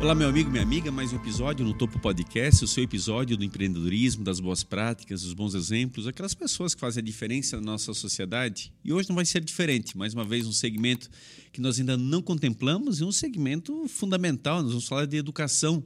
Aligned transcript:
Olá, 0.00 0.14
meu 0.14 0.28
amigo, 0.28 0.48
minha 0.48 0.62
amiga, 0.62 0.92
mais 0.92 1.12
um 1.12 1.16
episódio 1.16 1.66
no 1.66 1.74
Topo 1.74 1.98
Podcast, 1.98 2.64
o 2.64 2.68
seu 2.68 2.84
episódio 2.84 3.36
do 3.36 3.42
empreendedorismo, 3.42 4.22
das 4.22 4.38
boas 4.38 4.62
práticas, 4.62 5.22
dos 5.22 5.34
bons 5.34 5.54
exemplos, 5.56 6.06
aquelas 6.06 6.34
pessoas 6.34 6.72
que 6.72 6.80
fazem 6.80 7.00
a 7.00 7.04
diferença 7.04 7.56
na 7.56 7.72
nossa 7.72 7.92
sociedade. 7.92 8.72
E 8.84 8.92
hoje 8.92 9.08
não 9.08 9.16
vai 9.16 9.24
ser 9.24 9.42
diferente, 9.42 9.98
mais 9.98 10.14
uma 10.14 10.24
vez 10.24 10.46
um 10.46 10.52
segmento 10.52 11.10
que 11.52 11.60
nós 11.60 11.80
ainda 11.80 11.96
não 11.96 12.22
contemplamos 12.22 13.00
e 13.00 13.04
um 13.04 13.10
segmento 13.10 13.88
fundamental, 13.88 14.62
nós 14.62 14.70
vamos 14.70 14.86
falar 14.86 15.04
de 15.04 15.16
educação, 15.16 15.82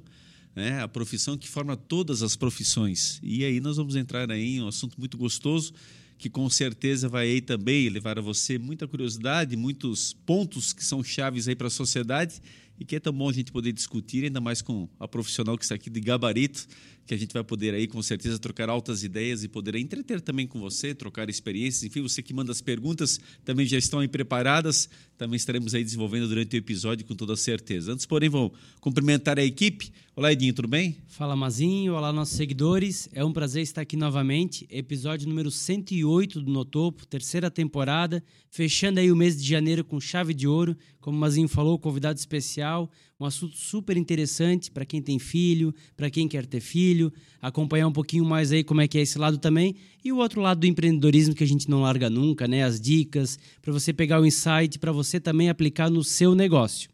né? 0.55 0.83
a 0.83 0.87
profissão 0.87 1.39
que 1.39 1.49
forma 1.49 1.75
todas 1.75 2.23
as 2.23 2.37
profissões. 2.37 3.19
E 3.23 3.47
aí 3.47 3.61
nós 3.61 3.79
vamos 3.79 3.97
entrar 3.97 4.31
aí 4.31 4.57
em 4.57 4.63
um 4.63 4.69
assunto 4.69 4.95
muito 4.99 5.17
gostoso, 5.17 5.73
que 6.19 6.29
com 6.29 6.49
certeza 6.51 7.09
vai 7.09 7.31
aí 7.31 7.41
também 7.41 7.89
levar 7.89 8.19
a 8.19 8.23
você 8.23 8.59
muita 8.59 8.87
curiosidade, 8.87 9.57
muitos 9.57 10.13
pontos 10.13 10.75
que 10.75 10.85
são 10.85 11.03
chaves 11.03 11.49
aí 11.49 11.57
para 11.57 11.69
a 11.69 11.71
sociedade 11.71 12.43
e 12.79 12.85
que 12.85 12.97
é 12.97 13.01
tão 13.01 13.13
bom 13.13 13.29
a 13.29 13.33
gente 13.33 13.53
poder 13.53 13.73
discutir, 13.73 14.25
ainda 14.25 14.41
mais 14.41 14.63
com 14.63 14.89
a 14.99 15.07
profissional 15.07 15.57
que 15.57 15.65
está 15.65 15.75
aqui 15.75 15.91
de 15.91 16.01
gabarito, 16.01 16.67
que 17.07 17.15
a 17.15 17.17
gente 17.17 17.33
vai 17.33 17.43
poder 17.43 17.75
aí 17.75 17.87
com 17.87 18.01
certeza 18.03 18.39
trocar 18.39 18.69
altas 18.69 19.03
ideias 19.03 19.43
e 19.43 19.49
poder 19.49 19.77
entreter 19.77 20.21
também 20.21 20.47
com 20.47 20.61
você, 20.61 20.95
trocar 20.95 21.29
experiências. 21.29 21.83
Enfim, 21.83 22.03
você 22.03 22.23
que 22.23 22.33
manda 22.33 22.53
as 22.53 22.61
perguntas 22.61 23.21
também 23.45 23.67
já 23.67 23.79
estão 23.79 24.01
aí 24.01 24.09
preparadas, 24.09 24.89
também 25.17 25.37
estaremos 25.37 25.75
aí 25.75 25.83
desenvolvendo 25.85 26.29
durante 26.29 26.57
o 26.57 26.59
episódio 26.59 27.07
com 27.07 27.15
toda 27.15 27.37
certeza. 27.37 27.93
Antes, 27.93 28.07
porém, 28.07 28.29
vou 28.29 28.53
cumprimentar 28.81 29.39
a 29.39 29.45
equipe. 29.45 29.93
Olá, 30.15 30.31
Edinho, 30.31 30.53
tudo 30.53 30.69
bem? 30.69 30.99
Fala, 31.09 31.35
Mazinho. 31.35 31.95
Olá, 31.95 32.13
nossos 32.13 32.37
seguidores. 32.37 33.09
É 33.13 33.25
um 33.25 33.33
prazer 33.33 33.63
estar 33.63 33.81
aqui 33.81 33.97
novamente. 33.97 34.67
Episódio 34.71 35.27
número 35.29 35.51
108 35.51 36.41
do 36.41 36.53
Notopo, 36.53 37.07
terceira 37.07 37.51
temporada, 37.51 38.23
fechando 38.51 39.01
aí 39.01 39.11
o 39.11 39.17
mês 39.17 39.41
de 39.41 39.49
janeiro 39.49 39.83
com 39.83 39.99
chave 39.99 40.35
de 40.35 40.47
ouro. 40.47 40.77
Como 41.01 41.17
o 41.17 41.21
Mazinho 41.21 41.49
falou, 41.49 41.79
convidado 41.79 42.19
especial, 42.19 42.91
um 43.23 43.27
assunto 43.27 43.57
super 43.57 43.97
interessante 43.97 44.71
para 44.71 44.85
quem 44.85 45.01
tem 45.01 45.19
filho, 45.19 45.73
para 45.97 46.11
quem 46.11 46.27
quer 46.27 46.45
ter 46.45 46.61
filho, 46.61 47.13
acompanhar 47.41 47.87
um 47.87 47.93
pouquinho 47.93 48.25
mais 48.25 48.51
aí 48.51 48.65
como 48.65 48.81
é 48.81 48.89
que 48.89 48.99
é 48.99 49.03
esse 49.03 49.17
lado 49.19 49.39
também. 49.39 49.77
E 50.05 50.11
o 50.11 50.17
outro 50.17 50.41
lado 50.41 50.61
do 50.61 50.67
empreendedorismo 50.67 51.35
que 51.35 51.45
a 51.45 51.47
gente 51.47 51.71
não 51.71 51.83
larga 51.83 52.11
nunca, 52.11 52.49
né? 52.49 52.65
As 52.65 52.81
dicas, 52.81 53.39
para 53.61 53.73
você 53.73 53.93
pegar 53.93 54.21
o 54.21 54.27
insight, 54.27 54.79
para 54.79 54.91
você 54.91 55.21
também 55.21 55.49
aplicar 55.49 55.89
no 55.89 56.03
seu 56.03 56.35
negócio. 56.35 56.91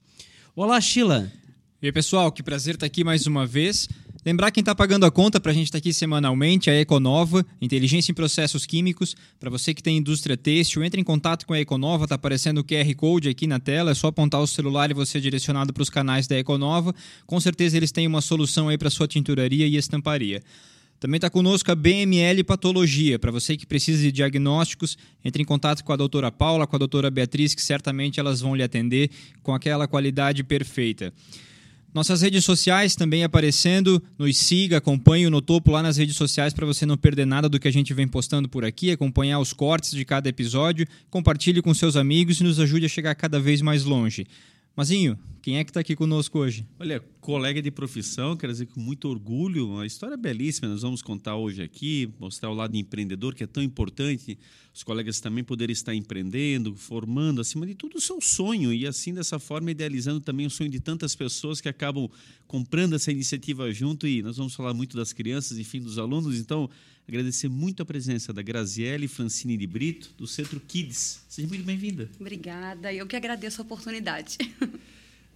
Olá, 0.54 0.80
Sheila. 0.80 1.32
E 1.80 1.86
aí, 1.86 1.92
pessoal, 1.92 2.30
que 2.30 2.42
prazer 2.42 2.74
estar 2.74 2.86
aqui 2.86 3.02
mais 3.02 3.26
uma 3.26 3.46
vez. 3.46 3.88
Lembrar 4.28 4.50
quem 4.50 4.60
está 4.60 4.74
pagando 4.74 5.06
a 5.06 5.10
conta 5.10 5.40
para 5.40 5.52
a 5.52 5.54
gente 5.54 5.68
estar 5.68 5.78
tá 5.78 5.78
aqui 5.78 5.90
semanalmente, 5.90 6.68
a 6.68 6.78
Econova, 6.78 7.46
Inteligência 7.62 8.12
em 8.12 8.14
Processos 8.14 8.66
Químicos. 8.66 9.16
Para 9.40 9.48
você 9.48 9.72
que 9.72 9.82
tem 9.82 9.96
indústria 9.96 10.36
têxtil, 10.36 10.84
entre 10.84 11.00
em 11.00 11.02
contato 11.02 11.46
com 11.46 11.54
a 11.54 11.58
Econova, 11.58 12.04
está 12.04 12.16
aparecendo 12.16 12.58
o 12.58 12.62
QR 12.62 12.94
Code 12.94 13.30
aqui 13.30 13.46
na 13.46 13.58
tela, 13.58 13.92
é 13.92 13.94
só 13.94 14.08
apontar 14.08 14.42
o 14.42 14.46
celular 14.46 14.90
e 14.90 14.92
você 14.92 15.16
é 15.16 15.20
direcionado 15.22 15.72
para 15.72 15.82
os 15.82 15.88
canais 15.88 16.26
da 16.26 16.36
Econova. 16.36 16.94
Com 17.26 17.40
certeza 17.40 17.78
eles 17.78 17.90
têm 17.90 18.06
uma 18.06 18.20
solução 18.20 18.68
aí 18.68 18.76
para 18.76 18.90
sua 18.90 19.08
tinturaria 19.08 19.66
e 19.66 19.76
estamparia. 19.76 20.42
Também 21.00 21.16
está 21.16 21.30
conosco 21.30 21.72
a 21.72 21.74
BML 21.74 22.44
Patologia. 22.44 23.18
Para 23.18 23.30
você 23.30 23.56
que 23.56 23.64
precisa 23.64 24.02
de 24.02 24.12
diagnósticos, 24.12 24.98
entre 25.24 25.40
em 25.42 25.46
contato 25.46 25.82
com 25.82 25.92
a 25.94 25.96
doutora 25.96 26.30
Paula, 26.30 26.66
com 26.66 26.76
a 26.76 26.78
doutora 26.78 27.10
Beatriz, 27.10 27.54
que 27.54 27.62
certamente 27.62 28.20
elas 28.20 28.42
vão 28.42 28.54
lhe 28.54 28.62
atender 28.62 29.08
com 29.42 29.54
aquela 29.54 29.88
qualidade 29.88 30.44
perfeita. 30.44 31.14
Nossas 31.92 32.20
redes 32.20 32.44
sociais 32.44 32.94
também 32.94 33.24
aparecendo. 33.24 34.02
Nos 34.18 34.36
siga, 34.36 34.76
acompanhe 34.76 35.26
o 35.26 35.30
No 35.30 35.40
Topo 35.40 35.70
lá 35.70 35.82
nas 35.82 35.96
redes 35.96 36.16
sociais 36.16 36.52
para 36.52 36.66
você 36.66 36.84
não 36.84 36.96
perder 36.96 37.26
nada 37.26 37.48
do 37.48 37.58
que 37.58 37.66
a 37.66 37.72
gente 37.72 37.94
vem 37.94 38.06
postando 38.06 38.48
por 38.48 38.64
aqui, 38.64 38.90
acompanhar 38.90 39.38
os 39.38 39.52
cortes 39.52 39.90
de 39.90 40.04
cada 40.04 40.28
episódio, 40.28 40.86
compartilhe 41.10 41.62
com 41.62 41.72
seus 41.72 41.96
amigos 41.96 42.40
e 42.40 42.44
nos 42.44 42.60
ajude 42.60 42.86
a 42.86 42.88
chegar 42.88 43.14
cada 43.14 43.40
vez 43.40 43.62
mais 43.62 43.84
longe. 43.84 44.26
Mazinho, 44.78 45.18
quem 45.42 45.58
é 45.58 45.64
que 45.64 45.70
está 45.70 45.80
aqui 45.80 45.96
conosco 45.96 46.38
hoje? 46.38 46.64
Olha, 46.78 47.00
colega 47.20 47.60
de 47.60 47.68
profissão, 47.68 48.36
quero 48.36 48.52
dizer 48.52 48.66
com 48.66 48.78
muito 48.78 49.08
orgulho, 49.08 49.70
uma 49.70 49.84
história 49.84 50.16
belíssima. 50.16 50.68
Nós 50.68 50.82
vamos 50.82 51.02
contar 51.02 51.34
hoje 51.34 51.60
aqui, 51.60 52.08
mostrar 52.20 52.48
o 52.48 52.54
lado 52.54 52.76
empreendedor 52.76 53.34
que 53.34 53.42
é 53.42 53.46
tão 53.48 53.60
importante. 53.60 54.38
Os 54.72 54.84
colegas 54.84 55.18
também 55.18 55.42
poderem 55.42 55.72
estar 55.72 55.96
empreendendo, 55.96 56.76
formando, 56.76 57.40
acima 57.40 57.66
de 57.66 57.74
tudo, 57.74 57.96
o 57.96 58.00
seu 58.00 58.20
sonho 58.20 58.72
e 58.72 58.86
assim 58.86 59.12
dessa 59.12 59.40
forma 59.40 59.72
idealizando 59.72 60.20
também 60.20 60.46
o 60.46 60.50
sonho 60.50 60.70
de 60.70 60.78
tantas 60.78 61.16
pessoas 61.16 61.60
que 61.60 61.68
acabam 61.68 62.08
comprando 62.46 62.94
essa 62.94 63.10
iniciativa 63.10 63.72
junto. 63.72 64.06
E 64.06 64.22
nós 64.22 64.36
vamos 64.36 64.54
falar 64.54 64.72
muito 64.74 64.96
das 64.96 65.12
crianças, 65.12 65.58
enfim, 65.58 65.80
dos 65.80 65.98
alunos. 65.98 66.38
Então, 66.38 66.70
agradecer 67.08 67.48
muito 67.48 67.82
a 67.82 67.86
presença 67.86 68.34
da 68.34 68.42
Graziele 68.42 69.08
Francine 69.08 69.56
de 69.56 69.66
Brito, 69.66 70.12
do 70.18 70.26
Centro 70.26 70.60
Kids. 70.60 71.22
Seja 71.26 71.48
muito 71.48 71.64
bem-vinda. 71.64 72.10
Obrigada, 72.20 72.92
eu 72.92 73.06
que 73.06 73.16
agradeço 73.16 73.60
a 73.60 73.64
oportunidade. 73.64 74.36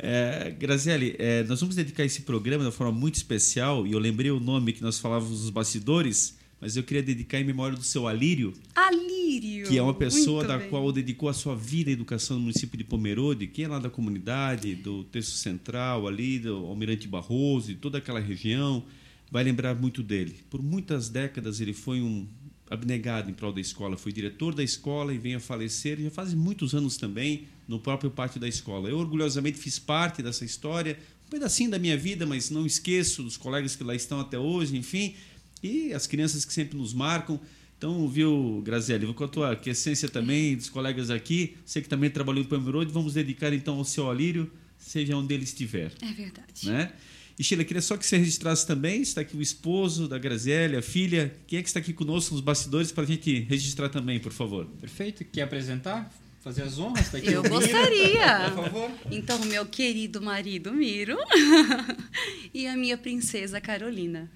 É, 0.05 0.50
Graziele, 0.59 1.15
é, 1.16 1.44
nós 1.44 1.60
vamos 1.60 1.77
dedicar 1.77 2.03
esse 2.03 2.22
programa 2.22 2.65
de 2.65 2.66
uma 2.66 2.72
forma 2.72 2.93
muito 2.93 3.15
especial, 3.15 3.87
e 3.87 3.93
eu 3.93 4.00
lembrei 4.00 4.33
o 4.33 4.41
nome 4.41 4.72
que 4.72 4.83
nós 4.83 4.99
falávamos 4.99 5.43
nos 5.43 5.50
bastidores, 5.50 6.37
mas 6.60 6.77
eu 6.77 6.83
queria 6.83 7.03
dedicar 7.03 7.38
em 7.38 7.44
memória 7.44 7.77
do 7.77 7.84
seu 7.84 8.09
Alírio. 8.09 8.53
Alírio! 8.75 9.69
Que 9.69 9.78
é 9.78 9.83
uma 9.83 9.94
pessoa 9.94 10.44
da 10.44 10.59
bem. 10.59 10.71
qual 10.71 10.91
dedicou 10.91 11.28
a 11.28 11.33
sua 11.33 11.54
vida 11.54 11.89
à 11.89 11.93
educação 11.93 12.37
no 12.37 12.43
município 12.44 12.77
de 12.77 12.83
Pomerode, 12.83 13.47
que 13.47 13.62
é 13.62 13.69
lá 13.69 13.78
da 13.78 13.91
comunidade, 13.91 14.75
do 14.75 15.04
Terço 15.04 15.37
Central, 15.37 16.09
ali, 16.09 16.41
do 16.41 16.56
Almirante 16.66 17.06
Barroso, 17.06 17.71
e 17.71 17.77
toda 17.77 17.99
aquela 17.99 18.19
região, 18.19 18.84
vai 19.32 19.43
lembrar 19.43 19.75
muito 19.75 20.03
dele. 20.03 20.37
Por 20.50 20.62
muitas 20.62 21.09
décadas 21.09 21.59
ele 21.59 21.72
foi 21.72 22.03
um 22.03 22.28
abnegado 22.69 23.31
em 23.31 23.34
prol 23.34 23.53
da 23.53 23.62
escola, 23.62 23.97
foi 23.97 24.12
diretor 24.12 24.54
da 24.54 24.62
escola 24.62 25.12
e 25.12 25.19
veio 25.19 25.38
a 25.38 25.41
falecer, 25.41 25.98
já 25.98 26.10
faz 26.10 26.34
muitos 26.34 26.75
anos 26.75 26.98
também, 26.98 27.48
no 27.66 27.81
próprio 27.81 28.10
pátio 28.10 28.38
da 28.38 28.47
escola. 28.47 28.91
Eu 28.91 28.98
orgulhosamente 28.98 29.56
fiz 29.56 29.78
parte 29.78 30.22
dessa 30.22 30.44
história, 30.44 30.98
um 31.26 31.31
pedacinho 31.31 31.71
da 31.71 31.78
minha 31.78 31.97
vida, 31.97 32.26
mas 32.26 32.50
não 32.50 32.66
esqueço 32.66 33.22
dos 33.22 33.38
colegas 33.38 33.75
que 33.75 33.82
lá 33.82 33.94
estão 33.94 34.21
até 34.21 34.38
hoje, 34.38 34.76
enfim, 34.76 35.15
e 35.62 35.94
as 35.94 36.06
crianças 36.06 36.44
que 36.44 36.53
sempre 36.53 36.76
nos 36.76 36.92
marcam. 36.92 37.41
Então, 37.78 38.06
viu, 38.09 38.62
Graziele, 38.62 39.06
vou 39.06 39.15
com 39.15 39.25
a 39.25 39.28
tua 39.28 39.59
essência 39.65 40.10
também, 40.10 40.56
dos 40.56 40.69
colegas 40.69 41.10
aqui, 41.10 41.56
você 41.65 41.81
que 41.81 41.88
também 41.88 42.10
trabalhou 42.10 42.42
em 42.42 42.47
Pomerode, 42.47 42.92
vamos 42.92 43.15
dedicar 43.15 43.53
então 43.53 43.78
ao 43.78 43.84
seu 43.84 44.10
Alírio, 44.10 44.50
seja 44.78 45.16
onde 45.16 45.32
ele 45.32 45.44
estiver. 45.44 45.91
É 46.03 46.12
verdade. 46.12 46.66
Né? 46.66 46.92
E 47.42 47.44
Sheila, 47.44 47.64
queria 47.64 47.82
só 47.82 47.97
que 47.97 48.06
você 48.06 48.16
registrasse 48.16 48.64
também, 48.64 49.03
está 49.03 49.22
aqui 49.22 49.36
o 49.36 49.42
esposo 49.42 50.06
da 50.06 50.16
Graziele, 50.16 50.76
a 50.76 50.80
filha, 50.80 51.34
quem 51.44 51.58
é 51.58 51.62
que 51.62 51.66
está 51.66 51.80
aqui 51.80 51.92
conosco 51.92 52.36
nos 52.36 52.41
bastidores 52.41 52.92
para 52.92 53.03
a 53.03 53.06
gente 53.08 53.41
registrar 53.41 53.88
também, 53.88 54.20
por 54.20 54.30
favor. 54.30 54.64
Perfeito. 54.80 55.25
Quer 55.25 55.42
apresentar? 55.42 56.08
Fazer 56.41 56.62
as 56.62 56.78
honras? 56.78 57.10
Tá 57.10 57.19
aqui 57.19 57.32
Eu 57.32 57.42
gostaria. 57.42 58.48
Por 58.48 58.62
favor. 58.62 58.91
Então, 59.10 59.41
meu 59.47 59.66
querido 59.66 60.22
marido 60.22 60.72
Miro 60.72 61.19
e 62.54 62.69
a 62.69 62.76
minha 62.76 62.97
princesa 62.97 63.60
Carolina. 63.60 64.30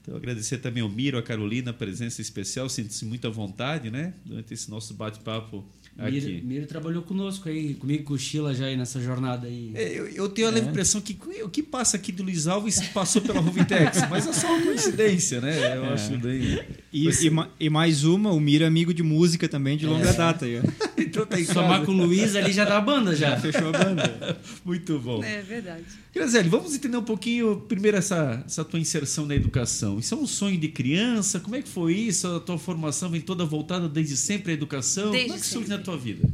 Então, 0.00 0.14
agradecer 0.14 0.58
também 0.58 0.80
ao 0.80 0.88
Miro, 0.88 1.18
a 1.18 1.24
Carolina, 1.24 1.72
a 1.72 1.74
presença 1.74 2.22
especial, 2.22 2.68
sinto-se 2.68 3.04
muito 3.04 3.26
à 3.26 3.30
vontade, 3.30 3.90
né? 3.90 4.14
Durante 4.24 4.54
esse 4.54 4.70
nosso 4.70 4.94
bate-papo. 4.94 5.66
Miro, 5.96 6.46
Miro 6.46 6.66
trabalhou 6.66 7.02
conosco 7.02 7.48
aí, 7.48 7.74
comigo 7.74 8.02
e 8.02 8.04
com 8.04 8.14
o 8.14 8.18
Sheila 8.18 8.52
já 8.54 8.66
aí 8.66 8.76
nessa 8.76 9.00
jornada 9.00 9.46
aí. 9.46 9.70
É, 9.74 9.92
eu, 9.98 10.06
eu 10.08 10.28
tenho 10.28 10.48
a 10.48 10.50
leve 10.50 10.66
É. 10.66 10.70
impressão 10.70 11.00
que 11.00 11.16
o 11.42 11.48
que 11.48 11.62
passa 11.62 11.96
aqui 11.96 12.10
do 12.10 12.22
Luiz 12.24 12.46
Alves 12.46 12.80
passou 12.88 13.22
pela 13.22 13.40
Rovitex, 13.40 14.08
mas 14.10 14.26
é 14.26 14.32
só 14.32 14.48
uma 14.54 14.64
coincidência, 14.64 15.40
né? 15.40 15.76
Eu 15.76 15.84
acho 15.92 16.18
bem. 16.18 16.60
E, 16.96 17.06
Você- 17.06 17.26
e 17.26 17.30
ma- 17.30 17.48
e 17.58 17.68
mais 17.68 18.04
uma, 18.04 18.30
o 18.30 18.38
Miro 18.38 18.62
é 18.62 18.68
amigo 18.68 18.94
de 18.94 19.02
música 19.02 19.48
também 19.48 19.76
de 19.76 19.84
longa 19.84 20.12
data. 20.12 20.44
aí, 20.44 20.60
ó. 20.60 20.62
Então 20.96 21.26
tá 21.26 21.36
Somar 21.44 21.84
com 21.84 21.90
o 21.92 21.94
Luiz 22.06 22.34
ali 22.36 22.52
já 22.52 22.64
dá 22.64 22.78
a 22.78 22.80
banda 22.80 23.14
já. 23.16 23.36
Fechou 23.38 23.68
a 23.68 23.72
banda. 23.72 24.38
Muito 24.64 24.98
bom. 25.00 25.22
É 25.22 25.42
verdade. 25.42 25.84
Graziele, 26.14 26.48
vamos 26.48 26.74
entender 26.74 26.96
um 26.96 27.02
pouquinho, 27.02 27.56
primeiro, 27.68 27.96
essa, 27.96 28.42
essa 28.46 28.64
tua 28.64 28.78
inserção 28.80 29.26
na 29.26 29.34
educação. 29.34 29.98
Isso 29.98 30.14
é 30.14 30.16
um 30.16 30.26
sonho 30.26 30.56
de 30.58 30.68
criança? 30.68 31.38
Como 31.40 31.56
é 31.56 31.62
que 31.62 31.68
foi 31.68 31.94
isso? 31.94 32.26
A 32.28 32.40
tua 32.40 32.58
formação 32.58 33.10
vem 33.10 33.20
toda 33.20 33.44
voltada 33.44 33.88
desde 33.88 34.16
sempre 34.16 34.52
à 34.52 34.54
educação? 34.54 35.10
Desde 35.10 35.28
Como 35.28 35.38
é 35.38 35.40
que 35.42 35.46
surge 35.48 35.66
sempre. 35.68 35.78
na 35.78 35.84
tua 35.84 35.96
vida? 35.98 36.28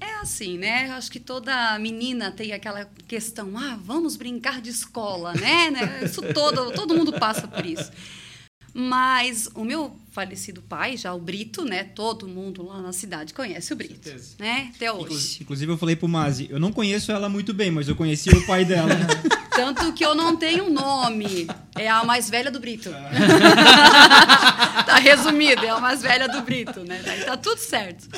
É 0.00 0.14
assim, 0.20 0.56
né? 0.58 0.88
Eu 0.88 0.92
Acho 0.92 1.10
que 1.10 1.20
toda 1.20 1.78
menina 1.78 2.30
tem 2.30 2.52
aquela 2.52 2.88
questão, 3.08 3.56
ah, 3.56 3.78
vamos 3.82 4.16
brincar 4.16 4.60
de 4.60 4.70
escola, 4.70 5.32
né? 5.34 5.70
né? 5.70 6.00
Isso 6.04 6.20
todo, 6.34 6.70
todo 6.72 6.94
mundo 6.94 7.12
passa 7.14 7.46
por 7.48 7.64
isso. 7.66 7.90
Mas 8.74 9.48
o 9.54 9.64
meu 9.64 9.94
falecido 10.12 10.62
pai, 10.62 10.96
já 10.96 11.12
o 11.12 11.18
Brito, 11.18 11.64
né? 11.64 11.84
Todo 11.84 12.26
mundo 12.26 12.62
lá 12.62 12.80
na 12.80 12.92
cidade 12.92 13.34
conhece 13.34 13.72
o 13.72 13.76
Brito, 13.76 14.02
certeza. 14.04 14.34
né? 14.38 14.72
Até 14.74 14.86
Inclu- 14.88 15.04
hoje. 15.14 15.38
Inclusive, 15.42 15.72
eu 15.72 15.78
falei 15.78 15.94
pro 15.96 16.08
Mazi, 16.08 16.48
eu 16.50 16.58
não 16.58 16.72
conheço 16.72 17.12
ela 17.12 17.28
muito 17.28 17.52
bem, 17.52 17.70
mas 17.70 17.88
eu 17.88 17.94
conhecia 17.96 18.32
o 18.36 18.46
pai 18.46 18.64
dela. 18.64 18.88
Tanto 19.54 19.92
que 19.92 20.04
eu 20.04 20.14
não 20.14 20.36
tenho 20.36 20.70
nome. 20.70 21.46
É 21.76 21.88
a 21.88 22.02
mais 22.04 22.30
velha 22.30 22.50
do 22.50 22.58
Brito. 22.58 22.88
tá 24.86 24.96
resumido, 24.98 25.64
é 25.64 25.68
a 25.70 25.78
mais 25.78 26.02
velha 26.02 26.28
do 26.28 26.40
Brito, 26.42 26.80
né? 26.80 27.02
Daí 27.04 27.24
tá 27.24 27.36
tudo 27.36 27.58
certo. 27.58 28.08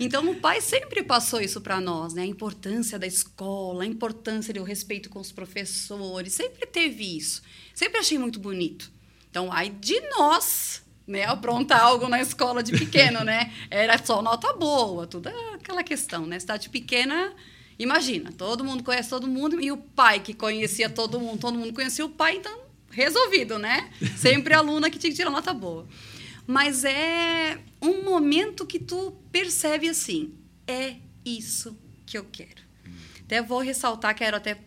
Então 0.00 0.28
o 0.28 0.34
pai 0.36 0.60
sempre 0.60 1.02
passou 1.02 1.40
isso 1.40 1.60
para 1.60 1.80
nós, 1.80 2.14
né? 2.14 2.22
A 2.22 2.26
importância 2.26 2.98
da 2.98 3.06
escola, 3.06 3.84
a 3.84 3.86
importância 3.86 4.52
do 4.52 4.62
respeito 4.64 5.08
com 5.08 5.20
os 5.20 5.30
professores, 5.30 6.32
sempre 6.32 6.66
teve 6.66 7.16
isso. 7.16 7.42
Sempre 7.74 7.98
achei 8.00 8.18
muito 8.18 8.40
bonito. 8.40 8.90
Então, 9.32 9.50
aí 9.50 9.70
de 9.70 9.98
nós, 10.10 10.84
né, 11.06 11.24
aprontar 11.24 11.80
algo 11.80 12.06
na 12.06 12.20
escola 12.20 12.62
de 12.62 12.70
pequeno, 12.70 13.24
né? 13.24 13.50
Era 13.70 13.96
só 13.96 14.20
nota 14.20 14.52
boa, 14.52 15.06
tudo 15.06 15.28
aquela 15.54 15.82
questão, 15.82 16.26
né? 16.26 16.38
Cidade 16.38 16.68
pequena 16.68 17.34
Imagina, 17.82 18.30
todo 18.30 18.62
mundo 18.62 18.84
conhece 18.84 19.10
todo 19.10 19.26
mundo 19.26 19.60
e 19.60 19.72
o 19.72 19.76
pai 19.76 20.20
que 20.20 20.32
conhecia 20.32 20.88
todo 20.88 21.18
mundo, 21.18 21.40
todo 21.40 21.58
mundo 21.58 21.72
conhecia 21.72 22.06
o 22.06 22.08
pai, 22.08 22.36
então 22.36 22.60
resolvido, 22.90 23.58
né? 23.58 23.90
Sempre 24.16 24.54
a 24.54 24.58
aluna 24.58 24.88
que 24.88 24.98
tinha 25.00 25.10
que 25.10 25.16
tirar 25.16 25.30
nota 25.30 25.52
boa. 25.52 25.88
Mas 26.46 26.84
é 26.84 27.58
um 27.80 28.04
momento 28.04 28.64
que 28.64 28.78
tu 28.78 29.12
percebe 29.32 29.88
assim, 29.88 30.32
é 30.64 30.94
isso 31.24 31.76
que 32.06 32.16
eu 32.16 32.24
quero. 32.30 32.62
Até 33.24 33.42
vou 33.42 33.58
ressaltar, 33.58 34.14
quero 34.14 34.36
até 34.36 34.58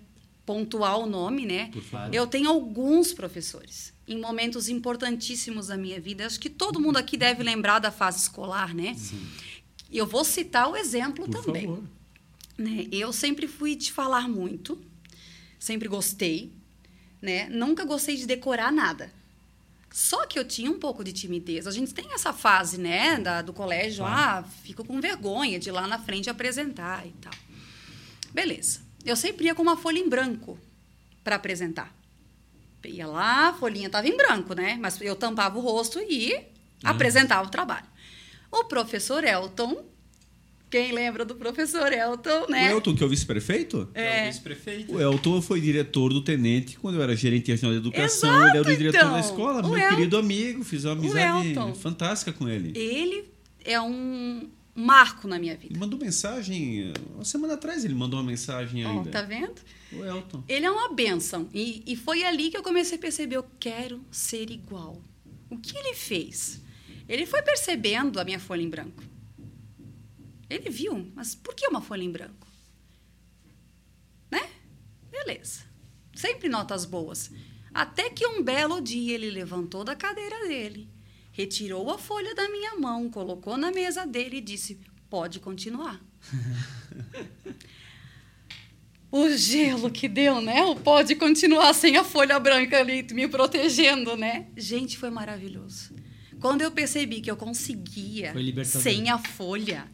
pontuar 0.45 0.99
o 0.99 1.05
nome, 1.05 1.45
né? 1.45 1.71
Eu 2.11 2.27
tenho 2.27 2.49
alguns 2.49 3.13
professores 3.13 3.94
em 4.07 4.19
momentos 4.19 4.69
importantíssimos 4.69 5.67
da 5.67 5.77
minha 5.77 5.99
vida. 5.99 6.25
Acho 6.25 6.39
que 6.39 6.49
todo 6.49 6.79
mundo 6.79 6.97
aqui 6.97 7.17
deve 7.17 7.43
lembrar 7.43 7.79
da 7.79 7.91
fase 7.91 8.19
escolar, 8.19 8.73
né? 8.73 8.93
Sim. 8.95 9.25
Eu 9.91 10.05
vou 10.05 10.23
citar 10.23 10.69
o 10.69 10.75
exemplo 10.75 11.25
Por 11.25 11.43
também. 11.43 11.67
Favor. 11.67 11.83
Né? 12.57 12.87
Eu 12.91 13.11
sempre 13.11 13.47
fui 13.47 13.75
de 13.75 13.91
falar 13.91 14.29
muito, 14.29 14.79
sempre 15.59 15.87
gostei, 15.87 16.53
né? 17.21 17.49
Nunca 17.49 17.83
gostei 17.83 18.15
de 18.15 18.25
decorar 18.25 18.71
nada. 18.71 19.11
Só 19.91 20.25
que 20.25 20.37
eu 20.37 20.45
tinha 20.45 20.69
um 20.69 20.77
pouco 20.77 21.05
de 21.05 21.13
timidez. 21.13 21.65
A 21.65 21.71
gente 21.71 21.93
tem 21.93 22.13
essa 22.13 22.33
fase, 22.33 22.77
né, 22.77 23.17
da, 23.17 23.41
do 23.41 23.53
colégio, 23.53 24.03
ah, 24.03 24.43
fico 24.61 24.83
com 24.83 24.99
vergonha 24.99 25.57
de 25.57 25.69
ir 25.69 25.71
lá 25.71 25.87
na 25.87 25.97
frente 25.97 26.29
apresentar 26.29 27.07
e 27.07 27.11
tal. 27.11 27.33
Beleza. 28.33 28.81
Eu 29.05 29.15
sempre 29.15 29.45
ia 29.45 29.55
com 29.55 29.61
uma 29.61 29.77
folha 29.77 29.97
em 29.97 30.09
branco 30.09 30.59
para 31.23 31.37
apresentar. 31.37 31.94
Ia 32.87 33.07
lá, 33.07 33.49
a 33.49 33.53
folhinha 33.53 33.87
estava 33.87 34.07
em 34.07 34.15
branco, 34.15 34.53
né? 34.53 34.77
Mas 34.79 34.99
eu 35.01 35.15
tampava 35.15 35.57
o 35.57 35.61
rosto 35.61 35.99
e 35.99 36.37
apresentava 36.83 37.47
o 37.47 37.51
trabalho. 37.51 37.85
O 38.51 38.63
professor 38.65 39.23
Elton, 39.23 39.83
quem 40.69 40.91
lembra 40.91 41.23
do 41.25 41.35
professor 41.35 41.91
Elton, 41.91 42.45
né? 42.49 42.69
O 42.73 42.77
Elton, 42.77 42.95
que 42.95 43.03
é 43.03 43.05
o 43.05 43.09
vice-prefeito? 43.09 43.89
É, 43.93 44.23
o 44.23 44.25
vice-prefeito. 44.27 44.93
O 44.93 45.01
Elton 45.01 45.41
foi 45.41 45.59
diretor 45.61 46.13
do 46.13 46.21
Tenente 46.21 46.77
quando 46.79 46.95
eu 46.95 47.01
era 47.03 47.15
gerente 47.15 47.51
regional 47.51 47.73
de 47.73 47.79
educação. 47.79 48.29
Exato, 48.29 48.47
ele 48.49 48.57
era 48.59 48.71
o 48.73 48.77
diretor 48.77 48.97
então. 48.97 49.13
da 49.13 49.19
escola, 49.19 49.61
O 49.65 49.69
meu 49.69 49.77
El- 49.79 49.89
querido 49.89 50.17
amigo. 50.17 50.63
Fiz 50.63 50.83
uma 50.85 50.93
amizade 50.93 51.53
fantástica 51.81 52.31
com 52.33 52.47
ele. 52.47 52.71
Ele 52.77 53.25
é 53.63 53.79
um 53.81 54.49
marco 54.75 55.25
na 55.27 55.39
minha 55.39 55.55
vida. 55.55 55.73
Ele 55.73 55.79
mandou 55.79 55.97
mensagem, 55.97 56.93
uma 57.13 57.23
semana 57.23 57.53
atrás 57.53 57.85
ele 57.85 57.95
mandou 57.95 58.19
uma 58.19 58.25
mensagem 58.25 58.85
Ó, 58.85 58.89
ainda. 58.89 59.09
tá 59.09 59.21
vendo? 59.21 59.55
O 59.93 60.03
Elton. 60.03 60.43
Ele 60.49 60.65
é 60.65 60.69
uma 60.69 60.93
benção. 60.93 61.49
E, 61.53 61.81
e 61.87 61.95
foi 61.95 62.23
ali 62.25 62.51
que 62.51 62.57
eu 62.57 62.63
comecei 62.63 62.97
a 62.97 63.01
perceber: 63.01 63.37
eu 63.37 63.45
quero 63.59 64.01
ser 64.11 64.51
igual. 64.51 65.01
O 65.49 65.57
que 65.57 65.77
ele 65.77 65.93
fez? 65.93 66.61
Ele 67.07 67.25
foi 67.25 67.41
percebendo 67.41 68.19
a 68.19 68.25
minha 68.25 68.39
folha 68.39 68.61
em 68.61 68.69
branco. 68.69 69.01
Ele 70.49 70.69
viu, 70.69 71.11
mas 71.15 71.33
por 71.33 71.55
que 71.55 71.67
uma 71.67 71.81
folha 71.81 72.03
em 72.03 72.11
branco? 72.11 72.47
Né? 74.29 74.49
Beleza. 75.09 75.63
Sempre 76.13 76.49
notas 76.49 76.85
boas. 76.85 77.31
Até 77.73 78.09
que 78.09 78.25
um 78.25 78.41
belo 78.43 78.81
dia 78.81 79.15
ele 79.15 79.29
levantou 79.29 79.83
da 79.83 79.95
cadeira 79.95 80.47
dele, 80.47 80.89
retirou 81.35 81.91
a 81.91 81.97
folha 81.97 82.33
da 82.33 82.47
minha 82.49 82.75
mão, 82.79 83.09
colocou 83.09 83.57
na 83.57 83.69
mesa 83.69 84.05
dele 84.05 84.37
e 84.37 84.41
disse: 84.41 84.79
Pode 85.09 85.39
continuar. 85.39 86.01
O 89.11 89.29
gelo 89.29 89.89
que 89.89 90.09
deu, 90.09 90.41
né? 90.41 90.61
O 90.65 90.75
pode 90.75 91.15
continuar 91.15 91.73
sem 91.73 91.95
a 91.95 92.03
folha 92.03 92.37
branca 92.37 92.79
ali 92.79 93.01
me 93.13 93.29
protegendo, 93.29 94.17
né? 94.17 94.47
Gente, 94.57 94.97
foi 94.97 95.09
maravilhoso. 95.09 95.95
Quando 96.41 96.63
eu 96.63 96.71
percebi 96.71 97.21
que 97.21 97.31
eu 97.31 97.37
conseguia 97.37 98.33
sem 98.65 99.09
a 99.09 99.17
folha, 99.17 99.89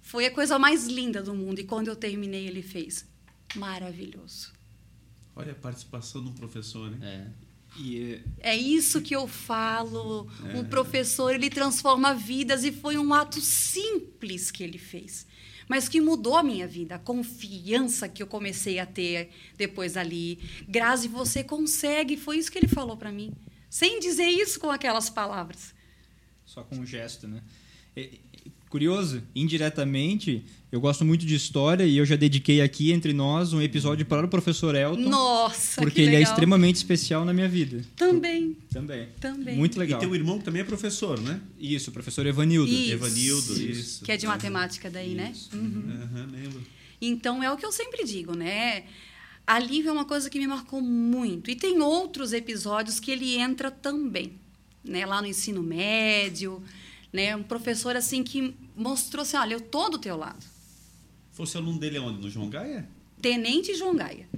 foi 0.00 0.26
a 0.26 0.30
coisa 0.30 0.60
mais 0.60 0.86
linda 0.86 1.20
do 1.24 1.34
mundo. 1.34 1.58
E 1.58 1.64
quando 1.64 1.88
eu 1.88 1.96
terminei, 1.96 2.46
ele 2.46 2.62
fez 2.62 3.04
maravilhoso. 3.56 4.52
Olha 5.34 5.50
a 5.50 5.56
participação 5.56 6.22
do 6.22 6.30
professor, 6.30 6.88
né? 6.88 6.98
É. 7.02 7.45
E 7.78 8.20
É 8.38 8.56
isso 8.56 9.02
que 9.02 9.14
eu 9.14 9.26
falo. 9.26 10.28
É. 10.52 10.58
Um 10.58 10.64
professor, 10.64 11.34
ele 11.34 11.50
transforma 11.50 12.14
vidas 12.14 12.64
e 12.64 12.72
foi 12.72 12.96
um 12.98 13.12
ato 13.12 13.40
simples 13.40 14.50
que 14.50 14.62
ele 14.62 14.78
fez, 14.78 15.26
mas 15.68 15.88
que 15.88 16.00
mudou 16.00 16.36
a 16.36 16.42
minha 16.42 16.66
vida, 16.66 16.94
a 16.94 16.98
confiança 16.98 18.08
que 18.08 18.22
eu 18.22 18.26
comecei 18.26 18.78
a 18.78 18.86
ter 18.86 19.30
depois 19.56 19.92
dali. 19.94 20.38
Grazi, 20.68 21.08
você 21.08 21.42
consegue, 21.44 22.16
foi 22.16 22.38
isso 22.38 22.50
que 22.50 22.58
ele 22.58 22.68
falou 22.68 22.96
para 22.96 23.12
mim, 23.12 23.32
sem 23.68 24.00
dizer 24.00 24.28
isso 24.28 24.58
com 24.60 24.70
aquelas 24.70 25.10
palavras. 25.10 25.74
só 26.44 26.62
com 26.62 26.76
um 26.76 26.86
gesto, 26.86 27.26
né? 27.28 27.42
E- 27.96 28.20
Curioso, 28.76 29.22
indiretamente, 29.34 30.44
eu 30.70 30.78
gosto 30.78 31.02
muito 31.02 31.24
de 31.24 31.34
história 31.34 31.84
e 31.84 31.96
eu 31.96 32.04
já 32.04 32.14
dediquei 32.14 32.60
aqui 32.60 32.92
entre 32.92 33.14
nós 33.14 33.54
um 33.54 33.62
episódio 33.62 34.04
para 34.04 34.26
o 34.26 34.28
professor 34.28 34.74
Elton, 34.74 35.08
Nossa, 35.08 35.80
porque 35.80 35.94
que 35.94 36.00
ele 36.02 36.16
é 36.16 36.20
extremamente 36.20 36.76
especial 36.76 37.24
na 37.24 37.32
minha 37.32 37.48
vida. 37.48 37.82
Também, 37.96 38.54
Também. 38.70 39.08
também. 39.18 39.56
Muito 39.56 39.78
legal. 39.78 39.98
E 39.98 40.04
teu 40.04 40.14
irmão 40.14 40.38
que 40.38 40.44
também 40.44 40.60
é 40.60 40.64
professor, 40.66 41.18
né? 41.18 41.40
Isso, 41.58 41.90
professor 41.90 42.26
Evanildo. 42.26 42.70
Isso. 42.70 42.92
Evanildo, 42.92 43.62
isso. 43.62 44.04
Que 44.04 44.12
é 44.12 44.18
de 44.18 44.26
matemática 44.26 44.90
daí, 44.90 45.14
né? 45.14 45.32
Aham, 45.54 46.28
lembro. 46.30 46.62
Então 47.00 47.42
é 47.42 47.50
o 47.50 47.56
que 47.56 47.64
eu 47.64 47.72
sempre 47.72 48.04
digo, 48.04 48.36
né? 48.36 48.84
A 49.46 49.58
Lívia 49.58 49.88
é 49.88 49.92
uma 49.92 50.04
coisa 50.04 50.28
que 50.28 50.38
me 50.38 50.46
marcou 50.46 50.82
muito. 50.82 51.50
E 51.50 51.56
tem 51.56 51.80
outros 51.80 52.34
episódios 52.34 53.00
que 53.00 53.10
ele 53.10 53.38
entra 53.38 53.70
também, 53.70 54.32
né? 54.84 55.06
Lá 55.06 55.22
no 55.22 55.28
ensino 55.28 55.62
médio, 55.62 56.62
né? 57.10 57.34
Um 57.34 57.42
professor 57.42 57.96
assim 57.96 58.22
que 58.22 58.54
mostrou 58.76 59.22
assim, 59.22 59.36
olha, 59.36 59.54
eu 59.54 59.60
tô 59.60 59.88
do 59.88 59.98
teu 59.98 60.16
lado. 60.16 60.44
Fosse 61.32 61.56
aluno 61.56 61.78
dele 61.78 61.98
onde? 61.98 62.20
No 62.20 62.30
João 62.30 62.48
Gaia? 62.48 62.88
Tenente 63.20 63.74
João 63.74 63.96
Gaia. 63.96 64.28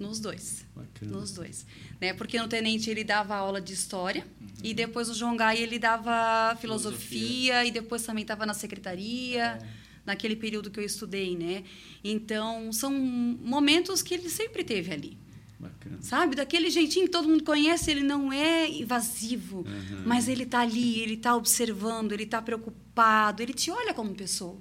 Nos 0.00 0.18
dois. 0.18 0.64
Bacana. 0.74 1.12
Nos 1.12 1.32
dois. 1.32 1.66
Né? 2.00 2.12
Porque 2.14 2.40
no 2.40 2.48
Tenente 2.48 2.90
ele 2.90 3.04
dava 3.04 3.36
aula 3.36 3.60
de 3.60 3.72
história 3.72 4.26
e 4.62 4.72
depois 4.74 5.08
no 5.08 5.14
João 5.14 5.36
Gaia 5.36 5.60
ele 5.60 5.78
dava 5.78 6.56
filosofia, 6.60 7.64
e 7.64 7.70
depois 7.70 8.02
também 8.02 8.22
estava 8.22 8.46
na 8.46 8.54
secretaria, 8.54 9.58
naquele 10.06 10.36
período 10.36 10.70
que 10.70 10.78
eu 10.78 10.84
estudei, 10.84 11.36
né? 11.36 11.64
Então, 12.02 12.72
são 12.72 12.92
momentos 12.92 14.02
que 14.02 14.14
ele 14.14 14.28
sempre 14.28 14.62
teve 14.62 14.92
ali. 14.92 15.18
Bacana. 15.62 15.98
Sabe? 16.00 16.34
Daquele 16.36 16.68
jeitinho 16.70 17.06
que 17.06 17.12
todo 17.12 17.28
mundo 17.28 17.44
conhece, 17.44 17.90
ele 17.90 18.02
não 18.02 18.32
é 18.32 18.68
invasivo, 18.68 19.58
Uhum. 19.58 20.02
mas 20.04 20.26
ele 20.28 20.42
está 20.42 20.60
ali, 20.60 21.00
ele 21.00 21.14
está 21.14 21.36
observando, 21.36 22.10
ele 22.12 22.24
está 22.24 22.42
preocupado, 22.42 23.42
ele 23.42 23.52
te 23.54 23.70
olha 23.70 23.94
como 23.94 24.12
pessoa. 24.14 24.58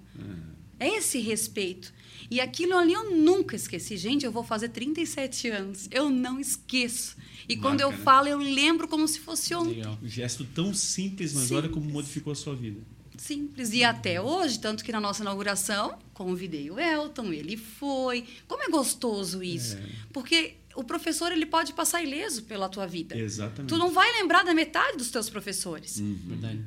É 0.79 0.87
esse 0.97 1.19
respeito. 1.19 1.91
E 2.29 2.39
aquilo 2.39 2.77
ali 2.77 2.93
eu 2.93 3.11
nunca 3.11 3.55
esqueci. 3.55 3.97
Gente, 3.97 4.25
eu 4.25 4.31
vou 4.31 4.43
fazer 4.43 4.69
37 4.69 5.49
anos. 5.49 5.87
Eu 5.91 6.09
não 6.09 6.39
esqueço. 6.39 7.17
E 7.47 7.57
quando 7.57 7.81
eu 7.81 7.91
né? 7.91 7.97
falo, 7.97 8.27
eu 8.29 8.37
lembro 8.37 8.87
como 8.87 9.07
se 9.07 9.19
fosse 9.19 9.53
ontem. 9.53 9.75
Legal. 9.75 9.99
Um 10.01 10.07
gesto 10.07 10.45
tão 10.45 10.73
simples, 10.73 11.33
mas 11.33 11.49
Sim. 11.49 11.55
olha 11.55 11.69
como 11.69 11.87
modificou 11.89 12.31
a 12.31 12.35
sua 12.35 12.55
vida. 12.55 12.79
Simples. 13.17 13.73
E 13.73 13.83
até 13.83 14.19
hoje, 14.21 14.59
tanto 14.59 14.83
que 14.83 14.91
na 14.91 14.99
nossa 15.01 15.21
inauguração, 15.21 15.99
convidei 16.13 16.71
o 16.71 16.79
Elton, 16.79 17.31
ele 17.33 17.57
foi. 17.57 18.23
Como 18.47 18.63
é 18.63 18.69
gostoso 18.69 19.43
isso. 19.43 19.77
Porque 20.11 20.55
o 20.75 20.83
professor 20.83 21.31
ele 21.31 21.45
pode 21.45 21.73
passar 21.73 22.03
ileso 22.03 22.43
pela 22.43 22.69
tua 22.69 22.87
vida. 22.87 23.17
Exatamente. 23.17 23.69
Tu 23.69 23.77
não 23.77 23.91
vai 23.91 24.11
lembrar 24.13 24.43
da 24.43 24.53
metade 24.53 24.97
dos 24.97 25.11
teus 25.11 25.29
professores. 25.29 25.97
Uhum. 25.97 26.19
Verdade. 26.27 26.65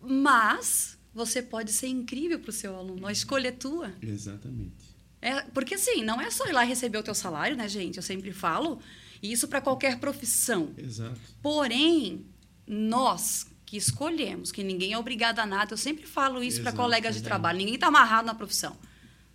Mas 0.00 0.98
você 1.14 1.42
pode 1.42 1.72
ser 1.72 1.88
incrível 1.88 2.38
para 2.38 2.50
o 2.50 2.52
seu 2.52 2.76
aluno. 2.76 3.06
A 3.06 3.12
escolha 3.12 3.48
é 3.48 3.52
tua. 3.52 3.92
Exatamente. 4.02 4.96
É, 5.20 5.42
porque 5.42 5.74
assim, 5.74 6.02
não 6.04 6.20
é 6.20 6.30
só 6.30 6.46
ir 6.46 6.52
lá 6.52 6.64
e 6.64 6.68
receber 6.68 6.98
o 6.98 7.02
teu 7.02 7.14
salário, 7.14 7.56
né, 7.56 7.68
gente? 7.68 7.96
Eu 7.96 8.02
sempre 8.02 8.32
falo. 8.32 8.78
E 9.22 9.32
isso 9.32 9.48
para 9.48 9.60
qualquer 9.60 9.98
profissão. 9.98 10.72
Exato. 10.76 11.18
Porém, 11.42 12.26
nós 12.66 13.46
que 13.64 13.76
escolhemos, 13.76 14.52
que 14.52 14.62
ninguém 14.62 14.92
é 14.92 14.98
obrigado 14.98 15.40
a 15.40 15.46
nada, 15.46 15.72
eu 15.72 15.76
sempre 15.76 16.06
falo 16.06 16.42
isso 16.42 16.62
para 16.62 16.72
colegas 16.72 17.16
de 17.16 17.22
trabalho. 17.22 17.58
Ninguém 17.58 17.74
está 17.74 17.88
amarrado 17.88 18.26
na 18.26 18.34
profissão. 18.34 18.76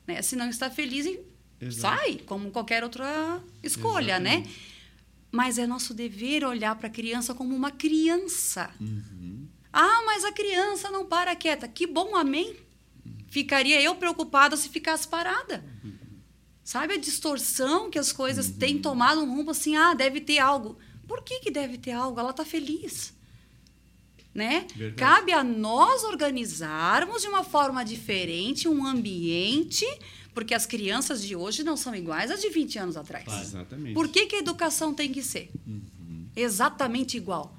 Né? 0.08 0.22
Se 0.22 0.36
não 0.36 0.50
está 0.50 0.70
feliz, 0.70 1.06
e 1.06 1.20
Exato. 1.62 1.98
sai, 1.98 2.16
como 2.26 2.52
qualquer 2.52 2.84
outra 2.84 3.42
escolha, 3.62 4.20
né? 4.20 4.36
Exatamente. 4.36 4.72
Mas 5.32 5.58
é 5.58 5.66
nosso 5.66 5.94
dever 5.94 6.44
olhar 6.44 6.76
para 6.76 6.88
a 6.88 6.92
criança 6.92 7.34
como 7.34 7.56
uma 7.56 7.72
criança. 7.72 8.70
Uhum. 8.82 9.48
Ah, 9.72 10.04
mas 10.06 10.26
a 10.26 10.32
criança 10.32 10.92
não 10.92 11.06
para 11.06 11.36
quieta. 11.36 11.68
Que 11.68 11.88
bom, 11.88 12.16
amém? 12.16 12.58
Ficaria 13.30 13.82
eu 13.82 13.96
preocupada 13.96 14.58
se 14.58 14.68
ficasse 14.68 15.08
parada. 15.08 15.64
Sabe 16.64 16.94
a 16.94 16.98
distorção 16.98 17.90
que 17.90 17.98
as 17.98 18.12
coisas 18.12 18.52
têm 18.52 18.80
tomado 18.80 19.22
um 19.22 19.36
rumo 19.36 19.52
assim? 19.52 19.76
Ah, 19.76 19.94
deve 19.94 20.22
ter 20.22 20.40
algo. 20.40 20.78
Por 21.08 21.24
que, 21.24 21.40
que 21.40 21.52
deve 21.52 21.78
ter 21.78 21.92
algo? 21.92 22.20
Ela 22.20 22.32
está 22.32 22.46
feliz. 22.46 23.14
Né? 24.34 24.66
Verdade. 24.76 24.96
Cabe 24.96 25.34
a 25.34 25.44
nós 25.44 26.04
organizarmos 26.04 27.22
de 27.22 27.28
uma 27.28 27.44
forma 27.44 27.84
diferente 27.84 28.68
um 28.68 28.86
ambiente, 28.86 29.86
porque 30.34 30.54
as 30.54 30.66
crianças 30.66 31.22
de 31.22 31.36
hoje 31.36 31.64
não 31.64 31.76
são 31.76 31.94
iguais 31.96 32.32
às 32.32 32.42
de 32.42 32.50
20 32.50 32.80
anos 32.80 32.98
atrás. 32.98 33.26
Claro. 33.26 33.42
Exatamente. 33.42 33.94
Por 33.94 34.08
que, 34.08 34.26
que 34.26 34.36
a 34.36 34.40
educação 34.40 34.94
tem 34.94 35.12
que 35.12 35.22
ser? 35.22 35.52
Exatamente 36.36 37.18
igual. 37.18 37.58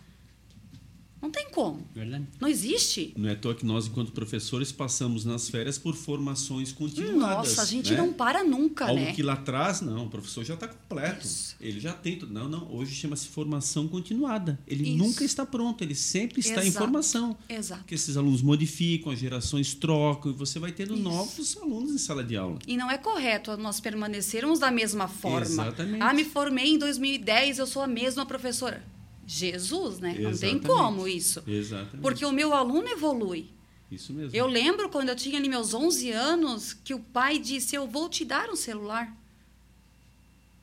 Não 1.23 1.31
tem 1.31 1.49
como. 1.51 1.87
Verdade. 1.95 2.27
Não 2.41 2.49
existe. 2.49 3.15
Não 3.17 3.29
é 3.29 3.33
à 3.33 3.37
toa 3.37 3.55
que 3.55 3.65
nós, 3.65 3.87
enquanto 3.87 4.11
professores, 4.11 4.73
passamos 4.73 5.25
nas 5.25 5.49
férias 5.49 5.79
por 5.79 5.95
formações 5.95 6.73
continuadas. 6.73 7.49
Nossa, 7.49 7.63
a 7.63 7.65
gente 7.65 7.93
né? 7.93 7.97
não 7.97 8.13
para 8.13 8.43
nunca, 8.43 8.87
Algo 8.87 9.01
né? 9.01 9.13
que 9.13 9.23
lá 9.23 9.35
atrás, 9.35 9.81
não, 9.81 10.07
o 10.07 10.11
professor 10.11 10.45
já 10.45 10.55
está 10.55 10.67
completo. 10.67 11.25
Isso. 11.25 11.55
Ele 11.61 11.79
já 11.79 11.93
tem 11.93 12.19
tudo. 12.19 12.35
Não, 12.35 12.49
não, 12.49 12.69
hoje 12.75 12.93
chama-se 12.93 13.29
formação 13.29 13.87
continuada. 13.87 14.59
Ele 14.67 14.83
Isso. 14.83 14.97
nunca 14.99 15.25
está 15.25 15.47
pronto, 15.47 15.85
ele 15.85 15.95
sempre 15.95 16.41
está 16.41 16.65
em 16.65 16.67
Exato. 16.67 16.85
formação. 16.85 17.37
Exato. 17.49 17.83
Porque 17.83 17.95
esses 17.95 18.17
alunos 18.17 18.43
modificam, 18.43 19.13
as 19.13 19.21
gerações 19.21 19.75
trocam 19.75 20.33
e 20.33 20.35
você 20.35 20.59
vai 20.59 20.73
tendo 20.73 20.95
Isso. 20.95 21.03
novos 21.05 21.57
alunos 21.57 21.93
em 21.93 21.99
sala 21.99 22.25
de 22.25 22.37
aula. 22.37 22.59
E 22.67 22.77
não 22.77 22.91
é 22.91 22.99
correto 22.99 23.57
nós 23.57 23.79
permanecermos 23.79 24.59
da 24.59 24.73
mesma 24.73 25.07
forma. 25.07 25.47
Exatamente. 25.47 26.03
Ah, 26.03 26.13
me 26.13 26.25
formei 26.25 26.71
em 26.73 26.79
2010, 26.79 27.61
eu 27.61 27.67
sou 27.67 27.83
a 27.83 27.87
mesma 27.87 28.27
professora. 28.27 28.83
Jesus, 29.27 29.99
né? 30.01 30.09
Não 30.11 30.17
tem 30.17 30.29
Exatamente. 30.57 30.67
como 30.67 31.09
isso. 31.09 31.43
Exatamente. 31.47 32.01
Porque 32.03 32.25
o 32.25 32.33
meu 32.33 32.53
aluno 32.55 32.89
evolui. 32.89 33.51
Isso 33.91 34.13
mesmo. 34.13 34.35
Eu 34.37 34.47
lembro 34.47 34.89
quando 34.89 35.11
eu 35.11 35.17
tinha 35.17 35.39
ali 35.39 35.49
meus 35.49 35.75
11 35.75 36.11
anos 36.11 36.73
que 36.73 36.95
o 36.95 36.99
pai 36.99 37.39
disse: 37.39 37.75
Eu 37.77 37.87
vou 37.87 38.09
te 38.09 38.25
dar 38.25 38.49
um 38.51 38.57
celular. 38.57 39.15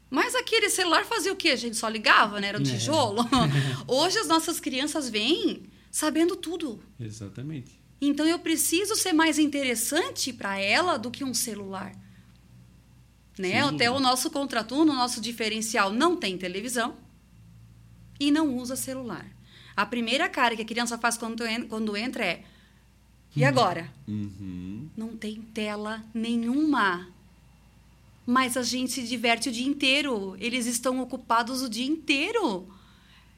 Mas 0.10 0.34
aquele 0.34 0.70
celular 0.70 1.06
fazia 1.06 1.32
o 1.32 1.36
quê? 1.36 1.50
A 1.50 1.56
gente 1.56 1.78
só 1.78 1.88
ligava, 1.88 2.40
né? 2.42 2.48
Era 2.48 2.58
o 2.58 2.62
É. 2.62 2.66
tijolo. 2.66 3.24
Hoje 3.88 4.18
as 4.18 4.28
nossas 4.28 4.60
crianças 4.60 5.08
vêm 5.10 5.64
sabendo 5.92 6.36
tudo. 6.36 6.82
Exatamente. 7.00 7.80
Então 8.02 8.26
eu 8.26 8.40
preciso 8.40 8.96
ser 8.96 9.14
mais 9.14 9.38
interessante 9.38 10.34
para 10.34 10.58
ela 10.60 10.98
do 10.98 11.12
que 11.12 11.24
um 11.24 11.34
celular. 11.34 11.94
Né? 13.38 13.62
Até 13.62 13.90
o 13.92 14.00
nosso 14.00 14.30
contraturno, 14.32 14.92
o 14.92 14.96
nosso 14.96 15.22
diferencial 15.22 15.94
não 15.94 16.18
tem 16.18 16.38
televisão 16.38 16.98
e 18.20 18.32
não 18.32 18.56
usa 18.58 18.76
celular. 18.76 19.26
A 19.76 19.86
primeira 19.86 20.28
cara 20.28 20.56
que 20.56 20.62
a 20.62 20.66
criança 20.66 20.98
faz 20.98 21.18
quando, 21.18 21.46
en- 21.48 21.68
quando 21.68 21.96
entra 21.96 22.26
é: 22.26 22.44
E 23.36 23.44
agora? 23.46 23.90
Uhum. 24.08 24.90
Não 24.98 25.16
tem 25.16 25.42
tela 25.42 26.04
nenhuma. 26.14 27.08
Mas 28.26 28.56
a 28.58 28.62
gente 28.64 28.92
se 28.92 29.04
diverte 29.08 29.50
o 29.50 29.52
dia 29.52 29.66
inteiro. 29.68 30.36
Eles 30.40 30.66
estão 30.66 31.00
ocupados 31.02 31.62
o 31.62 31.70
dia 31.70 31.86
inteiro. 31.88 32.68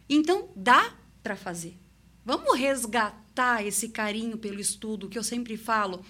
Então, 0.10 0.50
dá 0.56 0.92
para 1.24 1.36
fazer. 1.36 1.78
Vamos 2.26 2.58
resgatar 2.60 3.66
esse 3.66 3.90
carinho 3.90 4.38
pelo 4.38 4.60
estudo, 4.60 5.08
que 5.08 5.18
eu 5.18 5.24
sempre 5.24 5.56
falo. 5.56 6.04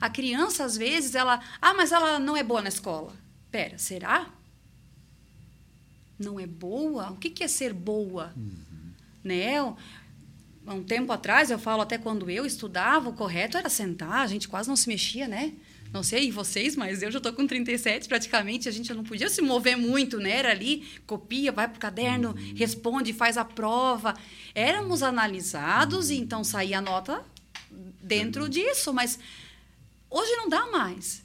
A 0.00 0.08
criança, 0.08 0.64
às 0.64 0.76
vezes, 0.76 1.14
ela. 1.14 1.40
Ah, 1.60 1.74
mas 1.74 1.90
ela 1.90 2.18
não 2.18 2.36
é 2.36 2.42
boa 2.42 2.62
na 2.62 2.68
escola. 2.68 3.12
Pera, 3.50 3.78
será? 3.78 4.30
Não 6.20 6.38
é 6.38 6.46
boa? 6.46 7.10
O 7.10 7.16
que 7.16 7.30
que 7.30 7.42
é 7.42 7.48
ser 7.48 7.72
boa? 7.72 8.34
Né? 9.24 9.56
Há 9.58 10.74
um 10.74 10.84
tempo 10.84 11.10
atrás, 11.10 11.50
eu 11.50 11.58
falo 11.58 11.80
até 11.80 11.96
quando 11.96 12.28
eu 12.28 12.44
estudava, 12.44 13.08
o 13.08 13.14
correto 13.14 13.56
era 13.56 13.70
sentar, 13.70 14.20
a 14.20 14.26
gente 14.26 14.46
quase 14.46 14.68
não 14.68 14.76
se 14.76 14.86
mexia, 14.86 15.26
né? 15.26 15.54
Não 15.90 16.02
sei 16.02 16.30
vocês, 16.30 16.76
mas 16.76 17.02
eu 17.02 17.10
já 17.10 17.16
estou 17.16 17.32
com 17.32 17.46
37 17.46 18.06
praticamente, 18.06 18.68
a 18.68 18.72
gente 18.72 18.92
não 18.92 19.02
podia 19.02 19.30
se 19.30 19.40
mover 19.40 19.78
muito, 19.78 20.18
né? 20.18 20.36
Era 20.36 20.50
ali, 20.50 20.86
copia, 21.06 21.50
vai 21.50 21.66
para 21.66 21.78
o 21.78 21.80
caderno, 21.80 22.34
responde, 22.54 23.14
faz 23.14 23.38
a 23.38 23.44
prova. 23.44 24.14
Éramos 24.54 25.02
analisados 25.02 26.10
e 26.10 26.16
então 26.16 26.44
saía 26.44 26.78
a 26.78 26.82
nota 26.82 27.24
dentro 28.02 28.46
disso, 28.48 28.92
mas 28.92 29.18
hoje 30.10 30.30
não 30.36 30.48
dá 30.50 30.66
mais. 30.66 31.24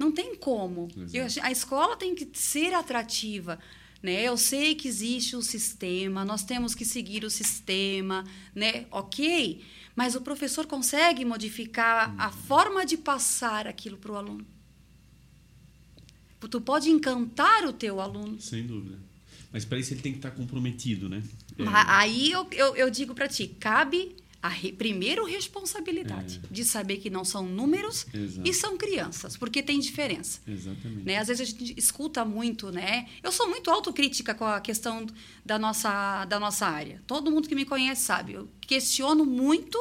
Não 0.00 0.10
tem 0.10 0.34
como. 0.34 0.88
Eu 1.12 1.26
acho- 1.26 1.42
a 1.42 1.52
escola 1.52 1.94
tem 1.94 2.14
que 2.14 2.26
ser 2.32 2.72
atrativa. 2.72 3.58
Né? 4.02 4.22
Eu 4.22 4.36
sei 4.38 4.74
que 4.74 4.88
existe 4.88 5.36
um 5.36 5.42
sistema, 5.42 6.24
nós 6.24 6.42
temos 6.42 6.74
que 6.74 6.86
seguir 6.86 7.22
o 7.22 7.28
sistema, 7.30 8.24
né? 8.54 8.86
ok, 8.90 9.62
mas 9.94 10.14
o 10.14 10.22
professor 10.22 10.66
consegue 10.66 11.22
modificar 11.22 12.14
a 12.18 12.30
forma 12.30 12.86
de 12.86 12.96
passar 12.96 13.66
aquilo 13.66 13.98
para 13.98 14.12
o 14.12 14.16
aluno. 14.16 14.46
Tu 16.48 16.60
pode 16.62 16.88
encantar 16.90 17.66
o 17.66 17.72
teu 17.74 18.00
aluno. 18.00 18.40
Sem 18.40 18.66
dúvida. 18.66 18.98
Mas 19.52 19.66
para 19.66 19.78
isso 19.78 19.92
ele 19.92 20.00
tem 20.00 20.12
que 20.12 20.18
estar 20.18 20.30
comprometido, 20.30 21.06
né? 21.06 21.22
É, 21.58 21.64
Aí 21.88 22.30
eu, 22.32 22.46
eu, 22.52 22.74
eu 22.76 22.90
digo 22.90 23.14
para 23.14 23.28
ti, 23.28 23.48
cabe 23.48 24.16
a 24.42 24.48
re, 24.48 24.72
primeiro 24.72 25.24
responsabilidade 25.24 26.40
de 26.50 26.64
saber 26.64 26.96
que 26.96 27.10
não 27.10 27.24
são 27.24 27.46
números 27.46 28.06
Exato. 28.12 28.48
e 28.48 28.54
são 28.54 28.76
crianças, 28.76 29.36
porque 29.36 29.62
tem 29.62 29.78
diferença. 29.78 30.40
Exatamente. 30.46 31.04
Né? 31.04 31.18
Às 31.18 31.28
vezes 31.28 31.42
a 31.42 31.44
gente 31.44 31.74
escuta 31.78 32.24
muito, 32.24 32.70
né? 32.72 33.06
Eu 33.22 33.30
sou 33.30 33.48
muito 33.48 33.70
autocrítica 33.70 34.34
com 34.34 34.46
a 34.46 34.60
questão 34.60 35.06
da 35.44 35.58
nossa, 35.58 36.24
da 36.24 36.40
nossa 36.40 36.66
área. 36.66 37.02
Todo 37.06 37.30
mundo 37.30 37.48
que 37.48 37.54
me 37.54 37.64
conhece 37.64 38.02
sabe. 38.02 38.32
Eu 38.32 38.48
questiono 38.62 39.26
muito. 39.26 39.78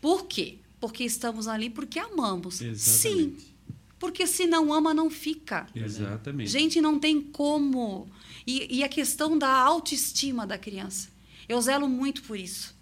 Por 0.00 0.26
quê? 0.26 0.58
Porque 0.78 1.02
estamos 1.04 1.48
ali 1.48 1.68
porque 1.68 1.98
amamos. 1.98 2.56
Sim. 2.56 2.70
Exatamente. 2.70 3.50
Porque 3.98 4.26
se 4.26 4.46
não 4.46 4.72
ama, 4.72 4.94
não 4.94 5.10
fica. 5.10 5.66
Exatamente. 5.74 6.50
Gente, 6.50 6.80
não 6.80 6.98
tem 6.98 7.20
como. 7.20 8.08
E, 8.46 8.78
e 8.78 8.82
a 8.82 8.88
questão 8.88 9.36
da 9.36 9.50
autoestima 9.50 10.46
da 10.46 10.56
criança. 10.56 11.10
Eu 11.46 11.60
zelo 11.60 11.88
muito 11.88 12.22
por 12.22 12.38
isso. 12.38 12.74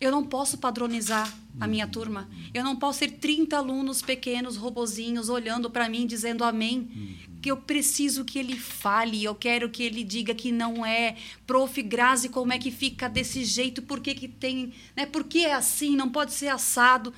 Eu 0.00 0.10
não 0.10 0.24
posso 0.24 0.58
padronizar 0.58 1.32
a 1.58 1.66
minha 1.66 1.86
turma. 1.86 2.28
Eu 2.52 2.62
não 2.62 2.76
posso 2.76 2.98
ter 3.00 3.12
30 3.12 3.56
alunos 3.56 4.02
pequenos, 4.02 4.56
robozinhos, 4.56 5.28
olhando 5.30 5.70
para 5.70 5.88
mim, 5.88 6.06
dizendo 6.06 6.44
amém. 6.44 7.16
Que 7.40 7.50
eu 7.50 7.56
preciso 7.56 8.24
que 8.24 8.38
ele 8.38 8.56
fale, 8.58 9.24
eu 9.24 9.34
quero 9.34 9.70
que 9.70 9.82
ele 9.82 10.04
diga 10.04 10.34
que 10.34 10.52
não 10.52 10.84
é. 10.84 11.16
Prof. 11.46 11.80
Grazi, 11.82 12.28
como 12.28 12.52
é 12.52 12.58
que 12.58 12.70
fica 12.70 13.08
desse 13.08 13.44
jeito? 13.44 13.80
Por 13.80 14.00
que, 14.00 14.14
que 14.14 14.28
tem. 14.28 14.74
Né? 14.94 15.06
Por 15.06 15.24
que 15.24 15.44
é 15.46 15.54
assim? 15.54 15.96
Não 15.96 16.10
pode 16.10 16.32
ser 16.34 16.48
assado. 16.48 17.14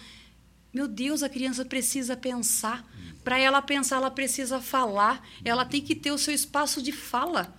Meu 0.72 0.86
Deus, 0.86 1.22
a 1.22 1.28
criança 1.28 1.64
precisa 1.64 2.16
pensar. 2.16 2.86
Para 3.24 3.38
ela 3.38 3.60
pensar, 3.60 3.96
ela 3.96 4.10
precisa 4.10 4.60
falar. 4.60 5.26
Ela 5.44 5.64
tem 5.64 5.80
que 5.80 5.94
ter 5.96 6.12
o 6.12 6.18
seu 6.18 6.32
espaço 6.32 6.80
de 6.80 6.92
fala 6.92 7.52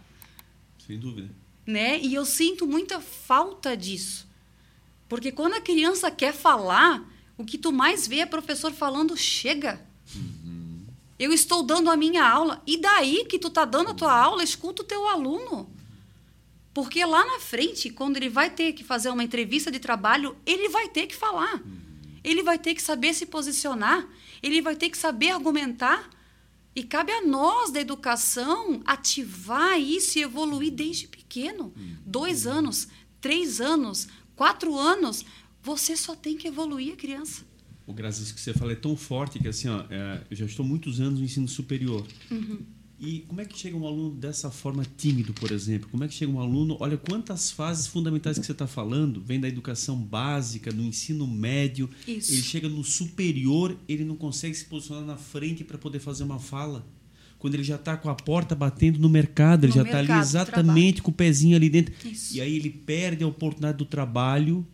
Sem 0.85 0.97
dúvida. 0.97 1.29
né? 1.65 1.99
E 1.99 2.13
eu 2.13 2.23
sinto 2.25 2.65
muita 2.65 3.01
falta 3.01 3.75
disso. 3.75 4.28
Porque 5.09 5.31
quando 5.31 5.55
a 5.55 5.61
criança 5.61 6.11
quer 6.11 6.33
falar, 6.33 7.03
o 7.35 7.43
que 7.43 7.57
tu 7.57 7.71
mais 7.71 8.07
vê 8.07 8.19
é 8.19 8.25
professor 8.25 8.71
falando 8.71 9.17
chega. 9.17 9.83
Eu 11.17 11.33
estou 11.33 11.63
dando 11.63 11.89
a 11.89 11.97
minha 11.97 12.25
aula. 12.25 12.61
E 12.65 12.77
daí 12.77 13.25
que 13.25 13.39
tu 13.39 13.49
tá 13.49 13.65
dando 13.65 13.89
a 13.89 13.93
tua 13.93 14.13
aula, 14.13 14.43
escuta 14.43 14.83
o 14.83 14.85
teu 14.85 15.07
aluno. 15.07 15.69
Porque 16.73 17.03
lá 17.03 17.25
na 17.25 17.39
frente, 17.39 17.89
quando 17.89 18.17
ele 18.17 18.29
vai 18.29 18.49
ter 18.49 18.71
que 18.73 18.83
fazer 18.83 19.09
uma 19.09 19.23
entrevista 19.23 19.71
de 19.71 19.79
trabalho, 19.79 20.37
ele 20.45 20.69
vai 20.69 20.87
ter 20.87 21.07
que 21.07 21.15
falar. 21.15 21.61
Ele 22.23 22.43
vai 22.43 22.59
ter 22.59 22.75
que 22.75 22.81
saber 22.81 23.13
se 23.13 23.25
posicionar, 23.25 24.07
ele 24.43 24.61
vai 24.61 24.75
ter 24.75 24.89
que 24.89 24.97
saber 24.97 25.31
argumentar. 25.31 26.09
E 26.75 26.83
cabe 26.83 27.11
a 27.11 27.21
nós 27.21 27.71
da 27.71 27.81
educação 27.81 28.81
ativar 28.85 29.79
isso 29.79 30.19
e 30.19 30.21
evoluir 30.21 30.71
desde 30.71 31.07
pequeno. 31.07 31.73
Dois 32.05 32.45
anos, 32.45 32.87
três 33.19 33.59
anos, 33.59 34.07
quatro 34.39 34.79
anos, 34.79 35.25
você 35.61 35.97
só 35.97 36.15
tem 36.15 36.37
que 36.37 36.47
evoluir 36.47 36.93
a 36.93 36.95
criança. 36.95 37.43
O 37.85 37.91
Grazi, 37.91 38.23
isso 38.23 38.33
que 38.33 38.39
você 38.39 38.53
fala 38.53 38.71
é 38.71 38.75
tão 38.75 38.95
forte 38.95 39.37
que 39.37 39.49
assim, 39.49 39.67
ó, 39.67 39.83
é, 39.89 40.23
eu 40.31 40.37
já 40.37 40.45
estou 40.45 40.65
muitos 40.65 41.01
anos 41.01 41.19
no 41.19 41.25
ensino 41.25 41.45
superior. 41.45 42.07
Uhum. 42.31 42.61
E 42.97 43.19
como 43.27 43.41
é 43.41 43.45
que 43.45 43.57
chega 43.57 43.75
um 43.75 43.85
aluno 43.85 44.15
dessa 44.15 44.49
forma 44.49 44.85
tímido, 44.95 45.33
por 45.33 45.51
exemplo? 45.51 45.89
Como 45.89 46.05
é 46.05 46.07
que 46.07 46.13
chega 46.13 46.31
um 46.31 46.39
aluno? 46.39 46.77
Olha 46.79 46.97
quantas 46.97 47.51
fases 47.51 47.87
fundamentais 47.87 48.39
que 48.39 48.45
você 48.45 48.53
está 48.53 48.67
falando. 48.67 49.21
Vem 49.21 49.41
da 49.41 49.47
educação 49.49 49.97
básica, 49.97 50.71
no 50.71 50.83
ensino 50.83 51.27
médio. 51.27 51.89
Isso. 52.07 52.31
Ele 52.31 52.41
chega 52.41 52.69
no 52.69 52.83
superior, 52.83 53.77
ele 53.89 54.05
não 54.05 54.15
consegue 54.15 54.55
se 54.55 54.65
posicionar 54.65 55.03
na 55.03 55.17
frente 55.17 55.65
para 55.65 55.77
poder 55.77 55.99
fazer 55.99 56.23
uma 56.23 56.39
fala. 56.39 56.87
Quando 57.39 57.53
ele 57.55 57.63
já 57.63 57.75
está 57.75 57.95
com 57.95 58.09
a 58.09 58.15
porta 58.15 58.53
batendo 58.53 58.99
no 58.99 59.07
mercado, 59.09 59.63
ele 59.63 59.71
No 59.71 59.75
já 59.77 59.83
está 59.83 59.99
ali 59.99 60.11
exatamente 60.11 61.01
com 61.01 61.09
o 61.09 61.13
pezinho 61.13 61.55
ali 61.55 61.69
dentro. 61.69 61.93
Isso. 62.05 62.35
E 62.35 62.41
aí 62.41 62.53
ele 62.55 62.69
perde 62.69 63.23
a 63.23 63.27
oportunidade 63.27 63.77
do 63.77 63.85
trabalho 63.85 64.67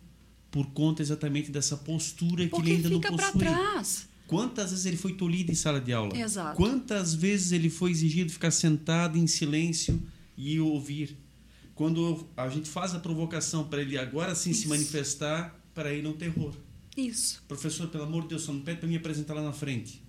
por 0.50 0.66
conta 0.72 1.00
exatamente 1.00 1.50
dessa 1.50 1.76
postura 1.76 2.44
que 2.44 2.50
Porque 2.50 2.70
ele 2.70 2.76
ainda 2.78 2.88
fica 2.88 3.10
não 3.10 3.16
possui. 3.16 3.38
trás. 3.38 4.08
Quantas 4.26 4.70
vezes 4.70 4.84
ele 4.86 4.96
foi 4.96 5.12
tolhido 5.12 5.52
em 5.52 5.54
sala 5.54 5.80
de 5.80 5.92
aula? 5.92 6.16
Exato. 6.18 6.56
Quantas 6.56 7.14
vezes 7.14 7.52
ele 7.52 7.70
foi 7.70 7.92
exigido 7.92 8.32
ficar 8.32 8.50
sentado 8.50 9.16
em 9.16 9.26
silêncio 9.28 10.02
e 10.36 10.58
ouvir? 10.58 11.16
Quando 11.76 12.26
a 12.36 12.48
gente 12.48 12.68
faz 12.68 12.94
a 12.94 12.98
provocação 12.98 13.62
para 13.64 13.80
ele 13.82 13.96
agora 13.96 14.34
sim 14.34 14.52
se 14.52 14.60
Isso. 14.60 14.68
manifestar, 14.68 15.54
para 15.72 15.92
ele 15.92 16.06
é 16.06 16.10
um 16.10 16.14
terror. 16.14 16.52
Isso. 16.96 17.44
Professor, 17.46 17.86
pelo 17.88 18.04
amor 18.04 18.22
de 18.22 18.30
Deus, 18.30 18.42
só 18.42 18.52
não 18.52 18.60
pede 18.62 18.80
para 18.80 18.88
me 18.88 18.96
apresentar 18.96 19.34
lá 19.34 19.42
na 19.42 19.52
frente. 19.52 20.02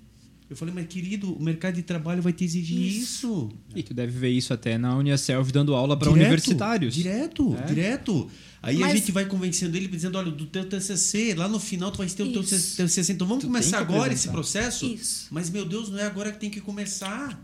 Eu 0.49 0.55
falei, 0.55 0.73
mas 0.73 0.87
querido, 0.87 1.33
o 1.33 1.43
mercado 1.43 1.75
de 1.75 1.81
trabalho 1.83 2.21
vai 2.21 2.31
te 2.31 2.45
exigir 2.45 2.77
Isso. 2.79 3.01
isso. 3.01 3.49
E 3.75 3.83
tu 3.83 3.93
deve 3.93 4.17
ver 4.17 4.29
isso 4.29 4.53
até 4.53 4.77
na 4.77 4.95
Uniaselv 4.97 5.51
dando 5.51 5.75
aula 5.75 5.97
para 5.97 6.09
universitários. 6.09 6.95
Direto, 6.95 7.53
É. 7.57 7.65
direto. 7.65 8.29
Aí 8.61 8.77
a 8.77 8.79
Mas- 8.79 8.99
gente 8.99 9.11
vai 9.11 9.25
convencendo 9.25 9.75
ele, 9.75 9.87
dizendo, 9.87 10.17
olha, 10.17 10.31
do 10.31 10.45
teu 10.45 10.63
TCC, 10.65 11.33
lá 11.35 11.49
no 11.49 11.59
final 11.59 11.91
tu 11.91 11.97
vai 11.97 12.07
ter 12.07 12.23
o 12.23 12.31
teu. 12.31 12.41
TCC. 12.43 13.11
Então 13.11 13.27
vamos 13.27 13.43
Tu 13.43 13.47
começar 13.47 13.79
agora 13.79 14.03
apresentar. 14.05 14.13
esse 14.15 14.29
processo? 14.29 14.85
Isso. 14.85 15.27
Mas, 15.31 15.49
meu 15.49 15.65
Deus, 15.65 15.89
não 15.89 15.99
é 15.99 16.03
agora 16.05 16.31
que 16.31 16.39
tem 16.39 16.49
que 16.49 16.61
começar. 16.61 17.43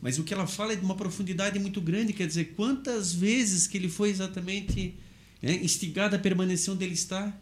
Mas 0.00 0.18
o 0.18 0.22
que 0.22 0.32
ela 0.32 0.46
fala 0.46 0.74
é 0.74 0.76
de 0.76 0.84
uma 0.84 0.94
profundidade 0.94 1.58
muito 1.58 1.80
grande. 1.80 2.12
Quer 2.12 2.26
dizer, 2.28 2.52
quantas 2.54 3.12
vezes 3.12 3.66
que 3.66 3.76
ele 3.76 3.88
foi 3.88 4.10
exatamente 4.10 4.94
É, 5.42 5.52
instigado 5.56 6.16
a 6.16 6.18
permanecer 6.18 6.72
onde 6.72 6.84
ele 6.84 6.94
está. 6.94 7.36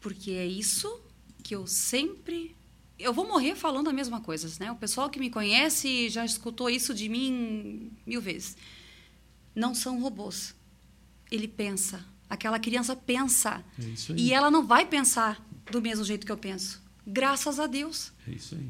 Porque 0.00 0.30
é 0.30 0.46
isso 0.46 0.88
que 1.42 1.54
eu 1.54 1.66
sempre. 1.66 2.54
Eu 3.02 3.12
vou 3.12 3.26
morrer 3.26 3.54
falando 3.56 3.88
a 3.90 3.92
mesma 3.92 4.20
coisa, 4.20 4.48
né? 4.60 4.70
O 4.70 4.76
pessoal 4.76 5.10
que 5.10 5.18
me 5.18 5.28
conhece 5.28 6.08
já 6.08 6.24
escutou 6.24 6.70
isso 6.70 6.94
de 6.94 7.08
mim 7.08 7.90
mil 8.06 8.20
vezes. 8.20 8.56
Não 9.54 9.74
são 9.74 10.00
robôs. 10.00 10.54
Ele 11.30 11.48
pensa. 11.48 12.04
Aquela 12.30 12.58
criança 12.58 12.94
pensa. 12.94 13.62
É. 13.78 14.12
E 14.16 14.32
ela 14.32 14.50
não 14.50 14.66
vai 14.66 14.86
pensar 14.86 15.44
do 15.70 15.82
mesmo 15.82 16.04
jeito 16.04 16.24
que 16.24 16.32
eu 16.32 16.36
penso. 16.36 16.80
Graças 17.06 17.58
a 17.58 17.66
Deus. 17.66 18.12
É 18.26 18.30
isso 18.30 18.54
aí. 18.54 18.68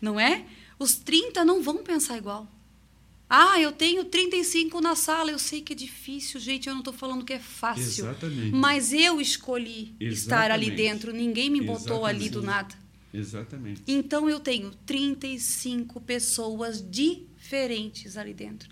Não 0.00 0.18
é? 0.18 0.44
Os 0.78 0.94
30 0.96 1.44
não 1.44 1.62
vão 1.62 1.78
pensar 1.84 2.16
igual. 2.16 2.48
Ah, 3.28 3.58
eu 3.60 3.72
tenho 3.72 4.04
35 4.04 4.80
na 4.80 4.94
sala. 4.94 5.30
Eu 5.30 5.38
sei 5.38 5.60
que 5.60 5.72
é 5.72 5.76
difícil, 5.76 6.38
gente. 6.40 6.68
Eu 6.68 6.74
não 6.74 6.80
estou 6.80 6.92
falando 6.94 7.24
que 7.24 7.32
é 7.32 7.38
fácil. 7.38 8.06
Exatamente. 8.06 8.50
Mas 8.52 8.92
eu 8.92 9.20
escolhi 9.20 9.94
estar 10.00 10.50
ali 10.50 10.66
Exatamente. 10.66 10.76
dentro. 10.76 11.12
Ninguém 11.12 11.50
me 11.50 11.60
botou 11.60 12.04
ali 12.04 12.28
do 12.28 12.40
Exatamente. 12.40 12.46
nada. 12.46 12.83
Exatamente. 13.14 13.82
Então 13.86 14.28
eu 14.28 14.40
tenho 14.40 14.70
35 14.84 16.00
pessoas 16.00 16.82
diferentes 16.88 18.16
ali 18.16 18.34
dentro. 18.34 18.68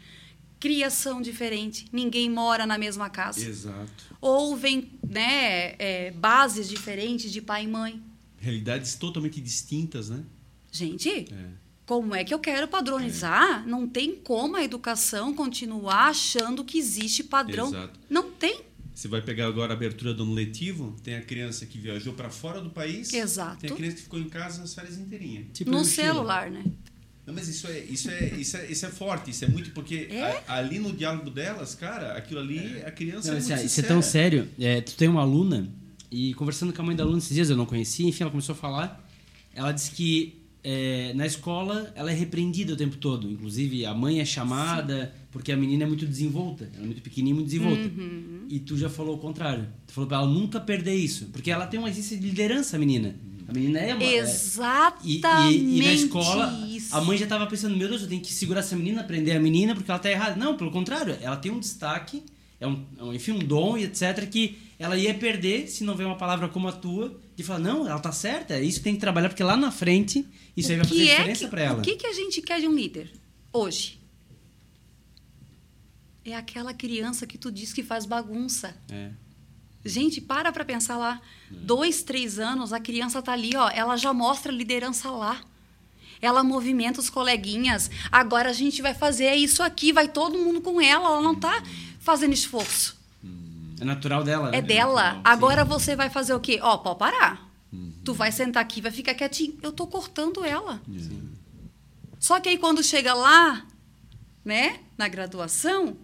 Criação 0.58 1.20
diferente. 1.22 1.86
Ninguém 1.92 2.28
mora 2.30 2.66
na 2.66 2.76
mesma 2.78 3.08
casa. 3.10 3.44
Exato. 3.44 4.16
Ou 4.20 4.56
vem 4.56 4.90
né, 5.08 5.74
é, 5.78 6.10
bases 6.12 6.68
diferentes 6.68 7.32
de 7.32 7.40
pai 7.40 7.64
e 7.64 7.68
mãe. 7.68 8.02
Realidades 8.38 8.94
totalmente 8.96 9.40
distintas, 9.40 10.08
né? 10.10 10.22
Gente, 10.70 11.08
É. 11.10 11.48
como 11.84 12.14
é 12.14 12.24
que 12.24 12.32
eu 12.32 12.38
quero 12.38 12.66
padronizar? 12.68 13.66
Não 13.66 13.86
tem 13.88 14.14
como 14.16 14.56
a 14.56 14.64
educação 14.64 15.34
continuar 15.34 16.08
achando 16.08 16.64
que 16.64 16.78
existe 16.78 17.22
padrão. 17.24 17.68
Exato. 17.68 18.00
Não 18.08 18.30
tem. 18.30 18.62
Você 18.94 19.08
vai 19.08 19.22
pegar 19.22 19.46
agora 19.46 19.72
a 19.72 19.76
abertura 19.76 20.12
do 20.12 20.22
ano 20.22 20.34
letivo, 20.34 20.94
tem 21.02 21.14
a 21.16 21.22
criança 21.22 21.64
que 21.66 21.78
viajou 21.78 22.12
para 22.12 22.28
fora 22.30 22.60
do 22.60 22.70
país. 22.70 23.12
Exato. 23.12 23.58
Tem 23.60 23.70
a 23.70 23.74
criança 23.74 23.96
que 23.96 24.02
ficou 24.02 24.20
em 24.20 24.28
casa 24.28 24.62
as 24.62 24.74
férias 24.74 24.98
inteirinhas. 24.98 25.46
Tipo 25.54 25.70
no 25.70 25.84
celular, 25.84 26.50
né? 26.50 26.62
Não, 27.26 27.32
mas 27.32 27.46
isso 27.48 27.66
é, 27.68 27.78
isso 27.80 28.10
é, 28.10 28.26
isso 28.34 28.56
é, 28.56 28.66
isso 28.70 28.84
é 28.84 28.88
forte, 28.90 29.30
isso 29.30 29.44
é 29.44 29.48
muito 29.48 29.70
porque 29.70 30.08
É? 30.10 30.42
a- 30.46 30.56
ali 30.56 30.78
no 30.80 30.92
diálogo 30.92 31.30
delas, 31.30 31.74
cara, 31.74 32.14
aquilo 32.16 32.40
ali, 32.40 32.82
a 32.84 32.90
criança 32.90 33.28
Não, 33.28 33.36
é 33.36 33.40
muito 33.40 33.44
isso 33.44 33.52
é 33.52 33.56
sincera. 33.68 33.86
tão 33.88 34.02
sério. 34.02 34.48
É, 34.58 34.80
tu 34.80 34.94
tem 34.96 35.08
uma 35.08 35.20
aluna, 35.22 35.70
e 36.10 36.34
conversando 36.34 36.72
com 36.72 36.82
a 36.82 36.84
mãe 36.84 36.96
da 36.96 37.04
aluna 37.04 37.18
esses 37.18 37.32
dias, 37.34 37.48
eu 37.48 37.56
não 37.56 37.64
conhecia, 37.64 38.06
enfim, 38.08 38.24
ela 38.24 38.30
começou 38.30 38.54
a 38.54 38.56
falar. 38.56 39.08
Ela 39.54 39.70
disse 39.72 39.92
que 39.92 40.42
é, 40.64 41.12
na 41.14 41.24
escola 41.24 41.92
ela 41.94 42.10
é 42.10 42.14
repreendida 42.14 42.72
o 42.72 42.76
tempo 42.76 42.96
todo. 42.96 43.30
Inclusive, 43.30 43.86
a 43.86 43.94
mãe 43.94 44.20
é 44.20 44.24
chamada, 44.24 45.14
porque 45.32 45.50
a 45.50 45.56
menina 45.56 45.82
é 45.82 45.86
muito 45.86 46.06
desenvolta. 46.06 46.70
Ela 46.74 46.82
é 46.84 46.86
muito 46.86 47.02
pequenininha, 47.02 47.34
muito 47.34 47.46
desenvolta. 47.48 47.82
Uhum. 47.82 48.46
E 48.48 48.60
tu 48.60 48.76
já 48.78 48.88
falou 48.88 49.16
o 49.16 49.18
contrário. 49.18 49.66
Tu 49.86 49.92
falou 49.94 50.06
pra 50.06 50.18
ela 50.18 50.26
nunca 50.28 50.60
perder 50.60 50.94
isso. 50.94 51.26
Porque 51.32 51.50
ela 51.50 51.66
tem 51.66 51.80
uma 51.80 51.88
existência 51.88 52.18
de 52.18 52.26
liderança, 52.28 52.76
a 52.76 52.78
menina. 52.78 53.16
A 53.48 53.52
menina 53.52 53.78
é 53.80 53.94
uma. 53.94 54.02
é- 54.04 54.16
Exatamente. 54.18 55.08
e, 55.58 55.58
e- 55.58 55.78
e 55.78 55.82
na 55.84 55.92
escola, 55.92 56.66
isso. 56.70 56.94
a 56.94 57.00
mãe 57.00 57.18
já 57.18 57.24
estava 57.24 57.46
pensando, 57.46 57.76
meu 57.76 57.88
Deus, 57.88 58.02
eu 58.02 58.08
tenho 58.08 58.20
que 58.20 58.32
segurar 58.32 58.60
essa 58.60 58.76
menina, 58.76 59.02
prender 59.02 59.36
a 59.36 59.40
menina, 59.40 59.74
porque 59.74 59.90
ela 59.90 59.98
tá 59.98 60.10
errada. 60.10 60.36
Não, 60.36 60.56
pelo 60.56 60.70
contrário, 60.70 61.16
ela 61.20 61.36
tem 61.36 61.50
um 61.50 61.58
destaque, 61.58 62.22
é 62.60 62.66
um, 62.66 62.84
é 63.00 63.14
enfim, 63.16 63.32
um 63.32 63.38
dom 63.40 63.76
e 63.76 63.84
etc, 63.84 64.26
que 64.30 64.58
ela 64.78 64.96
ia 64.96 65.12
perder 65.14 65.68
se 65.68 65.82
não 65.84 65.94
ver 65.96 66.04
uma 66.04 66.16
palavra 66.16 66.48
como 66.48 66.68
a 66.68 66.72
tua, 66.72 67.18
de 67.36 67.42
falar, 67.42 67.58
não, 67.58 67.86
ela 67.86 67.98
tá 67.98 68.12
certa, 68.12 68.54
é 68.54 68.62
isso 68.62 68.78
que 68.78 68.84
tem 68.84 68.94
que 68.94 69.00
trabalhar, 69.00 69.28
porque 69.28 69.42
lá 69.42 69.56
na 69.56 69.70
frente, 69.70 70.24
isso 70.56 70.70
aí 70.70 70.76
vai 70.76 70.86
O 70.86 70.88
fazer 70.88 71.02
é 71.08 71.16
diferença 71.16 71.44
que- 71.44 71.50
pra 71.50 71.62
ela. 71.62 71.78
O 71.78 71.82
que, 71.82 71.96
que 71.96 72.06
a 72.06 72.12
gente 72.12 72.40
quer 72.42 72.60
de 72.60 72.68
um 72.68 72.74
líder 72.74 73.10
hoje? 73.52 73.98
É 76.24 76.34
aquela 76.36 76.72
criança 76.72 77.26
que 77.26 77.36
tu 77.36 77.50
diz 77.50 77.72
que 77.72 77.82
faz 77.82 78.06
bagunça. 78.06 78.76
É. 78.90 79.10
Gente, 79.84 80.20
para 80.20 80.52
pra 80.52 80.64
pensar 80.64 80.96
lá. 80.96 81.20
Dois, 81.50 82.02
três 82.02 82.38
anos, 82.38 82.72
a 82.72 82.78
criança 82.78 83.20
tá 83.20 83.32
ali, 83.32 83.56
ó. 83.56 83.68
Ela 83.70 83.96
já 83.96 84.12
mostra 84.12 84.52
liderança 84.52 85.10
lá. 85.10 85.40
Ela 86.20 86.44
movimenta 86.44 87.00
os 87.00 87.10
coleguinhas. 87.10 87.90
Agora 88.10 88.50
a 88.50 88.52
gente 88.52 88.80
vai 88.80 88.94
fazer 88.94 89.34
isso 89.34 89.62
aqui, 89.62 89.92
vai 89.92 90.06
todo 90.06 90.38
mundo 90.38 90.60
com 90.60 90.80
ela. 90.80 91.08
Ela 91.08 91.20
não 91.22 91.34
tá 91.34 91.62
fazendo 91.98 92.32
esforço. 92.32 92.96
É 93.80 93.84
natural 93.84 94.22
dela, 94.22 94.50
né? 94.52 94.58
É 94.58 94.62
dela. 94.62 95.14
natural, 95.14 95.22
Agora 95.24 95.64
você 95.64 95.96
vai 95.96 96.08
fazer 96.08 96.32
o 96.34 96.38
quê? 96.38 96.60
Ó, 96.62 96.78
pode 96.78 97.00
parar. 97.00 97.50
Tu 98.04 98.14
vai 98.14 98.30
sentar 98.30 98.62
aqui, 98.62 98.80
vai 98.80 98.92
ficar 98.92 99.14
quietinho. 99.14 99.58
Eu 99.62 99.72
tô 99.72 99.86
cortando 99.88 100.44
ela. 100.44 100.80
Só 102.20 102.38
que 102.38 102.48
aí 102.48 102.58
quando 102.58 102.82
chega 102.84 103.14
lá, 103.14 103.66
né, 104.44 104.78
na 104.96 105.08
graduação, 105.08 105.96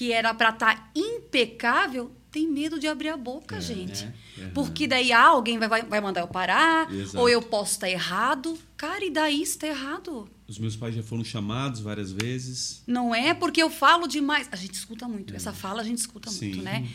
que 0.00 0.14
era 0.14 0.32
para 0.32 0.48
estar 0.48 0.90
impecável, 0.96 2.10
tem 2.30 2.48
medo 2.48 2.80
de 2.80 2.88
abrir 2.88 3.10
a 3.10 3.18
boca, 3.18 3.60
gente. 3.60 4.04
é, 4.38 4.44
é. 4.44 4.46
Porque 4.48 4.86
daí 4.86 5.12
ah, 5.12 5.26
alguém 5.26 5.58
vai, 5.58 5.82
vai, 5.82 6.00
mandar 6.00 6.22
eu 6.22 6.26
parar, 6.26 6.90
Exato. 6.90 7.18
ou 7.18 7.28
eu 7.28 7.42
posso 7.42 7.72
estar 7.72 7.90
errado. 7.90 8.58
Cara, 8.78 9.04
e 9.04 9.10
daí 9.10 9.42
está 9.42 9.66
errado? 9.66 10.26
Os 10.48 10.58
meus 10.58 10.74
pais 10.74 10.94
já 10.94 11.02
foram 11.02 11.22
chamados 11.22 11.80
várias 11.80 12.12
vezes. 12.12 12.82
Não 12.86 13.14
é 13.14 13.34
porque 13.34 13.62
eu 13.62 13.68
falo 13.68 14.06
demais. 14.06 14.48
A 14.50 14.56
gente 14.56 14.72
escuta 14.72 15.06
muito. 15.06 15.36
Essa 15.36 15.52
fala 15.52 15.82
a 15.82 15.84
gente 15.84 15.98
escuta 15.98 16.30
Sim. 16.30 16.46
muito, 16.46 16.62
né? 16.62 16.88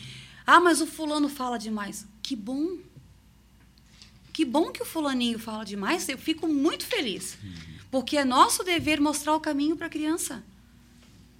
Ah, 0.44 0.58
mas 0.58 0.80
o 0.80 0.86
fulano 0.86 1.28
fala 1.28 1.58
demais. 1.58 2.08
Que 2.20 2.34
bom. 2.34 2.76
Que 4.32 4.44
bom 4.44 4.72
que 4.72 4.82
o 4.82 4.84
fulaninho 4.84 5.38
fala 5.38 5.62
demais. 5.62 6.08
Eu 6.08 6.18
fico 6.18 6.48
muito 6.48 6.84
feliz. 6.84 7.38
Porque 7.88 8.16
é 8.16 8.24
nosso 8.24 8.64
dever 8.64 9.00
mostrar 9.00 9.36
o 9.36 9.38
caminho 9.38 9.76
para 9.76 9.86
a 9.86 9.90
criança. 9.90 10.42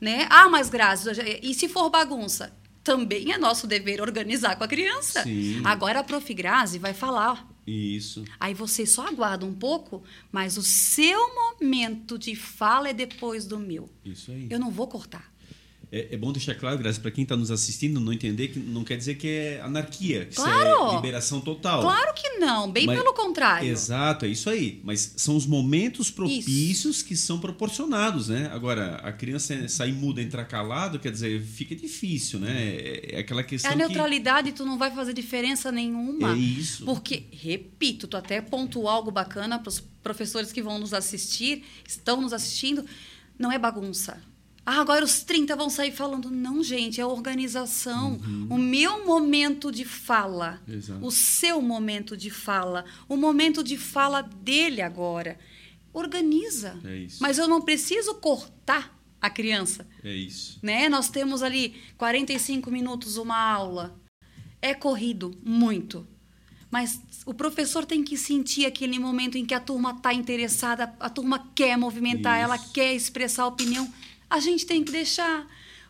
Né? 0.01 0.27
Ah, 0.31 0.49
mas 0.49 0.69
Grazi, 0.69 1.11
e 1.43 1.55
se 1.55 1.69
for 1.69 1.91
bagunça? 1.91 2.53
Também 2.85 3.33
é 3.33 3.39
nosso 3.39 3.67
dever 3.67 4.01
organizar 4.01 4.57
com 4.57 4.63
a 4.63 4.69
criança. 4.69 5.23
Sim. 5.23 5.61
Agora 5.65 6.01
a 6.01 6.05
Prof. 6.05 6.33
Grazi 6.33 6.79
vai 6.79 6.95
falar. 6.95 7.49
Isso. 7.67 8.25
Aí 8.39 8.55
você 8.55 8.87
só 8.87 9.09
aguarda 9.09 9.45
um 9.45 9.53
pouco, 9.53 10.05
mas 10.31 10.57
o 10.57 10.63
seu 10.63 11.35
momento 11.35 12.17
de 12.17 12.37
fala 12.37 12.91
é 12.91 12.93
depois 12.93 13.45
do 13.45 13.59
meu. 13.59 13.91
Isso 14.05 14.31
aí. 14.31 14.47
Eu 14.49 14.61
não 14.61 14.71
vou 14.71 14.87
cortar. 14.87 15.33
É, 15.91 16.15
é 16.15 16.17
bom 16.17 16.33
deixar 16.33 16.55
claro, 16.57 16.77
Graça, 16.79 17.01
para 17.01 17.11
quem 17.13 17.23
está 17.23 17.37
nos 17.37 17.51
assistindo, 17.51 18.01
não 18.01 18.13
entender 18.13 18.49
que 18.49 18.59
não 18.59 18.83
quer 18.83 18.97
dizer 18.97 19.15
que 19.15 19.29
é 19.29 19.61
anarquia, 19.63 20.25
que 20.25 20.33
isso 20.33 20.43
Claro! 20.43 20.91
é 20.91 20.95
liberação 20.97 21.41
total. 21.41 21.81
Claro 21.81 22.13
que 22.13 22.29
não, 22.39 22.71
bem 22.71 22.87
Mas- 22.87 22.99
pelo 22.99 23.15
contrário. 23.15 23.69
Exato, 23.69 24.25
é 24.25 24.29
isso 24.29 24.51
aí. 24.51 24.81
Mas 24.83 25.15
são 25.17 25.37
os 25.37 25.47
momentos 25.47 26.11
propícios 26.11 27.03
que 27.03 27.17
são 27.17 27.39
proporcionados, 27.39 28.29
né? 28.29 28.51
Agora, 28.53 28.97
a 28.97 29.13
criança 29.13 29.69
sair 29.69 29.93
muda, 29.93 30.21
entrar 30.21 30.45
calado, 30.45 30.99
quer 30.99 31.13
dizer, 31.13 31.41
fica 31.43 31.75
difícil, 31.77 32.41
né? 32.41 32.53
É, 32.75 33.17
é 33.17 33.19
aquela 33.21 33.43
É 33.43 33.45
questão 33.45 33.71
a 33.71 33.75
neutralidade, 33.77 34.53
tu 34.53 34.65
não 34.65 34.77
vai 34.77 34.91
fazer 34.93 35.13
diferença 35.13 35.69
que... 35.71 35.77
nenhuma. 35.77 36.33
É 36.33 36.37
isso. 36.37 36.85
Porque, 36.85 37.25
repito, 37.31 38.09
tu 38.09 38.17
até 38.17 38.41
pontuou 38.41 38.89
algo 38.89 39.11
bacana 39.13 39.59
para 39.59 39.69
os 39.69 39.81
professores 40.03 40.53
que 40.53 40.63
vão 40.63 40.79
nos 40.79 40.93
assistir, 40.93 41.65
estão 41.87 42.21
nos 42.21 42.33
assistindo, 42.33 42.85
não 43.39 43.53
é 43.53 43.59
bagunça. 43.59 44.21
Ah, 44.69 44.81
agora 44.81 45.05
os 45.05 45.23
30 45.23 45.55
vão 45.55 45.71
sair 45.71 45.93
falando. 45.93 46.29
Não, 46.29 46.61
gente, 46.61 47.01
é 47.01 47.07
organização. 47.07 48.19
O 48.51 48.59
meu 48.59 49.07
momento 49.07 49.71
de 49.71 49.85
fala, 49.85 50.61
Uhum. 50.67 50.75
Exato. 50.75 51.07
o 51.07 51.11
seu 51.13 51.63
momento 51.63 52.17
de 52.17 52.31
fala, 52.31 52.85
o 53.09 53.17
momento 53.17 53.63
de 53.63 53.77
fala 53.79 54.23
dele 54.23 54.83
agora. 54.83 55.39
Organiza. 55.93 56.79
É 56.85 56.97
isso. 56.99 57.19
Mas 57.23 57.39
eu 57.39 57.47
não 57.49 57.63
preciso 57.63 58.15
cortar 58.17 58.95
a 59.21 59.31
criança 59.31 59.87
É 60.05 60.15
isso. 60.15 60.59
né? 60.63 60.89
Nós 60.89 61.09
temos 61.09 61.43
ali 61.43 61.75
45 61.97 62.71
minutos 62.71 63.17
uma 63.17 63.39
aula. 63.39 63.99
É 64.61 64.75
corrido 64.75 65.33
muito. 65.45 66.07
Mas 66.71 67.01
o 67.25 67.33
professor 67.33 67.87
tem 67.87 68.03
que 68.03 68.17
sentir 68.17 68.67
aquele 68.67 68.99
momento 68.99 69.39
em 69.39 69.47
que 69.47 69.55
a 69.55 69.61
turma 69.61 69.93
está 69.93 70.13
interessada, 70.13 70.93
a 70.99 71.09
turma 71.09 71.51
quer 71.55 71.79
movimentar, 71.79 72.37
Isso. 72.37 72.45
ela 72.45 72.59
quer 72.59 72.93
expressar 72.95 73.45
a 73.45 73.47
opinião. 73.47 73.91
A 74.29 74.41
gente 74.41 74.67
tem 74.67 74.85
que 74.85 74.93
deixar. 74.93 75.47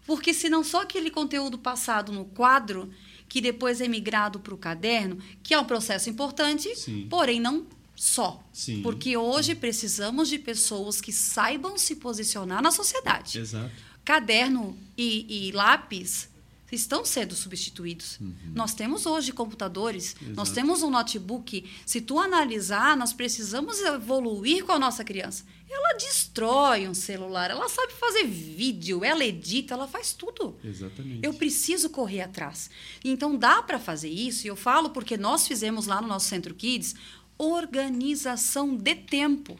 Porque 0.07 0.33
senão 0.33 0.63
só 0.63 0.83
aquele 0.83 1.11
conteúdo 1.11 1.59
passado 1.59 2.13
no 2.13 2.25
quadro, 2.27 2.93
que 3.29 3.41
depois 3.41 3.81
é 3.81 3.89
migrado 3.89 4.39
para 4.39 4.55
o 4.55 4.59
caderno, 4.59 5.19
que 5.43 5.53
é 5.53 5.59
um 5.59 5.65
processo 5.65 6.09
importante, 6.09 6.75
Sim. 6.77 7.07
porém 7.11 7.41
não 7.41 7.67
só. 7.97 8.43
Sim. 8.53 8.83
Porque 8.83 9.17
hoje 9.17 9.55
precisamos 9.55 10.29
de 10.29 10.39
pessoas 10.39 11.01
que 11.01 11.13
saibam 11.13 11.77
se 11.77 11.97
posicionar 11.97 12.63
na 12.63 12.71
sociedade 12.71 13.39
Exato. 13.39 13.73
caderno 14.05 14.79
e, 14.97 15.49
e 15.49 15.53
lápis 15.53 16.29
estão 16.71 17.05
sendo 17.05 17.35
substituídos. 17.35 18.19
Nós 18.55 18.75
temos 18.75 19.07
hoje 19.07 19.33
computadores, 19.33 20.17
nós 20.21 20.49
Exato. 20.49 20.55
temos 20.55 20.83
um 20.83 20.91
notebook. 20.91 21.65
Se 21.87 22.01
tu 22.01 22.19
analisar, 22.19 22.97
nós 22.97 23.13
precisamos 23.13 23.81
evoluir 23.81 24.65
com 24.65 24.73
a 24.73 24.79
nossa 24.79 25.05
criança. 25.05 25.45
Ela 25.69 25.95
destrói 25.95 26.87
um 26.89 26.95
celular, 26.95 27.51
ela 27.51 27.69
sabe 27.69 27.93
fazer 27.93 28.25
vídeo, 28.25 29.05
ela 29.05 29.25
edita, 29.25 29.75
ela 29.75 29.89
faz 29.89 30.13
tudo. 30.13 30.57
Exatamente. 30.65 31.25
Eu 31.25 31.35
preciso 31.35 31.91
correr 31.91 32.21
atrás. 32.23 32.71
Então 33.05 33.37
dá 33.37 33.63
para 33.63 33.79
fazer 33.79 34.09
isso, 34.09 34.47
e 34.47 34.49
eu 34.49 34.57
falo 34.57 34.91
porque 34.91 35.17
nós 35.17 35.47
fizemos 35.47 35.87
lá 35.87 36.01
no 36.01 36.07
nosso 36.07 36.29
Centro 36.29 36.55
Kids 36.55 36.95
organização 37.39 38.77
de 38.77 38.95
tempo. 38.95 39.59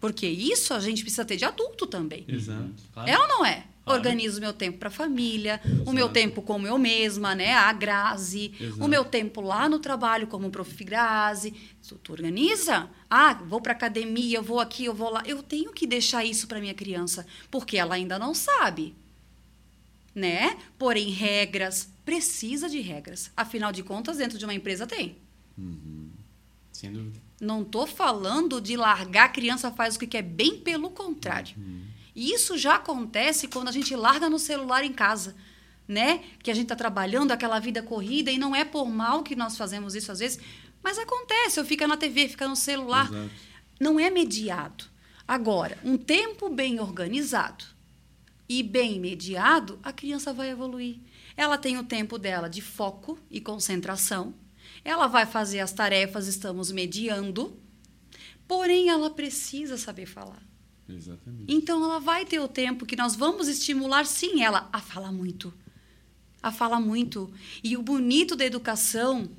Porque 0.00 0.26
isso 0.26 0.74
a 0.74 0.80
gente 0.80 1.02
precisa 1.02 1.24
ter 1.24 1.36
de 1.36 1.44
adulto 1.44 1.86
também. 1.86 2.24
Exato. 2.28 2.74
Claro. 2.92 3.10
É 3.10 3.18
ou 3.18 3.28
não 3.28 3.44
é? 3.46 3.66
Organizo 3.86 4.38
o 4.38 4.40
meu 4.40 4.52
tempo 4.52 4.78
para 4.78 4.88
a 4.88 4.90
família, 4.90 5.60
o 5.84 5.92
meu 5.92 6.06
Exato. 6.06 6.12
tempo 6.14 6.42
como 6.42 6.66
eu 6.66 6.78
mesma, 6.78 7.34
né? 7.34 7.52
A 7.52 7.70
Grazi, 7.72 8.54
Exato. 8.58 8.82
o 8.82 8.88
meu 8.88 9.04
tempo 9.04 9.42
lá 9.42 9.68
no 9.68 9.78
trabalho 9.78 10.26
como 10.26 10.50
prof. 10.50 10.82
Grazi. 10.84 11.52
Tu, 11.86 11.94
tu 11.96 12.12
organiza? 12.12 12.88
Ah, 13.10 13.34
vou 13.34 13.60
para 13.60 13.72
academia, 13.72 14.38
eu 14.38 14.42
vou 14.42 14.58
aqui, 14.58 14.86
eu 14.86 14.94
vou 14.94 15.10
lá. 15.10 15.22
Eu 15.26 15.42
tenho 15.42 15.70
que 15.72 15.86
deixar 15.86 16.24
isso 16.24 16.46
para 16.46 16.60
minha 16.60 16.72
criança, 16.72 17.26
porque 17.50 17.76
ela 17.76 17.94
ainda 17.94 18.18
não 18.18 18.34
sabe, 18.34 18.94
né? 20.14 20.56
Porém, 20.78 21.10
regras, 21.10 21.90
precisa 22.06 22.70
de 22.70 22.80
regras. 22.80 23.30
Afinal 23.36 23.70
de 23.70 23.82
contas, 23.82 24.16
dentro 24.16 24.38
de 24.38 24.44
uma 24.46 24.54
empresa 24.54 24.86
tem. 24.86 25.16
Sem 26.72 26.90
dúvida. 26.90 27.20
Não 27.40 27.62
estou 27.62 27.86
falando 27.86 28.60
de 28.60 28.76
largar 28.76 29.26
a 29.26 29.28
criança 29.28 29.70
faz 29.70 29.96
o 29.96 29.98
que 29.98 30.06
quer, 30.06 30.22
bem 30.22 30.58
pelo 30.58 30.88
contrário. 30.88 31.54
E 32.14 32.32
isso 32.32 32.56
já 32.56 32.76
acontece 32.76 33.48
quando 33.48 33.68
a 33.68 33.72
gente 33.72 33.94
larga 33.96 34.28
no 34.28 34.38
celular 34.38 34.84
em 34.84 34.92
casa, 34.92 35.34
né? 35.86 36.22
Que 36.42 36.50
a 36.50 36.54
gente 36.54 36.64
está 36.64 36.76
trabalhando 36.76 37.32
aquela 37.32 37.58
vida 37.58 37.82
corrida 37.82 38.30
e 38.30 38.38
não 38.38 38.54
é 38.54 38.64
por 38.64 38.88
mal 38.88 39.22
que 39.22 39.34
nós 39.34 39.56
fazemos 39.56 39.94
isso 39.94 40.12
às 40.12 40.20
vezes, 40.20 40.38
mas 40.82 40.98
acontece. 40.98 41.58
Eu 41.58 41.64
fico 41.64 41.86
na 41.86 41.96
TV, 41.96 42.28
fica 42.28 42.46
no 42.46 42.56
celular. 42.56 43.06
Exato. 43.10 43.30
Não 43.80 43.98
é 43.98 44.10
mediado. 44.10 44.84
Agora, 45.26 45.78
um 45.82 45.96
tempo 45.96 46.48
bem 46.48 46.78
organizado 46.78 47.64
e 48.48 48.62
bem 48.62 49.00
mediado, 49.00 49.78
a 49.82 49.92
criança 49.92 50.32
vai 50.32 50.50
evoluir. 50.50 50.98
Ela 51.36 51.58
tem 51.58 51.78
o 51.78 51.84
tempo 51.84 52.18
dela 52.18 52.48
de 52.48 52.60
foco 52.60 53.18
e 53.30 53.40
concentração. 53.40 54.34
Ela 54.84 55.06
vai 55.06 55.26
fazer 55.26 55.60
as 55.60 55.72
tarefas, 55.72 56.26
estamos 56.26 56.70
mediando. 56.70 57.58
Porém, 58.46 58.90
ela 58.90 59.10
precisa 59.10 59.76
saber 59.76 60.06
falar. 60.06 60.42
Exatamente. 60.88 61.52
Então, 61.52 61.82
ela 61.82 61.98
vai 61.98 62.24
ter 62.24 62.40
o 62.40 62.48
tempo 62.48 62.86
que 62.86 62.96
nós 62.96 63.16
vamos 63.16 63.48
estimular, 63.48 64.06
sim, 64.06 64.42
ela 64.42 64.68
a 64.72 64.80
falar 64.80 65.12
muito. 65.12 65.52
A 66.42 66.52
falar 66.52 66.80
muito. 66.80 67.32
E 67.62 67.76
o 67.76 67.82
bonito 67.82 68.36
da 68.36 68.44
educação, 68.44 69.30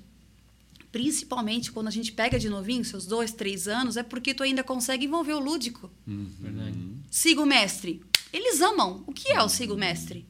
principalmente 0.92 1.72
quando 1.72 1.88
a 1.88 1.92
gente 1.92 2.12
pega 2.12 2.40
de 2.40 2.50
novinho, 2.50 2.84
seus 2.84 3.06
dois, 3.06 3.32
três 3.32 3.68
anos, 3.68 3.98
é 3.98 4.04
porque 4.04 4.34
tu 4.34 4.44
ainda 4.44 4.64
consegue 4.64 5.06
envolver 5.06 5.34
o 5.34 5.40
lúdico. 5.40 5.92
Verdade. 6.08 6.78
Siga 7.12 7.42
o 7.42 7.46
mestre. 7.46 8.02
Eles 8.34 8.60
amam. 8.62 9.04
O 9.06 9.14
que 9.14 9.32
é 9.32 9.42
o 9.42 9.48
siga 9.48 9.74
o 9.74 9.78
mestre? 9.78 10.26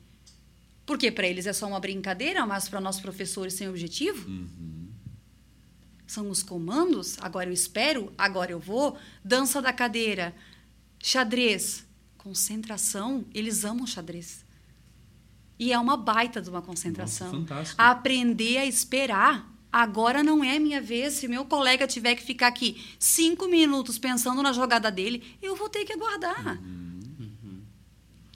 Porque 0.86 1.10
para 1.10 1.28
eles 1.28 1.47
é 1.47 1.54
só 1.54 1.67
uma 1.67 1.80
brincadeira, 1.80 2.45
mas 2.45 2.69
para 2.69 2.80
nós 2.80 2.99
professores 2.99 3.56
tem 3.56 3.67
objetivo. 3.67 4.30
São 6.06 6.30
os 6.30 6.43
comandos. 6.43 7.17
Agora 7.19 7.49
eu 7.49 7.54
espero, 7.54 8.13
agora 8.17 8.51
eu 8.51 8.60
vou. 8.60 8.97
Dança 9.23 9.62
da 9.62 9.73
cadeira, 9.73 10.36
xadrez, 11.10 11.86
concentração. 12.18 13.24
Eles 13.34 13.63
amam 13.63 13.86
xadrez. 13.86 14.44
E 15.60 15.72
é 15.72 15.78
uma 15.80 15.96
baita 15.96 16.41
de 16.41 16.50
uma 16.50 16.62
concentração. 16.62 17.28
Nossa, 17.28 17.38
fantástico. 17.39 17.82
Aprender 17.82 18.58
a 18.58 18.65
esperar. 18.65 19.54
Agora 19.72 20.24
não 20.24 20.44
é 20.44 20.58
minha 20.58 20.82
vez. 20.82 21.13
Se 21.13 21.28
meu 21.28 21.46
colega 21.46 21.86
tiver 21.86 22.15
que 22.15 22.24
ficar 22.24 22.48
aqui 22.48 22.84
cinco 22.98 23.48
minutos 23.48 23.98
pensando 24.00 24.41
na 24.41 24.52
jogada 24.52 24.89
dele, 24.89 25.22
eu 25.41 25.56
vou 25.56 25.70
ter 25.70 25.86
que 25.86 25.94
aguardar. 25.94 26.60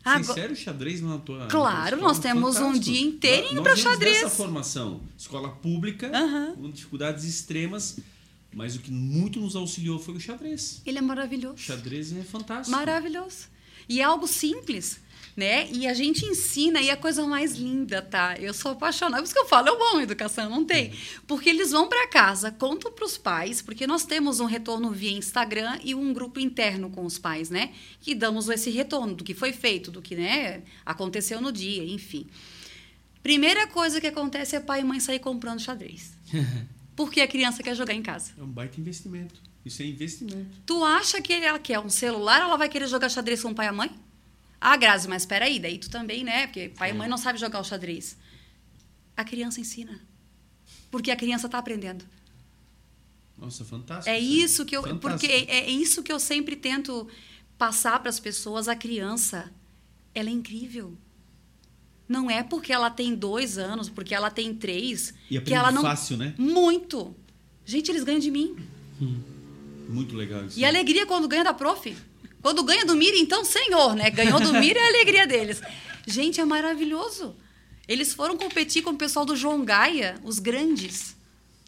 Agora- 0.04 0.24
Sincero 0.24 0.56
xadrez 0.56 1.02
na 1.02 1.18
tua. 1.18 1.48
Claro, 1.48 1.98
na 1.98 2.02
tua 2.02 2.08
nós 2.08 2.20
temos 2.20 2.56
um 2.56 2.60
fantástico. 2.60 2.86
dia 2.86 3.02
inteirinho 3.02 3.56
Nós 3.56 3.64
pra 3.64 3.74
vimos 3.74 3.92
xadrez. 3.92 4.18
Essa 4.18 4.30
formação, 4.30 5.02
escola 5.18 5.50
pública, 5.50 6.10
Aham. 6.16 6.56
com 6.56 6.72
dificuldades 6.72 7.26
extremas, 7.26 8.00
mas 8.54 8.76
o 8.76 8.80
que 8.80 8.92
muito 8.92 9.40
nos 9.40 9.56
auxiliou 9.56 10.00
foi 10.00 10.16
o 10.16 10.20
xadrez. 10.20 10.82
Ele 10.86 10.98
é 10.98 11.02
maravilhoso. 11.02 11.56
O 11.56 11.60
xadrez 11.60 12.12
é 12.16 12.24
fantástico. 12.24 12.76
Maravilhoso. 12.76 13.48
E 13.88 14.02
é 14.02 14.04
algo 14.04 14.28
simples, 14.28 15.00
né? 15.36 15.70
E 15.72 15.88
a 15.88 15.94
gente 15.94 16.26
ensina, 16.26 16.82
e 16.82 16.90
é 16.90 16.92
a 16.92 16.98
coisa 16.98 17.26
mais 17.26 17.56
linda, 17.56 18.02
tá? 18.02 18.36
Eu 18.38 18.54
sou 18.54 18.72
apaixonada, 18.72 19.18
por 19.18 19.26
isso 19.26 19.34
que 19.34 19.40
eu 19.40 19.48
falo, 19.48 19.68
eu 19.70 19.90
amo 19.92 20.02
educação, 20.02 20.50
não 20.50 20.66
tem. 20.66 20.94
Porque 21.26 21.50
eles 21.50 21.72
vão 21.72 21.88
para 21.88 22.08
casa, 22.08 22.52
contam 22.52 22.92
para 22.92 23.06
os 23.06 23.18
pais, 23.18 23.62
porque 23.62 23.88
nós 23.88 24.06
temos 24.06 24.40
um 24.40 24.46
retorno 24.46 24.92
via 24.92 25.12
Instagram 25.12 25.80
e 25.84 25.96
um 25.96 26.14
grupo 26.14 26.40
interno 26.40 26.90
com 26.90 27.06
os 27.06 27.18
pais, 27.18 27.50
né? 27.50 27.72
Que 28.02 28.14
damos 28.14 28.50
esse 28.50 28.70
retorno 28.70 29.16
do 29.16 29.24
que 29.24 29.34
foi 29.34 29.54
feito, 29.54 29.90
do 29.90 30.02
que 30.02 30.16
né, 30.16 30.62
aconteceu 30.86 31.40
no 31.42 31.52
dia, 31.52 31.84
enfim. 31.84 32.28
Primeira 33.24 33.68
coisa 33.68 34.00
que 34.00 34.08
acontece 34.08 34.56
é 34.56 34.60
pai 34.60 34.82
e 34.82 34.84
mãe 34.84 35.00
sair 35.00 35.20
comprando 35.20 35.60
xadrez. 35.60 36.14
Porque 37.00 37.22
a 37.22 37.28
criança 37.30 37.64
quer 37.64 37.74
jogar 37.76 37.94
em 37.94 38.04
casa. 38.04 38.34
É 38.38 38.44
um 38.44 38.52
baita 38.52 38.78
investimento. 38.78 39.42
Isso 39.64 39.82
é 39.82 39.86
investimento. 39.86 40.50
Tu 40.66 40.84
acha 40.84 41.22
que 41.22 41.32
ela 41.32 41.58
quer 41.58 41.80
um 41.80 41.90
celular, 41.90 42.42
ela 42.42 42.58
vai 42.58 42.68
querer 42.68 42.90
jogar 42.90 43.08
xadrez 43.08 43.42
com 43.42 43.52
o 43.52 43.56
pai 43.56 43.68
e 43.68 43.70
a 43.70 43.72
mãe? 43.72 43.90
Ah, 44.60 44.76
Grazi, 44.76 45.08
mas 45.08 45.22
espera 45.22 45.46
aí, 45.46 45.62
daí 45.62 45.78
tu 45.78 45.90
também, 45.90 46.26
né? 46.26 46.48
Porque 46.48 46.74
pai 46.78 46.90
e 46.90 46.94
mãe 46.94 47.08
não 47.08 47.18
sabem 47.18 47.40
jogar 47.40 47.62
o 47.62 47.64
xadrez. 47.64 48.18
A 49.16 49.24
criança 49.24 49.62
ensina. 49.62 50.02
Porque 50.92 51.10
a 51.10 51.16
criança 51.16 51.46
está 51.46 51.60
aprendendo. 51.60 52.04
Nossa, 53.38 53.64
fantástico. 53.64 54.10
É 54.10 54.20
isso 54.20 54.66
que 54.66 54.76
eu, 54.76 54.84
Fantástico. 54.84 55.10
porque 55.10 55.28
é, 55.28 55.60
é 55.60 55.72
isso 55.72 56.04
que 56.04 56.12
eu 56.12 56.20
sempre 56.20 56.58
tento 56.58 57.08
passar 57.58 57.98
para 58.02 58.10
as 58.10 58.20
pessoas. 58.20 58.68
A 58.68 58.76
criança, 58.76 59.50
ela 60.14 60.28
é 60.28 60.34
incrível. 60.34 60.98
Não 62.10 62.30
é 62.30 62.42
porque 62.42 62.74
ela 62.74 62.90
tem 62.90 63.14
dois 63.14 63.60
anos, 63.60 63.88
porque 63.88 64.16
ela 64.16 64.32
tem 64.32 64.52
três, 64.56 65.14
E 65.30 65.40
que 65.40 65.54
ela 65.54 65.72
não. 65.72 65.84
fácil, 65.84 66.18
né? 66.18 66.34
Muito. 66.40 67.16
Gente, 67.64 67.92
eles 67.92 68.04
ganham 68.04 68.20
de 68.20 68.32
mim. 68.32 68.58
Muito 69.88 70.16
legal 70.16 70.44
isso. 70.44 70.60
E 70.60 70.66
a 70.66 70.68
alegria 70.68 71.06
quando 71.06 71.28
ganha 71.28 71.44
da 71.44 71.54
prof. 71.54 71.96
Quando 72.42 72.64
ganha 72.64 72.84
do 72.84 72.96
Mira, 72.96 73.16
então, 73.16 73.46
senhor, 73.46 73.96
né? 73.96 74.10
Ganhou 74.10 74.40
do 74.40 74.54
Mira 74.54 74.80
é 74.80 74.84
a 74.84 74.88
alegria 74.88 75.28
deles. 75.28 75.62
Gente, 76.08 76.42
é 76.42 76.46
maravilhoso. 76.46 77.36
Eles 77.88 78.14
foram 78.14 78.36
competir 78.38 78.82
com 78.82 78.92
o 78.92 78.98
pessoal 78.98 79.26
do 79.26 79.36
João 79.36 79.64
Gaia, 79.64 80.16
os 80.24 80.40
grandes. 80.40 81.16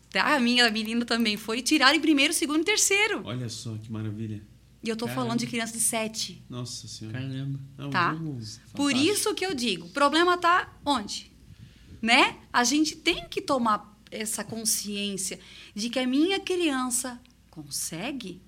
Tá? 0.10 0.36
A 0.36 0.40
minha 0.40 0.70
menina 0.72 1.06
também 1.06 1.38
foi 1.38 1.62
tiraram 1.62 1.96
em 1.96 2.02
primeiro, 2.02 2.34
segundo 2.34 2.62
e 2.62 2.66
terceiro. 2.66 3.22
Olha 3.26 3.48
só 3.48 3.76
que 3.82 3.92
maravilha. 3.92 4.42
E 4.84 4.90
eu 4.90 4.96
tô 4.96 5.06
Caramba. 5.06 5.24
falando 5.24 5.40
de 5.40 5.48
criança 5.48 5.74
de 5.74 5.80
sete. 5.80 6.44
Nossa 6.50 6.88
senhora. 6.88 7.20
Caramba. 7.20 7.60
É 7.78 7.86
um 7.86 7.90
Tá. 7.90 8.18
Por 8.74 8.96
isso 8.96 9.34
que 9.36 9.46
eu 9.46 9.54
digo, 9.54 9.86
o 9.88 9.90
problema 9.90 10.38
tá 10.38 10.74
onde? 10.86 11.32
Né? 12.02 12.38
A 12.52 12.64
gente 12.64 12.96
tem 12.96 13.28
que 13.28 13.42
tomar 13.42 13.96
essa 14.10 14.44
consciência 14.44 15.40
de 15.76 15.90
que 15.90 16.00
a 16.00 16.08
minha 16.08 16.40
criança 16.40 17.20
consegue. 17.50 18.42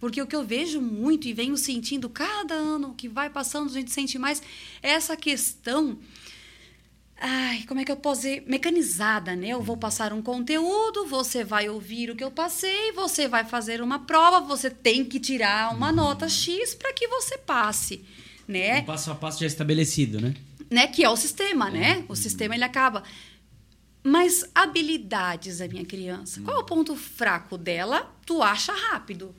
Porque 0.00 0.20
o 0.20 0.26
que 0.26 0.34
eu 0.34 0.44
vejo 0.44 0.80
muito 0.80 1.28
e 1.28 1.32
venho 1.32 1.56
sentindo 1.56 2.10
cada 2.10 2.54
ano 2.54 2.92
que 2.92 3.08
vai 3.08 3.30
passando, 3.30 3.70
a 3.70 3.72
gente 3.72 3.92
sente 3.92 4.18
mais 4.18 4.42
é 4.82 4.90
essa 4.90 5.16
questão 5.16 5.96
Ai, 7.24 7.62
como 7.68 7.78
é 7.78 7.84
que 7.84 7.92
eu 7.92 7.96
posso 7.96 8.22
dizer? 8.22 8.42
Mecanizada, 8.48 9.36
né? 9.36 9.50
Eu 9.50 9.62
vou 9.62 9.76
passar 9.76 10.12
um 10.12 10.20
conteúdo, 10.20 11.06
você 11.06 11.44
vai 11.44 11.68
ouvir 11.68 12.10
o 12.10 12.16
que 12.16 12.24
eu 12.24 12.32
passei, 12.32 12.90
você 12.90 13.28
vai 13.28 13.44
fazer 13.44 13.80
uma 13.80 14.00
prova, 14.00 14.40
você 14.40 14.68
tem 14.68 15.04
que 15.04 15.20
tirar 15.20 15.72
uma 15.72 15.92
nota 15.92 16.28
X 16.28 16.74
para 16.74 16.92
que 16.92 17.06
você 17.06 17.38
passe, 17.38 18.04
né? 18.48 18.80
Um 18.80 18.86
passo 18.86 19.12
a 19.12 19.14
passo 19.14 19.38
já 19.38 19.46
estabelecido, 19.46 20.20
né? 20.20 20.34
né? 20.68 20.88
Que 20.88 21.04
é 21.04 21.08
o 21.08 21.14
sistema, 21.14 21.70
né? 21.70 22.04
O 22.08 22.16
sistema 22.16 22.56
ele 22.56 22.64
acaba. 22.64 23.04
Mas 24.02 24.44
habilidades 24.52 25.58
da 25.58 25.68
minha 25.68 25.84
criança, 25.84 26.40
qual 26.40 26.56
é 26.56 26.60
o 26.60 26.64
ponto 26.64 26.96
fraco 26.96 27.56
dela? 27.56 28.12
Tu 28.26 28.42
acha 28.42 28.72
rápido. 28.72 29.32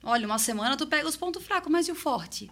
Olha, 0.00 0.26
uma 0.26 0.38
semana 0.38 0.76
tu 0.76 0.86
pega 0.86 1.08
os 1.08 1.16
pontos 1.16 1.42
fracos, 1.42 1.72
mas 1.72 1.88
e 1.88 1.90
o 1.90 1.96
forte? 1.96 2.48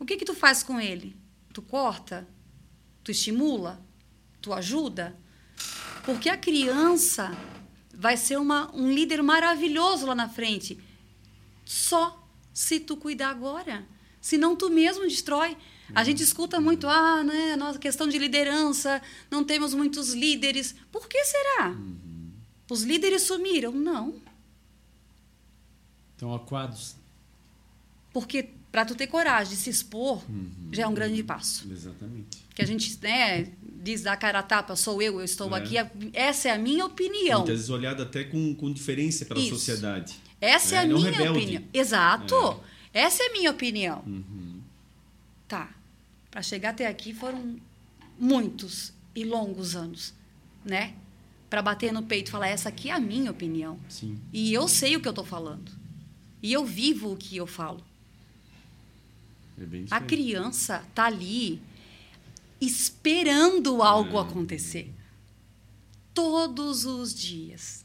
O 0.00 0.04
que 0.04 0.16
que 0.16 0.24
tu 0.24 0.34
faz 0.34 0.64
com 0.64 0.80
ele? 0.80 1.14
Tu 1.52 1.62
corta? 1.62 2.26
Tu 3.04 3.10
estimula? 3.10 3.80
Tu 4.40 4.52
ajuda? 4.52 5.14
Porque 6.04 6.28
a 6.28 6.36
criança 6.36 7.36
vai 7.92 8.16
ser 8.16 8.38
uma, 8.38 8.74
um 8.74 8.90
líder 8.92 9.22
maravilhoso 9.22 10.06
lá 10.06 10.14
na 10.14 10.28
frente. 10.28 10.78
Só 11.64 12.26
se 12.52 12.80
tu 12.80 12.96
cuidar 12.96 13.30
agora. 13.30 13.86
Senão 14.20 14.56
tu 14.56 14.70
mesmo 14.70 15.02
destrói. 15.04 15.56
A 15.94 16.02
gente 16.02 16.22
escuta 16.22 16.58
muito, 16.60 16.88
ah, 16.88 17.22
né, 17.22 17.56
nossa 17.56 17.78
questão 17.78 18.08
de 18.08 18.18
liderança, 18.18 19.02
não 19.30 19.44
temos 19.44 19.74
muitos 19.74 20.14
líderes. 20.14 20.74
Por 20.90 21.06
que 21.08 21.22
será? 21.24 21.76
Os 22.70 22.82
líderes 22.82 23.22
sumiram? 23.22 23.70
Não. 23.72 24.14
Estão 26.12 26.34
aquados. 26.34 26.96
Porque 28.12 28.48
para 28.72 28.84
tu 28.84 28.94
ter 28.94 29.06
coragem 29.08 29.54
de 29.54 29.60
se 29.60 29.68
expor, 29.70 30.22
Uhum. 30.28 30.70
já 30.72 30.84
é 30.84 30.86
um 30.86 30.94
grande 30.94 31.22
passo. 31.22 31.70
Exatamente. 31.70 32.43
Que 32.54 32.62
a 32.62 32.66
gente 32.66 32.98
né, 33.02 33.48
diz 33.82 34.02
da 34.02 34.16
cara 34.16 34.38
a 34.38 34.42
tapa, 34.42 34.76
sou 34.76 35.02
eu, 35.02 35.18
eu 35.18 35.24
estou 35.24 35.54
É. 35.56 35.58
aqui. 35.58 35.74
Essa 36.12 36.48
é 36.48 36.52
a 36.52 36.58
minha 36.58 36.84
opinião. 36.86 37.40
Muitas 37.40 37.56
vezes 37.56 37.70
olhado 37.70 38.02
até 38.02 38.24
com, 38.24 38.54
com 38.54 38.72
diferença 38.72 39.24
pela 39.24 39.40
Isso. 39.40 39.50
sociedade. 39.50 40.14
Essa 40.40 40.76
é, 40.76 40.78
É, 40.78 40.82
a 40.82 40.86
minha 40.86 41.10
rebelde. 41.10 41.38
opinião. 41.38 41.62
Exato. 41.72 42.60
Essa 42.92 43.24
é 43.24 43.26
a 43.26 43.32
minha 43.32 43.50
opinião. 43.50 44.02
Uhum. 44.06 44.60
Tá. 45.48 45.68
Para 46.30 46.42
chegar 46.42 46.70
até 46.70 46.86
aqui 46.86 47.12
foram 47.12 47.56
muitos 48.18 48.92
e 49.14 49.24
longos 49.24 49.74
anos, 49.74 50.14
né? 50.64 50.94
Para 51.50 51.60
bater 51.62 51.92
no 51.92 52.02
peito 52.02 52.28
e 52.28 52.30
falar 52.30 52.48
essa 52.48 52.68
aqui 52.68 52.88
é 52.88 52.92
a 52.92 53.00
minha 53.00 53.30
opinião. 53.30 53.78
Sim. 53.88 54.18
E 54.32 54.52
eu 54.52 54.66
sei 54.68 54.96
o 54.96 55.00
que 55.00 55.08
eu 55.08 55.10
estou 55.12 55.24
falando. 55.24 55.70
E 56.42 56.52
eu 56.52 56.64
vivo 56.64 57.12
o 57.12 57.16
que 57.16 57.36
eu 57.36 57.46
falo. 57.46 57.82
É 59.58 59.64
A 59.90 60.00
criança 60.00 60.82
tá 60.94 61.04
ali 61.06 61.60
esperando 62.60 63.82
algo 63.82 64.18
acontecer. 64.18 64.92
Todos 66.12 66.84
os 66.84 67.14
dias. 67.14 67.84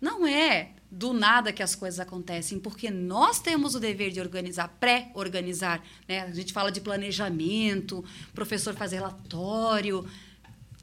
Não 0.00 0.26
é 0.26 0.74
do 0.90 1.12
nada 1.12 1.52
que 1.52 1.62
as 1.62 1.74
coisas 1.74 2.00
acontecem, 2.00 2.58
porque 2.58 2.90
nós 2.90 3.40
temos 3.40 3.74
o 3.74 3.80
dever 3.80 4.10
de 4.10 4.20
organizar, 4.20 4.68
pré-organizar. 4.80 5.84
Né? 6.06 6.20
A 6.20 6.30
gente 6.30 6.52
fala 6.52 6.72
de 6.72 6.80
planejamento, 6.80 8.04
professor 8.32 8.74
faz 8.74 8.92
relatório. 8.92 10.08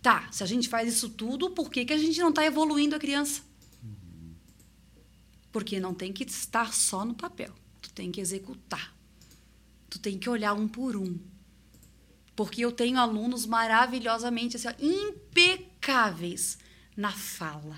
Tá, 0.02 0.28
se 0.32 0.44
a 0.44 0.46
gente 0.46 0.70
faz 0.70 0.94
isso 0.94 1.10
tudo, 1.10 1.50
por 1.50 1.72
que, 1.72 1.86
que 1.86 1.94
a 1.94 1.98
gente 1.98 2.20
não 2.20 2.30
está 2.30 2.46
evoluindo 2.46 2.96
a 2.96 3.00
criança? 3.00 3.42
Porque 5.52 5.80
não 5.80 5.94
tem 5.94 6.14
que 6.14 6.24
estar 6.24 6.74
só 6.74 7.04
no 7.04 7.16
papel. 7.16 7.52
Tu 7.82 7.90
tem 7.92 8.12
que 8.12 8.22
executar. 8.22 8.94
Tu 9.90 9.98
tem 9.98 10.20
que 10.20 10.30
olhar 10.30 10.54
um 10.54 10.68
por 10.68 10.96
um. 10.96 11.18
Porque 12.36 12.62
eu 12.64 12.72
tenho 12.72 13.00
alunos 13.00 13.46
maravilhosamente 13.46 14.58
assim, 14.58 14.68
ó, 14.68 14.74
impecáveis 14.80 16.58
na 16.96 17.12
fala, 17.12 17.78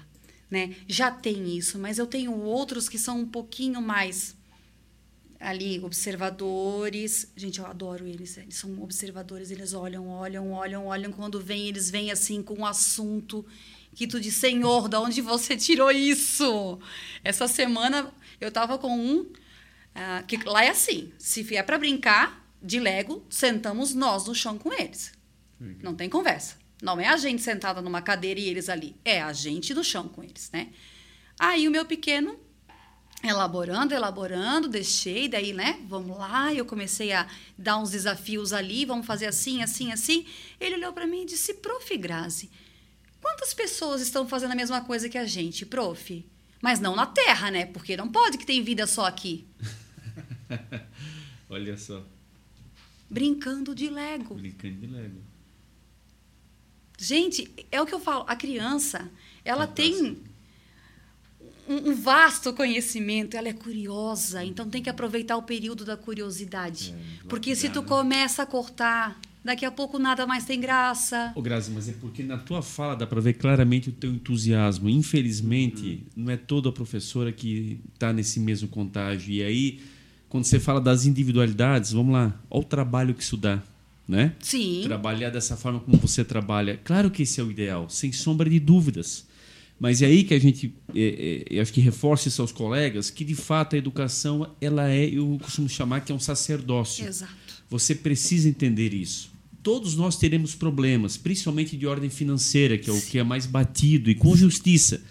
né? 0.50 0.76
Já 0.88 1.12
tem 1.12 1.56
isso, 1.56 1.78
mas 1.78 1.98
eu 1.98 2.08
tenho 2.08 2.34
outros 2.34 2.89
que 2.89 2.98
são 2.98 3.20
um 3.20 3.28
pouquinho 3.28 3.82
mais 3.82 4.36
ali 5.39 5.80
observadores. 5.80 7.32
Gente, 7.36 7.60
eu 7.60 7.65
adoro 7.65 8.08
eles. 8.08 8.38
Eles 8.38 8.56
são 8.56 8.82
observadores, 8.82 9.52
eles 9.52 9.74
olham, 9.74 10.10
olham, 10.10 10.52
olham, 10.52 10.88
olham 10.88 11.12
quando 11.12 11.39
vêm, 11.39 11.67
eles 11.67 11.89
vêm 11.89 12.12
assim 12.12 12.41
com 12.41 12.56
um 12.56 12.65
assunto 12.65 13.46
que 13.93 14.06
tu 14.06 14.20
diz, 14.20 14.36
Senhor, 14.36 14.88
da 14.88 15.02
onde 15.02 15.22
você 15.22 15.58
tirou 15.58 15.91
isso? 15.91 16.80
Essa 17.24 17.48
semana 17.48 18.12
eu 18.39 18.52
tava 18.52 18.78
com 18.78 18.96
um 18.96 19.32
ah, 19.96 20.24
que 20.28 20.38
lá 20.38 20.63
é 20.63 20.70
assim, 20.70 21.12
se 21.17 21.41
vier 21.41 21.65
para 21.65 21.80
brincar 21.80 22.47
de 22.62 22.80
Lego, 22.80 23.26
sentamos 23.30 23.93
nós 23.93 24.26
no 24.26 24.36
chão 24.36 24.58
com 24.58 24.74
eles. 24.74 25.12
Não 25.82 25.96
tem 25.96 26.10
conversa. 26.10 26.56
Não 26.82 27.00
é 27.00 27.08
a 27.08 27.17
gente 27.17 27.41
sentada 27.41 27.82
numa 27.82 28.02
cadeira 28.02 28.39
e 28.39 28.48
eles 28.48 28.70
ali, 28.70 28.96
é 29.04 29.22
a 29.22 29.34
gente 29.34 29.74
no 29.74 29.84
chão 29.84 30.08
com 30.08 30.24
eles, 30.24 30.52
né? 30.52 30.70
Aí 31.39 31.67
o 31.67 31.72
meu 31.72 31.86
pequeno 31.86 32.39
elaborando, 33.24 33.96
elaborando, 33.96 34.67
deixei, 34.67 35.28
daí, 35.28 35.54
né? 35.54 35.80
Vamos 35.88 36.17
lá, 36.17 36.54
eu 36.54 36.65
comecei 36.65 37.12
a 37.12 37.28
dar 37.58 37.78
uns 37.78 37.89
desafios 37.89 38.54
ali, 38.54 38.86
vamos 38.86 39.08
fazer 39.08 39.26
assim, 39.26 39.63
assim, 39.63 39.91
assim. 39.91 40.26
Ele 40.60 40.76
olhou 40.76 40.93
para 40.93 41.08
mim 41.08 41.24
e 41.24 41.26
disse: 41.26 41.56
"Prof. 41.56 41.98
Grazi, 41.98 42.52
quantas 43.20 43.54
pessoas 43.54 44.02
estão 44.02 44.28
fazendo 44.28 44.52
a 44.52 44.56
mesma 44.56 44.82
coisa 44.82 45.10
que 45.10 45.17
a 45.17 45.26
gente, 45.26 45.65
prof? 45.65 46.26
Mas 46.62 46.80
não 46.80 46.96
na 46.96 47.06
Terra, 47.06 47.50
né? 47.50 47.65
Porque 47.65 47.98
não 47.98 48.10
pode 48.10 48.38
que 48.38 48.46
tem 48.46 48.63
vida 48.63 48.86
só 48.86 49.06
aqui. 49.06 49.48
Olha 51.50 51.78
só, 51.78 52.06
Brincando 53.10 53.74
de 53.74 53.89
Lego. 53.89 54.36
brincando 54.36 54.76
de 54.76 54.88
Lego. 54.88 55.22
Gente, 57.00 57.50
é 57.72 57.80
o 57.82 57.86
que 57.86 57.93
eu 57.93 58.00
falo, 58.00 58.26
a 58.28 58.36
criança, 58.36 59.10
ela 59.46 59.67
Fantástico. 59.67 60.00
tem 60.06 60.17
um, 61.70 61.91
um 61.91 61.96
vasto 61.96 62.52
conhecimento, 62.54 63.38
ela 63.38 63.48
é 63.48 63.54
curiosa, 63.54 64.43
então 64.43 64.67
tem 64.70 64.82
que 64.82 64.89
aproveitar 64.89 65.38
o 65.38 65.43
período 65.43 65.86
da 65.86 65.96
curiosidade. 65.96 66.96
É, 67.24 67.28
Porque 67.28 67.56
se 67.56 67.70
tu 67.70 67.82
né? 67.82 67.88
começa 67.88 68.41
a 68.41 68.46
cortar, 68.48 69.20
daqui 69.43 69.63
a 69.63 69.72
pouco 69.72 70.00
nada 70.00 70.26
mais 70.26 70.46
tem 70.46 70.60
graça. 70.60 71.32
Ô, 71.36 71.41
Grazi, 71.41 71.70
mas 71.72 71.88
é 71.88 71.93
porque 71.93 72.24
na 72.24 72.38
tua 72.38 72.62
fala 72.63 72.96
dá 72.96 73.06
para 73.06 73.22
ver 73.22 73.34
claramente 73.34 73.89
o 73.89 73.91
teu 73.93 74.10
entusiasmo. 74.12 74.89
Infelizmente, 74.89 76.04
não 76.15 76.32
é 76.32 76.38
toda 76.38 76.72
professora 76.72 77.32
que 77.32 77.80
está 77.93 78.12
nesse 78.12 78.39
mesmo 78.39 78.67
contágio. 78.70 79.32
E 79.32 79.43
aí, 79.43 79.82
quando 80.30 80.46
você 80.46 80.60
fala 80.60 80.82
das 80.82 81.06
individualidades, 81.06 81.92
vamos 81.92 82.13
lá, 82.13 82.40
olha 82.50 82.62
o 82.62 82.63
trabalho 82.63 83.13
que 83.13 83.24
isso 83.24 83.38
dá, 83.38 83.62
né? 84.08 84.34
Sim. 84.40 84.82
Trabalhar 84.84 85.30
dessa 85.30 85.56
forma 85.56 85.80
como 85.80 85.98
você 85.98 86.24
trabalha. 86.24 86.80
Claro 86.84 87.10
que 87.10 87.24
esse 87.24 87.40
é 87.40 87.44
o 87.44 87.50
ideal, 87.52 87.90
sem 87.90 88.12
sombra 88.12 88.50
de 88.50 88.60
dúvidas. 88.60 89.26
Mas 89.80 90.02
é 90.02 90.08
aí 90.08 90.24
que 90.24 90.34
a 90.34 90.40
gente, 90.40 90.74
é, 90.96 91.46
é, 91.52 91.60
acho 91.60 91.72
que 91.72 91.80
reforça 91.80 92.28
isso 92.28 92.42
aos 92.42 92.52
colegas, 92.52 93.10
que 93.10 93.24
de 93.24 93.36
fato 93.36 93.76
a 93.76 93.78
educação, 93.80 94.56
ela 94.60 94.90
é, 94.90 95.06
eu 95.06 95.38
costumo 95.42 95.70
chamar 95.70 96.02
que 96.02 96.12
é 96.12 96.16
um 96.16 96.20
sacerdócio. 96.20 97.06
Exato. 97.06 97.34
Você 97.70 97.94
precisa 97.94 98.50
entender 98.50 98.94
isso. 98.94 99.32
Todos 99.62 99.96
nós 99.96 100.18
teremos 100.18 100.56
problemas, 100.56 101.16
principalmente 101.16 101.78
de 101.78 101.86
ordem 101.86 102.10
financeira, 102.10 102.78
que 102.78 102.90
é 102.90 102.94
o 102.94 103.02
que 103.02 103.20
é 103.20 103.24
mais 103.24 103.46
batido, 103.46 104.10
e 104.10 104.16
com 104.16 104.36
justiça. 104.36 105.02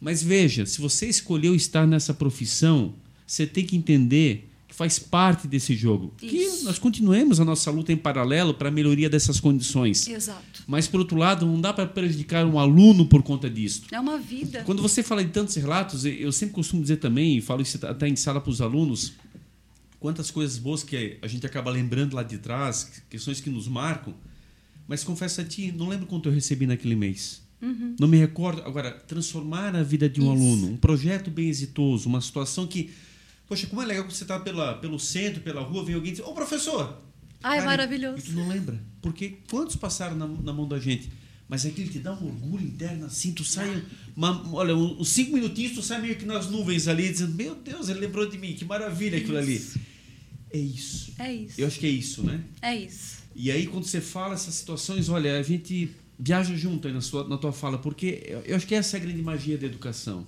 Mas 0.00 0.22
veja, 0.22 0.64
se 0.66 0.80
você 0.80 1.06
escolheu 1.06 1.54
estar 1.54 1.86
nessa 1.86 2.14
profissão, 2.14 2.94
você 3.26 3.46
tem 3.46 3.64
que 3.64 3.76
entender 3.76 4.47
que 4.68 4.74
faz 4.74 4.98
parte 4.98 5.48
desse 5.48 5.74
jogo. 5.74 6.12
Que 6.18 6.26
Isso. 6.26 6.66
nós 6.66 6.78
continuemos 6.78 7.40
a 7.40 7.44
nossa 7.44 7.70
luta 7.70 7.90
em 7.90 7.96
paralelo 7.96 8.52
para 8.52 8.68
a 8.68 8.70
melhoria 8.70 9.08
dessas 9.08 9.40
condições. 9.40 10.06
Exato. 10.06 10.62
Mas, 10.66 10.86
por 10.86 11.00
outro 11.00 11.16
lado, 11.16 11.46
não 11.46 11.58
dá 11.58 11.72
para 11.72 11.86
prejudicar 11.86 12.44
um 12.44 12.58
aluno 12.58 13.06
por 13.06 13.22
conta 13.22 13.48
disso. 13.48 13.84
É 13.90 13.98
uma 13.98 14.18
vida. 14.18 14.62
Quando 14.64 14.82
você 14.82 15.02
fala 15.02 15.24
de 15.24 15.30
tantos 15.30 15.54
relatos, 15.56 16.04
eu 16.04 16.30
sempre 16.30 16.54
costumo 16.54 16.82
dizer 16.82 16.98
também, 16.98 17.38
e 17.38 17.40
falo 17.40 17.62
isso 17.62 17.84
até 17.86 18.06
em 18.06 18.14
sala 18.14 18.42
para 18.42 18.50
os 18.50 18.60
alunos, 18.60 19.14
quantas 19.98 20.30
coisas 20.30 20.58
boas 20.58 20.82
que 20.82 21.18
a 21.22 21.26
gente 21.26 21.46
acaba 21.46 21.70
lembrando 21.70 22.14
lá 22.14 22.22
de 22.22 22.36
trás, 22.36 23.02
questões 23.08 23.40
que 23.40 23.48
nos 23.48 23.66
marcam, 23.66 24.14
mas 24.86 25.02
confesso 25.02 25.40
a 25.40 25.44
ti, 25.44 25.72
não 25.72 25.88
lembro 25.88 26.06
quanto 26.06 26.28
eu 26.28 26.32
recebi 26.32 26.66
naquele 26.66 26.94
mês. 26.94 27.40
Não 27.98 28.06
me 28.06 28.16
recordo. 28.16 28.62
Agora, 28.62 28.92
transformar 28.92 29.74
a 29.74 29.82
vida 29.82 30.08
de 30.08 30.20
um 30.20 30.32
Isso. 30.32 30.32
aluno, 30.32 30.72
um 30.74 30.76
projeto 30.76 31.30
bem 31.30 31.48
exitoso, 31.48 32.08
uma 32.08 32.20
situação 32.20 32.66
que. 32.66 32.90
Poxa, 33.48 33.66
como 33.66 33.80
é 33.80 33.86
legal 33.86 34.04
que 34.04 34.14
você 34.14 34.24
está 34.24 34.38
pela, 34.38 34.74
pelo 34.74 34.98
centro, 34.98 35.40
pela 35.40 35.62
rua, 35.62 35.84
vem 35.84 35.94
alguém 35.94 36.12
e 36.12 36.16
diz: 36.16 36.24
Ô 36.24 36.32
professor! 36.32 37.02
Ai, 37.42 37.58
Cara, 37.58 37.70
maravilhoso. 37.70 38.22
Tu 38.26 38.32
não 38.32 38.48
lembra. 38.48 38.78
Porque 39.00 39.38
quantos 39.48 39.76
passaram 39.76 40.16
na, 40.16 40.26
na 40.26 40.52
mão 40.52 40.68
da 40.68 40.78
gente? 40.78 41.10
Mas 41.48 41.64
aquilo 41.64 41.90
te 41.90 41.98
dá 41.98 42.12
um 42.12 42.26
orgulho 42.26 42.64
interno 42.64 43.06
assim, 43.06 43.32
tu 43.32 43.42
sai. 43.42 43.82
Uma, 44.14 44.54
olha, 44.54 44.76
uns 44.76 45.08
cinco 45.08 45.32
minutinhos, 45.32 45.72
tu 45.72 45.82
sai 45.82 46.00
meio 46.02 46.16
que 46.16 46.26
nas 46.26 46.50
nuvens 46.50 46.86
ali, 46.88 47.08
dizendo: 47.08 47.34
Meu 47.34 47.54
Deus, 47.54 47.88
ele 47.88 48.00
lembrou 48.00 48.28
de 48.28 48.36
mim, 48.36 48.52
que 48.52 48.64
maravilha 48.66 49.16
aquilo 49.16 49.38
ali. 49.38 49.64
É 50.50 50.58
isso. 50.58 51.12
É 51.18 51.32
isso. 51.32 51.60
Eu 51.60 51.66
acho 51.66 51.78
que 51.78 51.86
é 51.86 51.90
isso, 51.90 52.22
né? 52.22 52.44
É 52.60 52.74
isso. 52.74 53.18
E 53.34 53.50
aí, 53.50 53.66
quando 53.66 53.84
você 53.84 54.00
fala 54.00 54.34
essas 54.34 54.54
situações, 54.54 55.08
olha, 55.08 55.38
a 55.38 55.42
gente 55.42 55.90
viaja 56.18 56.54
junto 56.56 56.88
aí 56.88 56.92
na, 56.92 57.00
sua, 57.00 57.26
na 57.26 57.38
tua 57.38 57.52
fala, 57.52 57.78
porque 57.78 58.42
eu 58.44 58.56
acho 58.56 58.66
que 58.66 58.74
essa 58.74 58.96
é 58.96 59.00
a 59.00 59.02
grande 59.02 59.22
magia 59.22 59.56
da 59.56 59.66
educação. 59.66 60.26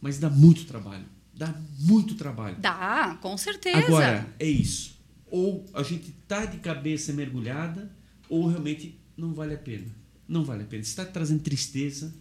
Mas 0.00 0.18
dá 0.18 0.30
muito 0.30 0.64
trabalho. 0.64 1.04
Dá 1.44 1.52
muito 1.80 2.14
trabalho. 2.14 2.56
Dá, 2.60 3.18
com 3.20 3.36
certeza. 3.36 3.78
Agora, 3.78 4.32
é 4.38 4.46
isso. 4.48 4.96
Ou 5.26 5.66
a 5.74 5.82
gente 5.82 6.12
tá 6.28 6.44
de 6.46 6.58
cabeça 6.58 7.12
mergulhada, 7.12 7.90
ou 8.28 8.46
realmente 8.46 8.96
não 9.16 9.34
vale 9.34 9.54
a 9.54 9.58
pena. 9.58 9.88
Não 10.28 10.44
vale 10.44 10.62
a 10.62 10.66
pena. 10.66 10.84
Se 10.84 10.90
está 10.90 11.04
trazendo 11.04 11.42
tristeza, 11.42 12.14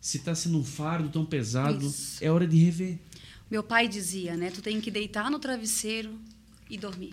se 0.00 0.18
está 0.18 0.36
sendo 0.36 0.56
um 0.56 0.62
fardo 0.62 1.08
tão 1.08 1.26
pesado, 1.26 1.84
Isso. 1.84 2.22
é 2.22 2.30
hora 2.30 2.46
de 2.46 2.56
rever. 2.58 2.96
Meu 3.50 3.64
pai 3.64 3.88
dizia, 3.88 4.36
né? 4.36 4.52
Tu 4.52 4.62
tem 4.62 4.80
que 4.80 4.88
deitar 4.88 5.28
no 5.32 5.40
travesseiro 5.40 6.16
e 6.70 6.78
dormir. 6.78 7.12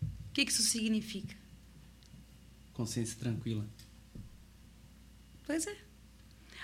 O 0.00 0.32
que 0.32 0.44
que 0.44 0.52
isso 0.52 0.62
significa? 0.62 1.34
Consciência 2.72 3.16
tranquila. 3.18 3.66
Pois 5.44 5.66
é. 5.66 5.76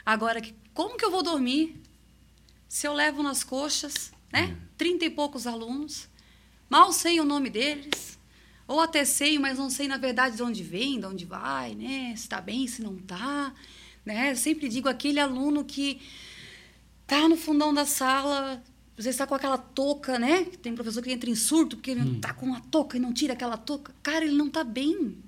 Agora, 0.07 0.41
que- 0.41 0.55
como 0.73 0.97
que 0.97 1.05
eu 1.05 1.11
vou 1.11 1.25
dormir 1.25 1.83
se 2.71 2.87
eu 2.87 2.93
levo 2.93 3.21
nas 3.21 3.43
coxas, 3.43 4.13
né? 4.33 4.57
Trinta 4.79 5.05
e 5.05 5.11
poucos 5.11 5.45
alunos, 5.45 6.09
mal 6.69 6.93
sei 6.93 7.19
o 7.19 7.25
nome 7.25 7.51
deles, 7.51 8.17
ou 8.69 8.79
até 8.79 9.05
sei, 9.05 9.41
mas 9.41 9.59
não 9.59 9.69
sei 9.69 9.89
na 9.89 9.97
verdade 9.97 10.37
de 10.37 10.43
onde 10.45 10.63
vem, 10.63 11.01
de 11.01 11.05
onde 11.05 11.25
vai, 11.25 11.75
né? 11.75 12.15
Se 12.15 12.23
está 12.23 12.41
bem, 12.41 12.69
se 12.69 12.81
não 12.81 12.97
está, 12.97 13.53
né? 14.07 14.31
Eu 14.31 14.37
sempre 14.37 14.69
digo 14.69 14.89
aquele 14.89 15.19
aluno 15.19 15.65
que 15.65 16.01
tá 17.09 17.29
no 17.29 17.37
fundão 17.37 17.75
da 17.75 17.85
sala, 17.85 18.63
às 18.97 19.05
vezes 19.05 19.17
está 19.17 19.27
com 19.27 19.35
aquela 19.35 19.59
touca, 19.59 20.17
né? 20.17 20.45
Tem 20.63 20.73
professor 20.73 21.03
que 21.03 21.11
entra 21.11 21.29
em 21.29 21.35
surto 21.35 21.77
porque 21.77 21.91
ele 21.91 22.21
tá 22.21 22.33
com 22.33 22.47
uma 22.47 22.61
touca 22.61 22.97
e 22.97 23.01
não 23.01 23.13
tira 23.13 23.33
aquela 23.33 23.57
touca. 23.57 23.93
Cara, 24.01 24.25
ele 24.25 24.37
não 24.37 24.49
tá 24.49 24.63
bem. 24.63 25.19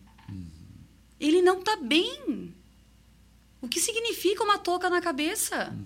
Ele 1.19 1.43
não 1.43 1.61
tá 1.61 1.75
bem. 1.75 2.55
O 3.61 3.67
que 3.67 3.81
significa 3.81 4.45
uma 4.45 4.59
touca 4.59 4.89
na 4.89 5.01
cabeça? 5.01 5.77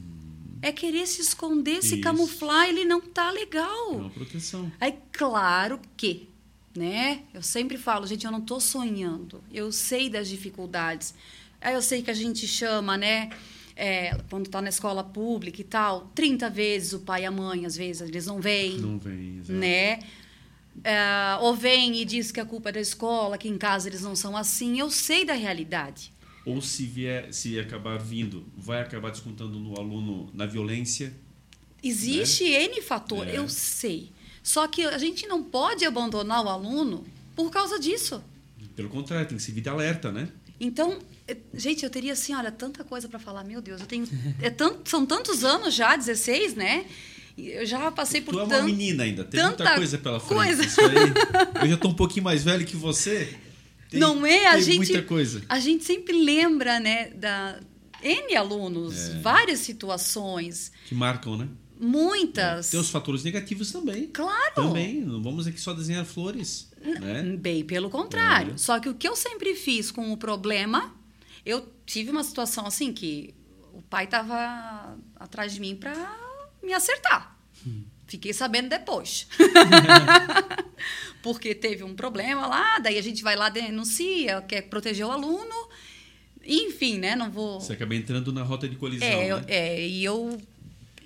É 0.68 0.72
querer 0.72 1.06
se 1.06 1.20
esconder, 1.20 1.82
se 1.82 1.94
Isso. 1.94 2.00
camuflar, 2.02 2.68
ele 2.68 2.84
não 2.84 3.00
tá 3.00 3.28
É 3.28 3.32
legal. 3.32 3.90
uma 3.92 4.10
proteção. 4.10 4.70
Aí, 4.80 4.94
claro 5.12 5.80
que, 5.96 6.28
né? 6.76 7.22
Eu 7.32 7.42
sempre 7.42 7.76
falo, 7.78 8.06
gente, 8.06 8.24
eu 8.26 8.32
não 8.32 8.40
tô 8.40 8.58
sonhando. 8.58 9.42
Eu 9.52 9.70
sei 9.70 10.08
das 10.10 10.28
dificuldades. 10.28 11.14
Aí 11.60 11.74
eu 11.74 11.82
sei 11.82 12.02
que 12.02 12.10
a 12.10 12.14
gente 12.14 12.46
chama, 12.48 12.96
né? 12.96 13.30
é, 13.76 14.16
quando 14.30 14.48
tá 14.48 14.62
na 14.62 14.70
escola 14.70 15.04
pública 15.04 15.60
e 15.60 15.64
tal, 15.64 16.10
30 16.14 16.48
vezes 16.48 16.94
o 16.94 17.00
pai 17.00 17.22
e 17.22 17.26
a 17.26 17.30
mãe, 17.30 17.66
às 17.66 17.76
vezes, 17.76 18.08
eles 18.08 18.26
não 18.26 18.40
vêm 18.40 18.78
Não 18.78 18.96
exato. 18.96 19.52
né? 19.52 19.98
É, 20.82 21.36
ou 21.40 21.54
vem 21.54 21.94
e 22.00 22.04
diz 22.04 22.32
que 22.32 22.40
a 22.40 22.44
culpa 22.46 22.70
é 22.70 22.72
da 22.72 22.80
escola, 22.80 23.36
que 23.38 23.48
em 23.48 23.58
casa 23.58 23.88
eles 23.88 24.00
não 24.02 24.16
são 24.16 24.34
assim. 24.36 24.78
Eu 24.80 24.90
sei 24.90 25.24
da 25.24 25.34
realidade. 25.34 26.12
Ou 26.46 26.62
se 26.62 26.84
vier, 26.86 27.32
se 27.34 27.58
acabar 27.58 27.98
vindo, 27.98 28.46
vai 28.56 28.80
acabar 28.80 29.10
descontando 29.10 29.58
no 29.58 29.78
aluno 29.78 30.30
na 30.32 30.46
violência. 30.46 31.12
Existe 31.82 32.44
N 32.44 32.80
fator, 32.82 33.26
É. 33.28 33.36
eu 33.38 33.48
sei. 33.48 34.10
Só 34.42 34.66
que 34.68 34.82
a 34.82 34.96
gente 34.96 35.26
não 35.26 35.42
pode 35.42 35.84
abandonar 35.84 36.44
o 36.44 36.48
aluno 36.48 37.04
por 37.34 37.50
causa 37.50 37.78
disso. 37.78 38.22
Pelo 38.76 38.88
contrário, 38.88 39.26
tem 39.26 39.36
que 39.36 39.42
ser 39.42 39.52
vida 39.52 39.70
alerta, 39.72 40.12
né? 40.12 40.28
Então, 40.60 40.98
eh, 41.26 41.36
gente, 41.52 41.82
eu 41.84 41.90
teria 41.90 42.12
assim, 42.12 42.34
olha, 42.34 42.52
tanta 42.52 42.84
coisa 42.84 43.08
para 43.08 43.18
falar. 43.18 43.42
Meu 43.44 43.60
Deus, 43.60 43.80
eu 43.80 43.86
tenho 43.86 44.06
é 44.40 44.48
tanto, 44.48 44.88
são 44.88 45.04
tantos 45.04 45.42
anos 45.44 45.74
já, 45.74 45.96
16, 45.96 46.54
né? 46.54 46.86
Eu 47.36 47.66
já 47.66 47.90
passei 47.90 48.20
por 48.22 48.32
tu 48.32 48.40
é 48.40 48.44
uma 48.44 48.62
menina 48.62 49.02
ainda, 49.02 49.22
tem 49.24 49.42
muita 49.42 49.56
tanta 49.64 49.74
coisa 49.76 49.98
pela 49.98 50.18
frente. 50.20 50.34
coisa. 50.56 50.62
Eu 51.62 51.68
já 51.68 51.76
tô 51.76 51.88
um 51.88 51.94
pouquinho 51.94 52.24
mais 52.24 52.42
velho 52.44 52.64
que 52.64 52.76
você. 52.76 53.36
Tem- 53.90 54.00
não 54.00 54.24
é? 54.26 54.46
A 54.48 54.60
gente, 54.60 54.78
muita 54.78 55.02
coisa. 55.02 55.42
A 55.48 55.58
gente 55.60 55.84
sempre 55.84 56.12
lembra, 56.22 56.78
né, 56.80 57.10
da 57.10 57.60
N 58.02 58.34
alunos, 58.36 59.10
É. 59.10 59.20
várias 59.20 59.60
situações, 59.60 60.70
Que 60.86 60.94
marcam, 60.94 61.36
né? 61.36 61.48
muitas. 61.78 62.70
Tem 62.70 62.80
os 62.80 62.90
fatores 62.90 63.22
negativos 63.24 63.70
também. 63.72 64.06
Claro. 64.08 64.54
Também. 64.54 65.00
Não 65.00 65.22
vamos 65.22 65.46
aqui 65.46 65.60
só 65.60 65.72
desenhar 65.72 66.04
flores. 66.04 66.70
Né? 66.82 67.22
Bem 67.38 67.64
pelo 67.64 67.90
contrário. 67.90 68.54
É. 68.54 68.56
Só 68.58 68.78
que 68.78 68.88
o 68.88 68.94
que 68.94 69.08
eu 69.08 69.16
sempre 69.16 69.54
fiz 69.54 69.90
com 69.90 70.12
o 70.12 70.16
problema, 70.16 70.94
eu 71.44 71.72
tive 71.84 72.10
uma 72.10 72.22
situação 72.24 72.66
assim 72.66 72.92
que 72.92 73.34
o 73.72 73.82
pai 73.82 74.04
estava 74.04 74.96
atrás 75.16 75.52
de 75.54 75.60
mim 75.60 75.74
para 75.76 75.94
me 76.62 76.72
acertar. 76.72 77.36
Fiquei 78.06 78.32
sabendo 78.32 78.68
depois. 78.68 79.26
Porque 81.22 81.54
teve 81.54 81.82
um 81.82 81.94
problema 81.94 82.46
lá, 82.46 82.78
daí 82.78 82.98
a 82.98 83.02
gente 83.02 83.22
vai 83.22 83.34
lá, 83.34 83.48
denuncia, 83.48 84.40
quer 84.42 84.62
proteger 84.62 85.04
o 85.04 85.10
aluno. 85.10 85.68
Enfim, 86.44 86.98
né? 86.98 87.16
Não 87.16 87.30
vou. 87.30 87.60
Você 87.60 87.72
acaba 87.72 87.96
entrando 87.96 88.32
na 88.32 88.44
rota 88.44 88.68
de 88.68 88.76
colisão. 88.76 89.06
É, 89.08 89.34
né? 89.34 89.44
é, 89.48 89.86
e 89.86 90.04
eu, 90.04 90.40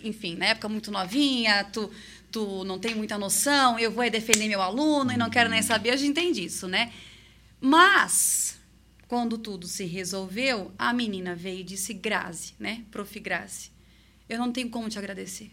enfim, 0.04 0.36
na 0.36 0.46
época 0.46 0.68
muito 0.68 0.90
novinha, 0.90 1.64
tu, 1.64 1.90
tu 2.30 2.64
não 2.64 2.78
tem 2.78 2.94
muita 2.94 3.16
noção, 3.16 3.78
eu 3.78 3.90
vou 3.90 4.04
é 4.04 4.10
defender 4.10 4.46
meu 4.46 4.60
aluno 4.60 5.10
e 5.10 5.16
não 5.16 5.30
quero 5.30 5.48
nem 5.48 5.62
saber, 5.62 5.90
a 5.90 5.96
gente 5.96 6.14
tem 6.14 6.32
disso, 6.32 6.68
né? 6.68 6.92
Mas, 7.58 8.60
quando 9.08 9.38
tudo 9.38 9.66
se 9.66 9.86
resolveu, 9.86 10.70
a 10.78 10.92
menina 10.92 11.34
veio 11.34 11.60
e 11.60 11.64
disse, 11.64 11.94
Grazi, 11.94 12.54
né? 12.58 12.84
Prof. 12.90 13.18
Grazi, 13.18 13.70
eu 14.28 14.38
não 14.38 14.52
tenho 14.52 14.68
como 14.68 14.90
te 14.90 14.98
agradecer. 14.98 15.50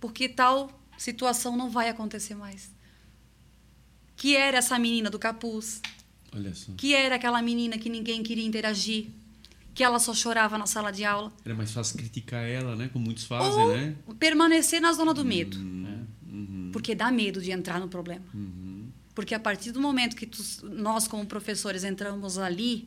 Porque 0.00 0.28
tal 0.28 0.70
situação 0.98 1.56
não 1.56 1.70
vai 1.70 1.88
acontecer 1.88 2.34
mais. 2.34 2.70
Que 4.16 4.36
era 4.36 4.58
essa 4.58 4.78
menina 4.78 5.08
do 5.10 5.18
capuz, 5.18 5.80
Olha 6.34 6.54
só. 6.54 6.72
que 6.76 6.94
era 6.94 7.14
aquela 7.16 7.40
menina 7.40 7.78
que 7.78 7.88
ninguém 7.88 8.22
queria 8.22 8.44
interagir, 8.46 9.06
que 9.74 9.82
ela 9.82 9.98
só 9.98 10.12
chorava 10.14 10.58
na 10.58 10.66
sala 10.66 10.90
de 10.90 11.04
aula. 11.04 11.32
Era 11.44 11.54
mais 11.54 11.72
fácil 11.72 11.96
criticar 11.98 12.44
ela, 12.44 12.76
né? 12.76 12.88
Como 12.92 13.04
muitos 13.06 13.24
fazem, 13.24 13.62
Ou 13.62 13.68
né? 13.76 13.96
permanecer 14.18 14.80
na 14.80 14.92
zona 14.92 15.14
do 15.14 15.24
medo. 15.24 15.56
Uhum. 15.58 16.70
Porque 16.72 16.94
dá 16.94 17.10
medo 17.10 17.40
de 17.40 17.50
entrar 17.50 17.80
no 17.80 17.88
problema. 17.88 18.24
Uhum. 18.34 18.88
Porque 19.14 19.34
a 19.34 19.40
partir 19.40 19.72
do 19.72 19.80
momento 19.80 20.14
que 20.14 20.26
tu- 20.26 20.42
nós, 20.62 21.08
como 21.08 21.26
professores, 21.26 21.82
entramos 21.82 22.38
ali, 22.38 22.86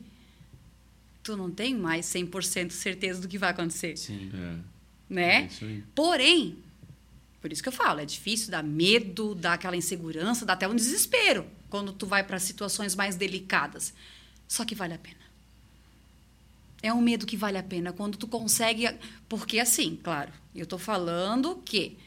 tu 1.22 1.36
não 1.36 1.50
tem 1.50 1.74
mais 1.74 2.06
100% 2.06 2.70
certeza 2.72 3.20
do 3.20 3.28
que 3.28 3.36
vai 3.38 3.50
acontecer. 3.50 3.96
Sim. 3.96 4.30
É. 4.32 4.56
Né? 5.12 5.42
É 5.42 5.46
isso 5.46 5.64
aí. 5.64 5.84
Porém, 5.94 6.56
por 7.44 7.52
isso 7.52 7.62
que 7.62 7.68
eu 7.68 7.74
falo, 7.74 8.00
é 8.00 8.06
difícil, 8.06 8.50
dá 8.50 8.62
medo, 8.62 9.34
dá 9.34 9.52
aquela 9.52 9.76
insegurança, 9.76 10.46
dá 10.46 10.54
até 10.54 10.66
um 10.66 10.74
desespero 10.74 11.44
quando 11.68 11.92
tu 11.92 12.06
vai 12.06 12.24
para 12.24 12.38
situações 12.38 12.94
mais 12.94 13.16
delicadas. 13.16 13.92
Só 14.48 14.64
que 14.64 14.74
vale 14.74 14.94
a 14.94 14.98
pena. 14.98 15.20
É 16.82 16.90
um 16.90 17.02
medo 17.02 17.26
que 17.26 17.36
vale 17.36 17.58
a 17.58 17.62
pena 17.62 17.92
quando 17.92 18.16
tu 18.16 18.26
consegue, 18.26 18.88
porque 19.28 19.58
assim, 19.58 20.00
claro, 20.02 20.32
eu 20.54 20.64
tô 20.64 20.78
falando 20.78 21.56
que 21.66 21.98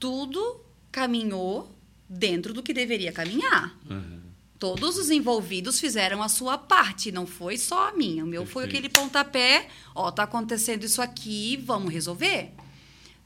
tudo 0.00 0.58
caminhou 0.90 1.70
dentro 2.08 2.54
do 2.54 2.62
que 2.62 2.72
deveria 2.72 3.12
caminhar. 3.12 3.78
Aham. 3.90 4.22
Todos 4.58 4.96
os 4.96 5.10
envolvidos 5.10 5.78
fizeram 5.78 6.22
a 6.22 6.30
sua 6.30 6.56
parte, 6.56 7.12
não 7.12 7.26
foi 7.26 7.58
só 7.58 7.90
a 7.90 7.92
minha. 7.92 8.24
O 8.24 8.26
meu 8.26 8.46
foi 8.46 8.62
Perfeito. 8.62 8.86
aquele 8.86 9.06
pontapé, 9.06 9.68
ó, 9.94 10.10
tá 10.10 10.22
acontecendo 10.22 10.84
isso 10.84 11.02
aqui, 11.02 11.58
vamos 11.58 11.92
resolver, 11.92 12.54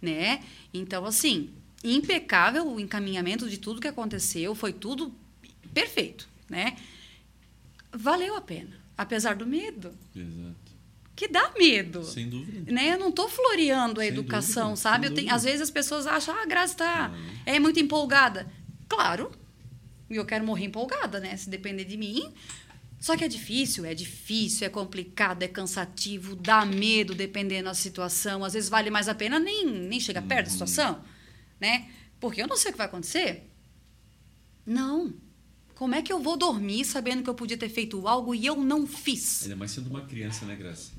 né? 0.03 0.43
Então, 0.75 1.05
assim, 1.07 1.51
impecável 1.83 2.67
o 2.67 2.79
encaminhamento 2.81 3.49
de 3.49 3.57
tudo 3.59 3.81
que 3.81 3.89
aconteceu, 3.89 4.55
foi 4.55 4.73
tudo 4.73 5.15
perfeito, 5.73 6.29
né? 6.51 6.77
Valeu 7.93 8.35
a 8.37 8.41
pena, 8.41 8.77
apesar 8.97 9.37
do 9.37 9.47
medo, 9.47 9.93
Exato. 10.17 10.57
que 11.15 11.29
dá 11.29 11.53
medo. 11.59 12.03
Sem 12.05 12.29
dúvida. 12.29 12.73
Né? 12.73 12.95
Eu 12.95 12.99
não 12.99 13.11
estou 13.11 13.29
floreando 13.29 14.01
a 14.01 14.05
Sem 14.05 14.13
educação, 14.13 14.71
dúvida, 14.71 14.77
sabe? 14.81 15.07
Eu 15.09 15.15
tenho- 15.15 15.33
às 15.35 15.43
vezes 15.45 15.61
as 15.61 15.71
pessoas 15.71 16.07
acham, 16.07 16.35
ah, 16.35 16.43
a 16.43 16.47
Grazi 16.47 16.77
tá, 16.77 17.13
é 17.47 17.59
muito 17.61 17.79
empolgada. 17.79 18.51
Claro, 18.89 19.31
e 20.11 20.17
eu 20.17 20.25
quero 20.25 20.45
morrer 20.45 20.65
empolgada, 20.67 21.21
né? 21.21 21.37
Se 21.37 21.49
depender 21.51 21.85
de 21.85 21.97
mim. 21.97 22.33
Só 23.03 23.17
que 23.17 23.25
é 23.25 23.29
difícil, 23.29 23.85
é 23.85 23.95
difícil, 23.95 24.65
é 24.65 24.71
complicado, 24.71 25.43
é 25.43 25.49
cansativo, 25.49 26.37
dá 26.37 26.65
medo 26.65 27.17
dependendo 27.17 27.65
da 27.65 27.75
situação. 27.75 28.45
Às 28.45 28.53
vezes 28.53 28.69
vale 28.71 28.91
mais 28.91 29.09
a 29.09 29.15
pena 29.15 29.41
nem, 29.41 29.67
nem 29.69 29.99
chegar 29.99 30.23
perto 30.23 30.47
da 30.47 30.53
Uhum. 30.53 30.67
situação, 30.67 31.05
né? 31.61 31.91
Porque 32.21 32.41
eu 32.41 32.47
não 32.47 32.57
sei 32.57 32.71
o 32.71 32.73
que 32.75 32.79
vai 32.79 32.87
acontecer. 32.87 33.51
Não. 34.65 35.13
Como 35.75 35.97
é 35.97 36.01
que 36.03 36.13
eu 36.13 36.21
vou 36.23 36.37
dormir 36.37 36.85
sabendo 36.85 37.25
que 37.25 37.29
eu 37.29 37.35
podia 37.35 37.59
ter 37.59 37.69
feito 37.69 38.07
algo 38.07 38.37
e 38.37 38.47
eu 38.47 38.55
não 38.57 38.87
fiz? 38.87 39.43
Ainda 39.43 39.57
mais 39.57 39.73
sendo 39.73 39.91
uma 39.91 40.03
criança, 40.07 40.47
né, 40.47 40.55
Graça? 40.55 40.93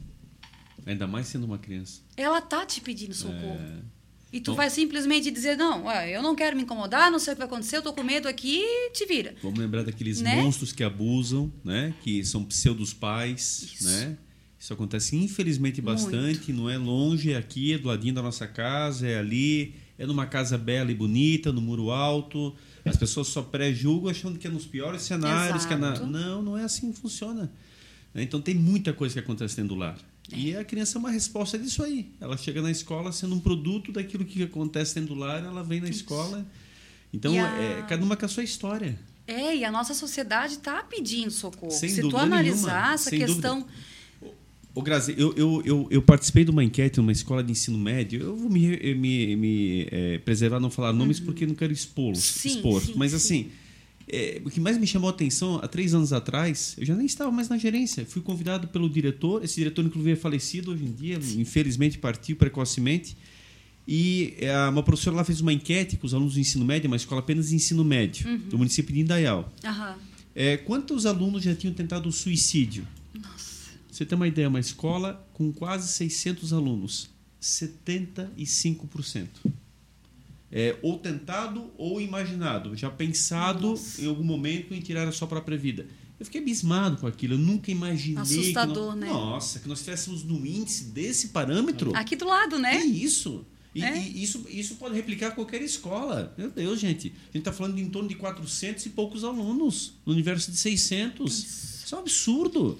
Ainda 0.85 1.07
mais 1.07 1.27
sendo 1.27 1.45
uma 1.45 1.57
criança. 1.57 2.01
Ela 2.17 2.41
tá 2.41 2.65
te 2.65 2.81
pedindo 2.81 3.13
socorro. 3.13 3.61
É. 3.61 3.81
E 4.33 4.39
tu 4.39 4.51
Então- 4.51 4.55
vai 4.55 4.67
simplesmente 4.69 5.29
dizer, 5.29 5.55
não, 5.55 5.89
eu 5.91 6.23
não 6.23 6.35
quero 6.35 6.55
me 6.57 6.63
incomodar, 6.63 7.11
não 7.11 7.19
sei 7.19 7.33
o 7.33 7.35
que 7.35 7.39
vai 7.39 7.47
acontecer, 7.47 7.77
eu 7.77 7.83
tô 7.83 7.93
com 7.93 8.01
medo 8.03 8.27
aqui, 8.27 8.63
te 8.91 9.05
vira. 9.05 9.35
Vamos 9.43 9.59
lembrar 9.59 9.83
daqueles 9.83 10.19
Né? 10.21 10.35
monstros 10.41 10.71
que 10.73 10.83
abusam, 10.83 11.53
né? 11.63 11.93
Que 12.01 12.25
são 12.25 12.43
pseudos 12.43 12.91
pais, 12.93 13.61
Isso. 13.75 13.85
né? 13.85 14.17
Isso 14.59 14.73
acontece 14.73 15.15
infelizmente 15.15 15.79
bastante, 15.81 16.51
não 16.51 16.67
é 16.69 16.77
longe, 16.79 17.31
é 17.31 17.37
aqui, 17.37 17.73
é 17.73 17.77
do 17.77 17.89
ladinho 17.89 18.15
da 18.15 18.23
nossa 18.23 18.47
casa, 18.47 19.05
é 19.07 19.19
ali, 19.19 19.75
é 19.99 20.05
numa 20.07 20.25
casa 20.25 20.57
bela 20.57 20.89
e 20.89 20.95
bonita, 20.95 21.51
no 21.51 21.61
muro 21.61 21.91
alto. 21.91 22.55
As 22.83 22.97
pessoas 22.97 23.27
só 23.27 23.41
pré-julgam 23.43 24.09
achando 24.09 24.39
que 24.39 24.47
é 24.47 24.49
nos 24.49 24.65
piores 24.65 25.03
cenários, 25.03 25.65
que 25.65 25.73
é 25.73 25.77
na... 25.77 25.91
Exato. 25.91 26.07
Não, 26.07 26.41
não 26.41 26.57
é 26.57 26.63
assim 26.63 26.91
que 26.91 26.99
funciona. 26.99 27.51
Então 28.15 28.41
tem 28.41 28.55
muita 28.55 28.93
coisa 28.93 29.13
que 29.13 29.19
acontece 29.19 29.55
dentro 29.57 29.75
do 29.75 29.79
lar. 29.79 29.97
E 30.31 30.55
a 30.55 30.63
criança 30.63 30.97
é 30.97 30.99
uma 30.99 31.11
resposta 31.11 31.57
disso 31.59 31.83
aí. 31.83 32.11
Ela 32.21 32.37
chega 32.37 32.61
na 32.61 32.71
escola 32.71 33.11
sendo 33.11 33.35
um 33.35 33.39
produto 33.39 33.91
daquilo 33.91 34.23
que 34.23 34.41
acontece 34.43 34.95
dentro 34.95 35.13
do 35.13 35.19
lar, 35.19 35.43
ela 35.43 35.63
vem 35.63 35.81
na 35.81 35.89
escola. 35.89 36.45
Então, 37.13 37.33
a- 37.33 37.47
é 37.57 37.85
cada 37.87 38.03
uma 38.03 38.15
com 38.15 38.25
a 38.25 38.29
sua 38.29 38.43
história. 38.43 38.97
É, 39.27 39.55
e 39.55 39.63
a 39.65 39.71
nossa 39.71 39.93
sociedade 39.93 40.57
tá 40.59 40.81
pedindo 40.83 41.29
socorro. 41.31 41.71
Sem 41.71 41.89
Se 41.89 42.01
tu 42.01 42.17
analisar 42.17 42.73
nenhuma, 42.73 42.93
essa 42.93 43.09
questão. 43.11 43.65
Ô, 44.75 44.81
Grazi, 44.81 45.13
eu, 45.17 45.33
eu, 45.37 45.61
eu, 45.63 45.87
eu 45.91 46.01
participei 46.01 46.43
de 46.43 46.49
uma 46.49 46.63
enquete 46.63 46.97
numa 46.97 47.11
escola 47.11 47.43
de 47.43 47.51
ensino 47.51 47.77
médio. 47.77 48.19
Eu 48.21 48.35
vou 48.35 48.49
me, 48.49 48.95
me, 48.95 49.35
me 49.35 49.87
eh, 49.91 50.17
preservar 50.25 50.59
não 50.59 50.71
falar 50.71 50.91
nomes 50.91 51.19
porque 51.19 51.45
não 51.45 51.53
quero 51.53 51.71
expô-los, 51.71 52.17
Uhum. 52.17 52.41
Sim, 52.41 52.49
expor. 52.55 52.81
sim, 52.81 52.93
Mas 52.95 53.11
sim. 53.11 53.17
assim, 53.17 53.51
eh, 54.07 54.41
o 54.45 54.49
que 54.49 54.59
mais 54.59 54.77
me 54.77 54.85
chamou 54.87 55.09
a 55.09 55.13
atenção, 55.13 55.59
há 55.63 55.67
três 55.67 55.93
anos 55.93 56.11
atrás, 56.13 56.75
eu 56.77 56.85
já 56.85 56.95
nem 56.95 57.05
estava 57.05 57.31
mais 57.31 57.49
na 57.49 57.57
gerência. 57.57 58.05
Fui 58.05 58.21
convidado 58.21 58.67
pelo 58.67 58.89
diretor. 58.89 59.43
Esse 59.43 59.55
diretor, 59.55 59.85
inclusive, 59.85 60.11
é 60.13 60.15
falecido 60.15 60.71
hoje 60.71 60.83
em 60.83 60.91
dia. 60.91 61.19
Infelizmente, 61.37 61.97
partiu 61.97 62.35
precocemente. 62.35 63.15
E 63.87 64.33
eh, 64.39 64.67
uma 64.69 64.81
professora 64.83 65.17
lá 65.17 65.23
fez 65.23 65.41
uma 65.41 65.51
enquete 65.51 65.97
com 65.97 66.05
os 66.07 66.13
alunos 66.13 66.35
do 66.35 66.39
ensino 66.39 66.63
médio, 66.63 66.87
uma 66.87 66.95
escola 66.95 67.19
apenas 67.19 67.49
de 67.49 67.55
ensino 67.55 67.83
médio, 67.83 68.27
Uhum. 68.29 68.37
do 68.49 68.57
município 68.57 68.93
de 68.93 69.01
Indaial. 69.01 69.51
Aham. 69.63 69.95
É, 70.35 70.57
quantos 70.57 71.05
alunos 71.05 71.43
já 71.43 71.53
tinham 71.53 71.73
tentado 71.73 72.07
o 72.09 72.11
suicídio? 72.11 72.87
Nossa. 73.13 73.71
Você 73.91 74.05
tem 74.05 74.15
uma 74.15 74.27
ideia, 74.27 74.47
uma 74.49 74.59
escola 74.59 75.27
com 75.33 75.51
quase 75.53 75.87
600 75.89 76.51
alunos, 76.53 77.09
75%. 77.41 79.27
É, 80.55 80.77
ou 80.83 80.99
tentado 80.99 81.71
ou 81.79 81.99
imaginado, 81.99 82.75
já 82.77 82.87
pensado 82.87 83.69
Nossa. 83.69 83.99
em 83.99 84.05
algum 84.05 84.23
momento 84.23 84.71
em 84.71 84.79
tirar 84.79 85.07
a 85.07 85.11
sua 85.11 85.27
própria 85.27 85.57
vida. 85.57 85.87
Eu 86.19 86.25
fiquei 86.25 86.39
abismado 86.41 86.97
com 86.97 87.07
aquilo, 87.07 87.33
eu 87.33 87.39
nunca 87.39 87.71
imaginei. 87.71 88.21
Assustador, 88.21 88.93
que 88.93 88.99
nós, 88.99 88.99
né? 88.99 89.07
Nossa, 89.07 89.59
que 89.59 89.67
nós 89.67 89.79
estivéssemos 89.79 90.23
no 90.23 90.45
índice 90.45 90.85
desse 90.85 91.29
parâmetro. 91.29 91.91
Aqui 91.95 92.15
do 92.15 92.25
lado, 92.25 92.57
É 92.57 92.59
né? 92.59 92.85
isso. 92.85 93.43
E, 93.73 93.83
É. 93.83 93.97
e 93.97 94.21
isso, 94.21 94.45
isso 94.47 94.75
pode 94.75 94.93
replicar 94.93 95.31
qualquer 95.31 95.59
escola. 95.63 96.31
Meu 96.37 96.51
Deus, 96.51 96.79
gente. 96.79 97.07
A 97.07 97.25
gente 97.25 97.37
está 97.39 97.51
falando 97.51 97.75
de 97.75 97.81
em 97.81 97.89
torno 97.89 98.07
de 98.07 98.13
400 98.13 98.85
e 98.85 98.89
poucos 98.91 99.23
alunos 99.23 99.93
no 100.05 100.13
universo 100.13 100.51
de 100.51 100.57
600. 100.57 101.83
Isso 101.83 101.95
é 101.95 101.97
um 101.97 102.01
absurdo. 102.01 102.79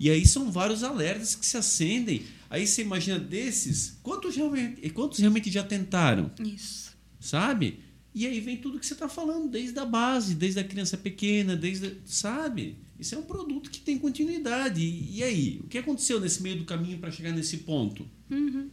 E 0.00 0.08
aí 0.10 0.26
são 0.26 0.50
vários 0.50 0.82
alertas 0.82 1.34
que 1.34 1.44
se 1.44 1.58
acendem. 1.58 2.22
Aí 2.48 2.66
você 2.66 2.80
imagina 2.82 3.18
desses, 3.18 3.98
quantos 4.02 4.34
realmente, 4.34 4.88
quantos 4.90 5.18
realmente 5.18 5.50
já 5.50 5.62
tentaram? 5.62 6.30
Isso. 6.42 6.81
Sabe? 7.22 7.78
E 8.14 8.26
aí 8.26 8.40
vem 8.40 8.56
tudo 8.56 8.78
que 8.78 8.84
você 8.84 8.92
está 8.92 9.08
falando, 9.08 9.48
desde 9.48 9.78
a 9.78 9.86
base, 9.86 10.34
desde 10.34 10.58
a 10.58 10.64
criança 10.64 10.98
pequena, 10.98 11.56
desde. 11.56 11.96
Sabe? 12.04 12.76
Isso 12.98 13.14
é 13.14 13.18
um 13.18 13.22
produto 13.22 13.70
que 13.70 13.80
tem 13.80 13.96
continuidade. 13.96 14.82
E, 14.82 15.18
e 15.18 15.22
aí? 15.22 15.60
O 15.64 15.68
que 15.68 15.78
aconteceu 15.78 16.20
nesse 16.20 16.42
meio 16.42 16.56
do 16.56 16.64
caminho 16.64 16.98
para 16.98 17.10
chegar 17.10 17.30
nesse 17.30 17.58
ponto? 17.58 18.06
Uhum. 18.28 18.68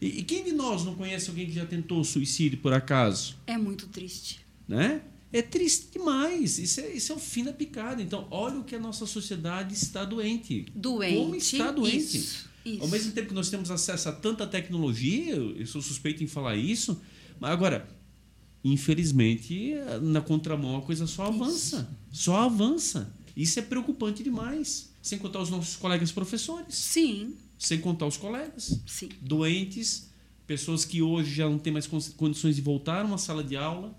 E, 0.00 0.18
e 0.18 0.22
quem 0.24 0.44
de 0.44 0.52
nós 0.52 0.84
não 0.84 0.94
conhece 0.94 1.30
alguém 1.30 1.46
que 1.46 1.52
já 1.52 1.64
tentou 1.64 2.02
suicídio 2.04 2.58
por 2.58 2.72
acaso? 2.72 3.36
É 3.46 3.56
muito 3.56 3.86
triste. 3.86 4.40
Né? 4.68 5.00
É 5.32 5.40
triste 5.42 5.92
demais. 5.92 6.58
Isso 6.58 6.80
é, 6.80 6.92
isso 6.92 7.12
é 7.12 7.14
o 7.14 7.18
fim 7.18 7.44
da 7.44 7.52
picada. 7.52 8.02
Então, 8.02 8.26
olha 8.30 8.58
o 8.58 8.64
que 8.64 8.74
a 8.74 8.80
nossa 8.80 9.06
sociedade 9.06 9.74
está 9.74 10.04
doente. 10.04 10.66
Doente. 10.74 11.16
Como 11.16 11.36
está 11.36 11.70
doente. 11.70 12.18
Isso, 12.18 12.48
isso. 12.64 12.82
Ao 12.82 12.88
mesmo 12.88 13.12
tempo 13.12 13.28
que 13.28 13.34
nós 13.34 13.48
temos 13.48 13.70
acesso 13.70 14.08
a 14.08 14.12
tanta 14.12 14.46
tecnologia, 14.46 15.34
eu 15.34 15.56
eu 15.56 15.66
sou 15.66 15.80
suspeito 15.80 16.22
em 16.22 16.26
falar 16.26 16.56
isso, 16.56 17.00
mas 17.40 17.50
agora, 17.50 17.88
infelizmente, 18.64 19.72
na 20.02 20.20
contramão 20.20 20.76
a 20.76 20.82
coisa 20.82 21.06
só 21.06 21.26
avança. 21.26 21.88
Só 22.10 22.36
avança. 22.42 23.12
Isso 23.36 23.58
é 23.58 23.62
preocupante 23.62 24.22
demais. 24.22 24.90
Sem 25.02 25.18
contar 25.18 25.40
os 25.40 25.50
nossos 25.50 25.76
colegas 25.76 26.10
professores. 26.10 26.74
Sim, 26.74 27.34
Sem 27.58 27.80
contar 27.80 28.06
os 28.06 28.16
colegas. 28.16 28.80
sim. 28.86 29.08
Doentes, 29.20 30.10
pessoas 30.46 30.84
que 30.84 31.00
hoje 31.00 31.34
já 31.34 31.48
não 31.48 31.58
têm 31.58 31.72
mais 31.72 31.86
con- 31.86 32.00
condições 32.16 32.56
de 32.56 32.62
voltar 32.62 33.02
a 33.02 33.04
uma 33.04 33.18
sala 33.18 33.42
de 33.44 33.56
aula, 33.56 33.96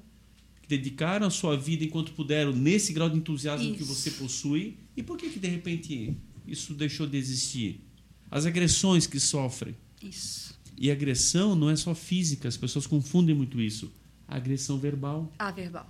que 0.61 0.67
dedicaram 0.67 1.25
a 1.27 1.29
sua 1.29 1.55
vida 1.57 1.83
enquanto 1.83 2.11
puderam 2.13 2.51
nesse 2.51 2.91
grau 2.93 3.09
de 3.09 3.17
entusiasmo 3.17 3.73
que 3.75 3.83
Isso. 3.83 3.93
você 3.95 4.11
possui. 4.11 4.77
E 4.95 5.01
por 5.03 5.17
que, 5.17 5.29
que 5.29 5.39
de 5.39 5.47
repente 5.47 6.17
isso 6.45 6.73
deixou 6.73 7.07
de 7.07 7.17
existir? 7.17 7.81
As 8.29 8.45
agressões 8.45 9.07
que 9.07 9.19
sofrem. 9.19 9.75
Isso. 10.03 10.46
E 10.77 10.91
agressão 10.91 11.55
não 11.55 11.69
é 11.69 11.75
só 11.75 11.95
física, 11.95 12.47
as 12.47 12.55
pessoas 12.57 12.85
confundem 12.85 13.33
muito 13.35 13.59
isso. 13.59 13.91
A 14.27 14.35
agressão 14.35 14.77
verbal, 14.77 15.31
A 15.39 15.49
verbal. 15.51 15.89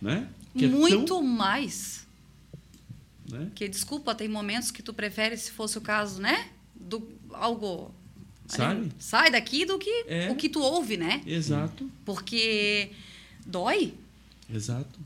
né? 0.00 0.28
Que 0.56 0.66
é 0.66 0.68
muito 0.68 1.04
tão- 1.06 1.22
mais. 1.22 2.06
né? 3.30 3.50
Que, 3.54 3.68
desculpa, 3.68 4.14
tem 4.14 4.28
momentos 4.28 4.70
que 4.70 4.82
tu 4.82 4.94
prefere, 4.94 5.36
se 5.36 5.50
fosse 5.50 5.76
o 5.78 5.80
caso, 5.80 6.20
né? 6.20 6.48
Do 6.74 7.06
algo. 7.32 7.92
Sabe? 8.48 8.92
Sai 9.00 9.30
daqui 9.32 9.64
do 9.64 9.76
que 9.78 10.04
É. 10.06 10.30
o 10.30 10.36
que 10.36 10.48
tu 10.48 10.60
ouve, 10.60 10.96
né? 10.96 11.20
Exato, 11.26 11.90
Porque 12.04 12.92
dói, 13.44 13.92
exato. 14.48 15.00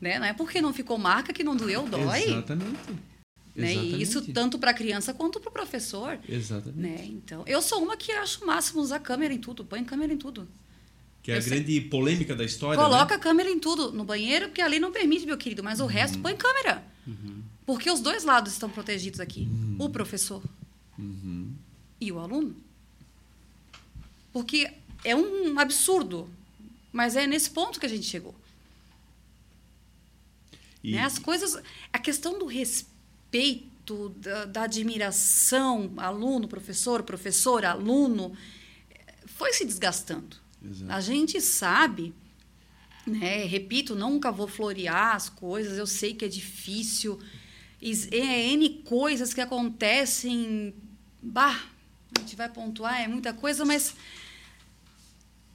né? 0.00 0.20
Não 0.20 0.26
é 0.26 0.32
porque 0.32 0.60
não 0.62 0.72
ficou 0.72 0.96
marca 0.96 1.32
que 1.32 1.42
não 1.42 1.56
doeu, 1.56 1.88
dói. 1.88 2.22
Exatamente. 2.22 2.78
Né? 3.54 3.72
E 3.74 4.02
isso 4.02 4.20
tanto 4.32 4.58
para 4.58 4.72
a 4.72 4.74
criança 4.74 5.14
quanto 5.14 5.38
para 5.38 5.48
o 5.48 5.52
professor. 5.52 6.18
Exatamente. 6.28 7.02
Né? 7.02 7.06
Então, 7.06 7.44
eu 7.46 7.62
sou 7.62 7.82
uma 7.82 7.96
que 7.96 8.10
acho 8.10 8.42
o 8.42 8.46
máximo 8.46 8.80
usar 8.80 8.98
câmera 8.98 9.32
em 9.32 9.38
tudo. 9.38 9.64
Põe 9.64 9.84
câmera 9.84 10.12
em 10.12 10.16
tudo. 10.18 10.48
Que 11.22 11.30
é 11.30 11.34
a 11.34 11.38
Eu 11.38 11.42
sei. 11.42 11.50
grande 11.52 11.80
polêmica 11.82 12.34
da 12.34 12.44
história. 12.44 12.82
Coloca 12.82 13.10
né? 13.10 13.14
a 13.14 13.18
câmera 13.18 13.48
em 13.48 13.58
tudo. 13.60 13.92
No 13.92 14.04
banheiro, 14.04 14.48
porque 14.48 14.60
ali 14.60 14.80
não 14.80 14.90
permite, 14.90 15.24
meu 15.24 15.38
querido. 15.38 15.62
Mas 15.62 15.78
o 15.78 15.86
resto, 15.86 16.18
põe 16.18 16.36
câmera. 16.36 16.82
Porque 17.64 17.90
os 17.90 18.00
dois 18.00 18.24
lados 18.24 18.52
estão 18.52 18.68
protegidos 18.68 19.20
aqui. 19.20 19.48
O 19.78 19.88
professor 19.88 20.42
Uhum. 20.98 21.52
e 22.00 22.10
o 22.12 22.18
aluno. 22.18 22.54
Porque 24.32 24.70
é 25.04 25.14
um 25.14 25.58
absurdo. 25.58 26.28
Mas 26.92 27.14
é 27.16 27.26
nesse 27.26 27.50
ponto 27.50 27.78
que 27.80 27.86
a 27.86 27.88
gente 27.88 28.04
chegou. 28.06 28.34
E, 30.82 30.92
né? 30.92 31.02
As 31.02 31.18
coisas... 31.18 31.56
A 31.92 31.98
questão 31.98 32.38
do 32.38 32.44
respeito, 32.46 32.93
da, 34.16 34.44
da 34.46 34.62
admiração, 34.62 35.92
aluno, 35.96 36.48
professor, 36.48 37.02
professor, 37.02 37.64
aluno, 37.64 38.36
foi 39.26 39.52
se 39.52 39.64
desgastando. 39.64 40.36
Exato. 40.64 40.92
A 40.92 41.00
gente 41.00 41.40
sabe, 41.40 42.14
né? 43.06 43.44
Repito, 43.44 43.94
nunca 43.94 44.32
vou 44.32 44.48
florear 44.48 45.14
as 45.14 45.28
coisas, 45.28 45.76
eu 45.76 45.86
sei 45.86 46.14
que 46.14 46.24
é 46.24 46.28
difícil. 46.28 47.20
É 48.10 48.52
N 48.52 48.82
coisas 48.84 49.34
que 49.34 49.40
acontecem. 49.40 50.74
Bah, 51.20 51.60
a 52.16 52.20
gente 52.20 52.36
vai 52.36 52.48
pontuar, 52.48 53.02
é 53.02 53.08
muita 53.08 53.34
coisa, 53.34 53.64
mas 53.64 53.94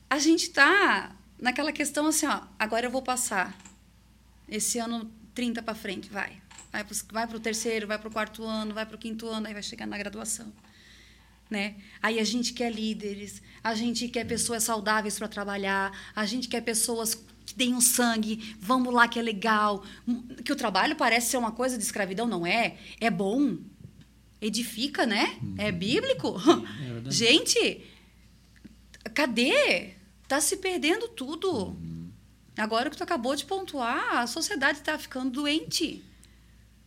a 0.09 0.19
gente 0.19 0.43
está 0.43 1.15
naquela 1.39 1.71
questão 1.71 2.07
assim, 2.07 2.27
ó, 2.27 2.41
agora 2.59 2.85
eu 2.85 2.91
vou 2.91 3.01
passar. 3.01 3.57
Esse 4.47 4.77
ano 4.79 5.09
30 5.33 5.63
para 5.63 5.73
frente, 5.73 6.09
vai. 6.09 6.41
Vai 6.71 7.27
para 7.27 7.37
o 7.37 7.39
terceiro, 7.39 7.87
vai 7.87 7.97
para 7.97 8.07
o 8.07 8.11
quarto 8.11 8.43
ano, 8.43 8.73
vai 8.73 8.85
para 8.85 8.95
o 8.95 8.99
quinto 8.99 9.27
ano, 9.27 9.47
aí 9.47 9.53
vai 9.53 9.63
chegar 9.63 9.87
na 9.87 9.97
graduação 9.97 10.53
né? 11.49 11.75
Aí 12.01 12.19
a 12.19 12.23
gente 12.23 12.53
quer 12.53 12.71
líderes, 12.71 13.41
a 13.63 13.73
gente 13.73 14.07
quer 14.07 14.25
pessoas 14.25 14.63
saudáveis 14.63 15.17
para 15.17 15.27
trabalhar, 15.27 15.91
a 16.15 16.25
gente 16.25 16.47
quer 16.47 16.61
pessoas 16.61 17.15
que 17.45 17.55
deem 17.55 17.73
o 17.73 17.81
sangue, 17.81 18.55
vamos 18.59 18.93
lá 18.93 19.07
que 19.07 19.17
é 19.17 19.21
legal, 19.21 19.83
que 20.45 20.53
o 20.53 20.55
trabalho 20.55 20.95
parece 20.95 21.31
ser 21.31 21.37
uma 21.37 21.51
coisa 21.51 21.77
de 21.77 21.83
escravidão, 21.83 22.27
não 22.27 22.45
é? 22.45 22.77
É 23.01 23.09
bom, 23.09 23.57
edifica, 24.39 25.05
né? 25.05 25.39
É 25.57 25.71
bíblico. 25.71 26.35
É 27.07 27.11
gente, 27.11 27.83
cadê? 29.15 29.95
Tá 30.27 30.39
se 30.39 30.57
perdendo 30.57 31.07
tudo. 31.07 31.75
Agora 32.55 32.89
que 32.89 32.97
tu 32.97 33.03
acabou 33.03 33.35
de 33.35 33.45
pontuar, 33.45 34.17
a 34.17 34.27
sociedade 34.27 34.79
está 34.79 34.97
ficando 34.99 35.31
doente. 35.31 36.03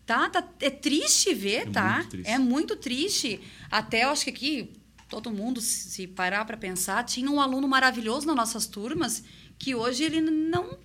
Tá? 0.05 0.29
tá? 0.29 0.47
É 0.61 0.69
triste 0.71 1.33
ver, 1.33 1.69
É 1.69 1.71
tá? 1.71 1.95
muito 1.99 2.09
triste. 2.11 2.29
É 2.31 2.39
muito 2.39 2.77
triste. 2.77 3.41
Até 3.71 4.05
eu 4.05 4.11
acho 4.11 4.25
que 4.25 4.31
aqui, 4.31 4.71
todo 5.09 5.31
mundo, 5.31 5.61
se 5.61 6.07
parar 6.07 6.45
para 6.45 6.57
pensar, 6.57 7.05
tinha 7.05 7.31
um 7.31 7.41
aluno 7.41 7.69
maravilhoso 7.69 8.27
nas 8.27 8.37
nossas 8.37 8.67
turmas 8.67 9.23
que 9.59 9.75
hoje 9.75 10.03
ele 10.03 10.21
não, 10.21 10.77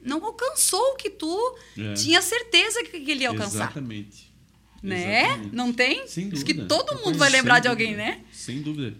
não 0.00 0.24
alcançou 0.24 0.92
o 0.92 0.96
que 0.96 1.10
tu 1.10 1.56
É. 1.76 1.94
tinha 1.94 2.22
certeza 2.22 2.84
que 2.84 3.00
que 3.00 3.10
ele 3.10 3.22
ia 3.22 3.30
alcançar. 3.30 3.64
Exatamente. 3.64 4.32
Né? 4.82 5.24
Exatamente. 5.26 5.54
Não 5.56 5.72
tem? 5.72 6.06
Sem 6.06 6.30
Acho 6.32 6.44
que 6.44 6.52
dúvida. 6.54 6.68
todo 6.74 7.04
mundo 7.04 7.18
vai 7.18 7.30
lembrar 7.30 7.58
de 7.60 7.68
dúvida. 7.68 7.70
alguém, 7.90 7.96
né? 7.96 8.20
Sem 8.32 8.62
dúvida. 8.62 8.96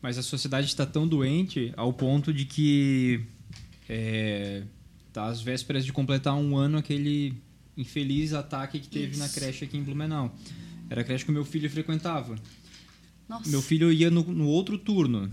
Mas 0.00 0.16
a 0.18 0.22
sociedade 0.22 0.66
está 0.66 0.86
tão 0.86 1.06
doente 1.08 1.72
ao 1.76 1.92
ponto 1.92 2.32
de 2.32 2.44
que 2.44 3.20
é, 3.88 4.62
tá 5.12 5.26
às 5.26 5.40
vésperas 5.40 5.84
de 5.84 5.92
completar 5.92 6.34
um 6.34 6.56
ano 6.56 6.78
aquele 6.78 7.34
infeliz 7.78 8.32
ataque 8.34 8.78
que 8.80 8.88
teve 8.88 9.16
na 9.16 9.26
Isso. 9.26 9.34
creche 9.34 9.64
aqui 9.64 9.76
em 9.78 9.82
Blumenau. 9.82 10.34
Era 10.90 11.00
a 11.00 11.04
creche 11.04 11.24
que 11.24 11.30
o 11.30 11.34
meu 11.34 11.44
filho 11.44 11.70
frequentava. 11.70 12.36
Nossa. 13.28 13.48
Meu 13.48 13.62
filho 13.62 13.92
ia 13.92 14.10
no, 14.10 14.22
no 14.24 14.46
outro 14.48 14.76
turno. 14.78 15.30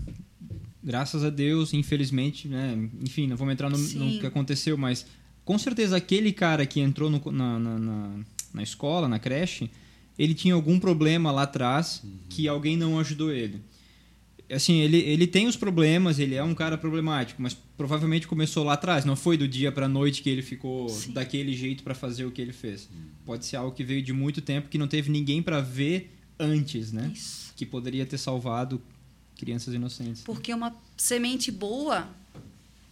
Graças 0.82 1.24
a 1.24 1.30
Deus, 1.30 1.72
infelizmente, 1.74 2.46
né? 2.46 2.88
Enfim, 3.02 3.26
não 3.26 3.36
vamos 3.36 3.52
entrar 3.54 3.68
no, 3.68 3.76
no 3.78 4.20
que 4.20 4.26
aconteceu, 4.26 4.76
mas 4.78 5.04
com 5.44 5.58
certeza 5.58 5.96
aquele 5.96 6.32
cara 6.32 6.64
que 6.64 6.78
entrou 6.80 7.10
no- 7.10 7.32
na, 7.32 7.58
na, 7.58 7.78
na, 7.78 8.18
na 8.54 8.62
escola, 8.62 9.08
na 9.08 9.18
creche, 9.18 9.70
ele 10.18 10.34
tinha 10.34 10.54
algum 10.54 10.78
problema 10.78 11.30
lá 11.32 11.42
atrás 11.42 12.02
que 12.28 12.46
alguém 12.46 12.76
não 12.76 12.98
ajudou 13.00 13.32
ele. 13.32 13.60
Assim, 14.50 14.78
ele, 14.80 14.98
ele 14.98 15.26
tem 15.26 15.48
os 15.48 15.56
problemas, 15.56 16.18
ele 16.20 16.34
é 16.36 16.42
um 16.44 16.54
cara 16.54 16.78
problemático, 16.78 17.42
mas 17.42 17.52
provavelmente 17.76 18.28
começou 18.28 18.62
lá 18.62 18.74
atrás. 18.74 19.04
Não 19.04 19.16
foi 19.16 19.36
do 19.36 19.48
dia 19.48 19.72
pra 19.72 19.88
noite 19.88 20.22
que 20.22 20.30
ele 20.30 20.42
ficou 20.42 20.88
Sim. 20.88 21.12
daquele 21.12 21.52
jeito 21.52 21.82
para 21.82 21.94
fazer 21.94 22.24
o 22.24 22.30
que 22.30 22.40
ele 22.40 22.52
fez. 22.52 22.88
Pode 23.24 23.44
ser 23.44 23.56
algo 23.56 23.72
que 23.74 23.82
veio 23.82 24.00
de 24.02 24.12
muito 24.12 24.40
tempo 24.40 24.68
que 24.68 24.78
não 24.78 24.86
teve 24.86 25.10
ninguém 25.10 25.42
para 25.42 25.60
ver 25.60 26.12
antes, 26.38 26.92
né? 26.92 27.10
Isso. 27.14 27.52
que 27.56 27.64
poderia 27.66 28.04
ter 28.06 28.18
salvado 28.18 28.80
crianças 29.36 29.72
inocentes. 29.74 30.22
Porque 30.22 30.52
uma 30.54 30.74
semente 30.96 31.50
boa, 31.50 32.06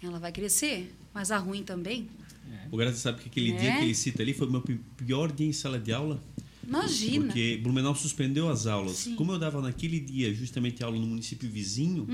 ela 0.02 0.18
vai 0.18 0.32
crescer, 0.32 0.92
mas 1.12 1.30
a 1.30 1.38
ruim 1.38 1.62
também. 1.62 2.08
O 2.72 2.76
Graça 2.76 2.96
sabe 2.96 3.20
que 3.22 3.28
aquele 3.28 3.52
Né? 3.52 3.60
dia 3.60 3.76
que 3.78 3.84
ele 3.84 3.94
cita 3.94 4.22
ali 4.22 4.32
foi 4.34 4.46
o 4.48 4.50
meu 4.50 4.60
pi- 4.62 4.80
pior 4.96 5.30
dia 5.30 5.46
em 5.46 5.52
sala 5.52 5.78
de 5.78 5.92
aula. 5.92 6.20
Imagina. 6.68 7.26
Porque 7.26 7.58
Blumenau 7.62 7.94
suspendeu 7.94 8.48
as 8.48 8.66
aulas. 8.66 8.96
Sim. 8.96 9.14
Como 9.14 9.32
eu 9.32 9.38
dava 9.38 9.60
naquele 9.60 10.00
dia 10.00 10.32
justamente 10.34 10.82
aula 10.82 10.98
no 10.98 11.06
município 11.06 11.48
vizinho, 11.48 12.06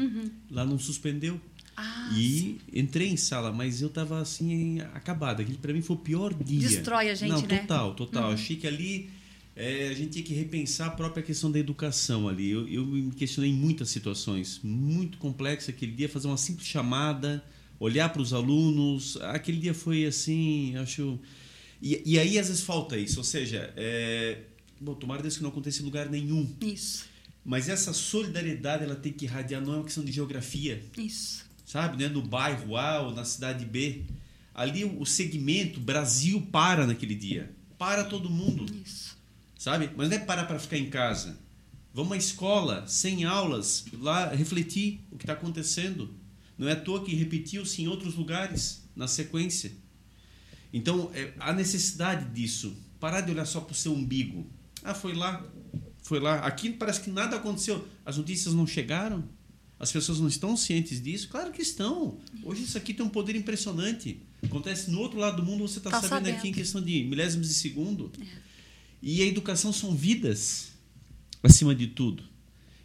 lá 0.50 0.64
não 0.64 0.78
suspendeu. 0.78 1.34
Uhum. 1.34 1.40
Ah, 1.76 2.10
e 2.14 2.58
entrei 2.74 3.08
em 3.08 3.16
sala, 3.16 3.50
mas 3.52 3.80
eu 3.80 3.88
tava 3.88 4.20
assim, 4.20 4.80
acabado. 4.92 5.40
Aquele 5.40 5.56
pra 5.56 5.72
mim 5.72 5.80
foi 5.80 5.96
o 5.96 5.98
pior 5.98 6.34
dia. 6.34 6.68
Destrói 6.68 7.08
a 7.08 7.14
gente, 7.14 7.30
Não, 7.30 7.40
né? 7.40 7.58
total, 7.58 7.94
total. 7.94 8.32
Achei 8.32 8.56
que 8.56 8.66
ali 8.66 9.08
é, 9.56 9.88
a 9.88 9.94
gente 9.94 10.10
tinha 10.10 10.24
que 10.24 10.34
repensar 10.34 10.88
a 10.88 10.90
própria 10.90 11.22
questão 11.22 11.50
da 11.50 11.58
educação 11.58 12.28
ali. 12.28 12.50
Eu, 12.50 12.68
eu 12.68 12.84
me 12.84 13.10
questionei 13.12 13.50
em 13.50 13.54
muitas 13.54 13.90
situações. 13.90 14.60
Muito 14.62 15.18
complexo 15.18 15.70
aquele 15.70 15.92
dia, 15.92 16.08
fazer 16.08 16.28
uma 16.28 16.36
simples 16.36 16.66
chamada, 16.66 17.42
olhar 17.78 18.10
para 18.10 18.22
os 18.22 18.32
alunos. 18.32 19.16
Aquele 19.22 19.58
dia 19.58 19.74
foi 19.74 20.04
assim, 20.04 20.76
acho. 20.76 21.18
E, 21.80 22.02
e 22.04 22.18
aí 22.18 22.38
às 22.38 22.48
vezes 22.48 22.62
falta 22.62 22.96
isso, 22.96 23.18
ou 23.18 23.24
seja, 23.24 23.72
é... 23.76 24.38
Bom, 24.80 24.94
tomara 24.94 25.20
Deus 25.22 25.36
que 25.36 25.42
não 25.42 25.50
aconteça 25.50 25.82
em 25.82 25.84
lugar 25.84 26.08
nenhum. 26.08 26.48
Isso, 26.60 27.04
Mas 27.44 27.68
essa 27.68 27.92
solidariedade 27.92 28.84
ela 28.84 28.96
tem 28.96 29.12
que 29.12 29.24
irradiar, 29.26 29.60
não 29.60 29.74
é 29.74 29.76
uma 29.76 29.84
questão 29.84 30.04
de 30.04 30.10
geografia 30.12 30.82
isso. 30.96 31.44
sabe, 31.66 32.02
né, 32.02 32.08
no 32.08 32.22
bairro 32.22 32.76
A 32.76 33.00
ou 33.02 33.14
na 33.14 33.24
cidade 33.24 33.64
B. 33.64 34.02
Ali 34.54 34.84
o 34.84 35.04
segmento 35.06 35.78
Brasil 35.80 36.40
para 36.52 36.86
naquele 36.86 37.14
dia. 37.14 37.50
Para 37.78 38.04
todo 38.04 38.28
mundo, 38.28 38.66
Isso. 38.84 39.16
sabe? 39.58 39.90
Mas 39.96 40.08
não 40.10 40.16
é 40.16 40.18
parar 40.20 40.44
para 40.44 40.58
ficar 40.58 40.76
em 40.76 40.90
casa. 40.90 41.38
Vamos 41.94 42.12
à 42.12 42.16
escola, 42.16 42.84
sem 42.86 43.24
aulas, 43.24 43.84
lá 43.94 44.28
refletir 44.34 45.00
o 45.10 45.16
que 45.16 45.24
está 45.24 45.32
acontecendo. 45.32 46.14
Não 46.58 46.68
é 46.68 46.72
à 46.72 46.76
toa 46.76 47.02
que 47.02 47.14
repetiu-se 47.14 47.80
em 47.82 47.88
outros 47.88 48.14
lugares, 48.16 48.82
na 48.94 49.08
sequência. 49.08 49.72
Então, 50.72 51.10
é, 51.14 51.32
há 51.38 51.52
necessidade 51.52 52.32
disso. 52.32 52.76
Parar 52.98 53.22
de 53.22 53.30
olhar 53.30 53.44
só 53.46 53.60
para 53.60 53.72
o 53.72 53.74
seu 53.76 53.92
umbigo. 53.92 54.46
Ah, 54.84 54.94
foi 54.94 55.14
lá, 55.14 55.44
foi 56.02 56.20
lá. 56.20 56.40
Aqui 56.40 56.70
parece 56.70 57.00
que 57.00 57.10
nada 57.10 57.36
aconteceu. 57.36 57.86
As 58.04 58.16
notícias 58.16 58.54
não 58.54 58.66
chegaram. 58.66 59.24
As 59.78 59.90
pessoas 59.90 60.20
não 60.20 60.28
estão 60.28 60.56
cientes 60.56 61.02
disso? 61.02 61.28
Claro 61.28 61.50
que 61.52 61.62
estão. 61.62 62.18
Hoje 62.44 62.64
isso 62.64 62.76
aqui 62.76 62.92
tem 62.92 63.04
um 63.04 63.08
poder 63.08 63.34
impressionante. 63.34 64.20
Acontece 64.42 64.90
no 64.90 65.00
outro 65.00 65.18
lado 65.18 65.36
do 65.38 65.42
mundo, 65.42 65.66
você 65.66 65.78
está 65.78 65.90
Tá 65.90 66.00
sabendo, 66.02 66.26
sabendo. 66.26 66.36
aqui 66.36 66.48
em 66.48 66.52
questão 66.52 66.82
de 66.82 67.02
milésimos 67.04 67.48
de 67.48 67.54
segundo. 67.54 68.12
E 69.02 69.22
a 69.22 69.26
educação 69.26 69.72
são 69.72 69.94
vidas, 69.94 70.72
acima 71.42 71.74
de 71.74 71.86
tudo. 71.86 72.22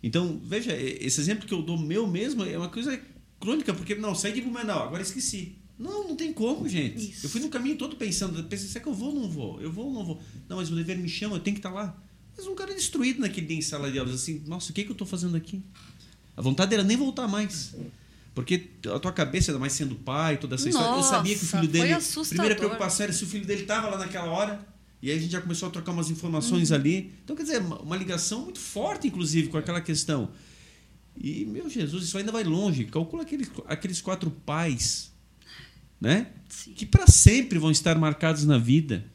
Então, 0.01 0.39
veja, 0.45 0.73
esse 0.73 1.19
exemplo 1.19 1.45
que 1.45 1.53
eu 1.53 1.61
dou 1.61 1.77
meu 1.77 2.07
mesmo 2.07 2.45
é 2.45 2.57
uma 2.57 2.69
coisa 2.69 2.97
crônica, 3.41 3.73
porque, 3.73 3.95
não, 3.95 4.15
saí 4.15 4.31
de 4.31 4.41
Blumenau, 4.41 4.83
agora 4.83 5.01
esqueci. 5.01 5.55
Não, 5.77 6.07
não 6.07 6.15
tem 6.15 6.31
como, 6.31 6.67
gente. 6.69 7.11
Isso. 7.11 7.25
Eu 7.25 7.29
fui 7.29 7.41
no 7.41 7.49
caminho 7.49 7.77
todo 7.77 7.95
pensando, 7.95 8.41
pensei, 8.45 8.67
será 8.69 8.81
que 8.83 8.89
eu 8.89 8.93
vou 8.93 9.09
ou 9.13 9.21
não 9.21 9.29
vou? 9.29 9.61
Eu 9.61 9.71
vou 9.71 9.87
ou 9.87 9.93
não 9.93 10.05
vou? 10.05 10.21
Não, 10.47 10.57
mas 10.57 10.71
o 10.71 10.75
dever 10.75 10.97
me 10.97 11.09
chama, 11.09 11.35
eu 11.35 11.39
tenho 11.39 11.55
que 11.55 11.59
estar 11.59 11.71
lá. 11.71 11.95
Mas 12.37 12.47
um 12.47 12.55
cara 12.55 12.73
destruído 12.73 13.19
naquele 13.19 13.47
dia 13.47 13.57
em 13.57 13.61
sala 13.61 13.91
de 13.91 13.99
aulas, 13.99 14.15
assim, 14.15 14.41
nossa, 14.47 14.71
o 14.71 14.73
que, 14.73 14.83
que 14.83 14.89
eu 14.89 14.93
estou 14.93 15.07
fazendo 15.07 15.35
aqui? 15.35 15.61
A 16.35 16.41
vontade 16.41 16.73
era 16.73 16.83
nem 16.83 16.95
voltar 16.97 17.27
mais. 17.27 17.73
Porque 18.33 18.69
a 18.93 18.99
tua 18.99 19.13
cabeça, 19.13 19.51
ainda 19.51 19.59
mais 19.59 19.71
sendo 19.73 19.95
pai, 19.95 20.37
toda 20.37 20.55
essa 20.55 20.67
história, 20.67 20.97
eu 20.97 21.03
sabia 21.03 21.33
que 21.33 21.39
o 21.41 21.45
Nossa, 21.45 21.57
filho 21.59 21.71
dele. 21.71 21.93
assustador. 21.93 22.27
Primeira 22.29 22.55
preocupação 22.55 23.03
era 23.05 23.13
se 23.13 23.23
o 23.23 23.27
filho 23.27 23.45
dele 23.45 23.61
estava 23.61 23.87
lá 23.89 23.97
naquela 23.97 24.29
hora. 24.29 24.65
E 25.01 25.09
aí 25.11 25.17
a 25.17 25.21
gente 25.21 25.31
já 25.31 25.39
começou 25.39 25.69
a 25.69 25.71
trocar 25.71 25.91
umas 25.93 26.09
informações 26.09 26.69
Uhum. 26.71 26.75
ali. 26.75 27.13
Então, 27.23 27.35
quer 27.35 27.43
dizer, 27.43 27.61
uma 27.61 27.79
uma 27.81 27.95
ligação 27.95 28.41
muito 28.43 28.59
forte, 28.59 29.07
inclusive, 29.07 29.47
com 29.47 29.57
aquela 29.57 29.79
questão. 29.79 30.29
E, 31.15 31.45
meu 31.45 31.69
Jesus, 31.69 32.03
isso 32.05 32.17
ainda 32.17 32.31
vai 32.31 32.43
longe. 32.43 32.83
Calcula 32.85 33.23
aqueles, 33.23 33.49
aqueles 33.67 34.01
quatro 34.01 34.29
pais, 34.29 35.11
né? 35.99 36.27
Sim. 36.49 36.73
Que 36.73 36.85
para 36.85 37.07
sempre 37.07 37.59
vão 37.59 37.71
estar 37.71 37.97
marcados 37.97 38.45
na 38.45 38.57
vida. 38.57 39.05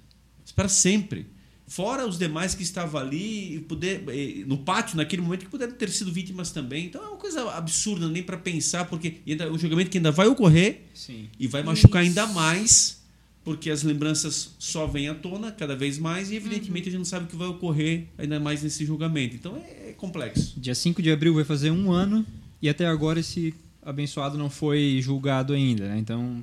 Para 0.55 0.69
sempre. 0.69 1.27
Fora 1.67 2.05
os 2.05 2.19
demais 2.19 2.53
que 2.53 2.65
estavam 2.65 3.01
ali 3.01 3.55
e 3.55 3.61
poder, 3.61 4.05
no 4.45 4.59
pátio 4.59 4.97
naquele 4.97 5.23
momento 5.23 5.45
que 5.45 5.51
puderam 5.51 5.73
ter 5.73 5.89
sido 5.89 6.13
vítimas 6.13 6.51
também. 6.51 6.87
Então 6.87 7.01
é 7.01 7.07
uma 7.07 7.17
coisa 7.17 7.49
absurda 7.53 8.09
nem 8.09 8.25
para 8.25 8.37
pensar, 8.37 8.87
porque 8.87 9.19
ainda, 9.27 9.45
é 9.45 9.51
um 9.51 9.57
julgamento 9.57 9.89
que 9.89 9.99
ainda 9.99 10.11
vai 10.11 10.27
ocorrer 10.27 10.81
Sim. 10.93 11.29
e 11.39 11.47
vai 11.47 11.63
machucar 11.63 12.05
Isso. 12.05 12.19
ainda 12.19 12.27
mais, 12.35 13.01
porque 13.45 13.71
as 13.71 13.85
lembranças 13.85 14.51
só 14.59 14.85
vêm 14.89 15.09
à 15.09 15.15
tona 15.15 15.53
cada 15.53 15.77
vez 15.77 15.97
mais 15.97 16.33
e 16.33 16.35
evidentemente 16.35 16.89
a 16.89 16.91
gente 16.91 16.99
não 16.99 17.05
sabe 17.05 17.27
o 17.27 17.29
que 17.29 17.37
vai 17.37 17.47
ocorrer 17.47 18.09
ainda 18.19 18.41
mais 18.41 18.65
nesse 18.65 18.85
julgamento. 18.85 19.37
Então 19.37 19.57
é, 19.57 19.91
é 19.91 19.95
complexo. 19.97 20.59
Dia 20.59 20.75
5 20.75 21.01
de 21.01 21.13
abril 21.13 21.35
vai 21.35 21.45
fazer 21.45 21.71
um 21.71 21.93
ano 21.93 22.27
e 22.61 22.69
até 22.69 22.85
agora 22.85 23.21
esse 23.21 23.55
abençoado 23.81 24.37
não 24.37 24.51
foi 24.51 24.99
julgado 25.01 25.53
ainda, 25.53 25.89
né? 25.89 25.99
Então, 25.99 26.41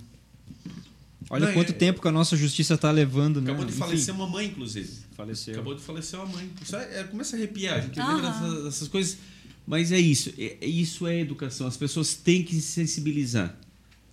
olha 1.29 1.47
Não, 1.47 1.53
quanto 1.53 1.71
é- 1.71 1.75
tempo 1.75 2.01
que 2.01 2.07
a 2.07 2.11
nossa 2.11 2.35
justiça 2.37 2.75
está 2.75 2.91
levando, 2.91 3.41
né? 3.41 3.49
Acabou 3.51 3.65
de 3.65 3.71
Enfim, 3.71 3.79
falecer 3.79 4.13
uma 4.13 4.27
mãe, 4.27 4.47
inclusive. 4.47 4.91
faleceu. 5.15 5.53
Acabou 5.55 5.75
de 5.75 5.81
falecer 5.81 6.19
uma 6.19 6.25
mãe. 6.27 6.49
Isso 6.61 6.75
é, 6.75 6.99
é- 6.99 7.03
começa 7.03 7.35
a 7.35 7.39
arrepiar, 7.39 7.77
a 7.77 7.81
gente 7.81 7.99
Aham. 7.99 8.15
lembra 8.15 8.31
dessas, 8.31 8.63
dessas 8.63 8.87
coisas. 8.87 9.17
Mas 9.65 9.91
é 9.91 9.99
isso. 9.99 10.33
É, 10.37 10.57
é- 10.61 10.65
isso 10.67 11.05
é 11.07 11.19
educação. 11.19 11.67
As 11.67 11.75
pessoas 11.75 12.13
têm 12.15 12.43
que 12.43 12.55
se 12.55 12.61
sensibilizar. 12.61 13.55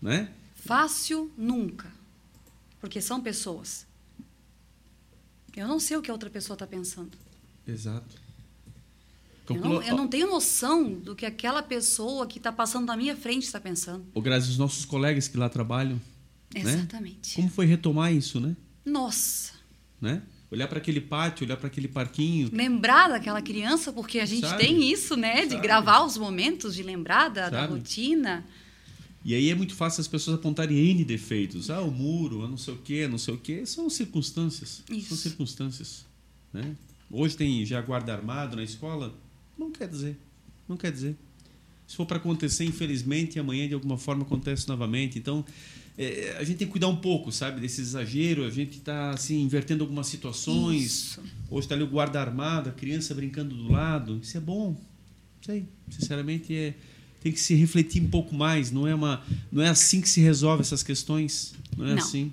Né? 0.02 0.28
Fácil 0.56 1.30
nunca. 1.38 1.90
Porque 2.80 3.00
são 3.00 3.20
pessoas. 3.20 3.86
Eu 5.56 5.68
não 5.68 5.78
sei 5.78 5.96
o 5.96 6.02
que 6.02 6.10
a 6.10 6.14
outra 6.14 6.28
pessoa 6.28 6.54
está 6.54 6.66
pensando. 6.66 7.12
Exato. 7.66 8.22
Eu 9.48 9.56
não, 9.60 9.82
eu 9.82 9.96
não 9.96 10.08
tenho 10.08 10.26
noção 10.26 10.92
do 10.94 11.14
que 11.14 11.24
aquela 11.24 11.62
pessoa 11.62 12.26
que 12.26 12.38
está 12.38 12.50
passando 12.50 12.86
na 12.86 12.96
minha 12.96 13.14
frente 13.14 13.44
está 13.44 13.60
pensando. 13.60 14.04
Ô, 14.14 14.20
Grazi, 14.20 14.50
os 14.50 14.58
nossos 14.58 14.84
colegas 14.84 15.28
que 15.28 15.36
lá 15.36 15.48
trabalham, 15.48 16.00
né? 16.62 16.74
Exatamente. 16.74 17.36
como 17.36 17.48
foi 17.48 17.66
retomar 17.66 18.12
isso, 18.12 18.40
né? 18.40 18.56
Nossa. 18.84 19.52
né? 20.00 20.22
Olhar 20.50 20.68
para 20.68 20.78
aquele 20.78 21.00
pátio, 21.00 21.44
olhar 21.44 21.56
para 21.56 21.66
aquele 21.66 21.88
parquinho. 21.88 22.48
Lembrar 22.52 23.08
daquela 23.08 23.42
criança, 23.42 23.92
porque 23.92 24.20
a 24.20 24.26
gente 24.26 24.46
Sabe? 24.46 24.62
tem 24.62 24.90
isso, 24.90 25.16
né? 25.16 25.46
De 25.46 25.54
Sabe? 25.54 25.62
gravar 25.62 26.04
os 26.04 26.16
momentos, 26.16 26.74
de 26.76 26.82
lembrar 26.82 27.28
da, 27.28 27.50
da 27.50 27.66
rotina. 27.66 28.44
E 29.24 29.34
aí 29.34 29.48
é 29.48 29.54
muito 29.54 29.74
fácil 29.74 30.02
as 30.02 30.06
pessoas 30.06 30.38
apontarem 30.38 30.76
N 30.76 31.04
defeitos. 31.04 31.70
Ah, 31.70 31.80
o 31.80 31.90
muro, 31.90 32.44
ah, 32.44 32.48
não 32.48 32.58
sei 32.58 32.74
o 32.74 32.76
quê, 32.76 33.08
não 33.08 33.16
sei 33.18 33.34
o 33.34 33.38
quê. 33.38 33.64
São 33.64 33.88
circunstâncias. 33.88 34.82
São 34.86 34.96
Isso. 34.96 35.16
circunstâncias. 35.16 36.04
Né? 36.52 36.76
Hoje 37.10 37.36
tem 37.36 37.64
já 37.64 37.80
guarda 37.80 38.12
armado 38.12 38.54
na 38.54 38.62
escola. 38.62 39.14
Não 39.58 39.72
quer 39.72 39.88
dizer. 39.88 40.16
Não 40.68 40.76
quer 40.76 40.92
dizer. 40.92 41.16
Se 41.86 41.96
for 41.96 42.06
para 42.06 42.18
acontecer, 42.18 42.64
infelizmente, 42.64 43.38
amanhã 43.38 43.66
de 43.66 43.74
alguma 43.74 43.96
forma 43.96 44.22
acontece 44.22 44.68
novamente. 44.68 45.18
Então, 45.18 45.44
é, 45.96 46.36
a 46.38 46.44
gente 46.44 46.58
tem 46.58 46.66
que 46.66 46.72
cuidar 46.72 46.88
um 46.88 46.96
pouco, 46.96 47.30
sabe, 47.30 47.60
desse 47.60 47.80
exagero. 47.80 48.44
A 48.44 48.50
gente 48.50 48.78
está 48.78 49.10
assim, 49.10 49.40
invertendo 49.42 49.84
algumas 49.84 50.06
situações. 50.06 50.82
Isso. 50.84 51.22
Hoje 51.50 51.66
está 51.66 51.74
ali 51.74 51.84
o 51.84 51.88
guarda 51.88 52.20
armado, 52.20 52.68
a 52.70 52.72
criança 52.72 53.14
brincando 53.14 53.54
do 53.54 53.70
lado. 53.70 54.18
Isso 54.22 54.36
é 54.36 54.40
bom. 54.40 54.76
Sei. 55.40 55.68
Sinceramente, 55.90 56.54
é, 56.54 56.74
tem 57.20 57.30
que 57.32 57.38
se 57.40 57.54
refletir 57.54 58.02
um 58.02 58.08
pouco 58.10 58.34
mais. 58.34 58.70
Não 58.70 58.86
é, 58.88 58.94
uma, 58.94 59.22
não 59.52 59.62
é 59.62 59.68
assim 59.68 60.00
que 60.00 60.08
se 60.08 60.20
resolve 60.20 60.62
essas 60.62 60.82
questões. 60.82 61.54
Não 61.76 61.86
é 61.86 61.94
Não. 61.94 61.98
assim. 62.02 62.32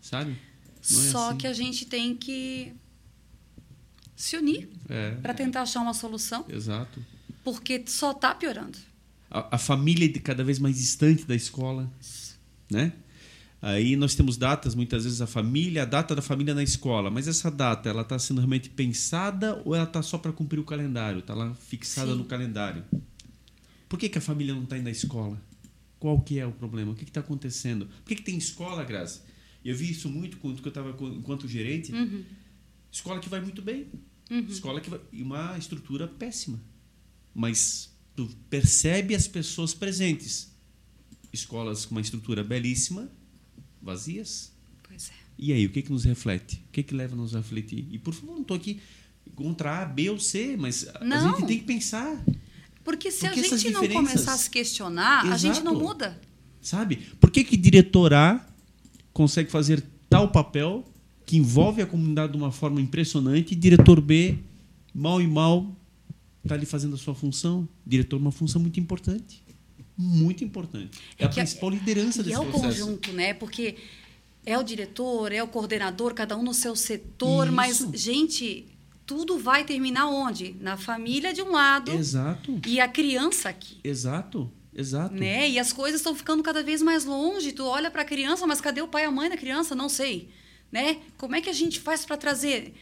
Sabe? 0.00 0.32
É 0.32 0.36
Só 0.82 1.28
assim. 1.30 1.38
que 1.38 1.46
a 1.46 1.52
gente 1.52 1.84
tem 1.86 2.14
que 2.16 2.72
se 4.16 4.36
unir 4.36 4.68
É, 4.88 5.12
para 5.16 5.32
tentar 5.34 5.62
achar 5.62 5.80
uma 5.80 5.94
solução, 5.94 6.44
exato. 6.48 7.04
porque 7.42 7.82
só 7.86 8.12
está 8.12 8.34
piorando. 8.34 8.78
A, 9.30 9.56
a 9.56 9.58
família 9.58 10.08
de 10.08 10.20
cada 10.20 10.42
vez 10.44 10.58
mais 10.58 10.76
distante 10.76 11.24
da 11.24 11.34
escola, 11.34 11.90
né? 12.70 12.92
Aí 13.62 13.94
nós 13.94 14.14
temos 14.14 14.36
datas, 14.38 14.74
muitas 14.74 15.04
vezes 15.04 15.20
a 15.20 15.26
família, 15.26 15.82
a 15.82 15.84
data 15.84 16.14
da 16.14 16.22
família 16.22 16.54
na 16.54 16.62
escola, 16.62 17.10
mas 17.10 17.28
essa 17.28 17.50
data 17.50 17.90
ela 17.90 18.02
está 18.02 18.18
sendo 18.18 18.38
realmente 18.38 18.70
pensada 18.70 19.60
ou 19.64 19.74
ela 19.74 19.84
está 19.84 20.02
só 20.02 20.16
para 20.16 20.32
cumprir 20.32 20.58
o 20.58 20.64
calendário? 20.64 21.18
Está 21.20 21.34
lá 21.34 21.52
fixada 21.54 22.12
Sim. 22.12 22.18
no 22.18 22.24
calendário? 22.24 22.84
Por 23.88 23.98
que, 23.98 24.08
que 24.08 24.16
a 24.16 24.20
família 24.20 24.54
não 24.54 24.62
está 24.62 24.78
indo 24.78 24.88
à 24.88 24.90
escola? 24.90 25.40
Qual 25.98 26.18
que 26.22 26.38
é 26.38 26.46
o 26.46 26.52
problema? 26.52 26.92
O 26.92 26.94
que 26.94 27.04
está 27.04 27.20
acontecendo? 27.20 27.86
Por 27.86 28.04
que, 28.08 28.14
que 28.16 28.22
tem 28.22 28.38
escola, 28.38 28.82
Graça? 28.82 29.22
Eu 29.62 29.76
vi 29.76 29.90
isso 29.90 30.08
muito 30.08 30.38
quando 30.38 30.58
eu 30.64 30.68
estava 30.68 30.90
enquanto 31.14 31.46
gerente. 31.46 31.92
Uhum. 31.92 32.24
Escola 32.90 33.20
que 33.20 33.28
vai 33.28 33.40
muito 33.40 33.60
bem, 33.60 33.86
Uhum. 34.30 34.46
escola 34.48 34.80
que 34.80 34.88
vai, 34.88 35.00
e 35.12 35.22
uma 35.22 35.58
estrutura 35.58 36.06
péssima, 36.06 36.60
mas 37.34 37.92
tu 38.16 38.28
percebe 38.48 39.14
as 39.14 39.26
pessoas 39.28 39.74
presentes. 39.74 40.50
Escolas 41.32 41.84
com 41.84 41.94
uma 41.96 42.00
estrutura 42.00 42.42
belíssima, 42.42 43.10
vazias. 43.82 44.52
Pois 44.86 45.08
é. 45.10 45.12
E 45.38 45.52
aí, 45.52 45.64
o 45.66 45.70
que 45.70 45.82
que 45.82 45.90
nos 45.92 46.04
reflete? 46.04 46.56
O 46.68 46.72
que 46.72 46.82
que 46.82 46.94
leva 46.94 47.16
nos 47.16 47.34
a 47.34 47.38
refletir? 47.38 47.86
E 47.90 47.98
por 47.98 48.12
favor, 48.14 48.34
não 48.34 48.42
estou 48.42 48.56
aqui 48.56 48.80
contra 49.34 49.82
A, 49.82 49.84
B 49.86 50.10
ou 50.10 50.18
C, 50.18 50.56
mas 50.58 50.86
a- 50.88 50.98
a 51.00 51.04
Não. 51.04 51.36
gente 51.38 51.46
tem 51.46 51.58
que 51.58 51.64
pensar, 51.64 52.22
Porque 52.82 53.10
se 53.10 53.20
Porque 53.28 53.40
a 53.40 53.42
gente 53.56 53.70
não 53.70 53.86
começar 53.88 54.32
a 54.32 54.38
se 54.38 54.48
questionar, 54.50 55.30
a 55.30 55.36
gente 55.36 55.60
não 55.62 55.72
Exato. 55.72 55.78
muda. 55.86 56.20
sabe? 56.62 56.96
Por 57.20 57.30
que 57.30 57.44
que 57.44 57.56
diretor 57.56 58.12
A 58.14 58.44
consegue 59.12 59.50
fazer 59.50 59.82
tal 60.08 60.30
papel 60.30 60.84
que 61.26 61.36
envolve 61.36 61.80
a 61.82 61.86
comunidade 61.86 62.32
de 62.32 62.38
uma 62.38 62.50
forma 62.50 62.80
impressionante 62.80 63.52
e 63.52 63.54
diretor 63.54 64.00
B, 64.00 64.38
mal 64.94 65.20
e 65.22 65.26
mal, 65.26 65.74
está 66.42 66.54
ali 66.54 66.66
fazendo 66.66 66.94
a 66.94 66.98
sua 66.98 67.14
função? 67.14 67.68
Diretor 67.86 68.16
é 68.16 68.18
uma 68.20 68.32
função 68.32 68.60
muito 68.60 68.80
importante. 68.80 69.42
Muito 69.96 70.42
importante. 70.44 70.98
É, 71.18 71.24
É 71.24 71.26
a 71.26 71.28
a- 71.28 71.32
principal 71.32 71.70
liderança 71.70 72.22
desse 72.22 72.34
é 72.36 72.38
o 72.38 72.46
processo. 72.46 72.66
conjunto, 72.84 73.12
né? 73.12 73.34
Porque 73.34 73.76
é 74.46 74.56
o 74.58 74.62
diretor, 74.62 75.32
é 75.32 75.42
o 75.42 75.48
coordenador, 75.48 76.14
cada 76.14 76.36
um 76.36 76.42
no 76.42 76.54
seu 76.54 76.74
setor, 76.74 77.50
mas, 77.50 77.80
Isso. 77.80 77.90
gente, 77.94 78.66
tudo 79.06 79.38
vai 79.38 79.64
terminar 79.64 80.06
onde? 80.08 80.56
Na 80.60 80.76
família 80.76 81.32
de 81.34 81.42
um 81.42 81.50
lado 81.52 81.90
Exato, 81.92 82.60
e 82.66 82.80
a 82.80 82.88
criança 82.88 83.48
aqui. 83.50 83.78
exato, 83.84 84.50
exato. 84.74 85.14
Né? 85.14 85.50
E 85.50 85.58
as 85.58 85.72
coisas 85.72 86.00
estão 86.00 86.14
ficando 86.14 86.42
cada 86.42 86.62
vez 86.62 86.80
mais 86.80 87.04
longe. 87.04 87.52
Tu 87.52 87.64
olha 87.64 87.90
para 87.90 88.02
a 88.02 88.04
criança, 88.04 88.46
mas 88.46 88.60
cadê 88.60 88.80
o 88.80 88.88
pai 88.88 89.02
e 89.02 89.06
a 89.06 89.10
mãe 89.10 89.28
da 89.28 89.36
criança? 89.36 89.74
Não 89.74 89.88
sei. 89.88 90.30
Né? 90.72 90.98
Como 91.18 91.34
é 91.34 91.40
que 91.40 91.50
a 91.50 91.52
gente 91.52 91.80
faz 91.80 92.04
para 92.06 92.16
trazer? 92.16 92.72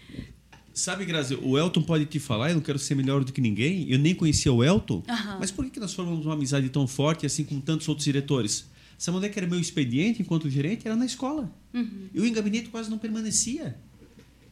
Sabe, 0.79 1.05
Grazi, 1.05 1.35
o 1.43 1.59
Elton 1.59 1.83
pode 1.83 2.07
te 2.07 2.20
falar, 2.20 2.51
eu 2.51 2.55
não 2.55 2.62
quero 2.62 2.79
ser 2.79 2.95
melhor 2.95 3.24
do 3.24 3.33
que 3.33 3.41
ninguém, 3.41 3.91
eu 3.91 3.99
nem 3.99 4.14
conhecia 4.14 4.53
o 4.53 4.62
Elton, 4.62 5.03
Aham. 5.09 5.39
mas 5.41 5.51
por 5.51 5.64
que 5.64 5.72
que 5.72 5.81
nós 5.81 5.93
formamos 5.93 6.24
uma 6.24 6.35
amizade 6.35 6.68
tão 6.68 6.87
forte, 6.87 7.26
assim 7.26 7.43
como 7.45 7.61
tantos 7.61 7.89
outros 7.89 8.05
diretores? 8.05 8.66
Onde 9.09 9.26
é 9.26 9.29
que 9.29 9.39
era 9.39 9.47
meu 9.49 9.59
expediente 9.59 10.22
enquanto 10.22 10.49
gerente? 10.49 10.87
Era 10.87 10.95
na 10.97 11.05
escola. 11.07 11.53
Uhum. 11.74 12.09
Eu 12.14 12.24
em 12.24 12.33
gabinete 12.33 12.68
quase 12.68 12.89
não 12.91 12.99
permanecia. 12.99 13.76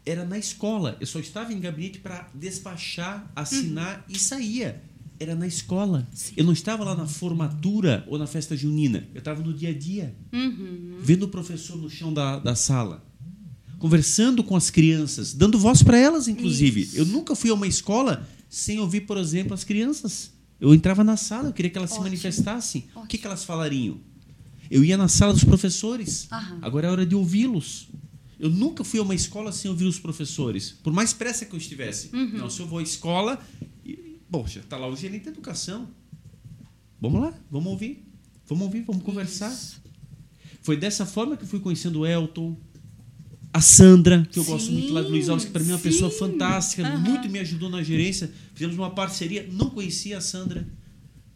Era 0.04 0.24
na 0.24 0.38
escola. 0.38 0.96
Eu 1.00 1.06
só 1.06 1.18
estava 1.20 1.52
em 1.52 1.58
gabinete 1.60 1.98
para 2.00 2.28
despachar, 2.34 3.30
assinar 3.34 4.04
e 4.08 4.18
saía. 4.18 4.82
Era 5.18 5.34
na 5.34 5.46
escola. 5.46 6.06
Sim. 6.12 6.34
Eu 6.36 6.44
não 6.44 6.52
estava 6.52 6.84
lá 6.84 6.94
na 6.94 7.06
formatura 7.06 8.04
ou 8.08 8.18
na 8.18 8.26
festa 8.26 8.56
junina. 8.56 9.08
Eu 9.14 9.20
estava 9.20 9.42
no 9.42 9.52
dia 9.54 9.70
a 9.70 9.72
dia, 9.72 10.14
Uhum. 10.32 10.98
vendo 11.00 11.22
o 11.24 11.28
professor 11.28 11.76
no 11.76 11.88
chão 11.88 12.12
da, 12.12 12.38
da 12.38 12.54
sala, 12.54 13.02
conversando 13.78 14.42
com 14.42 14.56
as 14.56 14.70
crianças, 14.70 15.32
dando 15.34 15.58
voz 15.58 15.82
para 15.82 15.98
elas, 15.98 16.28
inclusive. 16.28 16.82
Isso. 16.82 16.96
Eu 16.96 17.06
nunca 17.06 17.34
fui 17.34 17.50
a 17.50 17.54
uma 17.54 17.66
escola 17.66 18.26
sem 18.48 18.80
ouvir, 18.80 19.02
por 19.02 19.18
exemplo, 19.18 19.54
as 19.54 19.64
crianças. 19.64 20.32
Eu 20.60 20.74
entrava 20.74 21.04
na 21.04 21.16
sala, 21.16 21.48
eu 21.48 21.52
queria 21.52 21.70
que 21.70 21.76
elas 21.76 21.90
se 21.90 21.96
Ótimo. 21.96 22.08
manifestassem. 22.08 22.82
O 22.82 22.84
que, 22.84 22.98
Ótimo. 22.98 23.20
que 23.20 23.26
elas 23.26 23.44
falariam? 23.44 23.98
Eu 24.70 24.82
ia 24.82 24.96
na 24.96 25.08
sala 25.08 25.32
dos 25.32 25.44
professores. 25.44 26.26
Aham. 26.32 26.58
Agora 26.62 26.88
é 26.88 26.90
hora 26.90 27.06
de 27.06 27.14
ouvi-los. 27.14 27.88
Eu 28.38 28.50
nunca 28.50 28.84
fui 28.84 28.98
a 29.00 29.02
uma 29.02 29.14
escola 29.14 29.52
sem 29.52 29.70
ouvir 29.70 29.86
os 29.86 29.98
professores, 29.98 30.74
por 30.82 30.92
mais 30.92 31.12
pressa 31.12 31.46
que 31.46 31.54
eu 31.54 31.58
estivesse. 31.58 32.10
Uhum. 32.12 32.38
Não, 32.38 32.50
se 32.50 32.60
eu 32.60 32.66
vou 32.66 32.78
à 32.78 32.82
escola, 32.82 33.40
e, 33.84 34.18
poxa, 34.30 34.62
tá 34.68 34.76
lá 34.76 34.88
o 34.88 34.96
gerente 34.96 35.24
de 35.24 35.28
educação. 35.30 35.88
Vamos 37.00 37.20
lá, 37.20 37.34
vamos 37.50 37.70
ouvir. 37.72 38.04
Vamos 38.46 38.64
ouvir, 38.64 38.82
vamos 38.82 39.02
conversar. 39.02 39.50
Isso. 39.50 39.82
Foi 40.62 40.76
dessa 40.76 41.06
forma 41.06 41.36
que 41.36 41.44
eu 41.44 41.48
fui 41.48 41.60
conhecendo 41.60 42.00
o 42.00 42.06
Elton, 42.06 42.56
a 43.52 43.60
Sandra, 43.60 44.26
que 44.30 44.38
eu 44.38 44.44
gosto 44.44 44.66
Sim, 44.66 44.72
muito 44.74 44.92
lá 44.92 45.02
de 45.02 45.08
Luiz 45.08 45.28
Alves, 45.28 45.46
que 45.46 45.50
para 45.50 45.62
mim 45.62 45.70
é 45.70 45.74
uma 45.74 45.80
pessoa 45.80 46.10
sim. 46.10 46.18
fantástica, 46.18 46.86
Aham. 46.86 46.98
muito 46.98 47.28
me 47.28 47.38
ajudou 47.38 47.70
na 47.70 47.82
gerência. 47.82 48.30
Fizemos 48.54 48.76
uma 48.76 48.90
parceria, 48.90 49.48
não 49.50 49.70
conhecia 49.70 50.18
a 50.18 50.20
Sandra, 50.20 50.66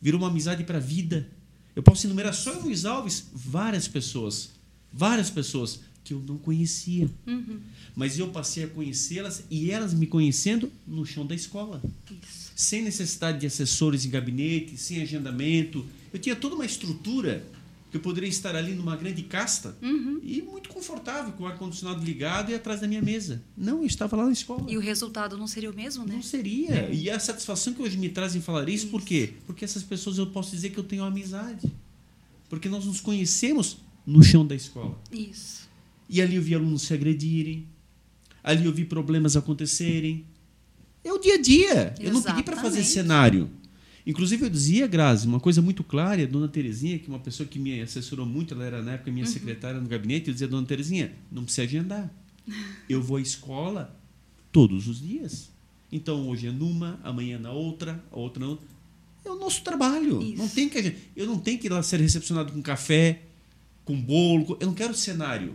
virou 0.00 0.20
uma 0.20 0.28
amizade 0.28 0.64
para 0.64 0.78
a 0.78 0.80
vida. 0.80 1.28
Eu 1.74 1.82
posso 1.82 2.06
enumerar 2.06 2.34
só 2.34 2.54
em 2.54 2.62
Luiz 2.62 2.84
Alves 2.84 3.26
várias 3.32 3.88
pessoas, 3.88 4.50
várias 4.92 5.30
pessoas 5.30 5.80
que 6.04 6.12
eu 6.12 6.20
não 6.26 6.36
conhecia. 6.38 7.08
Uhum. 7.26 7.60
Mas 7.94 8.18
eu 8.18 8.28
passei 8.28 8.64
a 8.64 8.68
conhecê-las 8.68 9.44
e 9.50 9.70
elas 9.70 9.94
me 9.94 10.06
conhecendo 10.06 10.70
no 10.86 11.04
chão 11.06 11.26
da 11.26 11.34
escola 11.34 11.82
Isso. 12.10 12.52
sem 12.56 12.82
necessidade 12.82 13.40
de 13.40 13.46
assessores 13.46 14.04
em 14.04 14.10
gabinete, 14.10 14.76
sem 14.76 15.00
agendamento. 15.00 15.86
Eu 16.12 16.18
tinha 16.18 16.34
toda 16.34 16.54
uma 16.54 16.66
estrutura 16.66 17.44
que 17.90 17.96
eu 17.96 18.00
poderia 18.00 18.28
estar 18.28 18.54
ali 18.54 18.72
numa 18.74 18.94
grande 18.96 19.22
casta 19.22 19.76
Uhum. 19.82 20.20
e 20.22 20.40
muito 20.42 20.68
confortável, 20.68 21.32
com 21.32 21.42
o 21.44 21.46
ar-condicionado 21.46 22.04
ligado 22.04 22.50
e 22.50 22.54
atrás 22.54 22.80
da 22.80 22.86
minha 22.86 23.02
mesa. 23.02 23.42
Não, 23.56 23.78
eu 23.80 23.86
estava 23.86 24.16
lá 24.16 24.26
na 24.26 24.32
escola. 24.32 24.64
E 24.70 24.76
o 24.76 24.80
resultado 24.80 25.36
não 25.36 25.46
seria 25.46 25.70
o 25.70 25.74
mesmo, 25.74 26.04
né? 26.06 26.14
Não 26.14 26.22
seria. 26.22 26.88
E 26.92 27.10
a 27.10 27.18
satisfação 27.18 27.72
que 27.74 27.82
hoje 27.82 27.98
me 27.98 28.08
traz 28.08 28.36
em 28.36 28.40
falar 28.40 28.68
isso, 28.68 28.86
por 28.88 29.02
quê? 29.02 29.34
Porque 29.46 29.64
essas 29.64 29.82
pessoas 29.82 30.18
eu 30.18 30.26
posso 30.28 30.52
dizer 30.52 30.70
que 30.70 30.78
eu 30.78 30.84
tenho 30.84 31.02
amizade. 31.02 31.70
Porque 32.48 32.68
nós 32.68 32.84
nos 32.84 33.00
conhecemos 33.00 33.78
no 34.06 34.22
chão 34.22 34.46
da 34.46 34.54
escola. 34.54 34.98
Isso. 35.12 35.68
E 36.08 36.20
ali 36.22 36.36
eu 36.36 36.42
vi 36.42 36.54
alunos 36.54 36.82
se 36.82 36.94
agredirem, 36.94 37.66
ali 38.42 38.64
eu 38.66 38.72
vi 38.72 38.84
problemas 38.84 39.36
acontecerem. 39.36 40.24
É 41.04 41.12
o 41.12 41.18
dia 41.18 41.34
a 41.34 41.40
dia. 41.40 41.94
Eu 42.00 42.12
não 42.12 42.22
pedi 42.22 42.42
para 42.42 42.56
fazer 42.56 42.80
Exatamente. 42.80 42.92
cenário. 42.92 43.50
Inclusive, 44.10 44.44
eu 44.44 44.50
dizia, 44.50 44.88
Grazi, 44.88 45.24
uma 45.24 45.38
coisa 45.38 45.62
muito 45.62 45.84
clara, 45.84 46.20
a 46.20 46.26
dona 46.26 46.48
Terezinha, 46.48 46.98
que 46.98 47.06
é 47.06 47.08
uma 47.08 47.20
pessoa 47.20 47.48
que 47.48 47.60
me 47.60 47.80
assessorou 47.80 48.26
muito, 48.26 48.54
ela 48.54 48.64
era 48.64 48.82
na 48.82 48.94
época 48.94 49.12
minha 49.12 49.24
secretária 49.24 49.80
no 49.80 49.88
gabinete, 49.88 50.26
eu 50.26 50.32
dizia, 50.32 50.48
dona 50.48 50.66
Terezinha, 50.66 51.12
não 51.30 51.44
precisa 51.44 51.62
agendar. 51.62 52.12
Eu 52.88 53.00
vou 53.00 53.18
à 53.18 53.20
escola 53.20 53.96
todos 54.50 54.88
os 54.88 55.00
dias. 55.00 55.48
Então, 55.92 56.28
hoje 56.28 56.48
é 56.48 56.50
numa, 56.50 56.98
amanhã 57.04 57.38
na 57.38 57.52
outra, 57.52 58.02
a 58.10 58.18
outra 58.18 58.44
na 58.44 58.50
outra. 58.50 58.66
É 59.24 59.30
o 59.30 59.36
nosso 59.36 59.62
trabalho. 59.62 60.20
Isso. 60.20 60.38
Não 60.38 60.48
tem 60.48 60.68
que, 60.68 60.96
eu 61.14 61.26
não 61.26 61.38
tenho 61.38 61.60
que 61.60 61.68
ir 61.68 61.70
lá 61.70 61.80
ser 61.80 62.00
recepcionado 62.00 62.52
com 62.52 62.60
café, 62.60 63.22
com 63.84 63.94
bolo. 64.00 64.56
Eu 64.58 64.66
não 64.66 64.74
quero 64.74 64.92
cenário. 64.92 65.54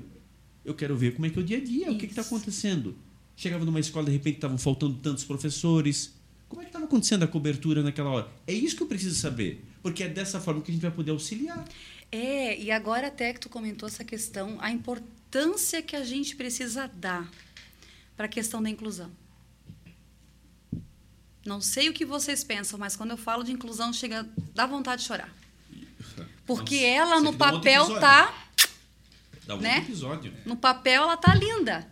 Eu 0.63 0.73
quero 0.73 0.95
ver 0.95 1.13
como 1.13 1.25
é 1.25 1.29
que 1.29 1.37
é 1.37 1.41
o 1.41 1.45
dia 1.45 1.57
a 1.57 1.61
dia, 1.61 1.91
o 1.91 1.97
que 1.97 2.05
está 2.05 2.21
Isso. 2.21 2.33
acontecendo. 2.33 2.95
Chegava 3.35 3.65
numa 3.65 3.81
escola, 3.81 4.05
de 4.05 4.13
repente 4.13 4.35
estavam 4.35 4.57
faltando 4.57 4.95
tantos 4.95 5.25
professores. 5.25 6.13
Como 6.55 6.61
é 6.61 6.65
que 6.67 6.69
estava 6.69 6.85
acontecendo 6.85 7.23
a 7.23 7.27
cobertura 7.27 7.83
naquela 7.83 8.09
hora? 8.11 8.31
É 8.47 8.53
isso 8.53 8.77
que 8.77 8.83
eu 8.83 8.87
preciso 8.87 9.19
saber. 9.19 9.61
Porque 9.83 10.03
é 10.03 10.07
dessa 10.07 10.39
forma 10.39 10.61
que 10.61 10.71
a 10.71 10.73
gente 10.73 10.81
vai 10.81 10.89
poder 10.91 11.11
auxiliar. 11.11 11.67
É, 12.09 12.57
e 12.57 12.71
agora 12.71 13.07
até 13.07 13.33
que 13.33 13.41
tu 13.41 13.49
comentou 13.49 13.89
essa 13.89 14.05
questão, 14.05 14.55
a 14.61 14.71
importância 14.71 15.81
que 15.81 15.97
a 15.97 16.05
gente 16.05 16.33
precisa 16.33 16.87
dar 16.87 17.29
para 18.15 18.27
a 18.27 18.29
questão 18.29 18.63
da 18.63 18.69
inclusão. 18.69 19.11
Não 21.45 21.59
sei 21.59 21.89
o 21.89 21.93
que 21.93 22.05
vocês 22.05 22.41
pensam, 22.41 22.79
mas 22.79 22.95
quando 22.95 23.11
eu 23.11 23.17
falo 23.17 23.43
de 23.43 23.51
inclusão, 23.51 23.91
chega 23.91 24.25
dá 24.53 24.65
vontade 24.65 25.01
de 25.01 25.09
chorar. 25.09 25.35
Porque 26.45 26.75
Nossa, 26.75 26.87
ela 26.87 27.19
no 27.19 27.31
um 27.31 27.37
papel 27.37 27.99
tá, 27.99 28.47
Dá 29.45 29.55
um 29.55 29.59
Né? 29.59 29.79
episódio. 29.79 30.31
no 30.45 30.55
papel 30.55 31.03
ela 31.03 31.17
tá 31.17 31.35
linda. 31.35 31.85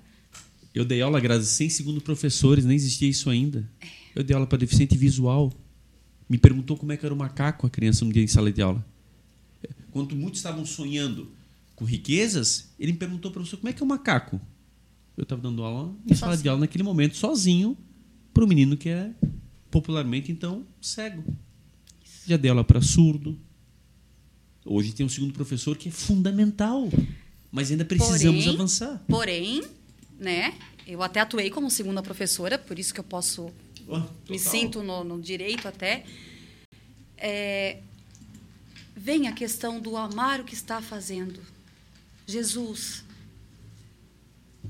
Eu 0.73 0.85
dei 0.85 1.01
aula, 1.01 1.19
Grazi, 1.19 1.47
sem 1.47 1.69
segundo 1.69 1.99
professores, 1.99 2.63
nem 2.63 2.77
existia 2.77 3.09
isso 3.09 3.29
ainda. 3.29 3.69
Eu 4.15 4.23
dei 4.23 4.35
aula 4.35 4.47
para 4.47 4.59
deficiente 4.59 4.97
visual. 4.97 5.51
Me 6.29 6.37
perguntou 6.37 6.77
como 6.77 6.91
é 6.91 6.97
que 6.97 7.05
era 7.05 7.13
o 7.13 7.17
macaco 7.17 7.67
a 7.67 7.69
criança 7.69 8.05
um 8.05 8.09
dia 8.09 8.23
em 8.23 8.27
sala 8.27 8.51
de 8.51 8.61
aula. 8.61 8.85
Quando 9.91 10.15
muitos 10.15 10.39
estavam 10.39 10.65
sonhando 10.65 11.31
com 11.75 11.85
riquezas, 11.85 12.69
ele 12.79 12.91
me 12.91 12.97
perguntou, 12.97 13.31
professor, 13.31 13.57
como 13.57 13.69
é 13.69 13.73
que 13.73 13.81
é 13.81 13.85
o 13.85 13.87
macaco? 13.87 14.39
Eu 15.15 15.23
estava 15.23 15.41
dando 15.41 15.63
aula 15.63 15.93
em 16.09 16.15
sala 16.15 16.35
de 16.35 16.47
aula 16.49 16.61
naquele 16.61 16.83
momento, 16.83 17.15
sozinho, 17.15 17.77
para 18.33 18.43
o 18.43 18.47
menino 18.47 18.75
que 18.75 18.89
é 18.89 19.11
popularmente, 19.69 20.31
então, 20.31 20.65
cego. 20.81 21.23
Já 22.25 22.37
dei 22.37 22.49
aula 22.49 22.63
para 22.63 22.81
surdo. 22.81 23.37
Hoje 24.65 24.93
tem 24.93 25.05
um 25.05 25.09
segundo 25.09 25.33
professor 25.33 25.77
que 25.77 25.89
é 25.89 25.91
fundamental. 25.91 26.89
Mas 27.51 27.69
ainda 27.69 27.85
precisamos 27.85 28.43
Porém, 28.43 28.55
avançar. 28.55 29.03
Porém, 29.07 29.63
né? 30.19 30.53
Eu 30.87 31.03
até 31.03 31.19
atuei 31.19 31.49
como 31.49 31.69
segunda 31.69 32.01
professora, 32.01 32.57
por 32.57 32.79
isso 32.79 32.93
que 32.93 32.99
eu 32.99 33.03
posso 33.03 33.51
Ó, 33.87 33.99
me 33.99 34.37
total. 34.37 34.39
sinto 34.39 34.83
no, 34.83 35.03
no 35.03 35.21
direito 35.21 35.67
até. 35.67 36.05
É, 37.17 37.81
vem 38.95 39.27
a 39.27 39.33
questão 39.33 39.79
do 39.79 39.97
amar 39.97 40.39
o 40.39 40.43
que 40.43 40.53
está 40.53 40.81
fazendo. 40.81 41.39
Jesus, 42.25 43.03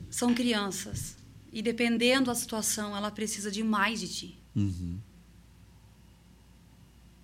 são 0.10 0.34
crianças. 0.34 1.16
E 1.52 1.62
dependendo 1.62 2.26
da 2.26 2.36
situação, 2.36 2.98
ela 2.98 3.12
precisa 3.12 3.52
de 3.52 3.64
mais 3.64 4.00
de 4.00 4.08
ti. 4.08 4.38
Uhum. 4.56 4.98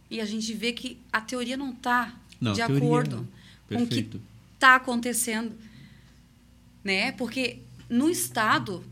E 0.09 0.21
a 0.21 0.25
gente 0.25 0.53
vê 0.53 0.71
que 0.71 0.99
a 1.11 1.19
teoria 1.19 1.57
não 1.57 1.71
está 1.71 2.15
de 2.39 2.61
acordo 2.61 3.27
não. 3.69 3.77
com 3.77 3.83
o 3.83 3.87
que 3.87 4.07
está 4.53 4.75
acontecendo. 4.75 5.55
Né? 6.83 7.11
Porque 7.13 7.59
no 7.89 8.07
Estado, 8.07 8.83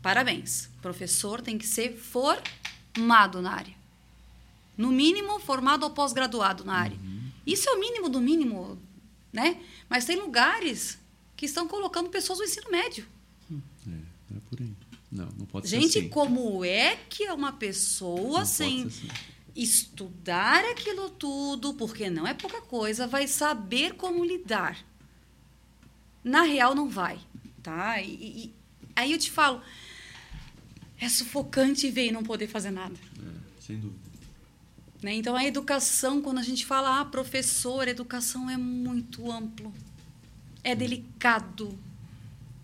parabéns, 0.00 0.69
professor 0.82 1.40
tem 1.40 1.58
que 1.58 1.66
ser 1.66 1.96
formado 1.96 3.40
na 3.42 3.52
área. 3.52 3.74
No 4.76 4.90
mínimo, 4.90 5.38
formado 5.40 5.82
ou 5.84 5.90
pós-graduado 5.90 6.64
na 6.64 6.74
área. 6.74 6.96
Uhum. 6.96 7.30
Isso 7.46 7.68
é 7.68 7.72
o 7.72 7.80
mínimo 7.80 8.08
do 8.08 8.20
mínimo, 8.20 8.78
né? 9.32 9.60
Mas 9.88 10.04
tem 10.04 10.16
lugares 10.16 10.98
que 11.36 11.44
estão 11.46 11.68
colocando 11.68 12.08
pessoas 12.10 12.38
no 12.38 12.44
ensino 12.44 12.70
médio. 12.70 13.06
É, 13.50 13.54
não 14.30 14.36
é 14.36 14.40
por 14.48 14.60
aí. 14.60 14.72
Não, 15.12 15.26
não 15.38 15.44
pode 15.46 15.66
Gente, 15.68 15.92
ser 15.92 15.98
assim. 16.00 16.08
como 16.08 16.64
é 16.64 16.96
que 17.08 17.24
é 17.24 17.32
uma 17.32 17.52
pessoa 17.52 18.40
Não 18.40 18.46
sem 18.46 18.84
assim. 18.84 19.08
estudar 19.56 20.64
aquilo 20.66 21.10
tudo, 21.10 21.74
porque 21.74 22.08
não 22.08 22.26
é 22.26 22.32
pouca 22.34 22.60
coisa, 22.62 23.06
vai 23.06 23.26
saber 23.26 23.94
como 23.94 24.24
lidar. 24.24 24.78
Na 26.22 26.42
real, 26.42 26.74
não 26.74 26.88
vai, 26.88 27.18
tá? 27.62 28.00
E, 28.00 28.12
e- 28.14 28.54
aí 28.94 29.10
eu 29.12 29.18
te 29.18 29.30
falo, 29.30 29.60
é 31.00 31.08
sufocante 31.08 31.90
ver 31.90 32.08
e 32.08 32.12
não 32.12 32.22
poder 32.22 32.46
fazer 32.46 32.70
nada. 32.70 32.94
É, 33.18 33.60
sem 33.60 33.78
dúvida. 33.78 34.10
Né? 35.02 35.14
Então, 35.14 35.34
a 35.34 35.44
educação, 35.44 36.20
quando 36.20 36.38
a 36.38 36.42
gente 36.42 36.66
fala, 36.66 37.00
ah, 37.00 37.04
professor, 37.04 37.88
educação 37.88 38.50
é 38.50 38.56
muito 38.56 39.30
amplo, 39.32 39.72
é 40.62 40.74
delicado, 40.74 41.76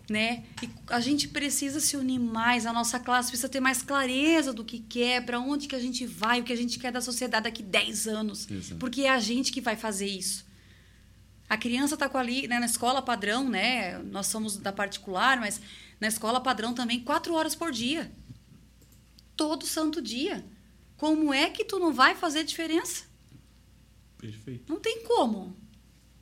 né? 0.07 0.43
E 0.61 0.69
a 0.87 0.99
gente 0.99 1.27
precisa 1.27 1.79
se 1.79 1.97
unir 1.97 2.19
mais, 2.19 2.67
a 2.67 2.71
nossa 2.71 2.99
classe 2.99 3.29
precisa 3.29 3.49
ter 3.49 3.59
mais 3.59 3.81
clareza 3.81 4.53
do 4.53 4.63
que 4.63 4.79
quer, 4.79 5.25
para 5.25 5.39
onde 5.39 5.67
que 5.67 5.75
a 5.75 5.79
gente 5.79 6.05
vai, 6.05 6.39
o 6.39 6.43
que 6.43 6.53
a 6.53 6.55
gente 6.55 6.77
quer 6.77 6.91
da 6.91 7.01
sociedade 7.01 7.45
daqui 7.45 7.63
10 7.63 8.07
anos, 8.07 8.49
Exato. 8.49 8.79
porque 8.79 9.01
é 9.01 9.09
a 9.09 9.19
gente 9.19 9.51
que 9.51 9.59
vai 9.59 9.75
fazer 9.75 10.05
isso. 10.05 10.45
A 11.49 11.57
criança 11.57 11.95
está 11.95 12.09
ali, 12.19 12.47
né, 12.47 12.59
na 12.59 12.65
escola 12.65 13.01
padrão, 13.01 13.49
né? 13.49 13.97
Nós 13.99 14.27
somos 14.27 14.57
da 14.57 14.71
particular, 14.71 15.39
mas 15.39 15.59
na 15.99 16.07
escola 16.07 16.39
padrão 16.39 16.73
também, 16.73 16.99
quatro 16.99 17.33
horas 17.33 17.55
por 17.55 17.71
dia. 17.71 18.11
Todo 19.37 19.65
santo 19.65 20.01
dia. 20.01 20.43
Como 20.97 21.33
é 21.33 21.49
que 21.49 21.63
tu 21.63 21.79
não 21.79 21.93
vai 21.93 22.15
fazer 22.15 22.43
diferença? 22.43 23.05
Perfeito. 24.17 24.63
Não 24.67 24.79
tem 24.79 25.03
como. 25.03 25.55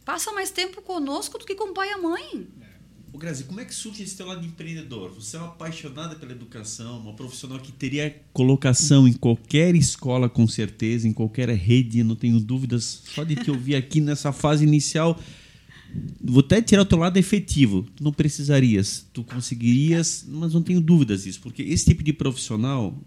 Passa 0.03 0.31
mais 0.33 0.51
tempo 0.51 0.81
conosco 0.81 1.39
do 1.39 1.45
que 1.45 1.55
com 1.55 1.71
o 1.71 1.73
pai 1.73 1.89
e 1.89 1.93
a 1.93 1.97
mãe. 1.97 2.47
Ô, 3.15 3.17
Grazi, 3.17 3.45
como 3.45 3.61
é 3.61 3.65
que 3.65 3.73
surge 3.73 4.03
esse 4.03 4.17
teu 4.17 4.27
lado 4.27 4.41
de 4.41 4.47
empreendedor? 4.47 5.09
Você 5.13 5.37
é 5.37 5.39
uma 5.39 5.47
apaixonada 5.47 6.17
pela 6.17 6.33
educação, 6.33 6.99
uma 6.99 7.13
profissional 7.13 7.57
que 7.59 7.71
teria 7.71 8.21
colocação 8.33 9.07
em 9.07 9.13
qualquer 9.13 9.73
escola, 9.73 10.27
com 10.27 10.45
certeza, 10.45 11.07
em 11.07 11.13
qualquer 11.13 11.47
rede, 11.49 12.03
não 12.03 12.17
tenho 12.17 12.37
dúvidas. 12.41 13.01
Só 13.05 13.23
de 13.23 13.37
te 13.37 13.49
ouvir 13.49 13.75
aqui 13.75 14.01
nessa 14.01 14.33
fase 14.33 14.65
inicial, 14.65 15.17
vou 16.21 16.39
até 16.39 16.61
tirar 16.61 16.81
o 16.81 16.85
teu 16.85 16.97
lado 16.97 17.17
efetivo. 17.17 17.87
Tu 17.95 18.03
não 18.03 18.11
precisarias, 18.11 19.05
tu 19.13 19.23
conseguirias, 19.23 20.25
mas 20.27 20.53
não 20.53 20.61
tenho 20.61 20.81
dúvidas 20.81 21.23
disso, 21.23 21.39
porque 21.41 21.61
esse 21.61 21.85
tipo 21.85 22.03
de 22.03 22.13
profissional 22.13 22.97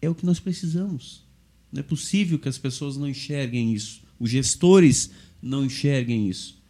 é 0.00 0.08
o 0.08 0.14
que 0.14 0.26
nós 0.26 0.40
precisamos. 0.40 1.24
Não 1.70 1.80
é 1.80 1.82
possível 1.82 2.38
que 2.38 2.48
as 2.48 2.58
pessoas 2.58 2.96
não 2.96 3.08
enxerguem 3.08 3.72
isso. 3.72 4.02
Os 4.18 4.30
gestores 4.30 5.10
não 5.40 5.64
enxerguem 5.64 6.28
isso. 6.28 6.60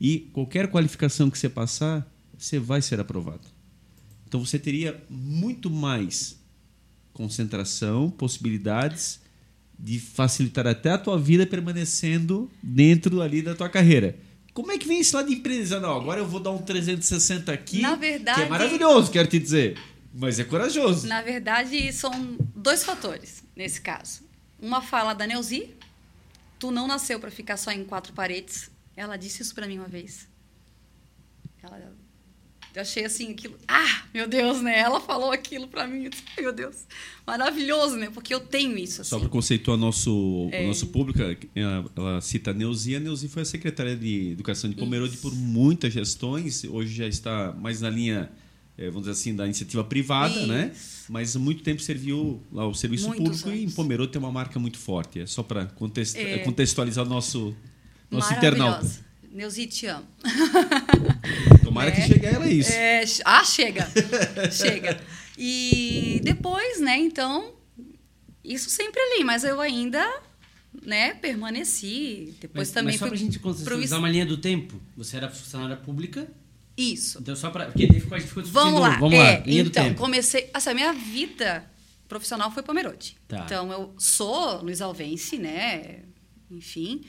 E 0.00 0.30
qualquer 0.32 0.68
qualificação 0.68 1.30
que 1.30 1.38
você 1.38 1.48
passar, 1.48 2.10
você 2.38 2.58
vai 2.58 2.80
ser 2.80 3.00
aprovado. 3.00 3.46
Então 4.26 4.44
você 4.44 4.58
teria 4.58 5.02
muito 5.08 5.70
mais 5.70 6.38
concentração, 7.12 8.10
possibilidades 8.10 9.20
de 9.78 9.98
facilitar 9.98 10.66
até 10.66 10.90
a 10.90 10.98
tua 10.98 11.18
vida 11.18 11.46
permanecendo 11.46 12.50
dentro 12.62 13.20
ali 13.20 13.42
da 13.42 13.54
tua 13.54 13.68
carreira. 13.68 14.16
Como 14.52 14.70
é 14.72 14.78
que 14.78 14.86
vem 14.86 15.00
esse 15.00 15.14
lado 15.14 15.28
de 15.28 15.34
empresa? 15.34 15.78
Não, 15.80 15.96
agora 15.96 16.20
eu 16.20 16.26
vou 16.26 16.40
dar 16.40 16.50
um 16.50 16.58
360 16.58 17.52
aqui. 17.52 17.80
Na 17.80 17.94
verdade- 17.94 18.40
Que 18.40 18.46
é 18.46 18.48
maravilhoso, 18.48 19.10
quero 19.10 19.28
te 19.28 19.38
dizer. 19.38 19.78
Mas 20.12 20.38
é 20.40 20.44
corajoso. 20.44 21.06
Na 21.06 21.22
verdade, 21.22 21.92
são 21.92 22.36
dois 22.54 22.82
fatores 22.84 23.44
nesse 23.54 23.80
caso. 23.80 24.22
Uma 24.60 24.82
fala 24.82 25.14
da 25.14 25.26
Neuzi, 25.26 25.70
tu 26.58 26.70
não 26.70 26.86
nasceu 26.88 27.20
para 27.20 27.30
ficar 27.30 27.56
só 27.56 27.70
em 27.70 27.84
quatro 27.84 28.12
paredes. 28.12 28.70
Ela 28.96 29.16
disse 29.16 29.40
isso 29.42 29.54
para 29.54 29.66
mim 29.68 29.78
uma 29.78 29.86
vez. 29.88 30.26
Ela, 31.62 31.92
eu 32.74 32.82
achei 32.82 33.04
assim 33.04 33.32
aquilo, 33.32 33.56
ah, 33.68 34.02
meu 34.14 34.28
Deus, 34.28 34.60
né? 34.62 34.78
Ela 34.78 35.00
falou 35.00 35.32
aquilo 35.32 35.66
para 35.68 35.86
mim, 35.86 36.04
eu 36.04 36.10
disse, 36.10 36.22
"Ai, 36.36 36.42
meu 36.44 36.52
Deus, 36.52 36.76
maravilhoso, 37.26 37.96
né? 37.96 38.10
Porque 38.12 38.32
eu 38.34 38.40
tenho 38.40 38.76
isso 38.78 39.00
assim. 39.02 39.10
Só 39.10 39.18
para 39.18 39.28
conceituar 39.28 39.76
nosso, 39.76 40.48
É. 40.52 40.64
o 40.64 40.68
nosso 40.68 40.86
público, 40.88 41.20
ela, 41.54 41.84
ela 41.96 42.20
cita 42.20 42.50
a 42.50 42.54
Neuzi. 42.54 42.94
A 42.96 43.00
Neuzi 43.00 43.28
foi 43.28 43.42
a 43.42 43.44
secretária 43.44 43.96
de 43.96 44.30
Educação 44.32 44.68
de 44.70 44.76
Pomerode 44.76 45.16
por 45.18 45.34
muitas 45.34 45.92
gestões. 45.92 46.64
Hoje 46.64 46.94
já 46.94 47.06
está 47.06 47.52
mais 47.52 47.80
na 47.80 47.90
linha, 47.90 48.30
eh, 48.78 48.86
vamos 48.86 49.00
dizer 49.02 49.12
assim, 49.12 49.34
da 49.34 49.44
iniciativa 49.44 49.82
privada, 49.84 50.46
né? 50.46 50.70
Isso. 50.74 51.00
Mas 51.12 51.34
há 51.34 51.38
muito 51.38 51.62
tempo 51.62 51.82
serviu 51.82 52.40
lá 52.52 52.66
o 52.68 52.74
serviço 52.74 53.08
Muitos 53.08 53.26
público 53.42 53.50
e 53.50 53.58
em 53.58 53.62
anos. 53.64 53.74
Pomerode 53.74 54.12
tem 54.12 54.20
uma 54.20 54.30
marca 54.32 54.58
muito 54.60 54.78
forte. 54.78 55.18
É 55.20 55.26
só 55.26 55.42
para 55.42 55.62
É. 55.62 56.38
contextualizar 56.38 57.04
o 57.04 57.08
nosso, 57.08 57.54
nosso 58.10 58.32
internauta. 58.32 59.09
Neuzi, 59.30 59.66
te 59.66 59.86
amo. 59.86 60.06
Tomara 61.62 61.90
É. 61.90 61.92
que 61.92 62.02
chegue 62.02 62.26
a 62.26 62.30
ela 62.30 62.48
isso. 62.48 62.72
É, 62.72 63.04
ah, 63.24 63.44
chega. 63.44 63.88
chega. 64.50 65.00
E 65.38 66.20
depois, 66.22 66.80
né, 66.80 66.98
então, 66.98 67.54
isso 68.44 68.68
sempre 68.68 69.00
ali, 69.00 69.24
mas 69.24 69.44
eu 69.44 69.60
ainda, 69.60 70.04
né, 70.84 71.14
permaneci. 71.14 72.34
Depois 72.40 72.68
Mas, 72.68 72.70
também 72.72 72.92
mas 72.92 72.98
só 72.98 73.06
fui 73.06 73.10
pra 73.10 73.18
gente 73.18 73.38
pro 73.38 73.50
contextualizar 73.50 73.98
es- 73.98 74.02
uma 74.02 74.08
linha 74.10 74.26
do 74.26 74.36
tempo. 74.36 74.80
Você 74.96 75.16
era 75.16 75.28
funcionária 75.30 75.76
pública, 75.76 76.28
Isso. 76.76 77.18
então 77.20 77.34
só 77.36 77.50
pra... 77.50 77.66
Porque 77.66 77.86
daí 77.86 78.00
ficou, 78.00 78.16
a 78.16 78.18
gente 78.18 78.28
ficou 78.28 78.42
discutindo. 78.42 78.64
Vamos 78.72 78.80
lá. 78.80 78.98
Vamos 78.98 79.14
é, 79.14 79.38
lá, 79.38 79.42
linha 79.46 79.64
do 79.64 79.70
então, 79.70 79.84
tempo. 79.84 79.98
comecei. 80.00 80.50
Assim, 80.52 80.70
a 80.70 80.74
minha 80.74 80.92
vida 80.92 81.64
profissional 82.08 82.50
foi 82.50 82.62
Pomerode. 82.62 83.16
Tá. 83.28 83.42
Então, 83.44 83.70
eu 83.72 83.94
sou 83.96 84.60
Luiz 84.62 84.80
Alvense, 84.80 85.38
né? 85.38 86.00
Enfim. 86.50 87.02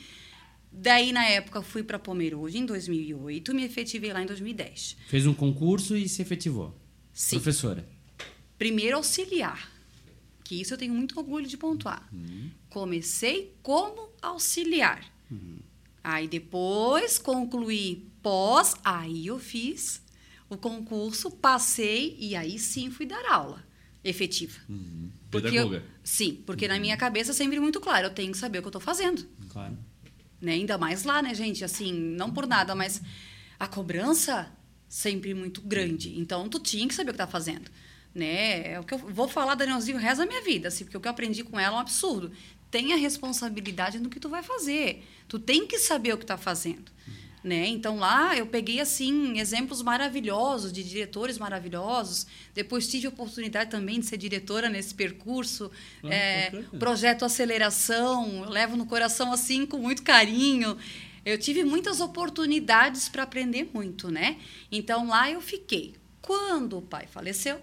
Daí, 0.72 1.12
na 1.12 1.26
época, 1.26 1.62
fui 1.62 1.84
para 1.84 2.00
Pomerode 2.00 2.58
em 2.58 2.66
2008, 2.66 3.54
me 3.54 3.64
efetivei 3.64 4.14
lá 4.14 4.22
em 4.22 4.26
2010. 4.26 4.96
Fez 5.08 5.28
um 5.28 5.34
concurso 5.34 5.96
e 5.98 6.08
se 6.08 6.22
efetivou. 6.22 6.76
Sim. 7.14 7.36
Professora. 7.36 7.88
Primeiro 8.58 8.96
auxiliar, 8.98 9.70
que 10.44 10.56
isso 10.62 10.74
eu 10.74 10.78
tenho 10.78 10.94
muito 10.94 11.20
orgulho 11.20 11.46
de 11.48 11.58
pontuar. 11.58 12.10
Comecei 12.70 13.54
como 13.62 14.10
auxiliar. 14.22 15.04
Aí 16.04 16.28
depois 16.28 17.20
concluí 17.20 18.08
pós, 18.24 18.74
aí 18.84 19.28
eu 19.28 19.38
fiz 19.40 20.02
o 20.50 20.58
concurso, 20.58 21.30
passei 21.32 22.16
e 22.20 22.36
aí 22.36 22.58
sim 22.58 22.90
fui 22.90 23.06
dar 23.06 23.24
aula 23.30 23.64
efetiva. 24.04 24.58
Porque 25.30 25.48
eu- 25.48 25.52
Pedagoga. 25.70 25.84
sim, 26.04 26.42
porque 26.46 26.68
na 26.68 26.80
minha 26.80 26.98
cabeça 26.98 27.34
sempre 27.34 27.60
muito 27.60 27.80
claro, 27.80 28.08
eu 28.08 28.14
tenho 28.14 28.32
que 28.32 28.38
saber 28.38 28.60
o 28.60 28.62
que 28.62 28.68
eu 28.68 28.70
estou 28.70 28.82
fazendo 28.82 29.26
Claro. 29.50 29.78
Né? 30.42 30.54
Ainda 30.54 30.78
mais 30.78 31.04
lá, 31.04 31.22
né, 31.22 31.34
gente? 31.34 31.64
Assim, 31.64 31.94
não 31.94 32.32
por 32.32 32.48
nada, 32.48 32.74
mas 32.74 33.02
a 33.60 33.68
cobrança 33.68 34.52
sempre 34.90 35.34
muito 35.34 35.62
grande. 35.62 36.20
Então, 36.20 36.50
tu 36.50 36.60
tinha 36.60 36.88
que 36.88 36.94
saber 36.94 37.12
o 37.12 37.14
que 37.14 37.18
tá 37.18 37.28
fazendo, 37.28 37.70
né? 38.14 38.74
É 38.74 38.80
o 38.80 38.84
que 38.84 38.94
eu 38.94 38.98
vou 38.98 39.28
falar 39.28 39.56
da 39.56 39.64
Leãozinho 39.64 39.98
o 39.98 40.00
resto 40.00 40.18
da 40.20 40.26
minha 40.26 40.42
vida, 40.42 40.68
assim, 40.68 40.84
porque 40.84 40.98
o 40.98 41.00
que 41.00 41.08
eu 41.08 41.12
aprendi 41.12 41.44
com 41.44 41.60
ela 41.60 41.76
é 41.76 41.78
um 41.78 41.82
absurdo. 41.82 42.32
Tenha 42.70 42.98
responsabilidade 42.98 44.00
no 44.00 44.10
que 44.10 44.20
tu 44.20 44.30
vai 44.30 44.42
fazer. 44.42 45.06
Tu 45.28 45.38
tem 45.40 45.68
que 45.68 45.78
saber 45.78 46.14
o 46.14 46.18
que 46.18 46.26
tá 46.26 46.38
fazendo. 46.38 46.92
Né? 47.44 47.68
Então 47.68 47.98
lá 47.98 48.38
eu 48.38 48.46
peguei 48.46 48.80
assim 48.80 49.40
exemplos 49.40 49.82
maravilhosos 49.82 50.72
de 50.72 50.84
diretores 50.84 51.40
maravilhosos. 51.40 52.28
Depois 52.54 52.88
tive 52.88 53.08
a 53.08 53.10
oportunidade 53.10 53.72
também 53.72 54.00
de 54.00 54.06
ser 54.06 54.18
diretora 54.18 54.70
nesse 54.70 54.94
percurso. 54.94 55.72
Ah, 56.04 56.14
É, 56.14 56.52
projeto 56.78 57.26
Aceleração, 57.26 58.42
levo 58.48 58.78
no 58.78 58.86
coração 58.86 59.34
assim 59.34 59.66
com 59.66 59.80
muito 59.80 60.04
carinho. 60.04 60.78
Eu 61.26 61.38
tive 61.38 61.64
muitas 61.64 62.00
oportunidades 62.00 63.10
para 63.10 63.24
aprender 63.24 63.70
muito, 63.74 64.12
né? 64.12 64.38
Então 64.72 65.08
lá 65.08 65.30
eu 65.32 65.42
fiquei. 65.42 65.96
Quando 66.22 66.78
o 66.78 66.82
pai 66.82 67.08
faleceu, 67.08 67.60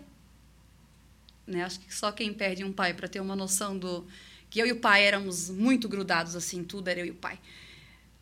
né? 1.47 1.62
Acho 1.62 1.79
que 1.81 1.95
só 1.95 2.11
quem 2.11 2.33
perde 2.35 2.64
um 2.64 2.72
pai 2.72 2.95
para 2.95 3.07
ter 3.07 3.20
uma 3.20 3.37
noção 3.37 3.79
do 3.79 4.05
que 4.51 4.61
eu 4.61 4.66
e 4.66 4.72
o 4.72 4.81
pai 4.81 5.05
éramos 5.05 5.51
muito 5.51 5.89
grudados 5.89 6.35
assim, 6.35 6.64
tudo 6.64 6.89
era 6.89 7.01
eu 7.01 7.07
e 7.07 7.11
o 7.11 7.14
pai. 7.14 7.39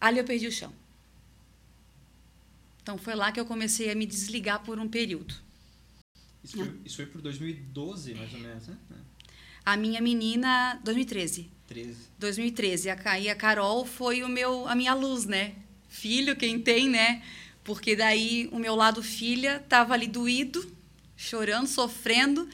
Ali 0.00 0.18
eu 0.18 0.24
perdi 0.24 0.46
o 0.46 0.52
chão. 0.52 0.72
Então 2.86 2.96
foi 2.96 3.16
lá 3.16 3.32
que 3.32 3.40
eu 3.40 3.44
comecei 3.44 3.90
a 3.90 3.96
me 3.96 4.06
desligar 4.06 4.62
por 4.62 4.78
um 4.78 4.86
período. 4.86 5.34
Isso 6.44 6.56
foi, 6.56 6.80
isso 6.84 6.96
foi 6.98 7.06
por 7.06 7.20
2012, 7.20 8.14
mais 8.14 8.32
ou 8.32 8.38
menos, 8.38 8.68
né? 8.68 8.76
A 9.64 9.76
minha 9.76 10.00
menina, 10.00 10.80
2013. 10.84 11.50
13. 11.66 11.96
2013. 12.16 12.88
A, 12.90 12.94
Ca- 12.94 13.18
e 13.18 13.28
a 13.28 13.34
Carol 13.34 13.84
foi 13.84 14.22
o 14.22 14.28
meu, 14.28 14.68
a 14.68 14.76
minha 14.76 14.94
luz, 14.94 15.24
né? 15.26 15.56
Filho, 15.88 16.36
quem 16.36 16.60
tem, 16.60 16.88
né? 16.88 17.24
Porque 17.64 17.96
daí 17.96 18.48
o 18.52 18.58
meu 18.60 18.76
lado 18.76 19.02
filha 19.02 19.56
estava 19.56 19.92
ali 19.92 20.06
doído, 20.06 20.64
chorando, 21.16 21.66
sofrendo. 21.66 22.48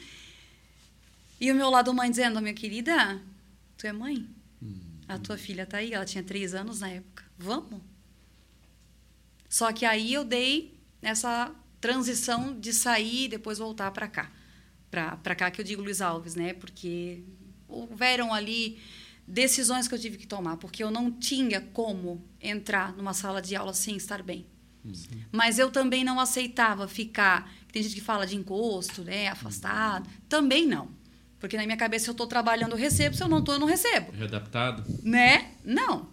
E 1.39 1.53
o 1.53 1.55
meu 1.55 1.69
lado 1.69 1.93
mãe 1.93 2.09
dizendo, 2.11 2.41
minha 2.41 2.55
querida, 2.55 3.21
tu 3.77 3.87
é 3.87 3.93
mãe? 3.93 4.27
A 5.07 5.19
tua 5.19 5.37
filha 5.37 5.67
tá 5.67 5.77
aí, 5.77 5.93
ela 5.93 6.07
tinha 6.07 6.25
três 6.25 6.55
anos 6.55 6.81
na 6.81 6.89
época. 6.89 7.23
Vamos? 7.37 7.83
Só 9.53 9.71
que 9.71 9.85
aí 9.85 10.15
eu 10.15 10.25
dei 10.25 10.81
essa 11.03 11.55
transição 11.79 12.59
de 12.59 12.73
sair 12.73 13.25
e 13.25 13.29
depois 13.29 13.59
voltar 13.59 13.91
para 13.91 14.09
cá. 14.09 14.33
Para 14.91 15.35
cá 15.35 15.51
que 15.51 15.61
eu 15.61 15.65
digo 15.65 15.83
Luiz 15.83 16.01
Alves, 16.01 16.35
né? 16.35 16.55
Porque 16.55 17.23
houveram 17.69 18.33
ali 18.33 18.81
decisões 19.29 19.87
que 19.87 19.95
eu 19.95 19.99
tive 19.99 20.17
que 20.17 20.27
tomar, 20.27 20.57
porque 20.57 20.83
eu 20.83 20.91
não 20.91 21.11
tinha 21.13 21.61
como 21.61 22.25
entrar 22.41 22.97
numa 22.97 23.13
sala 23.13 23.43
de 23.43 23.55
aula 23.55 23.75
sem 23.75 23.95
estar 23.95 24.23
bem. 24.23 24.47
Mas 25.31 25.59
eu 25.59 25.71
também 25.71 26.03
não 26.03 26.19
aceitava 26.19 26.89
ficar. 26.89 27.53
Tem 27.71 27.83
gente 27.83 27.95
que 27.95 28.01
fala 28.01 28.27
de 28.27 28.35
encosto, 28.35 29.05
né? 29.05 29.29
Afastado. 29.29 30.09
Também 30.31 30.67
não. 30.67 30.89
Porque 31.39 31.59
na 31.59 31.67
minha 31.67 31.77
cabeça, 31.77 32.05
se 32.07 32.11
eu 32.11 32.13
estou 32.13 32.27
trabalhando, 32.27 32.73
eu 32.73 32.79
recebo. 32.79 33.15
Se 33.15 33.23
eu 33.23 33.29
não 33.29 33.41
estou, 33.41 33.57
eu 33.57 33.61
não 33.61 33.67
recebo 33.67 34.13
Readaptado. 34.13 34.83
né? 35.03 35.53
Não. 35.63 36.09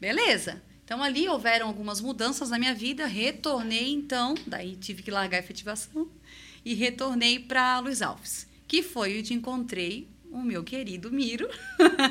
Beleza. 0.00 0.62
Então 0.92 1.02
ali 1.02 1.26
houveram 1.26 1.68
algumas 1.68 2.02
mudanças 2.02 2.50
na 2.50 2.58
minha 2.58 2.74
vida, 2.74 3.06
retornei 3.06 3.94
então, 3.94 4.34
daí 4.46 4.76
tive 4.76 5.02
que 5.02 5.10
largar 5.10 5.38
a 5.38 5.40
efetivação 5.40 6.06
e 6.62 6.74
retornei 6.74 7.38
para 7.38 7.78
Luiz 7.78 8.02
Alves, 8.02 8.46
que 8.68 8.82
foi 8.82 9.18
onde 9.18 9.32
encontrei 9.32 10.06
o 10.30 10.42
meu 10.42 10.62
querido 10.62 11.10
Miro, 11.10 11.48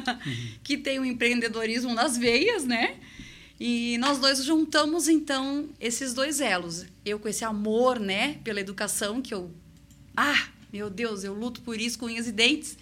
que 0.65 0.79
tem 0.79 0.97
o 0.97 1.05
empreendedorismo 1.05 1.93
nas 1.93 2.17
veias, 2.17 2.65
né? 2.65 2.97
E 3.59 3.99
nós 3.99 4.17
dois 4.17 4.43
juntamos 4.43 5.07
então 5.07 5.69
esses 5.79 6.15
dois 6.15 6.41
elos. 6.41 6.87
Eu 7.05 7.19
com 7.19 7.27
esse 7.27 7.45
amor, 7.45 7.99
né, 7.99 8.39
pela 8.43 8.61
educação 8.61 9.21
que 9.21 9.31
eu 9.31 9.51
ah, 10.17 10.47
meu 10.73 10.89
Deus, 10.89 11.23
eu 11.23 11.35
luto 11.35 11.61
por 11.61 11.79
isso 11.79 11.99
com 11.99 12.07
unhas 12.07 12.27
e 12.27 12.31
dentes, 12.31 12.75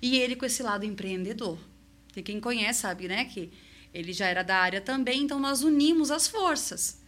e 0.00 0.16
ele 0.16 0.36
com 0.36 0.46
esse 0.46 0.62
lado 0.62 0.86
empreendedor. 0.86 1.58
E 2.16 2.22
quem 2.22 2.40
conhece 2.40 2.80
sabe, 2.80 3.08
né, 3.08 3.26
que 3.26 3.50
ele 3.94 4.12
já 4.12 4.26
era 4.26 4.42
da 4.42 4.56
área 4.56 4.80
também, 4.80 5.22
então 5.22 5.38
nós 5.38 5.62
unimos 5.62 6.10
as 6.10 6.26
forças. 6.26 6.98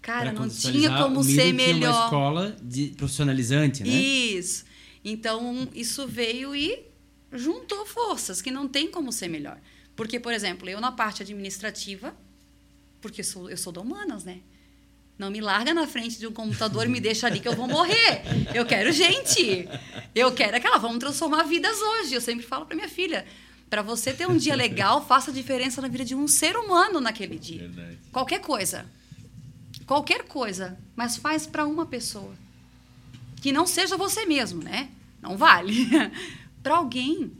Cara, 0.00 0.32
não 0.32 0.48
tinha 0.48 0.96
como 0.98 1.24
ser 1.24 1.32
tinha 1.32 1.52
melhor. 1.52 1.92
uma 1.92 2.04
escola 2.04 2.56
de 2.62 2.94
profissionalizante, 2.96 3.82
né? 3.82 3.88
Isso. 3.88 4.64
Então, 5.04 5.68
isso 5.74 6.06
veio 6.06 6.54
e 6.54 6.78
juntou 7.32 7.84
forças, 7.84 8.40
que 8.40 8.52
não 8.52 8.68
tem 8.68 8.88
como 8.88 9.10
ser 9.10 9.26
melhor. 9.26 9.58
Porque, 9.96 10.20
por 10.20 10.32
exemplo, 10.32 10.68
eu 10.68 10.80
na 10.80 10.92
parte 10.92 11.22
administrativa, 11.22 12.14
porque 13.00 13.22
eu 13.22 13.24
sou, 13.24 13.50
eu 13.50 13.56
sou 13.56 13.72
da 13.72 13.80
humanas, 13.80 14.24
né? 14.24 14.40
Não 15.18 15.30
me 15.30 15.40
larga 15.40 15.74
na 15.74 15.88
frente 15.88 16.18
de 16.18 16.26
um 16.26 16.32
computador 16.32 16.86
e 16.86 16.88
me 16.88 17.00
deixa 17.00 17.26
ali 17.26 17.40
que 17.40 17.48
eu 17.48 17.56
vou 17.56 17.66
morrer. 17.66 18.22
Eu 18.54 18.64
quero 18.66 18.92
gente. 18.92 19.66
Eu 20.14 20.30
quero 20.32 20.56
aquela, 20.56 20.78
vamos 20.78 20.98
transformar 20.98 21.42
vidas 21.44 21.76
hoje. 21.80 22.14
Eu 22.14 22.20
sempre 22.20 22.46
falo 22.46 22.66
para 22.66 22.76
minha 22.76 22.88
filha, 22.88 23.26
para 23.68 23.82
você 23.82 24.12
ter 24.12 24.28
um 24.28 24.36
dia 24.36 24.54
legal, 24.54 25.04
faça 25.06 25.30
a 25.30 25.34
diferença 25.34 25.80
na 25.80 25.88
vida 25.88 26.04
de 26.04 26.14
um 26.14 26.28
ser 26.28 26.56
humano 26.56 27.00
naquele 27.00 27.38
dia. 27.38 27.68
Verdade. 27.68 27.98
Qualquer 28.12 28.40
coisa. 28.40 28.86
Qualquer 29.86 30.24
coisa, 30.24 30.78
mas 30.96 31.16
faz 31.16 31.46
para 31.46 31.66
uma 31.66 31.86
pessoa. 31.86 32.34
Que 33.40 33.52
não 33.52 33.66
seja 33.66 33.96
você 33.96 34.26
mesmo, 34.26 34.62
né? 34.62 34.90
Não 35.22 35.36
vale. 35.36 35.86
para 36.62 36.76
alguém. 36.76 37.32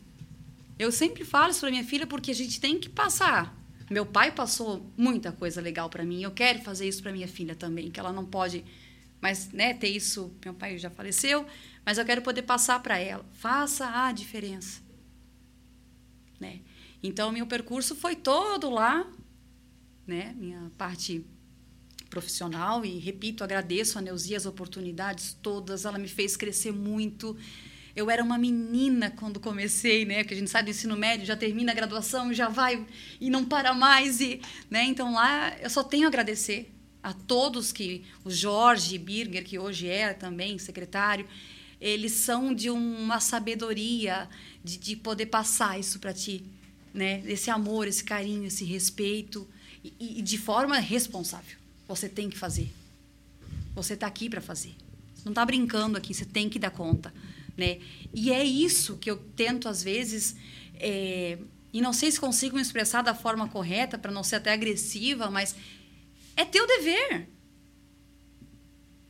Eu 0.78 0.92
sempre 0.92 1.24
falo 1.24 1.50
isso 1.50 1.60
para 1.60 1.70
minha 1.70 1.84
filha 1.84 2.06
porque 2.06 2.30
a 2.30 2.34
gente 2.34 2.60
tem 2.60 2.78
que 2.78 2.88
passar. 2.88 3.56
Meu 3.90 4.04
pai 4.04 4.32
passou 4.32 4.88
muita 4.96 5.32
coisa 5.32 5.60
legal 5.60 5.88
para 5.88 6.04
mim. 6.04 6.22
Eu 6.22 6.30
quero 6.30 6.60
fazer 6.60 6.88
isso 6.88 7.02
para 7.02 7.12
minha 7.12 7.28
filha 7.28 7.54
também, 7.54 7.90
que 7.90 8.00
ela 8.00 8.12
não 8.12 8.24
pode, 8.24 8.64
mas 9.20 9.50
né, 9.52 9.74
ter 9.74 9.88
isso. 9.88 10.32
Meu 10.44 10.54
pai 10.54 10.76
já 10.76 10.90
faleceu, 10.90 11.46
mas 11.84 11.98
eu 11.98 12.04
quero 12.04 12.22
poder 12.22 12.42
passar 12.42 12.80
para 12.82 12.98
ela. 12.98 13.24
Faça 13.32 14.06
a 14.06 14.12
diferença, 14.12 14.80
né? 16.40 16.60
Então 17.02 17.30
meu 17.32 17.46
percurso 17.46 17.94
foi 17.94 18.16
todo 18.16 18.70
lá 18.70 19.06
né? 20.06 20.34
Minha 20.38 20.70
parte 20.78 21.24
profissional 22.08 22.84
e 22.84 22.98
repito, 22.98 23.42
agradeço 23.42 23.98
a 23.98 24.00
Neuzi 24.00 24.36
as 24.36 24.46
oportunidades 24.46 25.36
todas, 25.42 25.84
ela 25.84 25.98
me 25.98 26.08
fez 26.08 26.36
crescer 26.36 26.72
muito. 26.72 27.36
Eu 27.94 28.10
era 28.10 28.22
uma 28.22 28.38
menina 28.38 29.10
quando 29.10 29.40
comecei, 29.40 30.04
né? 30.04 30.22
Porque 30.22 30.34
a 30.34 30.36
gente 30.36 30.50
sai 30.50 30.62
do 30.62 30.70
ensino 30.70 30.96
médio, 30.96 31.26
já 31.26 31.36
termina 31.36 31.72
a 31.72 31.74
graduação, 31.74 32.32
já 32.32 32.48
vai 32.48 32.86
e 33.20 33.28
não 33.28 33.44
para 33.44 33.74
mais 33.74 34.20
e, 34.20 34.40
né? 34.70 34.84
Então 34.84 35.14
lá 35.14 35.56
eu 35.58 35.68
só 35.68 35.82
tenho 35.82 36.04
a 36.04 36.08
agradecer 36.08 36.72
a 37.02 37.12
todos 37.12 37.72
que 37.72 38.04
o 38.24 38.30
Jorge 38.30 38.98
Birger, 38.98 39.44
que 39.44 39.58
hoje 39.58 39.88
é 39.88 40.12
também 40.12 40.58
secretário, 40.58 41.26
eles 41.80 42.12
são 42.12 42.54
de 42.54 42.70
uma 42.70 43.20
sabedoria 43.20 44.28
de, 44.66 44.76
de 44.78 44.96
poder 44.96 45.26
passar 45.26 45.78
isso 45.78 46.00
para 46.00 46.12
ti, 46.12 46.44
né? 46.92 47.22
Esse 47.26 47.50
amor, 47.50 47.86
esse 47.86 48.02
carinho, 48.02 48.46
esse 48.46 48.64
respeito 48.64 49.46
e, 49.84 50.18
e 50.18 50.22
de 50.22 50.36
forma 50.36 50.78
responsável. 50.78 51.56
Você 51.86 52.08
tem 52.08 52.28
que 52.28 52.36
fazer. 52.36 52.72
Você 53.74 53.94
está 53.94 54.08
aqui 54.08 54.28
para 54.28 54.40
fazer. 54.40 54.74
Não 55.24 55.30
está 55.30 55.44
brincando 55.44 55.96
aqui. 55.96 56.12
Você 56.12 56.24
tem 56.24 56.48
que 56.48 56.58
dar 56.58 56.70
conta, 56.70 57.14
né? 57.56 57.78
E 58.12 58.32
é 58.32 58.42
isso 58.42 58.96
que 58.96 59.08
eu 59.08 59.16
tento 59.36 59.68
às 59.68 59.82
vezes 59.82 60.34
é, 60.74 61.38
e 61.72 61.80
não 61.80 61.92
sei 61.92 62.10
se 62.10 62.18
consigo 62.18 62.56
me 62.56 62.62
expressar 62.62 63.02
da 63.02 63.14
forma 63.14 63.48
correta 63.48 63.96
para 63.96 64.10
não 64.10 64.24
ser 64.24 64.36
até 64.36 64.52
agressiva, 64.52 65.30
mas 65.30 65.54
é 66.36 66.44
teu 66.44 66.66
dever. 66.66 67.28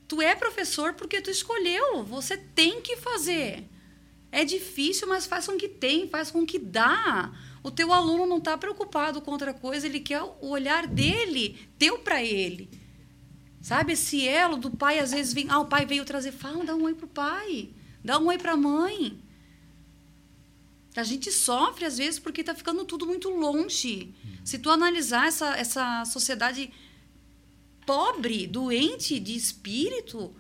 Tu 0.07 0.21
é 0.21 0.35
professor 0.35 0.93
porque 0.95 1.23
tu 1.23 1.31
escolheu. 1.31 2.05
Você 2.05 2.37
tem 2.37 2.83
que 2.83 2.97
fazer. 2.97 3.65
É 4.31 4.45
difícil, 4.45 5.09
mas 5.09 5.27
faz 5.27 5.47
com 5.47 5.57
que 5.57 5.69
tem, 5.69 6.09
faz 6.09 6.31
com 6.31 6.45
que 6.45 6.59
dá. 6.59 7.33
O 7.63 7.71
teu 7.71 7.93
aluno 7.93 8.27
não 8.27 8.39
está 8.39 8.57
preocupado 8.57 9.21
com 9.21 9.31
outra 9.31 9.55
coisa, 9.55 9.87
ele 9.87 10.01
quer 10.01 10.23
o 10.23 10.49
olhar 10.49 10.87
dele, 10.87 11.59
teu 11.79 11.99
para 11.99 12.23
ele. 12.23 12.69
Sabe, 13.61 13.95
esse 13.95 14.27
elo 14.27 14.57
do 14.57 14.71
pai, 14.71 15.01
às 15.01 15.11
vezes 15.11 15.33
vem, 15.33 15.47
ah, 15.49 15.59
o 15.59 15.67
pai 15.67 15.85
veio 15.85 16.05
trazer, 16.05 16.31
fala, 16.33 16.65
dá 16.65 16.75
um 16.75 16.85
oi 16.85 16.95
pro 16.95 17.09
pai, 17.09 17.71
dá 18.05 18.19
um 18.19 18.27
oi 18.27 18.39
para 18.39 18.53
a 18.53 18.57
mãe. 18.57 19.19
A 20.95 21.03
gente 21.03 21.31
sofre, 21.33 21.85
às 21.85 21.99
vezes, 21.99 22.19
porque 22.19 22.41
está 22.41 22.55
ficando 22.55 22.85
tudo 22.85 23.07
muito 23.07 23.29
longe. 23.29 24.15
Se 24.45 24.59
tu 24.59 24.71
analisar 24.71 25.27
essa, 25.27 25.57
essa 25.57 26.05
sociedade 26.05 26.73
pobre, 27.85 28.47
doente 28.47 29.19
de 29.19 29.35
espírito, 29.37 30.35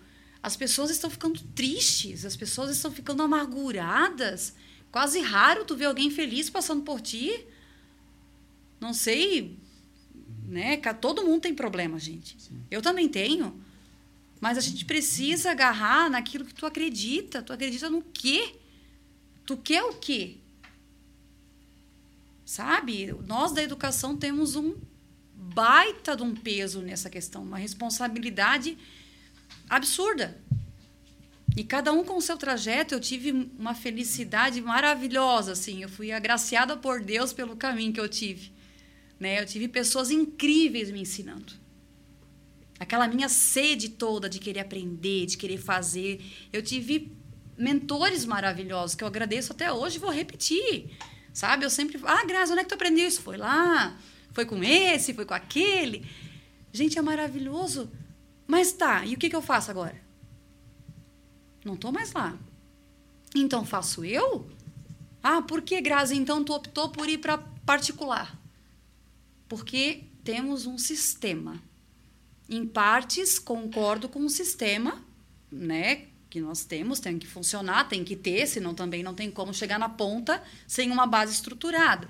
as 0.47 0.57
pessoas 0.57 0.91
estão 0.91 1.11
ficando 1.11 1.41
tristes, 1.57 2.25
as 2.25 2.37
pessoas 2.37 2.71
estão 2.71 2.93
ficando 2.93 3.21
amarguradas. 3.21 4.55
Quase 4.93 5.19
raro 5.19 5.65
tu 5.65 5.75
ver 5.75 5.87
alguém 5.87 6.09
feliz 6.09 6.49
passando 6.49 6.85
por 6.85 7.01
ti. 7.01 7.45
Não 8.81 8.95
sei, 8.95 9.59
né? 10.47 10.77
Todo 11.01 11.25
mundo 11.25 11.41
tem 11.41 11.53
problema, 11.53 11.99
gente. 11.99 12.41
Sim. 12.41 12.63
Eu 12.71 12.81
também 12.81 13.09
tenho. 13.09 13.61
Mas 14.41 14.57
a 14.57 14.61
gente 14.61 14.85
precisa 14.85 15.51
agarrar 15.51 16.09
naquilo 16.09 16.45
que 16.45 16.55
tu 16.55 16.65
acredita. 16.65 17.43
Tu 17.43 17.53
acredita 17.53 17.91
no 17.91 18.01
quê? 18.01 18.55
Tu 19.45 19.57
quer 19.57 19.83
o 19.83 19.95
quê? 19.95 20.37
Sabe? 22.45 23.13
Nós 23.27 23.51
da 23.51 23.65
educação 23.65 24.17
temos 24.17 24.55
um 24.55 24.77
baita 25.35 26.17
de 26.17 26.23
um 26.23 26.37
peso 26.37 26.83
nessa 26.83 27.11
questão, 27.11 27.43
uma 27.43 27.59
responsabilidade 27.59 28.79
absurda. 29.69 30.41
E 31.57 31.65
cada 31.65 31.91
um 31.93 32.05
com 32.05 32.19
o 32.19 32.23
seu 32.23 32.37
trajeto, 32.37 32.95
eu 32.95 33.01
tive 33.01 33.33
uma 33.59 33.75
felicidade 33.75 34.61
maravilhosa, 34.61 35.53
assim. 35.53 35.83
Eu 35.83 35.89
fui 35.89 36.13
agraciada 36.13 36.77
por 36.77 37.01
Deus 37.01 37.33
pelo 37.33 37.57
caminho 37.57 37.95
que 37.95 38.01
eu 38.01 38.09
tive. 38.09 38.53
Né? 39.19 39.41
Eu 39.41 39.47
tive 39.47 39.67
pessoas 39.67 40.11
incríveis 40.11 40.91
me 40.91 41.01
ensinando. 41.01 41.55
Aquela 42.79 43.09
minha 43.09 43.29
sede 43.31 43.89
toda 43.89 44.29
de 44.29 44.39
querer 44.39 44.61
aprender, 44.61 45.25
de 45.25 45.39
querer 45.39 45.57
fazer. 45.57 46.23
Eu 46.53 46.63
tive 46.63 47.11
mentores 47.57 48.27
maravilhosos 48.27 48.95
que 48.95 49.03
eu 49.03 49.09
agradeço 49.09 49.53
até 49.53 49.73
hoje 49.73 49.97
e 49.97 50.01
vou 50.01 50.11
repetir. 50.11 50.91
Sabe? 51.33 51.65
Eu 51.65 51.71
sempre. 51.71 51.99
Ah, 52.05 52.25
Graça, 52.27 52.53
onde 52.53 52.61
é 52.61 52.65
que 52.65 52.69
tu 52.69 52.75
aprendeu 52.75 53.09
isso? 53.09 53.23
Foi 53.23 53.39
lá, 53.39 53.99
foi 54.33 54.45
com 54.45 54.63
esse, 54.63 55.15
foi 55.15 55.25
com 55.25 55.33
aquele. 55.33 56.07
Gente, 56.71 56.99
é 56.99 57.03
maravilhoso. 57.03 57.91
Mas 58.47 58.73
tá, 58.73 59.05
e 59.05 59.15
o 59.15 59.19
que, 59.19 59.29
que 59.29 59.37
eu 59.37 59.43
faço 59.43 59.71
agora? 59.71 60.01
Não 61.65 61.75
estou 61.75 61.91
mais 61.91 62.13
lá. 62.13 62.39
Então 63.35 63.65
faço 63.65 64.05
eu? 64.05 64.49
Ah, 65.23 65.43
por 65.43 65.63
que, 65.63 65.81
Grazi, 65.81 66.15
então 66.17 66.45
tu 66.45 66.53
optou 66.53 66.89
por 66.89 67.09
ir 67.09 67.19
para 67.19 67.39
particular? 67.39 68.39
Porque 69.49 70.05
temos 70.23 70.67
um 70.67 70.79
sistema. 70.79 71.61
Em 72.49 72.65
partes, 72.65 73.39
concordo 73.39 74.09
com 74.09 74.25
o 74.25 74.31
sistema, 74.31 75.05
né? 75.51 76.07
Que 76.31 76.41
nós 76.41 76.65
temos, 76.65 77.01
tem 77.01 77.19
que 77.19 77.27
funcionar, 77.27 77.89
tem 77.89 78.05
que 78.05 78.15
ter, 78.15 78.47
senão 78.47 78.73
também 78.73 79.03
não 79.03 79.15
tem 79.15 79.31
como 79.31 79.53
chegar 79.53 79.79
na 79.79 79.89
ponta 79.89 80.43
sem 80.67 80.91
uma 80.93 81.07
base 81.07 81.33
estruturada. 81.33 82.09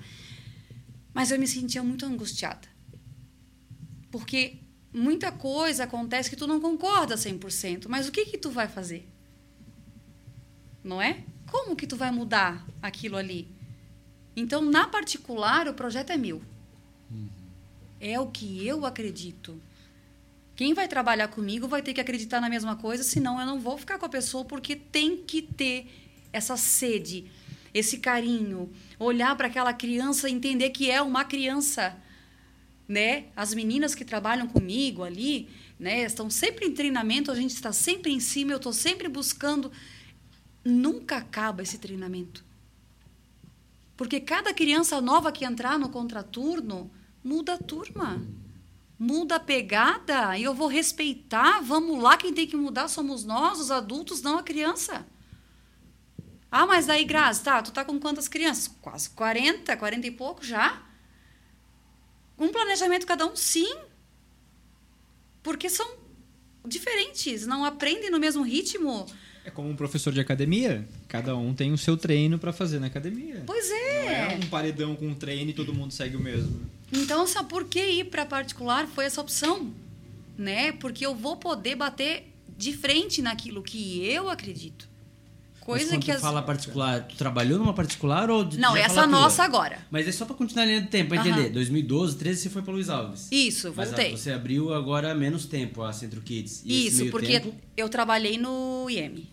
Mas 1.13 1.31
eu 1.31 1.39
me 1.39 1.47
sentia 1.47 1.81
muito 1.81 2.05
angustiada. 2.05 2.67
Porque 4.11 4.57
muita 4.97 5.31
coisa 5.31 5.83
acontece 5.83 6.29
que 6.29 6.35
tu 6.35 6.47
não 6.47 6.59
concorda 6.59 7.15
100%, 7.15 7.85
mas 7.87 8.07
o 8.07 8.11
que 8.11 8.25
que 8.25 8.37
tu 8.37 8.49
vai 8.49 8.67
fazer? 8.67 9.07
não 10.87 11.01
é? 11.01 11.19
Como 11.51 11.75
que 11.75 11.85
tu 11.85 11.95
vai 11.95 12.09
mudar 12.11 12.65
aquilo 12.81 13.17
ali? 13.17 13.47
Então, 14.35 14.61
na 14.61 14.87
particular, 14.87 15.67
o 15.67 15.73
projeto 15.73 16.11
é 16.11 16.17
meu. 16.17 16.41
Uhum. 17.11 17.27
É 17.99 18.19
o 18.19 18.27
que 18.27 18.65
eu 18.65 18.85
acredito. 18.85 19.61
Quem 20.55 20.73
vai 20.73 20.87
trabalhar 20.87 21.27
comigo 21.27 21.67
vai 21.67 21.81
ter 21.81 21.93
que 21.93 22.01
acreditar 22.01 22.39
na 22.39 22.49
mesma 22.49 22.75
coisa, 22.75 23.03
senão 23.03 23.39
eu 23.39 23.45
não 23.45 23.59
vou 23.59 23.77
ficar 23.77 23.99
com 23.99 24.05
a 24.05 24.09
pessoa, 24.09 24.45
porque 24.45 24.75
tem 24.75 25.17
que 25.17 25.41
ter 25.41 25.87
essa 26.31 26.57
sede, 26.57 27.29
esse 27.73 27.97
carinho, 27.97 28.71
olhar 28.99 29.35
para 29.35 29.47
aquela 29.47 29.73
criança 29.73 30.29
e 30.29 30.33
entender 30.33 30.69
que 30.69 30.89
é 30.89 31.01
uma 31.01 31.23
criança. 31.25 31.95
Né? 32.87 33.25
As 33.35 33.53
meninas 33.53 33.93
que 33.93 34.05
trabalham 34.05 34.47
comigo 34.47 35.03
ali, 35.03 35.49
né, 35.77 36.03
estão 36.03 36.29
sempre 36.29 36.65
em 36.65 36.73
treinamento, 36.73 37.31
a 37.31 37.35
gente 37.35 37.53
está 37.53 37.73
sempre 37.73 38.11
em 38.11 38.19
cima, 38.19 38.51
eu 38.51 38.57
estou 38.57 38.73
sempre 38.73 39.07
buscando 39.07 39.71
nunca 40.63 41.17
acaba 41.17 41.61
esse 41.61 41.77
treinamento. 41.77 42.43
Porque 43.95 44.19
cada 44.19 44.53
criança 44.53 45.01
nova 45.01 45.31
que 45.31 45.43
entrar 45.43 45.79
no 45.79 45.89
contraturno 45.89 46.91
muda 47.23 47.55
a 47.55 47.57
turma. 47.57 48.21
Muda 48.99 49.35
a 49.35 49.39
pegada 49.39 50.37
e 50.37 50.43
eu 50.43 50.53
vou 50.53 50.67
respeitar. 50.67 51.61
Vamos 51.61 52.01
lá, 52.01 52.15
quem 52.17 52.33
tem 52.33 52.47
que 52.47 52.55
mudar 52.55 52.87
somos 52.87 53.23
nós, 53.23 53.59
os 53.59 53.71
adultos, 53.71 54.21
não 54.21 54.37
a 54.37 54.43
criança. 54.43 55.05
Ah, 56.51 56.65
mas 56.65 56.89
aí, 56.89 57.03
Grazi, 57.03 57.43
tá, 57.43 57.61
tu 57.61 57.71
tá 57.71 57.83
com 57.83 57.99
quantas 57.99 58.27
crianças? 58.27 58.67
Quase 58.81 59.09
40, 59.09 59.75
40 59.75 60.07
e 60.07 60.11
pouco 60.11 60.45
já. 60.45 60.81
Um 62.37 62.49
planejamento 62.49 63.05
cada 63.05 63.25
um, 63.25 63.35
sim. 63.35 63.75
Porque 65.41 65.69
são 65.69 65.87
diferentes, 66.65 67.47
não 67.47 67.63
aprendem 67.63 68.09
no 68.09 68.19
mesmo 68.19 68.43
ritmo. 68.43 69.05
É 69.45 69.49
como 69.49 69.69
um 69.69 69.75
professor 69.75 70.11
de 70.11 70.19
academia. 70.19 70.85
Cada 71.07 71.35
um 71.37 71.53
tem 71.53 71.71
o 71.71 71.77
seu 71.77 71.95
treino 71.95 72.37
para 72.37 72.51
fazer 72.51 72.79
na 72.79 72.87
academia. 72.87 73.43
Pois 73.45 73.71
é. 73.71 74.25
Não 74.25 74.31
é 74.31 74.35
um 74.43 74.49
paredão 74.49 74.95
com 74.95 75.07
um 75.07 75.15
treino 75.15 75.51
e 75.51 75.53
todo 75.53 75.73
mundo 75.73 75.93
segue 75.93 76.17
o 76.17 76.19
mesmo. 76.19 76.69
Então, 76.91 77.25
sabe 77.25 77.47
por 77.47 77.63
que 77.63 77.79
ir 77.79 78.05
para 78.05 78.25
particular 78.25 78.87
foi 78.87 79.05
essa 79.05 79.21
opção? 79.21 79.73
Né? 80.37 80.73
Porque 80.73 81.05
eu 81.05 81.15
vou 81.15 81.37
poder 81.37 81.75
bater 81.75 82.25
de 82.57 82.75
frente 82.75 83.21
naquilo 83.21 83.63
que 83.63 84.05
eu 84.05 84.29
acredito. 84.29 84.89
Coisa 85.67 85.95
Mas 85.95 86.05
que 86.05 86.11
as... 86.13 86.21
fala 86.21 86.41
particular, 86.41 87.03
tu 87.03 87.17
trabalhou 87.17 87.59
numa 87.59 87.73
particular 87.73 88.29
ou 88.29 88.47
Não, 88.53 88.73
essa 88.77 89.05
nossa 89.05 89.43
agora. 89.43 89.79
Mas 89.91 90.07
é 90.07 90.13
só 90.13 90.23
para 90.23 90.33
continuar 90.33 90.63
a 90.63 90.65
linha 90.65 90.79
do 90.79 90.87
tempo, 90.87 91.09
para 91.09 91.17
entender. 91.19 91.49
2012, 91.49 92.15
13 92.15 92.41
você 92.41 92.49
foi 92.49 92.61
para 92.61 92.71
Luiz 92.71 92.87
Alves. 92.87 93.27
Isso, 93.29 93.73
voltei. 93.73 94.11
Mas 94.11 94.21
você 94.21 94.31
abriu 94.31 94.73
agora 94.73 95.13
menos 95.13 95.45
tempo 95.45 95.83
a 95.83 95.91
Centro 95.91 96.21
Kids. 96.21 96.63
Isso, 96.65 97.07
porque 97.07 97.41
tempo... 97.41 97.53
eu 97.75 97.89
trabalhei 97.89 98.37
no 98.37 98.89
IEM 98.89 99.27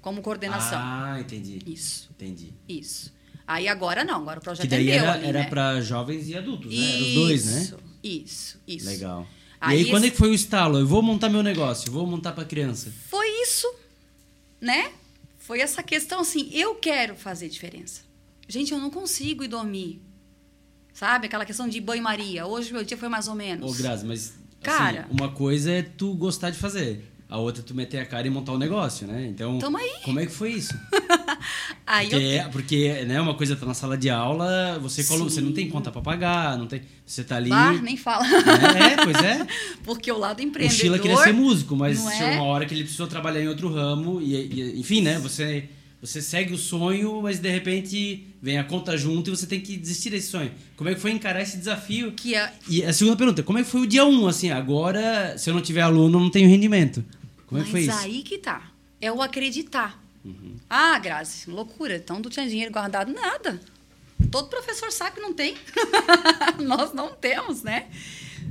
como 0.00 0.22
coordenação. 0.22 0.78
Ah, 0.80 1.18
entendi. 1.20 1.58
Isso. 1.66 2.08
Entendi. 2.12 2.54
Isso. 2.66 3.12
Aí 3.46 3.68
agora 3.68 4.04
não, 4.04 4.22
agora 4.22 4.38
o 4.38 4.42
projeto 4.42 4.62
que 4.62 4.68
daí 4.68 4.90
é 4.90 4.94
meu 4.94 5.04
era, 5.04 5.12
ali, 5.12 5.26
era 5.26 5.38
né? 5.40 5.48
para 5.50 5.82
jovens 5.82 6.26
e 6.30 6.34
adultos, 6.34 6.74
né? 6.74 6.94
Era 6.94 7.02
os 7.02 7.14
dois, 7.14 7.44
né? 7.44 7.78
Isso, 8.02 8.58
isso. 8.66 8.86
Legal. 8.86 9.26
Aí, 9.60 9.82
e 9.82 9.84
aí, 9.84 9.90
quando 9.90 10.06
é 10.06 10.10
que 10.10 10.16
foi 10.16 10.30
o 10.30 10.34
estalo? 10.34 10.78
Eu 10.78 10.86
vou 10.86 11.02
montar 11.02 11.28
meu 11.28 11.42
negócio, 11.42 11.92
vou 11.92 12.06
montar 12.06 12.32
para 12.32 12.46
criança. 12.46 12.90
Foi 13.10 13.28
isso, 13.42 13.70
né? 14.58 14.90
Foi 15.44 15.60
essa 15.60 15.82
questão 15.82 16.20
assim, 16.20 16.48
eu 16.54 16.74
quero 16.76 17.14
fazer 17.14 17.50
diferença. 17.50 18.00
Gente, 18.48 18.72
eu 18.72 18.80
não 18.80 18.90
consigo 18.90 19.44
ir 19.44 19.48
dormir. 19.48 20.00
Sabe? 20.94 21.26
Aquela 21.26 21.44
questão 21.44 21.68
de 21.68 21.78
banho-maria. 21.82 22.46
Hoje 22.46 22.72
meu 22.72 22.82
dia 22.82 22.96
foi 22.96 23.10
mais 23.10 23.28
ou 23.28 23.34
menos. 23.34 23.70
Ô, 23.70 23.76
Grazi, 23.76 24.06
mas 24.06 24.30
assim, 24.30 24.38
Cara, 24.62 25.06
uma 25.10 25.30
coisa 25.30 25.70
é 25.70 25.82
tu 25.82 26.14
gostar 26.14 26.48
de 26.48 26.56
fazer 26.56 27.12
a 27.28 27.38
outra 27.38 27.62
tu 27.62 27.74
meter 27.74 27.98
a 27.98 28.06
cara 28.06 28.26
e 28.26 28.30
montar 28.30 28.52
o 28.52 28.54
um 28.56 28.58
negócio, 28.58 29.06
né? 29.06 29.26
Então, 29.28 29.58
Tamo 29.58 29.76
aí. 29.78 29.90
como 30.04 30.20
é 30.20 30.26
que 30.26 30.32
foi 30.32 30.52
isso? 30.52 30.74
Aí 31.86 32.08
Porque, 32.08 32.24
eu, 32.24 32.30
é- 32.30 32.48
porque 32.48 33.04
né, 33.06 33.20
uma 33.20 33.34
coisa 33.34 33.54
tá 33.56 33.66
na 33.66 33.74
sala 33.74 33.96
de 33.98 34.08
aula, 34.08 34.78
você, 34.80 35.04
colo- 35.04 35.24
você 35.28 35.40
não 35.40 35.52
tem 35.52 35.68
conta 35.68 35.90
pra 35.90 36.00
pagar, 36.00 36.56
não 36.56 36.66
tem, 36.66 36.82
você 37.04 37.22
tá 37.22 37.36
ali. 37.36 37.52
ah, 37.52 37.72
nem 37.72 37.96
fala. 37.96 38.24
É, 38.26 38.96
pois 39.04 39.16
é. 39.22 39.46
Porque 39.84 40.10
o 40.10 40.18
lado 40.18 40.38
O 40.38 40.42
empreendedor. 40.42 40.78
Sheila 40.80 40.98
queria 40.98 41.16
ser 41.18 41.32
músico, 41.34 41.76
mas 41.76 42.02
é? 42.20 42.36
uma 42.36 42.44
hora 42.44 42.64
que 42.64 42.72
ele 42.74 42.82
precisou 42.84 43.06
trabalhar 43.06 43.42
em 43.42 43.48
outro 43.48 43.68
ramo. 43.72 44.20
E, 44.22 44.34
e- 44.34 44.80
enfim, 44.80 45.02
né? 45.02 45.18
Você, 45.18 45.68
você 46.04 46.20
segue 46.20 46.52
o 46.52 46.58
sonho, 46.58 47.22
mas 47.22 47.38
de 47.38 47.48
repente 47.50 48.26
vem 48.42 48.58
a 48.58 48.64
conta 48.64 48.94
junto 48.94 49.30
e 49.30 49.36
você 49.36 49.46
tem 49.46 49.58
que 49.58 49.74
desistir 49.74 50.10
desse 50.10 50.28
sonho. 50.28 50.52
Como 50.76 50.90
é 50.90 50.94
que 50.94 51.00
foi 51.00 51.10
encarar 51.10 51.40
esse 51.40 51.56
desafio? 51.56 52.12
Que 52.12 52.34
é, 52.34 52.52
E 52.68 52.84
a 52.84 52.92
segunda 52.92 53.16
pergunta, 53.16 53.42
como 53.42 53.58
é 53.58 53.62
que 53.62 53.70
foi 53.70 53.80
o 53.80 53.86
dia 53.86 54.04
1? 54.04 54.08
Um, 54.10 54.28
assim, 54.28 54.50
agora, 54.50 55.38
se 55.38 55.48
eu 55.48 55.54
não 55.54 55.62
tiver 55.62 55.80
aluno, 55.80 56.18
eu 56.18 56.22
não 56.22 56.30
tenho 56.30 56.46
rendimento. 56.46 57.02
Como 57.46 57.58
é 57.58 57.64
que 57.64 57.72
mas 57.72 57.86
foi 57.86 57.94
isso? 57.94 58.04
aí 58.04 58.22
que 58.22 58.36
tá. 58.36 58.70
É 59.00 59.10
o 59.10 59.22
acreditar. 59.22 59.98
Uhum. 60.22 60.56
Ah, 60.68 60.98
Grazi, 60.98 61.50
loucura. 61.50 61.96
Então 61.96 62.20
não 62.20 62.30
tinha 62.30 62.46
dinheiro 62.46 62.70
guardado, 62.70 63.10
nada. 63.10 63.58
Todo 64.30 64.48
professor 64.48 64.92
sabe 64.92 65.16
que 65.16 65.20
não 65.22 65.32
tem. 65.32 65.56
Nós 66.60 66.92
não 66.92 67.14
temos, 67.14 67.62
né? 67.62 67.86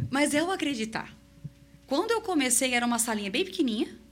Mas 0.09 0.33
é 0.33 0.41
o 0.43 0.51
acreditar. 0.51 1.15
Quando 1.85 2.11
eu 2.11 2.21
comecei, 2.21 2.73
era 2.73 2.85
uma 2.85 2.97
salinha 2.97 3.29
bem 3.29 3.45
pequenininha. 3.45 4.02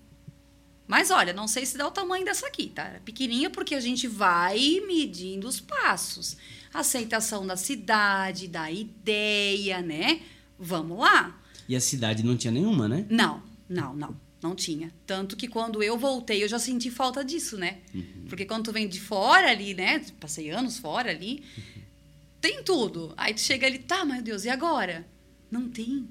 Mas 0.87 1.09
olha, 1.09 1.31
não 1.31 1.47
sei 1.47 1.65
se 1.65 1.77
dá 1.77 1.87
o 1.87 1.91
tamanho 1.91 2.25
dessa 2.25 2.47
aqui, 2.47 2.67
tá? 2.67 2.83
Era 2.83 2.99
pequenininha 2.99 3.49
porque 3.49 3.75
a 3.75 3.79
gente 3.79 4.07
vai 4.07 4.81
medindo 4.85 5.47
os 5.47 5.59
passos. 5.59 6.35
Aceitação 6.73 7.45
da 7.45 7.55
cidade, 7.55 8.47
da 8.47 8.69
ideia, 8.69 9.81
né? 9.81 10.21
Vamos 10.59 10.99
lá. 10.99 11.39
E 11.67 11.75
a 11.75 11.79
cidade 11.79 12.23
não 12.23 12.35
tinha 12.35 12.51
nenhuma, 12.51 12.87
né? 12.87 13.05
Não, 13.09 13.41
não, 13.69 13.93
não. 13.93 14.31
Não 14.41 14.55
tinha. 14.55 14.91
Tanto 15.05 15.37
que 15.37 15.47
quando 15.47 15.83
eu 15.83 15.97
voltei, 15.99 16.43
eu 16.43 16.47
já 16.47 16.57
senti 16.57 16.89
falta 16.89 17.23
disso, 17.23 17.57
né? 17.57 17.77
Porque 18.27 18.43
quando 18.43 18.65
tu 18.65 18.71
vem 18.73 18.87
de 18.87 18.99
fora 18.99 19.51
ali, 19.51 19.75
né? 19.75 20.03
Passei 20.19 20.49
anos 20.49 20.79
fora 20.79 21.11
ali, 21.11 21.43
tem 22.41 22.63
tudo. 22.63 23.13
Aí 23.15 23.35
tu 23.35 23.41
chega 23.41 23.67
ali, 23.67 23.77
tá, 23.77 24.03
meu 24.03 24.19
Deus, 24.21 24.43
e 24.43 24.49
agora? 24.49 25.07
Não 25.51 25.69
tem, 25.69 26.09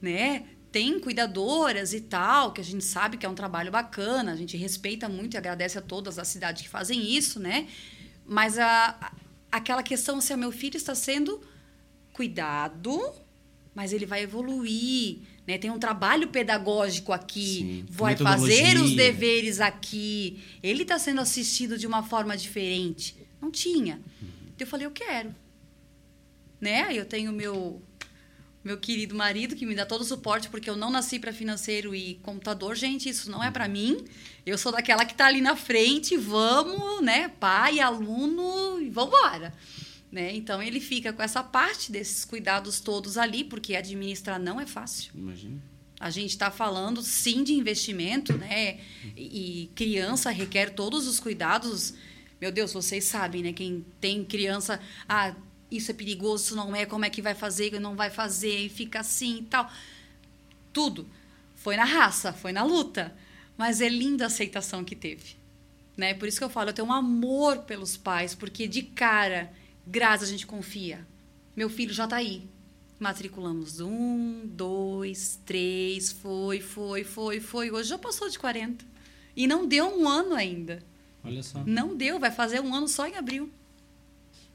né? 0.00 0.46
Tem 0.70 1.00
cuidadoras 1.00 1.92
e 1.94 2.00
tal, 2.00 2.52
que 2.52 2.60
a 2.60 2.64
gente 2.64 2.84
sabe 2.84 3.16
que 3.16 3.24
é 3.24 3.28
um 3.28 3.34
trabalho 3.34 3.70
bacana, 3.70 4.32
a 4.32 4.36
gente 4.36 4.56
respeita 4.56 5.08
muito 5.08 5.34
e 5.34 5.36
agradece 5.38 5.78
a 5.78 5.82
todas 5.82 6.16
da 6.16 6.24
cidade 6.24 6.62
que 6.62 6.68
fazem 6.68 7.16
isso, 7.16 7.40
né? 7.40 7.66
Mas 8.26 8.58
a, 8.58 9.12
aquela 9.50 9.82
questão 9.82 10.20
se 10.20 10.32
o 10.34 10.38
meu 10.38 10.52
filho 10.52 10.76
está 10.76 10.94
sendo 10.94 11.40
cuidado, 12.12 13.00
mas 13.74 13.92
ele 13.92 14.04
vai 14.04 14.22
evoluir, 14.22 15.20
né? 15.46 15.56
Tem 15.56 15.70
um 15.70 15.78
trabalho 15.78 16.28
pedagógico 16.28 17.12
aqui, 17.12 17.84
Sim, 17.86 17.86
vai 17.88 18.14
fazer 18.14 18.76
os 18.76 18.94
deveres 18.94 19.60
aqui. 19.60 20.42
Ele 20.62 20.82
está 20.82 20.98
sendo 20.98 21.22
assistido 21.22 21.78
de 21.78 21.86
uma 21.86 22.02
forma 22.02 22.36
diferente. 22.36 23.16
Não 23.40 23.50
tinha. 23.50 24.00
Eu 24.58 24.66
falei, 24.66 24.86
eu 24.86 24.90
quero. 24.90 25.34
Né? 26.60 26.82
Aí 26.82 26.96
Eu 26.96 27.06
tenho 27.06 27.32
meu 27.32 27.80
meu 28.64 28.76
querido 28.76 29.14
marido 29.14 29.54
que 29.54 29.64
me 29.64 29.74
dá 29.74 29.86
todo 29.86 30.00
o 30.00 30.04
suporte 30.04 30.48
porque 30.48 30.68
eu 30.68 30.76
não 30.76 30.90
nasci 30.90 31.18
para 31.18 31.32
financeiro 31.32 31.94
e 31.94 32.16
computador, 32.16 32.74
gente, 32.74 33.08
isso 33.08 33.30
não 33.30 33.42
é 33.42 33.50
para 33.50 33.68
mim. 33.68 34.04
Eu 34.44 34.58
sou 34.58 34.72
daquela 34.72 35.04
que 35.04 35.12
está 35.12 35.26
ali 35.26 35.40
na 35.40 35.56
frente, 35.56 36.16
vamos, 36.16 37.02
né, 37.02 37.28
pai, 37.28 37.80
aluno, 37.80 38.80
e 38.80 38.90
vamos 38.90 39.14
embora. 39.14 39.54
Né? 40.10 40.34
Então 40.34 40.62
ele 40.62 40.80
fica 40.80 41.12
com 41.12 41.22
essa 41.22 41.42
parte 41.42 41.92
desses 41.92 42.24
cuidados 42.24 42.80
todos 42.80 43.18
ali, 43.18 43.44
porque 43.44 43.76
administrar 43.76 44.40
não 44.40 44.60
é 44.60 44.66
fácil. 44.66 45.12
Imagina. 45.14 45.62
A 46.00 46.10
gente 46.10 46.30
está 46.30 46.50
falando 46.50 47.02
sim 47.02 47.42
de 47.42 47.52
investimento, 47.52 48.36
né? 48.38 48.78
E, 49.16 49.64
e 49.64 49.66
criança 49.74 50.30
requer 50.30 50.70
todos 50.70 51.08
os 51.08 51.18
cuidados. 51.18 51.94
Meu 52.40 52.52
Deus, 52.52 52.72
vocês 52.72 53.04
sabem, 53.04 53.42
né? 53.42 53.52
Quem 53.52 53.84
tem 54.00 54.24
criança, 54.24 54.80
ah, 55.08 55.34
isso 55.70 55.90
é 55.90 55.94
perigoso, 55.94 56.44
isso 56.44 56.56
não 56.56 56.74
é, 56.74 56.86
como 56.86 57.04
é 57.04 57.10
que 57.10 57.20
vai 57.20 57.34
fazer, 57.34 57.78
não 57.78 57.94
vai 57.94 58.10
fazer, 58.10 58.58
e 58.58 58.68
fica 58.68 59.00
assim 59.00 59.38
e 59.38 59.44
tal. 59.44 59.70
Tudo. 60.72 61.08
Foi 61.54 61.76
na 61.76 61.84
raça, 61.84 62.32
foi 62.32 62.52
na 62.52 62.62
luta. 62.62 63.14
Mas 63.56 63.80
é 63.80 63.88
linda 63.88 64.24
a 64.24 64.26
aceitação 64.28 64.84
que 64.84 64.94
teve. 64.94 65.36
Né? 65.96 66.14
Por 66.14 66.28
isso 66.28 66.38
que 66.38 66.44
eu 66.44 66.50
falo, 66.50 66.70
eu 66.70 66.72
tenho 66.72 66.86
um 66.86 66.92
amor 66.92 67.58
pelos 67.64 67.96
pais, 67.96 68.34
porque 68.34 68.68
de 68.68 68.82
cara, 68.82 69.52
graças 69.84 70.28
a 70.28 70.30
gente 70.30 70.46
confia. 70.46 71.04
Meu 71.56 71.68
filho 71.68 71.92
já 71.92 72.04
está 72.04 72.16
aí. 72.16 72.48
Matriculamos 73.00 73.80
um, 73.80 74.46
dois, 74.46 75.40
três, 75.44 76.12
foi, 76.12 76.60
foi, 76.60 77.02
foi, 77.02 77.40
foi. 77.40 77.70
Hoje 77.70 77.88
já 77.88 77.98
passou 77.98 78.28
de 78.28 78.38
40. 78.38 78.84
E 79.36 79.46
não 79.46 79.66
deu 79.66 79.86
um 79.86 80.08
ano 80.08 80.34
ainda. 80.34 80.82
Olha 81.24 81.42
só. 81.42 81.62
Não 81.66 81.96
deu, 81.96 82.18
vai 82.18 82.30
fazer 82.30 82.60
um 82.60 82.74
ano 82.74 82.88
só 82.88 83.06
em 83.06 83.16
abril. 83.16 83.50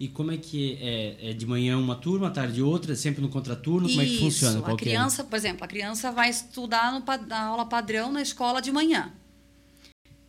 E 0.03 0.07
como 0.09 0.31
é 0.33 0.37
que 0.37 0.77
é? 0.81 1.29
É 1.29 1.33
de 1.33 1.45
manhã 1.45 1.77
uma 1.77 1.95
turma, 1.95 2.27
à 2.27 2.31
tarde 2.31 2.61
outra, 2.61 2.93
sempre 2.93 3.21
no 3.21 3.29
contraturno? 3.29 3.87
Como 3.87 4.01
é 4.01 4.05
que 4.05 4.11
Isso, 4.15 4.23
funciona? 4.23 4.59
Qual 4.59 4.71
a 4.71 4.73
é? 4.73 4.77
criança, 4.77 5.23
por 5.23 5.35
exemplo, 5.37 5.63
a 5.63 5.67
criança 5.67 6.11
vai 6.11 6.29
estudar 6.29 6.91
no, 6.91 7.03
na 7.27 7.43
aula 7.45 7.65
padrão 7.65 8.11
na 8.11 8.21
escola 8.21 8.61
de 8.61 8.69
manhã. 8.69 9.13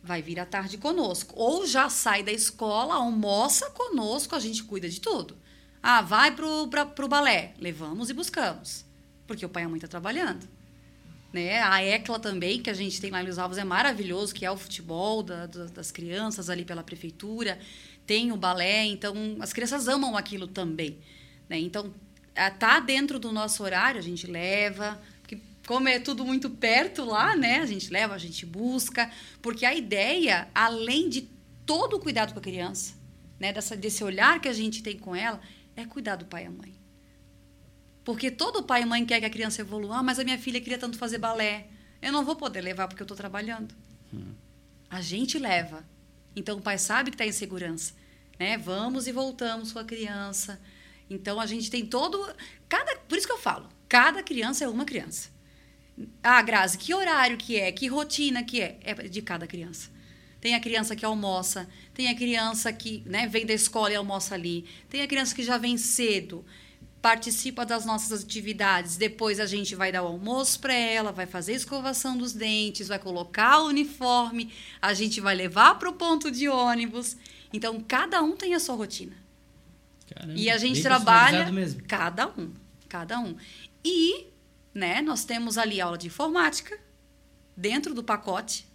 Vai 0.01 0.21
vir 0.21 0.39
à 0.39 0.45
tarde 0.45 0.77
conosco. 0.77 1.33
Ou 1.37 1.67
já 1.67 1.89
sai 1.89 2.23
da 2.23 2.31
escola, 2.31 2.93
almoça 2.95 3.69
conosco, 3.71 4.33
a 4.35 4.39
gente 4.39 4.63
cuida 4.63 4.87
de 4.87 5.01
tudo. 5.01 5.35
Ah, 5.83 6.01
vai 6.01 6.33
pro, 6.33 6.67
pra, 6.67 6.85
pro 6.85 7.07
balé. 7.07 7.53
Levamos 7.59 8.09
e 8.09 8.13
buscamos. 8.13 8.85
Porque 9.27 9.45
o 9.45 9.49
pai 9.49 9.63
e 9.63 9.65
a 9.65 9.69
mãe 9.69 9.75
estão 9.77 9.89
trabalhando. 9.89 10.47
Né? 11.33 11.61
A 11.61 11.83
ECLA 11.83 12.17
também, 12.17 12.61
que 12.61 12.69
a 12.69 12.73
gente 12.73 13.01
tem 13.01 13.11
lá 13.11 13.19
em 13.19 13.25
Luiz 13.25 13.37
Alves, 13.37 13.57
é 13.57 13.63
maravilhoso, 13.65 14.33
que 14.33 14.45
é 14.45 14.51
o 14.51 14.55
futebol 14.55 15.21
da- 15.21 15.47
das 15.47 15.91
crianças 15.91 16.49
ali 16.49 16.63
pela 16.63 16.81
prefeitura. 16.81 17.59
Tem 18.05 18.31
o 18.31 18.37
balé, 18.37 18.85
então 18.85 19.15
as 19.39 19.51
crianças 19.51 19.87
amam 19.87 20.15
aquilo 20.15 20.47
também. 20.47 20.99
Né? 21.49 21.59
Então, 21.59 21.93
tá 22.59 22.79
dentro 22.79 23.19
do 23.19 23.31
nosso 23.31 23.63
horário, 23.63 23.99
a 23.99 24.03
gente 24.03 24.27
leva, 24.27 25.01
porque 25.21 25.39
como 25.65 25.87
é 25.87 25.99
tudo 25.99 26.25
muito 26.25 26.49
perto 26.49 27.03
lá, 27.03 27.35
né? 27.35 27.59
A 27.59 27.65
gente 27.65 27.89
leva, 27.89 28.13
a 28.13 28.17
gente 28.17 28.45
busca, 28.45 29.11
porque 29.41 29.65
a 29.65 29.73
ideia, 29.73 30.47
além 30.53 31.09
de 31.09 31.29
todo 31.65 31.95
o 31.95 31.99
cuidado 31.99 32.33
com 32.33 32.39
a 32.39 32.43
criança, 32.43 32.93
né, 33.39 33.51
dessa 33.51 33.75
desse 33.75 34.03
olhar 34.03 34.39
que 34.39 34.47
a 34.47 34.53
gente 34.53 34.83
tem 34.83 34.97
com 34.97 35.15
ela, 35.15 35.41
é 35.75 35.85
cuidar 35.85 36.15
do 36.15 36.25
pai 36.25 36.43
e 36.43 36.47
a 36.47 36.51
mãe. 36.51 36.73
Porque 38.03 38.29
todo 38.29 38.63
pai 38.63 38.83
e 38.83 38.85
mãe 38.85 39.03
quer 39.03 39.19
que 39.19 39.25
a 39.25 39.29
criança 39.29 39.61
evolua, 39.61 39.97
ah, 39.97 40.03
mas 40.03 40.19
a 40.19 40.23
minha 40.23 40.37
filha 40.37 40.61
queria 40.61 40.77
tanto 40.77 40.97
fazer 40.97 41.17
balé. 41.17 41.67
Eu 42.01 42.11
não 42.11 42.23
vou 42.23 42.35
poder 42.35 42.61
levar 42.61 42.87
porque 42.87 43.01
eu 43.01 43.05
estou 43.05 43.17
trabalhando. 43.17 43.73
A 44.89 45.01
gente 45.01 45.39
leva. 45.39 45.83
Então 46.35 46.57
o 46.57 46.61
pai 46.61 46.77
sabe 46.77 47.11
que 47.11 47.15
está 47.15 47.25
em 47.25 47.31
segurança. 47.31 47.93
Né? 48.39 48.57
Vamos 48.57 49.07
e 49.07 49.11
voltamos 49.11 49.71
com 49.71 49.79
a 49.79 49.83
criança. 49.83 50.59
Então 51.09 51.39
a 51.39 51.45
gente 51.45 51.69
tem 51.69 51.85
todo. 51.85 52.25
Cada, 52.67 52.97
por 52.97 53.17
isso 53.17 53.27
que 53.27 53.33
eu 53.33 53.39
falo, 53.39 53.69
cada 53.87 54.21
criança 54.23 54.63
é 54.63 54.67
uma 54.67 54.85
criança. 54.85 55.29
Ah, 56.21 56.41
Grazi, 56.41 56.77
que 56.77 56.93
horário 56.93 57.37
que 57.37 57.57
é? 57.57 57.71
Que 57.71 57.87
rotina 57.87 58.43
que 58.43 58.61
é? 58.61 58.79
É 58.83 58.93
de 58.93 59.21
cada 59.21 59.47
criança. 59.47 59.89
Tem 60.41 60.53
a 60.53 60.59
criança 60.59 60.95
que 60.95 61.05
almoça, 61.05 61.67
tem 61.93 62.07
a 62.09 62.15
criança 62.15 62.71
que 62.71 63.01
né, 63.05 63.27
vem 63.27 63.45
da 63.45 63.53
escola 63.53 63.91
e 63.91 63.95
almoça 63.95 64.35
ali, 64.35 64.65
tem 64.89 65.01
a 65.01 65.07
criança 65.07 65.33
que 65.33 65.41
já 65.41 65.57
vem 65.57 65.75
cedo, 65.75 66.45
participa 67.05 67.63
das 67.63 67.85
nossas 67.85 68.23
atividades. 68.23 68.97
Depois 68.97 69.39
a 69.39 69.45
gente 69.45 69.75
vai 69.75 69.91
dar 69.91 70.01
o 70.01 70.07
almoço 70.07 70.59
para 70.59 70.73
ela, 70.73 71.11
vai 71.11 71.27
fazer 71.27 71.51
a 71.51 71.55
escovação 71.55 72.17
dos 72.17 72.33
dentes, 72.33 72.87
vai 72.87 72.97
colocar 72.97 73.59
o 73.59 73.67
uniforme, 73.67 74.51
a 74.81 74.91
gente 74.91 75.21
vai 75.21 75.35
levar 75.35 75.77
para 75.77 75.87
o 75.87 75.93
ponto 75.93 76.31
de 76.31 76.49
ônibus. 76.49 77.15
Então, 77.53 77.79
cada 77.79 78.23
um 78.23 78.35
tem 78.35 78.55
a 78.55 78.59
sua 78.59 78.73
rotina. 78.73 79.15
Caramba, 80.09 80.33
E 80.35 80.49
a 80.49 80.57
gente 80.57 80.81
trabalha 80.81 81.51
mesmo. 81.51 81.83
cada 81.87 82.27
um, 82.27 82.51
cada 82.89 83.19
um. 83.19 83.35
E, 83.83 84.25
né, 84.73 84.99
nós 85.03 85.23
temos 85.23 85.59
ali 85.59 85.79
aula 85.79 85.99
de 85.99 86.07
informática 86.07 86.75
dentro 87.55 87.93
do 87.93 88.03
pacote. 88.03 88.65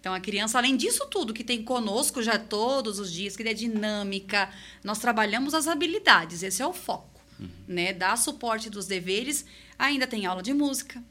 Então 0.00 0.12
a 0.12 0.18
criança, 0.18 0.58
além 0.58 0.76
disso 0.76 1.06
tudo 1.06 1.32
que 1.32 1.44
tem 1.44 1.62
conosco 1.62 2.20
já 2.24 2.40
todos 2.40 2.98
os 2.98 3.12
dias, 3.12 3.36
que 3.36 3.42
é 3.44 3.54
dinâmica, 3.54 4.50
nós 4.82 4.98
trabalhamos 4.98 5.54
as 5.54 5.68
habilidades, 5.68 6.42
esse 6.42 6.60
é 6.60 6.66
o 6.66 6.72
foco, 6.72 7.17
né? 7.66 7.92
Dar 7.92 8.16
suporte 8.16 8.70
dos 8.70 8.86
deveres, 8.86 9.44
ainda 9.78 10.06
tem 10.06 10.26
aula 10.26 10.42
de 10.42 10.52
música. 10.52 11.02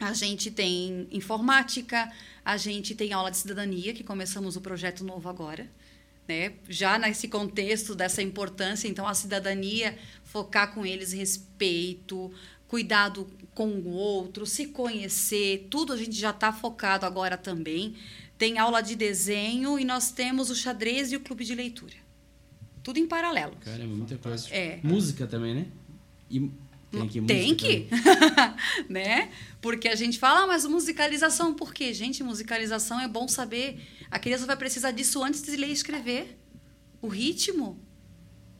A 0.00 0.12
gente 0.12 0.50
tem 0.50 1.06
informática, 1.10 2.10
a 2.44 2.56
gente 2.56 2.94
tem 2.94 3.12
aula 3.12 3.30
de 3.30 3.36
cidadania, 3.36 3.94
que 3.94 4.02
começamos 4.02 4.56
o 4.56 4.60
projeto 4.60 5.04
novo 5.04 5.28
agora 5.28 5.68
né? 6.26 6.54
Já 6.68 6.98
nesse 6.98 7.28
contexto 7.28 7.94
dessa 7.94 8.22
importância, 8.22 8.88
então 8.88 9.06
a 9.06 9.14
cidadania 9.14 9.98
focar 10.24 10.72
com 10.74 10.86
eles 10.86 11.12
respeito, 11.12 12.32
cuidado 12.68 13.28
com 13.54 13.68
o 13.68 13.90
outro, 13.90 14.46
se 14.46 14.66
conhecer, 14.68 15.66
tudo 15.70 15.92
a 15.92 15.96
gente 15.96 16.16
já 16.16 16.30
está 16.30 16.52
focado 16.52 17.04
agora 17.04 17.36
também. 17.36 17.96
Tem 18.38 18.58
aula 18.58 18.80
de 18.80 18.96
desenho 18.96 19.78
e 19.78 19.84
nós 19.84 20.10
temos 20.10 20.50
o 20.50 20.54
xadrez 20.54 21.12
e 21.12 21.16
o 21.16 21.20
clube 21.20 21.44
de 21.44 21.54
leitura. 21.54 21.94
Tudo 22.82 22.98
em 22.98 23.06
paralelo. 23.06 23.56
Caramba, 23.60 23.94
muita 23.94 24.16
coisa. 24.16 24.48
É. 24.50 24.80
Música 24.82 25.26
também, 25.26 25.54
né? 25.54 25.66
E 26.28 26.50
Tem 26.90 27.08
que, 27.08 27.22
Tem 27.22 27.54
que, 27.54 27.88
né? 28.88 29.30
Porque 29.60 29.88
a 29.88 29.94
gente 29.94 30.18
fala, 30.18 30.40
ah, 30.40 30.46
mas 30.46 30.66
musicalização, 30.66 31.54
por 31.54 31.72
quê? 31.72 31.94
Gente, 31.94 32.22
musicalização 32.22 33.00
é 33.00 33.08
bom 33.08 33.28
saber. 33.28 33.80
A 34.10 34.18
criança 34.18 34.44
vai 34.46 34.56
precisar 34.56 34.90
disso 34.90 35.22
antes 35.22 35.42
de 35.42 35.56
ler 35.56 35.68
e 35.68 35.72
escrever. 35.72 36.38
O 37.00 37.08
ritmo, 37.08 37.78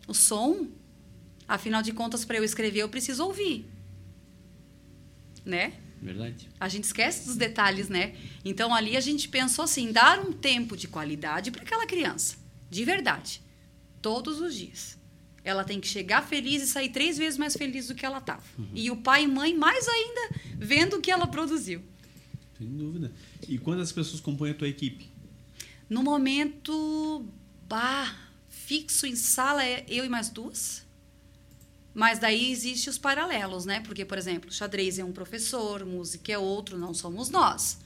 o 0.06 0.14
som. 0.14 0.68
Afinal 1.46 1.82
de 1.82 1.92
contas, 1.92 2.24
para 2.24 2.38
eu 2.38 2.44
escrever, 2.44 2.80
eu 2.80 2.88
preciso 2.88 3.24
ouvir. 3.24 3.66
Né? 5.44 5.74
Verdade. 6.02 6.48
A 6.58 6.68
gente 6.68 6.84
esquece 6.84 7.26
dos 7.26 7.36
detalhes, 7.36 7.88
né? 7.88 8.14
Então 8.44 8.74
ali 8.74 8.96
a 8.96 9.00
gente 9.00 9.28
pensou 9.28 9.64
assim, 9.64 9.92
dar 9.92 10.18
um 10.18 10.32
tempo 10.32 10.76
de 10.76 10.88
qualidade 10.88 11.52
para 11.52 11.62
aquela 11.62 11.86
criança, 11.86 12.36
de 12.68 12.84
verdade, 12.84 13.40
todos 14.02 14.40
os 14.40 14.54
dias. 14.54 14.98
Ela 15.44 15.64
tem 15.64 15.80
que 15.80 15.88
chegar 15.88 16.22
feliz 16.26 16.62
e 16.62 16.66
sair 16.66 16.90
três 16.90 17.16
vezes 17.16 17.38
mais 17.38 17.56
feliz 17.56 17.88
do 17.88 17.94
que 17.94 18.04
ela 18.04 18.18
estava. 18.18 18.42
E 18.74 18.90
o 18.90 18.96
pai 18.96 19.24
e 19.24 19.28
mãe 19.28 19.56
mais 19.56 19.88
ainda 19.88 20.34
vendo 20.56 20.96
o 20.96 21.00
que 21.00 21.10
ela 21.10 21.26
produziu. 21.26 21.82
Sem 22.58 22.68
dúvida. 22.68 23.12
E 23.48 23.58
quantas 23.58 23.90
pessoas 23.90 24.20
compõem 24.20 24.52
a 24.52 24.54
tua 24.54 24.68
equipe? 24.68 25.10
No 25.88 26.02
momento, 26.02 27.26
bah, 27.68 28.14
fixo 28.48 29.06
em 29.06 29.16
sala 29.16 29.64
é 29.64 29.84
eu 29.88 30.04
e 30.04 30.08
mais 30.08 30.28
duas. 30.28 30.86
Mas 31.92 32.18
daí 32.18 32.50
existe 32.50 32.88
os 32.88 32.96
paralelos, 32.96 33.66
né? 33.66 33.80
Porque, 33.80 34.04
por 34.04 34.16
exemplo, 34.16 34.50
xadrez 34.50 34.98
é 34.98 35.04
um 35.04 35.12
professor, 35.12 35.84
música 35.84 36.32
é 36.32 36.38
outro, 36.38 36.78
não 36.78 36.94
somos 36.94 37.28
nós. 37.30 37.78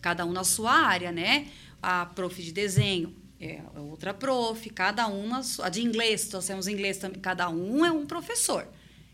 Cada 0.00 0.24
um 0.24 0.32
na 0.32 0.44
sua 0.44 0.72
área, 0.72 1.10
né? 1.10 1.48
A 1.82 2.06
prof 2.06 2.40
de 2.40 2.52
desenho 2.52 3.16
é 3.40 3.62
outra 3.76 4.12
prof, 4.12 4.68
cada 4.70 5.06
um 5.06 5.28
na 5.28 5.42
sua. 5.42 5.66
A 5.66 5.68
de 5.68 5.82
inglês, 5.82 6.28
nós 6.30 6.46
temos 6.46 6.66
inglês 6.66 6.98
também, 6.98 7.20
cada 7.20 7.48
um 7.48 7.84
é 7.84 7.92
um 7.92 8.06
professor. 8.06 8.66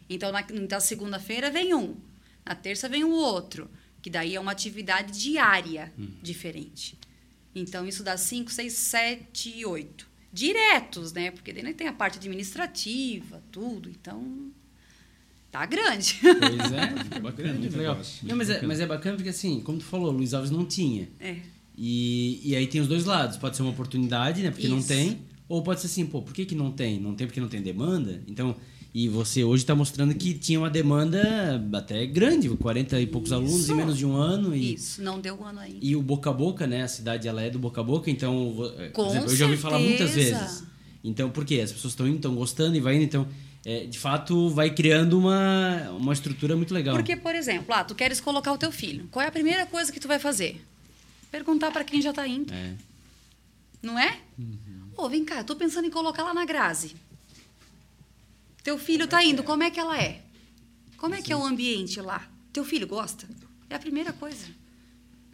Então, 0.08 0.32
na, 0.32 0.44
na 0.70 0.80
segunda-feira 0.80 1.50
vem 1.50 1.74
um, 1.74 1.96
na 2.44 2.54
terça 2.54 2.88
vem 2.88 3.04
o 3.04 3.10
outro, 3.10 3.70
que 4.02 4.10
daí 4.10 4.34
é 4.34 4.40
uma 4.40 4.52
atividade 4.52 5.18
diária 5.18 5.92
diferente. 6.22 6.98
Então, 7.54 7.86
isso 7.86 8.02
dá 8.02 8.16
5, 8.16 8.50
6, 8.50 8.72
7, 8.72 9.64
8. 9.64 10.08
Diretos, 10.32 11.12
né? 11.12 11.30
Porque 11.30 11.52
daí 11.52 11.72
tem 11.72 11.86
a 11.86 11.92
parte 11.92 12.18
administrativa, 12.18 13.42
tudo. 13.52 13.88
Então, 13.88 14.50
tá 15.50 15.64
grande. 15.64 16.18
Pois 16.20 16.72
é, 16.72 17.04
Fica 17.04 17.20
bacana 17.20 17.54
muito 17.54 17.76
legal. 17.78 18.00
Não, 18.22 18.36
mas, 18.36 18.50
é, 18.50 18.54
bacana. 18.54 18.68
mas 18.68 18.80
é 18.80 18.86
bacana 18.86 19.16
porque, 19.16 19.28
assim, 19.30 19.60
como 19.60 19.78
tu 19.78 19.84
falou, 19.84 20.10
Luiz 20.10 20.34
Alves 20.34 20.50
não 20.50 20.66
tinha. 20.66 21.08
É. 21.20 21.36
E, 21.76 22.40
e 22.44 22.56
aí 22.56 22.66
tem 22.66 22.80
os 22.80 22.88
dois 22.88 23.04
lados. 23.04 23.36
Pode 23.36 23.56
ser 23.56 23.62
uma 23.62 23.72
oportunidade, 23.72 24.42
né? 24.42 24.50
Porque 24.50 24.68
não 24.68 24.78
Isso. 24.78 24.88
tem. 24.88 25.18
Ou 25.48 25.62
pode 25.62 25.80
ser 25.80 25.86
assim, 25.86 26.06
pô, 26.06 26.22
por 26.22 26.32
que, 26.32 26.44
que 26.44 26.54
não 26.54 26.70
tem? 26.70 26.98
Não 26.98 27.14
tem 27.14 27.26
porque 27.26 27.40
não 27.40 27.48
tem 27.48 27.60
demanda? 27.60 28.22
Então, 28.26 28.56
e 28.94 29.08
você 29.08 29.42
hoje 29.42 29.64
está 29.64 29.74
mostrando 29.74 30.14
que 30.14 30.34
tinha 30.34 30.58
uma 30.58 30.70
demanda 30.70 31.60
até 31.72 32.06
grande, 32.06 32.48
40 32.48 33.00
e 33.00 33.06
poucos 33.06 33.32
alunos 33.32 33.60
Isso. 33.60 33.72
em 33.72 33.74
menos 33.74 33.98
de 33.98 34.06
um 34.06 34.14
ano. 34.14 34.54
E, 34.54 34.74
Isso, 34.74 35.02
não 35.02 35.20
deu 35.20 35.34
um 35.34 35.44
ano 35.44 35.58
ainda. 35.58 35.78
e 35.82 35.96
o 35.96 36.00
boca 36.00 36.30
a 36.30 36.32
boca, 36.32 36.66
né? 36.66 36.82
A 36.82 36.88
cidade 36.88 37.26
ela 37.26 37.42
é 37.42 37.50
do 37.50 37.58
boca 37.58 37.80
a 37.80 37.84
boca, 37.84 38.10
então, 38.10 38.54
eh, 38.78 38.90
Com 38.90 39.06
exemplo, 39.06 39.30
eu 39.30 39.36
já 39.36 39.46
ouvi 39.46 39.56
falar 39.56 39.80
muitas 39.80 40.12
vezes. 40.12 40.64
Então, 41.02 41.28
por 41.28 41.44
quê? 41.44 41.60
As 41.60 41.72
pessoas 41.72 41.92
estão 41.92 42.06
indo, 42.06 42.16
estão 42.16 42.34
gostando 42.34 42.76
e 42.76 42.80
vai 42.80 42.94
indo, 42.94 43.04
então, 43.04 43.26
é, 43.66 43.84
de 43.84 43.98
fato, 43.98 44.48
vai 44.50 44.70
criando 44.70 45.18
uma, 45.18 45.90
uma 45.98 46.12
estrutura 46.12 46.56
muito 46.56 46.72
legal. 46.72 46.94
Porque, 46.94 47.16
por 47.16 47.34
exemplo, 47.34 47.74
ah, 47.74 47.82
tu 47.82 47.94
queres 47.94 48.20
colocar 48.20 48.52
o 48.52 48.58
teu 48.58 48.70
filho. 48.70 49.08
Qual 49.10 49.22
é 49.22 49.28
a 49.28 49.32
primeira 49.32 49.66
coisa 49.66 49.92
que 49.92 49.98
tu 49.98 50.06
vai 50.06 50.18
fazer? 50.18 50.62
Perguntar 51.34 51.72
para 51.72 51.82
quem 51.82 52.00
já 52.00 52.10
está 52.10 52.28
indo, 52.28 52.54
É, 52.54 52.76
não 53.82 53.98
é? 53.98 54.20
Ô, 54.96 55.08
vem 55.08 55.24
cá, 55.24 55.38
eu 55.38 55.44
tô 55.44 55.56
pensando 55.56 55.84
em 55.84 55.90
colocar 55.90 56.22
lá 56.22 56.32
na 56.32 56.44
Grazi. 56.44 56.94
Teu 58.62 58.78
filho 58.78 59.08
tá 59.08 59.24
indo, 59.24 59.42
como 59.42 59.64
é 59.64 59.68
que 59.68 59.80
ela 59.80 60.00
é? 60.00 60.22
Como 60.96 61.12
é 61.12 61.20
que 61.20 61.32
é 61.32 61.36
o 61.36 61.44
ambiente 61.44 62.00
lá? 62.00 62.30
Teu 62.52 62.64
filho 62.64 62.86
gosta? 62.86 63.28
É 63.68 63.74
a 63.74 63.80
primeira 63.80 64.12
coisa. 64.12 64.46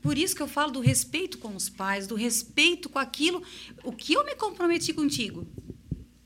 Por 0.00 0.16
isso 0.16 0.34
que 0.34 0.40
eu 0.40 0.48
falo 0.48 0.72
do 0.72 0.80
respeito 0.80 1.36
com 1.36 1.54
os 1.54 1.68
pais, 1.68 2.06
do 2.06 2.14
respeito 2.14 2.88
com 2.88 2.98
aquilo, 2.98 3.42
o 3.84 3.92
que 3.92 4.14
eu 4.14 4.24
me 4.24 4.34
comprometi 4.34 4.94
contigo. 4.94 5.46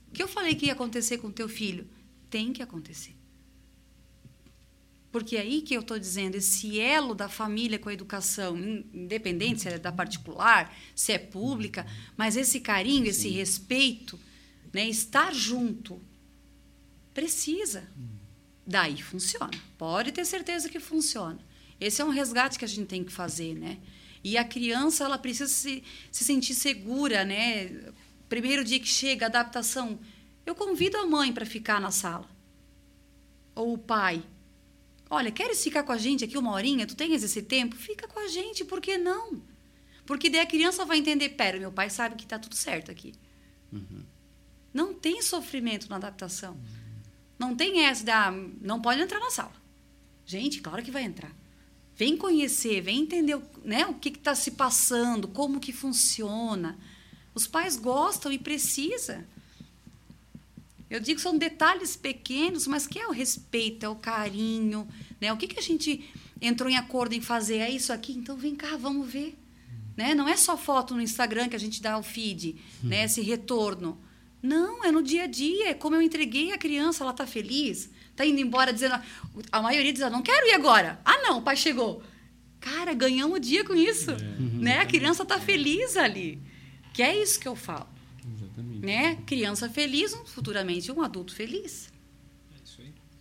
O 0.09 0.13
que 0.13 0.23
eu 0.23 0.29
falei 0.29 0.55
que 0.55 0.67
ia 0.67 0.73
acontecer 0.73 1.19
com 1.19 1.33
teu 1.33 1.49
filho, 1.49 1.85
tem 2.31 2.53
que 2.53 2.63
acontecer. 2.63 3.17
Porque 5.15 5.37
é 5.37 5.43
aí 5.43 5.63
que 5.63 5.75
eu 5.77 5.81
estou 5.81 5.97
dizendo, 5.97 6.35
esse 6.35 6.81
elo 6.81 7.15
da 7.15 7.29
família 7.29 7.79
com 7.79 7.89
a 7.89 7.95
educação, 7.95 8.59
in- 8.59 8.85
independente 8.93 9.61
se 9.61 9.69
é 9.69 9.79
da 9.79 9.93
particular, 9.93 10.77
se 10.93 11.13
é 11.13 11.19
pública, 11.19 11.87
mas 12.17 12.37
esse 12.37 12.59
carinho, 12.59 13.07
esse 13.07 13.29
respeito, 13.29 14.19
né, 14.73 14.89
estar 14.89 15.33
junto, 15.33 16.03
precisa. 17.15 17.89
Daí 18.67 19.01
funciona. 19.01 19.53
Pode 19.79 20.11
ter 20.11 20.25
certeza 20.25 20.69
que 20.69 20.81
funciona. 20.81 21.39
Esse 21.81 22.03
é 22.03 22.05
um 22.05 22.11
resgate 22.11 22.59
que 22.59 22.65
a 22.65 22.69
gente 22.69 22.89
tem 22.89 23.05
que 23.05 23.13
fazer, 23.13 23.55
né? 23.55 23.79
E 24.25 24.37
a 24.37 24.45
criança, 24.45 25.05
ela 25.05 25.17
precisa 25.17 25.47
se, 25.47 25.85
se 26.11 26.25
sentir 26.25 26.55
segura, 26.55 27.25
né? 27.25 27.71
Primeiro 28.29 28.65
dia 28.65 28.81
que 28.81 28.89
chega, 28.89 29.27
adaptação. 29.27 29.97
Eu 30.45 30.57
convido 30.57 30.97
a 30.97 31.07
mãe 31.07 31.33
para 31.33 31.47
ficar 31.47 31.81
na 31.81 31.93
sala. 31.93 32.29
Ou 33.55 33.75
o 33.75 33.79
pai. 33.79 34.25
Olha, 35.11 35.31
queres 35.31 35.63
ficar 35.63 35.83
com 35.83 35.93
a 35.93 35.99
gente 35.99 36.25
aqui 36.25 36.37
uma 36.37 36.53
horinha? 36.53 36.87
Tu 36.87 36.97
tens 36.97 37.23
esse 37.23 37.43
tempo? 37.43 37.77
Fica 37.77 38.09
com 38.09 38.19
a 38.21 38.29
gente, 38.29 38.65
por 38.65 38.81
que 38.81 38.97
não? 38.97 39.43
Porque 40.07 40.29
daí 40.29 40.41
a 40.41 40.47
criança 40.47 40.85
vai 40.85 40.99
entender, 40.99 41.31
pera, 41.31 41.59
meu 41.59 41.73
pai 41.73 41.89
sabe 41.91 42.17
que 42.17 42.25
está 42.25 42.39
tudo 42.39 42.55
certo 42.55 42.91
aqui. 42.91 43.15
Não 44.73 44.93
tem 44.93 45.23
sofrimento 45.23 45.89
na 45.89 45.97
adaptação. 45.97 46.59
Não 47.39 47.55
tem 47.55 47.85
essa 47.85 48.05
da, 48.05 48.31
não 48.61 48.81
pode 48.81 49.01
entrar 49.01 49.21
na 49.21 49.31
sala. 49.31 49.55
Gente, 50.27 50.61
claro 50.61 50.83
que 50.83 50.91
vai 50.91 51.05
entrar. 51.05 51.33
Vem 51.97 52.17
conhecer, 52.17 52.81
vem 52.81 53.03
entender 53.03 53.41
né, 53.65 53.87
o 53.87 53.95
que 53.95 54.09
está 54.09 54.35
se 54.35 54.53
passando, 54.53 55.29
como 55.29 55.61
que 55.61 55.73
funciona. 55.73 56.79
Os 57.35 57.47
pais 57.47 57.77
gostam 57.77 58.33
e 58.33 58.39
precisa. 58.39 59.27
Eu 60.95 61.01
digo 61.01 61.17
que 61.17 61.23
são 61.23 61.37
detalhes 61.37 61.97
pequenos, 61.97 62.69
mas 62.69 62.87
que 62.87 63.01
é 63.01 63.09
o 63.09 63.11
respeito, 63.11 63.85
é 63.85 63.89
o 63.89 63.97
carinho, 63.97 64.87
né? 65.21 65.33
O 65.33 65.37
que, 65.37 65.49
que 65.49 65.59
a 65.59 65.63
gente 65.63 66.09
entrou 66.41 66.71
em 66.71 66.77
acordo 66.77 67.15
em 67.17 67.21
fazer? 67.21 67.57
É 67.57 67.69
isso 67.69 67.93
aqui? 67.93 68.13
Então 68.13 68.37
vem 68.37 68.55
cá, 68.55 68.77
vamos 68.77 69.11
ver. 69.11 69.37
Né? 69.97 70.15
Não 70.15 70.29
é 70.29 70.37
só 70.37 70.57
foto 70.57 70.95
no 70.95 71.03
Instagram 71.03 71.49
que 71.49 71.57
a 71.57 71.59
gente 71.59 71.83
dá 71.83 71.99
o 71.99 72.03
feed, 72.05 72.63
né? 72.81 73.03
esse 73.03 73.21
retorno. 73.23 74.01
Não, 74.41 74.85
é 74.85 74.93
no 74.93 75.03
dia 75.03 75.25
a 75.25 75.27
dia, 75.27 75.71
é 75.71 75.75
como 75.75 75.97
eu 75.97 76.03
entreguei 76.03 76.53
a 76.53 76.59
criança, 76.59 77.03
ela 77.03 77.11
está 77.11 77.27
feliz, 77.27 77.91
está 78.11 78.25
indo 78.25 78.41
embora 78.41 78.73
dizendo. 78.73 78.95
A 79.51 79.61
maioria 79.61 79.93
diz, 79.93 80.03
ah, 80.03 80.11
não 80.11 80.23
quero 80.23 80.47
ir 80.47 80.53
agora. 80.53 81.01
Ah, 81.05 81.19
não, 81.23 81.39
o 81.39 81.43
pai 81.43 81.57
chegou. 81.57 82.05
Cara, 82.61 82.95
ganhamos 82.95 83.37
o 83.37 83.41
dia 83.41 83.65
com 83.65 83.75
isso. 83.75 84.13
Né? 84.39 84.79
A 84.79 84.87
criança 84.87 85.25
está 85.25 85.41
feliz 85.41 85.97
ali. 85.97 86.41
Que 86.93 87.03
é 87.03 87.21
isso 87.21 87.41
que 87.41 87.49
eu 87.49 87.57
falo. 87.57 87.94
Exatamente. 88.55 88.85
Né? 88.87 89.17
Criança 89.27 89.69
feliz, 89.69 90.13
um- 90.15 90.25
futuramente 90.27 90.91
um 90.93 91.03
adulto 91.03 91.35
feliz. 91.35 91.93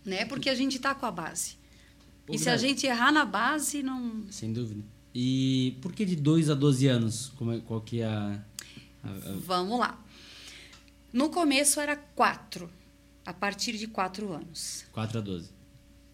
Né? 0.04 0.24
Porque 0.26 0.50
a 0.50 0.54
gente 0.54 0.76
está 0.76 0.94
com 0.94 1.06
a 1.06 1.10
base. 1.10 1.56
Pô, 2.26 2.34
e 2.34 2.38
se 2.38 2.48
a 2.50 2.56
gente 2.56 2.86
errar 2.86 3.10
na 3.10 3.24
base, 3.24 3.82
não. 3.82 4.26
Sem 4.30 4.52
dúvida. 4.52 4.82
E 5.14 5.78
por 5.80 5.92
que 5.92 6.04
de 6.04 6.16
2 6.16 6.50
a 6.50 6.54
12 6.54 6.86
anos? 6.86 7.32
Como 7.36 7.52
é, 7.52 7.60
qual 7.60 7.80
que 7.80 8.00
é 8.00 8.04
a... 8.06 8.44
a- 9.02 9.08
a- 9.08 9.32
Vamos 9.46 9.78
lá. 9.78 9.98
No 11.12 11.30
começo 11.30 11.80
era 11.80 11.96
quatro, 11.96 12.70
a 13.24 13.32
partir 13.32 13.78
de 13.78 13.86
quatro 13.86 14.32
anos. 14.32 14.84
4 14.92 15.18
a 15.18 15.20
12. 15.22 15.50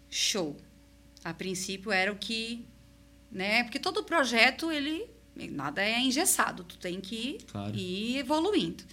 Show. 0.09 0.55
A 1.23 1.33
princípio 1.33 1.91
era 1.91 2.11
o 2.11 2.15
que, 2.15 2.65
né? 3.31 3.63
Porque 3.63 3.79
todo 3.79 4.03
projeto 4.03 4.71
ele 4.71 5.05
nada 5.51 5.81
é 5.83 5.99
engessado, 5.99 6.63
tu 6.63 6.77
tem 6.77 7.01
que 7.01 7.39
Claro. 7.51 7.75
ir 7.75 8.17
evoluindo. 8.17 8.83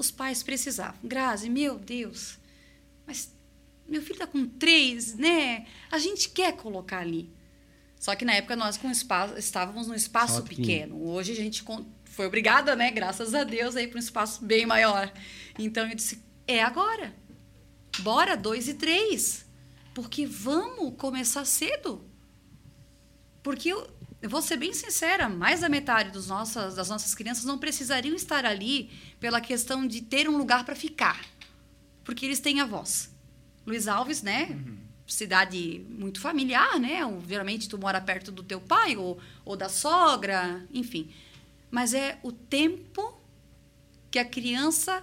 Os 0.00 0.10
pais 0.10 0.42
precisavam. 0.42 0.98
Grazi, 1.04 1.50
meu 1.50 1.78
Deus, 1.78 2.38
mas 3.06 3.36
meu 3.86 4.00
filho 4.00 4.14
está 4.14 4.26
com 4.26 4.46
três, 4.46 5.14
né? 5.14 5.66
A 5.90 5.98
gente 5.98 6.30
quer 6.30 6.56
colocar 6.56 7.00
ali. 7.00 7.30
Só 7.98 8.16
que 8.16 8.24
na 8.24 8.32
época 8.32 8.56
nós 8.56 8.78
com 8.78 8.90
espaço, 8.90 9.36
estávamos 9.36 9.88
num 9.88 9.94
espaço 9.94 10.42
pequeno. 10.42 11.06
Hoje 11.06 11.32
a 11.32 11.34
gente 11.34 11.62
foi 12.06 12.26
obrigada, 12.26 12.74
né? 12.74 12.90
Graças 12.90 13.34
a 13.34 13.44
Deus, 13.44 13.76
aí 13.76 13.88
para 13.88 13.98
um 13.98 14.00
espaço 14.00 14.42
bem 14.42 14.64
maior. 14.64 15.12
Então 15.58 15.86
eu 15.86 15.94
disse: 15.94 16.24
é 16.46 16.62
agora. 16.62 17.14
Bora, 17.98 18.38
dois 18.38 18.68
e 18.68 18.74
três. 18.74 19.44
Porque 19.92 20.24
vamos 20.24 20.94
começar 20.96 21.44
cedo. 21.44 22.02
Porque 23.42 23.68
eu, 23.68 23.86
eu 24.22 24.28
vou 24.28 24.42
ser 24.42 24.56
bem 24.58 24.72
sincera, 24.74 25.28
mais 25.28 25.60
da 25.60 25.68
metade 25.68 26.10
dos 26.10 26.26
nossas, 26.26 26.74
das 26.74 26.90
nossas 26.90 27.14
crianças 27.14 27.44
não 27.44 27.58
precisariam 27.58 28.14
estar 28.14 28.44
ali 28.44 28.90
pela 29.18 29.40
questão 29.40 29.86
de 29.86 30.02
ter 30.02 30.28
um 30.28 30.36
lugar 30.36 30.64
para 30.64 30.76
ficar. 30.76 31.24
Porque 32.04 32.26
eles 32.26 32.38
têm 32.38 32.60
avós. 32.60 33.10
Luiz 33.66 33.88
Alves, 33.88 34.22
né? 34.22 34.58
Cidade 35.06 35.84
muito 35.88 36.20
familiar, 36.20 36.78
né? 36.78 37.04
Ou, 37.04 37.22
geralmente 37.26 37.68
tu 37.68 37.78
mora 37.78 38.00
perto 38.00 38.30
do 38.30 38.42
teu 38.42 38.60
pai 38.60 38.96
ou, 38.96 39.18
ou 39.44 39.56
da 39.56 39.70
sogra, 39.70 40.66
enfim. 40.72 41.10
Mas 41.70 41.94
é 41.94 42.18
o 42.22 42.30
tempo 42.30 43.18
que 44.10 44.18
a 44.18 44.24
criança 44.24 45.02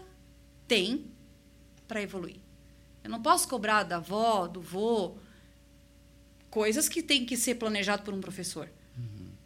tem 0.67 1.05
para 1.87 2.01
evoluir. 2.01 2.37
Eu 3.03 3.09
não 3.09 3.21
posso 3.21 3.47
cobrar 3.47 3.83
da 3.83 3.97
avó, 3.97 4.47
do 4.47 4.61
vô, 4.61 5.17
coisas 6.51 6.87
que 6.87 7.01
tem 7.01 7.25
que 7.25 7.35
ser 7.35 7.55
planejado 7.55 8.03
por 8.03 8.13
um 8.13 8.21
professor. 8.21 8.69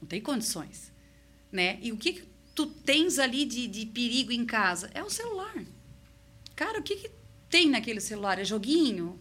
Não 0.02 0.08
tem 0.08 0.20
condições. 0.20 0.92
Né? 1.52 1.78
E 1.82 1.92
o 1.92 1.98
que, 1.98 2.14
que 2.14 2.28
tu 2.56 2.66
tens 2.66 3.20
ali 3.20 3.46
de, 3.46 3.68
de 3.68 3.86
perigo 3.86 4.32
em 4.32 4.46
casa? 4.46 4.90
É 4.94 5.04
o 5.04 5.10
celular. 5.10 5.64
Cara, 6.56 6.80
o 6.80 6.84
que, 6.84 6.96
que 6.96 7.12
tem 7.50 7.70
naquele 7.70 8.02
celular? 8.02 8.40
É 8.40 8.44
joguinho? 8.44 9.20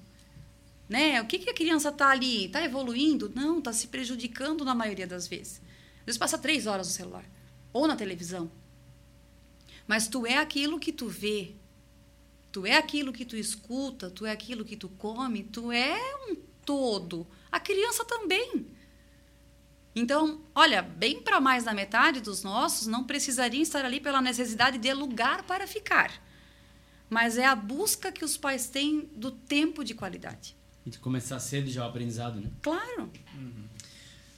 Né? 0.89 1.21
O 1.21 1.27
que, 1.27 1.39
que 1.39 1.51
a 1.51 1.55
criança 1.55 1.91
está 1.91 2.11
ali? 2.11 2.47
Está 2.47 2.65
evoluindo? 2.65 3.31
Não, 3.35 3.59
está 3.59 3.73
se 3.73 3.89
prejudicando 3.89 4.65
na 4.65 4.75
maioria 4.75 5.07
das 5.07 5.29
vezes. 5.29 5.61
Às 6.01 6.07
vezes 6.07 6.19
passa 6.19 6.39
três 6.39 6.67
horas 6.67 6.89
no 6.89 6.93
celular. 6.93 7.25
Ou 7.73 7.87
na 7.87 7.95
televisão. 7.97 8.51
Mas 9.87 10.09
tu 10.09 10.27
é 10.27 10.37
aquilo 10.37 10.81
que 10.81 10.93
tu 10.93 11.09
vê. 11.09 11.55
Tu 12.53 12.67
é 12.67 12.77
aquilo 12.77 13.13
que 13.13 13.25
tu 13.25 13.37
escuta, 13.37 14.11
tu 14.11 14.27
é 14.27 14.33
aquilo 14.33 14.65
que 14.65 14.77
tu 14.77 14.89
come, 14.89 15.45
tu 15.45 15.71
é 15.71 15.99
um 16.29 16.37
todo. 16.65 17.27
A 17.51 17.61
criança 17.61 18.05
também. 18.05 18.67
Então, 19.95 20.41
olha, 20.55 20.83
bem 20.83 21.21
para 21.21 21.41
mais 21.41 21.65
da 21.65 21.75
metade 21.75 22.21
dos 22.21 22.43
nossos 22.43 22.87
não 22.87 23.05
precisariam 23.05 23.63
estar 23.63 23.85
ali 23.85 24.01
pela 24.01 24.23
necessidade 24.23 24.79
de 24.79 24.93
lugar 24.93 25.43
para 25.43 25.67
ficar. 25.67 26.13
Mas 27.09 27.37
é 27.37 27.45
a 27.45 27.57
busca 27.57 28.13
que 28.13 28.25
os 28.25 28.37
pais 28.37 28.69
têm 28.69 29.09
do 29.17 29.33
tempo 29.33 29.83
de 29.83 29.95
qualidade. 29.95 30.55
E 30.87 30.91
de 30.91 30.99
começar 30.99 31.41
cedo 31.41 31.69
já 31.69 31.85
o 31.85 31.89
aprendizado, 31.89 32.41
né? 32.41 32.49
Claro. 32.63 33.11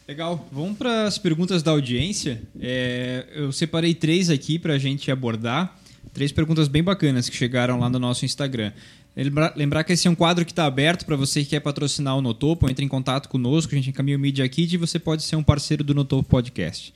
Legal. 0.09 0.49
Vamos 0.51 0.79
para 0.79 1.05
as 1.05 1.19
perguntas 1.19 1.63
da 1.63 1.71
audiência. 1.71 2.43
É, 2.59 3.29
eu 3.35 3.53
separei 3.53 3.95
três 3.95 4.31
aqui 4.31 4.59
para 4.59 4.75
a 4.75 4.79
gente 4.79 5.11
abordar. 5.11 5.79
Três 6.13 6.33
perguntas 6.33 6.67
bem 6.67 6.83
bacanas 6.83 7.29
que 7.29 7.37
chegaram 7.37 7.79
lá 7.79 7.89
no 7.89 7.99
nosso 7.99 8.25
Instagram. 8.25 8.73
Lembrar, 9.15 9.85
que 9.85 9.93
esse 9.93 10.09
é 10.09 10.11
um 10.11 10.15
quadro 10.15 10.45
que 10.45 10.53
está 10.53 10.65
aberto 10.65 11.05
para 11.05 11.17
você 11.17 11.45
que 11.45 11.51
quer 11.51 11.61
patrocinar 11.61 12.17
o 12.17 12.23
Notopo. 12.23 12.71
Entre 12.71 12.85
em 12.85 12.89
contato 12.89 13.29
conosco, 13.29 13.75
a 13.75 13.77
gente 13.77 13.91
encaminha 13.91 14.17
o 14.17 14.21
Media 14.21 14.49
Kit 14.49 14.75
e 14.75 14.79
você 14.79 14.99
pode 14.99 15.23
ser 15.23 15.37
um 15.37 15.43
parceiro 15.43 15.85
do 15.85 15.95
Notopo 15.95 16.29
Podcast. 16.29 16.95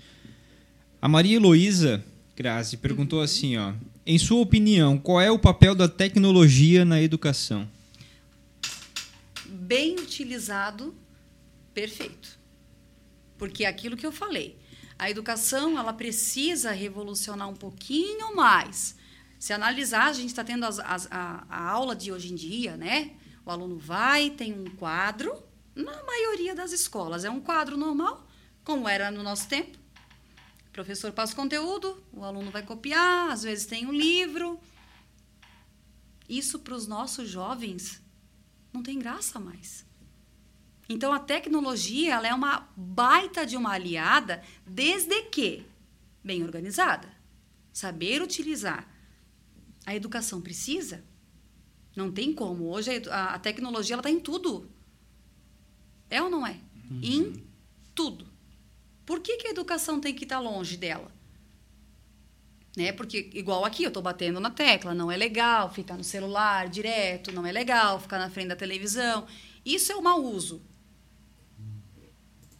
A 1.00 1.08
Maria 1.08 1.36
Heloísa 1.36 2.02
Grazi 2.34 2.78
perguntou 2.78 3.20
assim, 3.20 3.56
ó. 3.56 3.72
Em 4.06 4.18
sua 4.18 4.40
opinião, 4.40 4.98
qual 4.98 5.20
é 5.20 5.30
o 5.30 5.38
papel 5.38 5.74
da 5.74 5.88
tecnologia 5.88 6.84
na 6.84 7.02
educação? 7.02 7.68
Bem 9.46 9.96
utilizado, 9.98 10.94
perfeito. 11.74 12.38
Porque 13.36 13.64
é 13.64 13.68
aquilo 13.68 13.96
que 13.96 14.06
eu 14.06 14.12
falei. 14.12 14.56
A 14.98 15.10
educação, 15.10 15.78
ela 15.78 15.92
precisa 15.92 16.72
revolucionar 16.72 17.48
um 17.48 17.54
pouquinho 17.54 18.34
mais. 18.34 18.96
Se 19.46 19.52
analisar, 19.52 20.08
a 20.08 20.12
gente 20.12 20.30
está 20.30 20.42
tendo 20.42 20.66
as, 20.66 20.80
as, 20.80 21.06
a, 21.08 21.46
a 21.48 21.70
aula 21.70 21.94
de 21.94 22.10
hoje 22.10 22.32
em 22.32 22.34
dia, 22.34 22.76
né? 22.76 23.12
O 23.44 23.50
aluno 23.52 23.78
vai, 23.78 24.28
tem 24.30 24.52
um 24.52 24.64
quadro, 24.74 25.40
na 25.72 26.02
maioria 26.02 26.52
das 26.52 26.72
escolas. 26.72 27.24
É 27.24 27.30
um 27.30 27.38
quadro 27.38 27.76
normal, 27.76 28.26
como 28.64 28.88
era 28.88 29.08
no 29.08 29.22
nosso 29.22 29.46
tempo. 29.46 29.78
O 30.66 30.72
professor 30.72 31.12
passa 31.12 31.32
o 31.32 31.36
conteúdo, 31.36 32.02
o 32.12 32.24
aluno 32.24 32.50
vai 32.50 32.64
copiar, 32.64 33.30
às 33.30 33.44
vezes 33.44 33.66
tem 33.66 33.86
um 33.86 33.92
livro. 33.92 34.58
Isso 36.28 36.58
para 36.58 36.74
os 36.74 36.88
nossos 36.88 37.28
jovens 37.28 38.02
não 38.72 38.82
tem 38.82 38.98
graça 38.98 39.38
mais. 39.38 39.86
Então 40.88 41.12
a 41.12 41.20
tecnologia 41.20 42.16
ela 42.16 42.26
é 42.26 42.34
uma 42.34 42.68
baita 42.76 43.46
de 43.46 43.56
uma 43.56 43.74
aliada 43.74 44.42
desde 44.66 45.22
que 45.22 45.64
bem 46.24 46.42
organizada, 46.42 47.08
saber 47.72 48.20
utilizar. 48.20 48.95
A 49.86 49.94
educação 49.94 50.40
precisa? 50.40 51.04
Não 51.94 52.12
tem 52.12 52.34
como. 52.34 52.64
Hoje 52.64 52.90
a, 53.08 53.34
a 53.34 53.38
tecnologia 53.38 53.94
ela 53.94 54.00
está 54.00 54.10
em 54.10 54.20
tudo. 54.20 54.68
É 56.10 56.20
ou 56.20 56.28
não 56.28 56.46
é? 56.46 56.58
Uhum. 56.90 57.00
Em 57.02 57.44
tudo. 57.94 58.26
Por 59.06 59.20
que, 59.20 59.36
que 59.36 59.46
a 59.46 59.50
educação 59.50 60.00
tem 60.00 60.12
que 60.12 60.24
estar 60.24 60.40
longe 60.40 60.76
dela? 60.76 61.10
Né? 62.76 62.92
Porque, 62.92 63.30
igual 63.32 63.64
aqui, 63.64 63.84
eu 63.84 63.88
estou 63.88 64.02
batendo 64.02 64.38
na 64.38 64.50
tecla, 64.50 64.94
não 64.94 65.10
é 65.10 65.16
legal 65.16 65.72
ficar 65.72 65.96
no 65.96 66.04
celular 66.04 66.68
direto, 66.68 67.32
não 67.32 67.46
é 67.46 67.52
legal 67.52 67.98
ficar 67.98 68.18
na 68.18 68.28
frente 68.28 68.48
da 68.48 68.56
televisão. 68.56 69.26
Isso 69.64 69.90
é 69.90 69.96
o 69.96 70.02
mau 70.02 70.22
uso. 70.22 70.60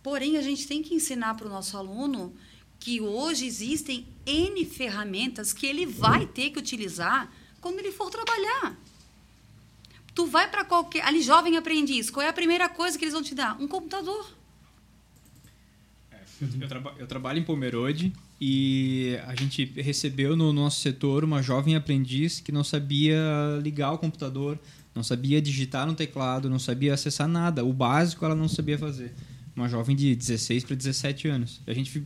Porém, 0.02 0.38
a 0.38 0.42
gente 0.42 0.66
tem 0.66 0.82
que 0.82 0.94
ensinar 0.94 1.34
para 1.34 1.48
o 1.48 1.50
nosso 1.50 1.76
aluno 1.76 2.34
que 2.78 3.00
hoje 3.00 3.44
existem 3.44 4.06
N 4.26 4.64
ferramentas 4.64 5.52
que 5.52 5.66
ele 5.66 5.86
vai 5.86 6.26
ter 6.26 6.50
que 6.50 6.58
utilizar 6.58 7.30
quando 7.60 7.78
ele 7.78 7.92
for 7.92 8.10
trabalhar. 8.10 8.76
Tu 10.14 10.26
vai 10.26 10.50
para 10.50 10.64
qualquer. 10.64 11.04
Ali, 11.04 11.20
jovem 11.20 11.56
aprendiz, 11.56 12.10
qual 12.10 12.24
é 12.24 12.28
a 12.28 12.32
primeira 12.32 12.68
coisa 12.68 12.98
que 12.98 13.04
eles 13.04 13.12
vão 13.12 13.22
te 13.22 13.34
dar? 13.34 13.60
Um 13.60 13.68
computador. 13.68 14.26
É, 16.10 16.20
eu, 16.60 16.68
traba 16.68 16.94
eu, 16.98 17.06
trabalho 17.06 17.38
em 17.38 17.42
Pomerode 17.42 18.12
e 18.40 19.18
a 19.26 19.34
gente 19.34 19.64
recebeu 19.76 20.34
no 20.34 20.52
nosso 20.52 20.80
setor 20.80 21.22
uma 21.22 21.42
jovem 21.42 21.76
aprendiz 21.76 22.40
que 22.40 22.50
não 22.50 22.64
sabia 22.64 23.18
ligar 23.62 23.92
o 23.92 23.98
computador, 23.98 24.58
não 24.94 25.02
sabia 25.02 25.40
digitar 25.40 25.86
no 25.86 25.94
teclado, 25.94 26.48
não 26.48 26.58
sabia 26.58 26.94
acessar 26.94 27.28
nada. 27.28 27.62
O 27.62 27.72
básico 27.72 28.24
ela 28.24 28.34
não 28.34 28.48
sabia 28.48 28.78
fazer 28.78 29.14
uma 29.54 29.68
jovem 29.68 29.94
de 29.94 30.14
16 30.14 30.64
para 30.64 30.76
17 30.76 31.28
anos. 31.28 31.60
A 31.66 31.74
gente 31.74 32.02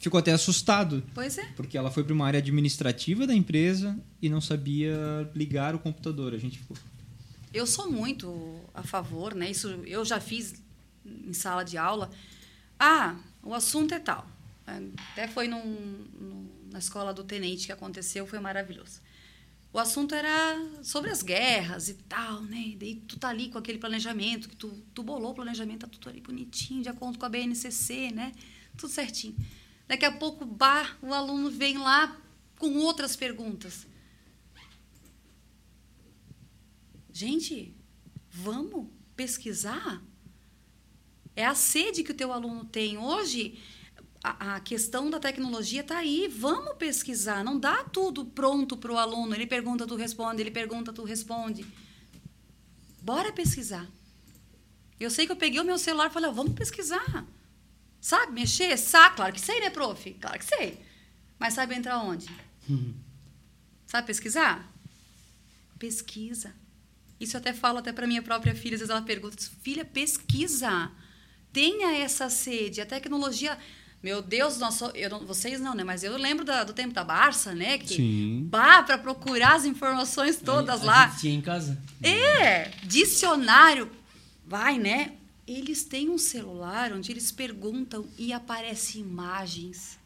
ficou 0.00 0.18
até 0.18 0.32
assustado. 0.32 1.04
Pois 1.14 1.38
é. 1.38 1.44
Porque 1.54 1.78
ela 1.78 1.90
foi 1.90 2.02
para 2.02 2.12
uma 2.12 2.26
área 2.26 2.38
administrativa 2.38 3.26
da 3.26 3.34
empresa 3.34 3.96
e 4.20 4.28
não 4.28 4.40
sabia 4.40 5.30
ligar 5.34 5.74
o 5.76 5.78
computador. 5.78 6.34
A 6.34 6.38
gente 6.38 6.58
ficou. 6.58 6.76
Eu 7.54 7.66
sou 7.66 7.90
muito 7.90 8.60
a 8.74 8.82
favor, 8.82 9.34
né? 9.34 9.48
Isso 9.48 9.68
eu 9.86 10.04
já 10.04 10.20
fiz 10.20 10.54
em 11.04 11.32
sala 11.32 11.62
de 11.62 11.78
aula. 11.78 12.10
Ah, 12.78 13.16
o 13.42 13.54
assunto 13.54 13.94
é 13.94 14.00
tal. 14.00 14.26
Até 15.12 15.28
foi 15.28 15.46
num, 15.46 15.64
num, 16.20 16.48
na 16.72 16.78
escola 16.78 17.12
do 17.12 17.22
tenente 17.22 17.66
que 17.66 17.72
aconteceu, 17.72 18.26
foi 18.26 18.40
maravilhoso 18.40 19.00
o 19.72 19.78
assunto 19.78 20.14
era 20.14 20.60
sobre 20.82 21.10
as 21.10 21.22
guerras 21.22 21.88
e 21.88 21.94
tal, 21.94 22.42
né? 22.42 22.74
Daí 22.76 22.96
tu 23.06 23.16
tá 23.16 23.28
ali 23.28 23.48
com 23.48 23.58
aquele 23.58 23.78
planejamento, 23.78 24.48
que 24.48 24.56
tu, 24.56 24.68
tu 24.92 25.02
bolou 25.02 25.30
o 25.30 25.34
planejamento, 25.34 25.80
tá 25.80 25.86
tudo 25.86 26.08
ali 26.08 26.20
bonitinho, 26.20 26.82
de 26.82 26.88
acordo 26.88 27.18
com 27.18 27.24
a 27.24 27.28
BNCC, 27.28 28.10
né? 28.10 28.32
Tudo 28.76 28.90
certinho. 28.90 29.36
Daqui 29.90 30.04
a 30.04 30.12
pouco, 30.12 30.44
bah, 30.44 30.96
o 31.02 31.12
aluno 31.12 31.50
vem 31.50 31.76
lá 31.76 32.16
com 32.56 32.76
outras 32.76 33.16
perguntas. 33.16 33.88
Gente, 37.12 37.74
vamos 38.30 38.86
pesquisar? 39.16 40.00
É 41.34 41.44
a 41.44 41.56
sede 41.56 42.04
que 42.04 42.12
o 42.12 42.14
teu 42.14 42.32
aluno 42.32 42.64
tem 42.64 42.98
hoje 42.98 43.58
a, 44.22 44.60
questão 44.60 45.10
da 45.10 45.18
tecnologia 45.18 45.80
está 45.80 45.98
aí. 45.98 46.28
Vamos 46.28 46.76
pesquisar. 46.76 47.42
Não 47.42 47.58
dá 47.58 47.82
tudo 47.82 48.24
pronto 48.24 48.76
para 48.76 48.92
o 48.92 48.96
aluno. 48.96 49.34
Ele 49.34 49.44
pergunta, 49.44 49.88
tu 49.88 49.96
responde. 49.96 50.40
Ele 50.40 50.52
pergunta, 50.52 50.92
tu 50.92 51.02
responde. 51.02 51.66
Bora 53.02 53.32
pesquisar. 53.32 53.88
Eu 55.00 55.10
sei 55.10 55.26
que 55.26 55.32
eu 55.32 55.36
peguei 55.36 55.58
o 55.58 55.64
meu 55.64 55.78
celular 55.78 56.10
e 56.10 56.12
falei, 56.12 56.30
vamos 56.30 56.54
pesquisar. 56.54 57.26
Sabe 58.00 58.32
mexer? 58.32 58.76
Sabe? 58.76 59.16
Claro 59.16 59.32
que 59.32 59.40
sei, 59.40 59.60
né, 59.60 59.70
prof? 59.70 60.10
Claro 60.14 60.38
que 60.38 60.44
sei. 60.44 60.80
Mas 61.38 61.54
sabe 61.54 61.74
entrar 61.74 61.98
onde? 61.98 62.26
Uhum. 62.68 62.94
Sabe 63.86 64.06
pesquisar? 64.06 64.66
Pesquisa. 65.78 66.54
Isso 67.18 67.36
eu 67.36 67.40
até 67.40 67.52
falo 67.52 67.78
até 67.78 67.92
para 67.92 68.06
minha 68.06 68.22
própria 68.22 68.54
filha. 68.54 68.74
Às 68.74 68.80
vezes 68.80 68.90
ela 68.90 69.02
pergunta, 69.02 69.36
filha, 69.62 69.84
pesquisa. 69.84 70.90
Tenha 71.52 71.98
essa 71.98 72.30
sede. 72.30 72.80
A 72.80 72.86
tecnologia 72.86 73.58
meu 74.02 74.22
Deus, 74.22 74.58
nós, 74.58 74.80
eu 74.94 75.10
não, 75.10 75.26
vocês 75.26 75.60
não, 75.60 75.74
né? 75.74 75.84
Mas 75.84 76.02
eu 76.02 76.16
lembro 76.16 76.42
da, 76.42 76.64
do 76.64 76.72
tempo 76.72 76.94
da 76.94 77.04
Barça, 77.04 77.54
né? 77.54 77.76
Que 77.76 77.96
Sim. 77.96 78.48
Bah, 78.50 78.82
para 78.82 78.96
procurar 78.96 79.56
as 79.56 79.66
informações 79.66 80.38
todas 80.38 80.80
a, 80.80 80.82
a 80.82 80.86
lá. 80.86 81.08
Tinha 81.08 81.34
em 81.34 81.42
casa. 81.42 81.78
É, 82.02 82.70
dicionário. 82.82 83.90
Vai, 84.46 84.78
né? 84.78 85.12
Eles 85.46 85.84
têm 85.84 86.10
um 86.10 86.18
celular 86.18 86.92
onde 86.92 87.10
eles 87.10 87.32
perguntam 87.32 88.06
e 88.18 88.32
aparecem 88.32 89.02
imagens. 89.02 89.98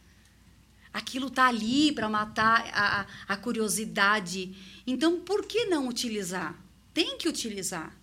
Aquilo 0.92 1.28
tá 1.28 1.46
ali 1.46 1.92
para 1.92 2.08
matar 2.08 2.70
a, 2.72 3.06
a 3.28 3.36
curiosidade. 3.36 4.54
Então, 4.86 5.20
por 5.20 5.44
que 5.44 5.66
não 5.66 5.88
utilizar? 5.88 6.56
Tem 6.92 7.18
que 7.18 7.28
utilizar. 7.28 7.96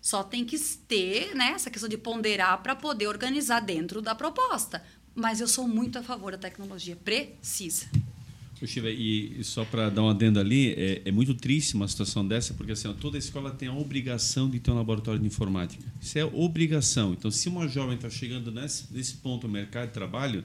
Só 0.00 0.22
tem 0.22 0.44
que 0.44 0.58
ter 0.58 1.34
né, 1.34 1.52
essa 1.52 1.68
questão 1.68 1.88
de 1.88 1.98
ponderar 1.98 2.62
para 2.62 2.76
poder 2.76 3.08
organizar 3.08 3.60
dentro 3.60 4.00
da 4.00 4.14
proposta 4.14 4.82
mas 5.16 5.40
eu 5.40 5.48
sou 5.48 5.66
muito 5.66 5.98
a 5.98 6.02
favor 6.02 6.32
da 6.32 6.38
tecnologia. 6.38 6.94
Precisa. 6.94 7.86
Chiva, 8.64 8.88
e 8.88 9.44
só 9.44 9.64
para 9.66 9.90
dar 9.90 10.02
uma 10.02 10.12
adenda 10.12 10.40
ali, 10.40 10.72
é, 10.72 11.02
é, 11.04 11.12
muito 11.12 11.34
triste 11.34 11.74
uma 11.74 11.86
situação 11.86 12.26
dessa, 12.26 12.54
porque 12.54 12.72
assim, 12.72 12.90
toda 12.94 13.18
escola 13.18 13.50
tem 13.50 13.68
a 13.68 13.74
obrigação 13.74 14.48
de 14.48 14.58
ter 14.58 14.70
um 14.70 14.76
laboratório 14.76 15.20
de 15.20 15.26
informática. 15.26 15.84
Isso 16.00 16.18
é 16.18 16.24
obrigação. 16.24 17.12
Então, 17.12 17.30
se 17.30 17.48
uma 17.50 17.68
jovem 17.68 17.96
está 17.96 18.08
chegando 18.08 18.50
nesse, 18.50 18.86
nesse 18.90 19.16
ponto 19.16 19.46
no 19.46 19.52
mercado 19.52 19.88
de 19.88 19.92
trabalho, 19.92 20.42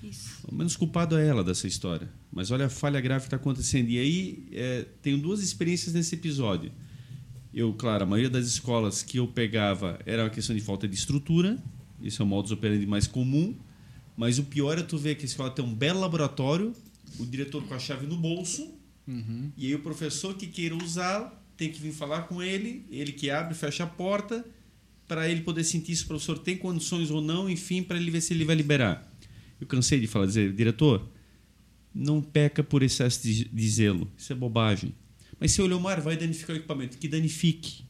Isso. 0.00 0.46
o 0.46 0.54
menos 0.54 0.76
culpado 0.76 1.18
é 1.18 1.26
ela 1.26 1.42
dessa 1.42 1.66
história. 1.66 2.08
Mas 2.30 2.52
olha 2.52 2.66
a 2.66 2.70
falha 2.70 3.00
grave 3.00 3.22
que 3.22 3.26
está 3.26 3.36
acontecendo. 3.36 3.88
E 3.88 3.98
aí, 3.98 4.46
é, 4.52 4.86
tenho 5.02 5.18
duas 5.18 5.42
experiências 5.42 5.92
nesse 5.92 6.14
episódio. 6.14 6.70
Eu, 7.52 7.72
claro, 7.72 8.04
a 8.04 8.06
maioria 8.06 8.30
das 8.30 8.46
escolas 8.46 9.02
que 9.02 9.18
eu 9.18 9.26
pegava 9.26 9.98
era 10.06 10.22
uma 10.22 10.30
questão 10.30 10.54
de 10.54 10.62
falta 10.62 10.86
de 10.86 10.94
estrutura, 10.94 11.58
isso 12.00 12.22
é 12.22 12.24
o 12.24 12.28
modus 12.28 12.52
operandi 12.52 12.86
mais 12.86 13.08
comum, 13.08 13.56
mas 14.16 14.38
o 14.38 14.44
pior 14.44 14.78
é 14.78 14.82
tu 14.82 14.96
ver 14.96 15.16
que 15.16 15.22
a 15.22 15.26
escola 15.26 15.50
tem 15.50 15.64
um 15.64 15.74
belo 15.74 15.98
laboratório, 15.98 16.72
o 17.18 17.26
diretor 17.26 17.62
com 17.64 17.74
a 17.74 17.78
chave 17.78 18.06
no 18.06 18.16
bolso, 18.16 18.74
uhum. 19.06 19.50
e 19.56 19.66
aí 19.66 19.74
o 19.74 19.80
professor 19.80 20.34
que 20.34 20.46
queira 20.46 20.76
usar 20.76 21.36
tem 21.56 21.70
que 21.70 21.80
vir 21.80 21.92
falar 21.92 22.22
com 22.22 22.42
ele, 22.42 22.86
ele 22.90 23.12
que 23.12 23.30
abre, 23.30 23.54
fecha 23.54 23.84
a 23.84 23.86
porta, 23.86 24.44
para 25.06 25.28
ele 25.28 25.42
poder 25.42 25.64
sentir 25.64 25.94
se 25.94 26.04
o 26.04 26.06
professor 26.06 26.38
tem 26.38 26.56
condições 26.56 27.10
ou 27.10 27.20
não, 27.20 27.50
enfim, 27.50 27.82
para 27.82 27.96
ele 27.96 28.10
ver 28.10 28.20
se 28.20 28.32
ele 28.32 28.44
vai 28.44 28.54
liberar. 28.54 29.06
Eu 29.60 29.66
cansei 29.66 30.00
de 30.00 30.06
falar, 30.06 30.26
dizer, 30.26 30.52
diretor, 30.54 31.06
não 31.94 32.22
peca 32.22 32.62
por 32.62 32.82
excesso 32.82 33.22
de, 33.22 33.44
de 33.44 33.68
zelo, 33.68 34.10
isso 34.16 34.32
é 34.32 34.36
bobagem. 34.36 34.94
Mas 35.38 35.52
se 35.52 35.60
olhou, 35.60 35.80
Mar, 35.80 36.00
vai 36.00 36.16
danificar 36.16 36.54
o 36.54 36.58
equipamento, 36.58 36.98
que 36.98 37.08
danifique. 37.08 37.84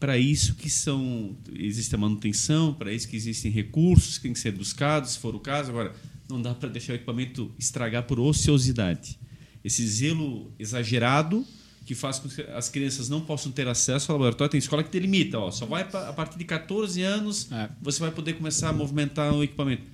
Para 0.00 0.16
isso 0.16 0.54
que 0.54 0.70
são 0.70 1.36
existe 1.52 1.92
a 1.94 1.98
manutenção, 1.98 2.72
para 2.72 2.92
isso 2.92 3.08
que 3.08 3.16
existem 3.16 3.50
recursos 3.50 4.16
que 4.16 4.22
têm 4.22 4.32
que 4.32 4.38
ser 4.38 4.52
buscados, 4.52 5.10
se 5.10 5.18
for 5.18 5.34
o 5.34 5.40
caso. 5.40 5.70
Agora, 5.70 5.94
não 6.28 6.40
dá 6.40 6.54
para 6.54 6.68
deixar 6.68 6.92
o 6.92 6.96
equipamento 6.96 7.50
estragar 7.58 8.04
por 8.04 8.20
ociosidade. 8.20 9.18
Esse 9.64 9.86
zelo 9.86 10.52
exagerado 10.58 11.44
que 11.84 11.94
faz 11.94 12.18
com 12.18 12.28
que 12.28 12.42
as 12.42 12.68
crianças 12.68 13.08
não 13.08 13.22
possam 13.22 13.50
ter 13.50 13.66
acesso 13.66 14.12
ao 14.12 14.18
laboratório. 14.18 14.50
Tem 14.50 14.58
escola 14.58 14.84
que 14.84 14.90
delimita, 14.90 15.38
ó, 15.38 15.50
só 15.50 15.64
vai 15.64 15.82
a 15.82 16.12
partir 16.12 16.36
de 16.36 16.44
14 16.44 17.00
anos 17.00 17.50
é. 17.50 17.70
você 17.80 17.98
vai 17.98 18.10
poder 18.10 18.34
começar 18.34 18.68
a 18.68 18.72
movimentar 18.74 19.32
o 19.32 19.42
equipamento. 19.42 19.84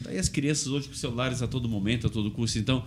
Daí 0.00 0.18
as 0.18 0.28
crianças 0.28 0.66
hoje 0.66 0.88
com 0.88 0.94
celulares 0.94 1.40
a 1.40 1.46
todo 1.46 1.68
momento, 1.68 2.08
a 2.08 2.10
todo 2.10 2.30
custo. 2.32 2.58
Então, 2.58 2.84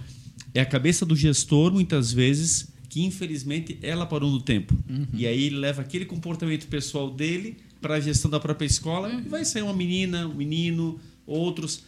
é 0.53 0.59
a 0.59 0.65
cabeça 0.65 1.05
do 1.05 1.15
gestor, 1.15 1.71
muitas 1.71 2.11
vezes, 2.11 2.67
que 2.89 3.01
infelizmente 3.05 3.79
ela 3.81 4.05
parou 4.05 4.29
no 4.29 4.41
tempo. 4.41 4.75
Uhum. 4.89 5.07
E 5.13 5.25
aí 5.25 5.45
ele 5.45 5.55
leva 5.55 5.81
aquele 5.81 6.03
comportamento 6.03 6.67
pessoal 6.67 7.09
dele 7.09 7.57
para 7.79 7.95
a 7.95 7.99
gestão 8.01 8.29
da 8.29 8.39
própria 8.39 8.65
escola 8.65 9.07
uhum. 9.07 9.19
e 9.19 9.29
vai 9.29 9.45
sair 9.45 9.61
uma 9.61 9.73
menina, 9.73 10.27
um 10.27 10.33
menino, 10.33 10.99
outros. 11.25 11.83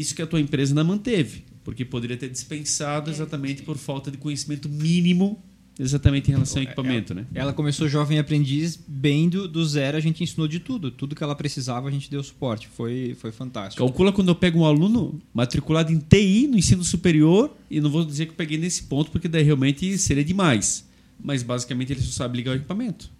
Isso 0.00 0.14
que 0.14 0.22
a 0.22 0.26
tua 0.26 0.40
empresa 0.40 0.72
ainda 0.72 0.84
manteve, 0.84 1.44
porque 1.64 1.84
poderia 1.84 2.16
ter 2.16 2.28
dispensado 2.28 3.10
é, 3.10 3.12
exatamente 3.14 3.62
por 3.62 3.76
falta 3.76 4.10
de 4.10 4.18
conhecimento 4.18 4.68
mínimo 4.68 5.42
Exatamente 5.78 6.30
em 6.30 6.32
relação 6.34 6.58
ao 6.58 6.62
equipamento, 6.62 7.12
ela, 7.12 7.20
né? 7.20 7.26
Ela 7.34 7.52
começou 7.52 7.86
jovem 7.86 8.18
aprendiz, 8.18 8.78
bem 8.88 9.28
do, 9.28 9.46
do 9.46 9.64
zero, 9.66 9.96
a 9.96 10.00
gente 10.00 10.24
ensinou 10.24 10.48
de 10.48 10.58
tudo. 10.58 10.90
Tudo 10.90 11.14
que 11.14 11.22
ela 11.22 11.34
precisava, 11.34 11.88
a 11.88 11.90
gente 11.90 12.10
deu 12.10 12.22
suporte. 12.22 12.66
Foi, 12.66 13.14
foi 13.18 13.30
fantástico. 13.30 13.84
Calcula 13.84 14.10
quando 14.10 14.28
eu 14.28 14.34
pego 14.34 14.60
um 14.60 14.64
aluno 14.64 15.20
matriculado 15.34 15.92
em 15.92 15.98
TI 15.98 16.48
no 16.48 16.56
ensino 16.56 16.82
superior, 16.82 17.54
e 17.70 17.78
não 17.78 17.90
vou 17.90 18.06
dizer 18.06 18.24
que 18.24 18.32
eu 18.32 18.36
peguei 18.36 18.56
nesse 18.56 18.84
ponto, 18.84 19.10
porque 19.10 19.28
daí 19.28 19.42
realmente 19.42 19.98
seria 19.98 20.24
demais. 20.24 20.88
Mas 21.22 21.42
basicamente 21.42 21.92
ele 21.92 22.00
só 22.00 22.24
sabe 22.24 22.38
ligar 22.38 22.52
o 22.52 22.56
equipamento. 22.56 23.10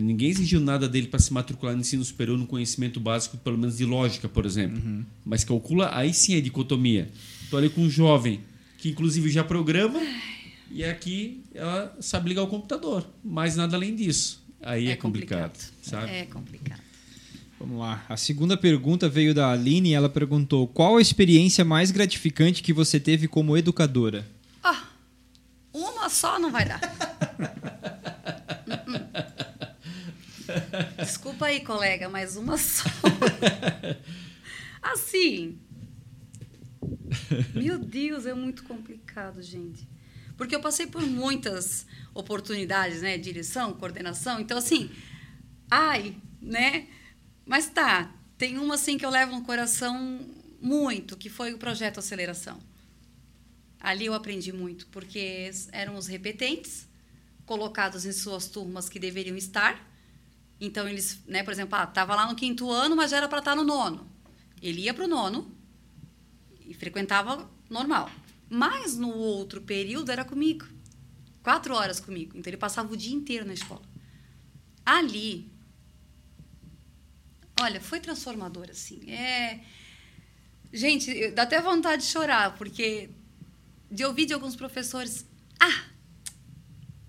Ninguém 0.00 0.30
exigiu 0.30 0.60
nada 0.60 0.88
dele 0.88 1.08
para 1.08 1.18
se 1.18 1.32
matricular 1.32 1.74
no 1.74 1.80
ensino 1.80 2.04
superior 2.04 2.38
no 2.38 2.46
conhecimento 2.46 2.98
básico, 3.00 3.36
pelo 3.38 3.58
menos 3.58 3.76
de 3.76 3.84
lógica, 3.84 4.28
por 4.28 4.46
exemplo. 4.46 4.82
Uhum. 4.84 5.04
Mas 5.24 5.44
calcula, 5.44 5.90
aí 5.94 6.12
sim 6.12 6.34
é 6.34 6.40
dicotomia. 6.40 7.10
Estou 7.42 7.58
ali 7.58 7.68
com 7.68 7.82
um 7.82 7.90
jovem 7.90 8.40
que 8.78 8.90
inclusive 8.90 9.30
já 9.30 9.42
programa 9.42 10.00
e 10.70 10.84
aqui 10.84 11.42
ela 11.54 11.96
sabe 12.00 12.28
ligar 12.28 12.42
o 12.42 12.46
computador, 12.46 13.06
mas 13.22 13.56
nada 13.56 13.76
além 13.76 13.94
disso. 13.94 14.42
Aí 14.60 14.88
é, 14.88 14.92
é 14.92 14.96
complicado, 14.96 15.52
complicado, 15.52 15.72
sabe? 15.82 16.10
É 16.10 16.24
complicado. 16.24 16.80
Vamos 17.58 17.78
lá. 17.78 18.04
A 18.08 18.16
segunda 18.16 18.56
pergunta 18.56 19.08
veio 19.08 19.34
da 19.34 19.52
Aline 19.52 19.90
e 19.90 19.94
ela 19.94 20.08
perguntou: 20.08 20.66
qual 20.66 20.96
a 20.96 21.00
experiência 21.00 21.64
mais 21.64 21.90
gratificante 21.90 22.62
que 22.62 22.72
você 22.72 22.98
teve 22.98 23.28
como 23.28 23.56
educadora? 23.56 24.26
Ah, 24.62 24.84
uma 25.72 26.08
só 26.08 26.38
não 26.38 26.50
vai 26.50 26.66
dar. 26.66 26.80
Desculpa 30.98 31.46
aí, 31.46 31.60
colega, 31.60 32.08
mas 32.08 32.36
uma 32.36 32.56
só. 32.56 32.84
Assim. 34.82 35.58
Meu 37.54 37.78
Deus, 37.78 38.26
é 38.26 38.34
muito 38.34 38.64
complicado, 38.64 39.42
gente. 39.42 39.88
Porque 40.36 40.54
eu 40.54 40.60
passei 40.60 40.86
por 40.86 41.02
muitas 41.02 41.86
oportunidades, 42.12 43.02
né? 43.02 43.16
Direção, 43.16 43.72
coordenação. 43.74 44.40
Então, 44.40 44.58
assim, 44.58 44.90
ai, 45.70 46.16
né? 46.40 46.88
Mas 47.46 47.68
tá, 47.68 48.12
tem 48.36 48.58
uma 48.58 48.74
assim 48.74 48.98
que 48.98 49.06
eu 49.06 49.10
levo 49.10 49.32
no 49.32 49.42
coração 49.42 50.20
muito, 50.60 51.16
que 51.16 51.28
foi 51.28 51.52
o 51.52 51.58
projeto 51.58 51.98
Aceleração. 51.98 52.58
Ali 53.78 54.06
eu 54.06 54.14
aprendi 54.14 54.52
muito, 54.52 54.86
porque 54.88 55.50
eram 55.70 55.96
os 55.96 56.06
repetentes 56.06 56.88
colocados 57.44 58.06
em 58.06 58.12
suas 58.12 58.48
turmas 58.48 58.88
que 58.88 58.98
deveriam 58.98 59.36
estar. 59.36 59.93
Então, 60.64 60.88
eles, 60.88 61.22
né, 61.26 61.42
por 61.42 61.52
exemplo, 61.52 61.78
estava 61.82 62.12
ah, 62.12 62.16
lá 62.16 62.26
no 62.26 62.34
quinto 62.34 62.70
ano, 62.70 62.96
mas 62.96 63.10
já 63.10 63.18
era 63.18 63.28
para 63.28 63.38
estar 63.38 63.52
tá 63.52 63.56
no 63.56 63.64
nono. 63.64 64.10
Ele 64.62 64.82
ia 64.82 64.94
para 64.94 65.04
o 65.04 65.08
nono 65.08 65.54
e 66.66 66.72
frequentava 66.74 67.50
normal. 67.68 68.10
Mas 68.48 68.96
no 68.96 69.14
outro 69.14 69.60
período 69.60 70.10
era 70.10 70.24
comigo. 70.24 70.66
Quatro 71.42 71.74
horas 71.74 72.00
comigo. 72.00 72.36
Então 72.36 72.50
ele 72.50 72.56
passava 72.56 72.92
o 72.92 72.96
dia 72.96 73.14
inteiro 73.14 73.44
na 73.44 73.52
escola. 73.52 73.82
Ali, 74.84 75.50
olha, 77.60 77.80
foi 77.80 78.00
transformador, 78.00 78.68
assim. 78.70 79.10
É... 79.10 79.60
Gente, 80.72 81.30
dá 81.30 81.42
até 81.42 81.60
vontade 81.60 82.02
de 82.02 82.08
chorar, 82.08 82.56
porque 82.56 83.10
de 83.90 84.04
ouvir 84.04 84.26
de 84.26 84.34
alguns 84.34 84.56
professores, 84.56 85.24
ah, 85.60 85.84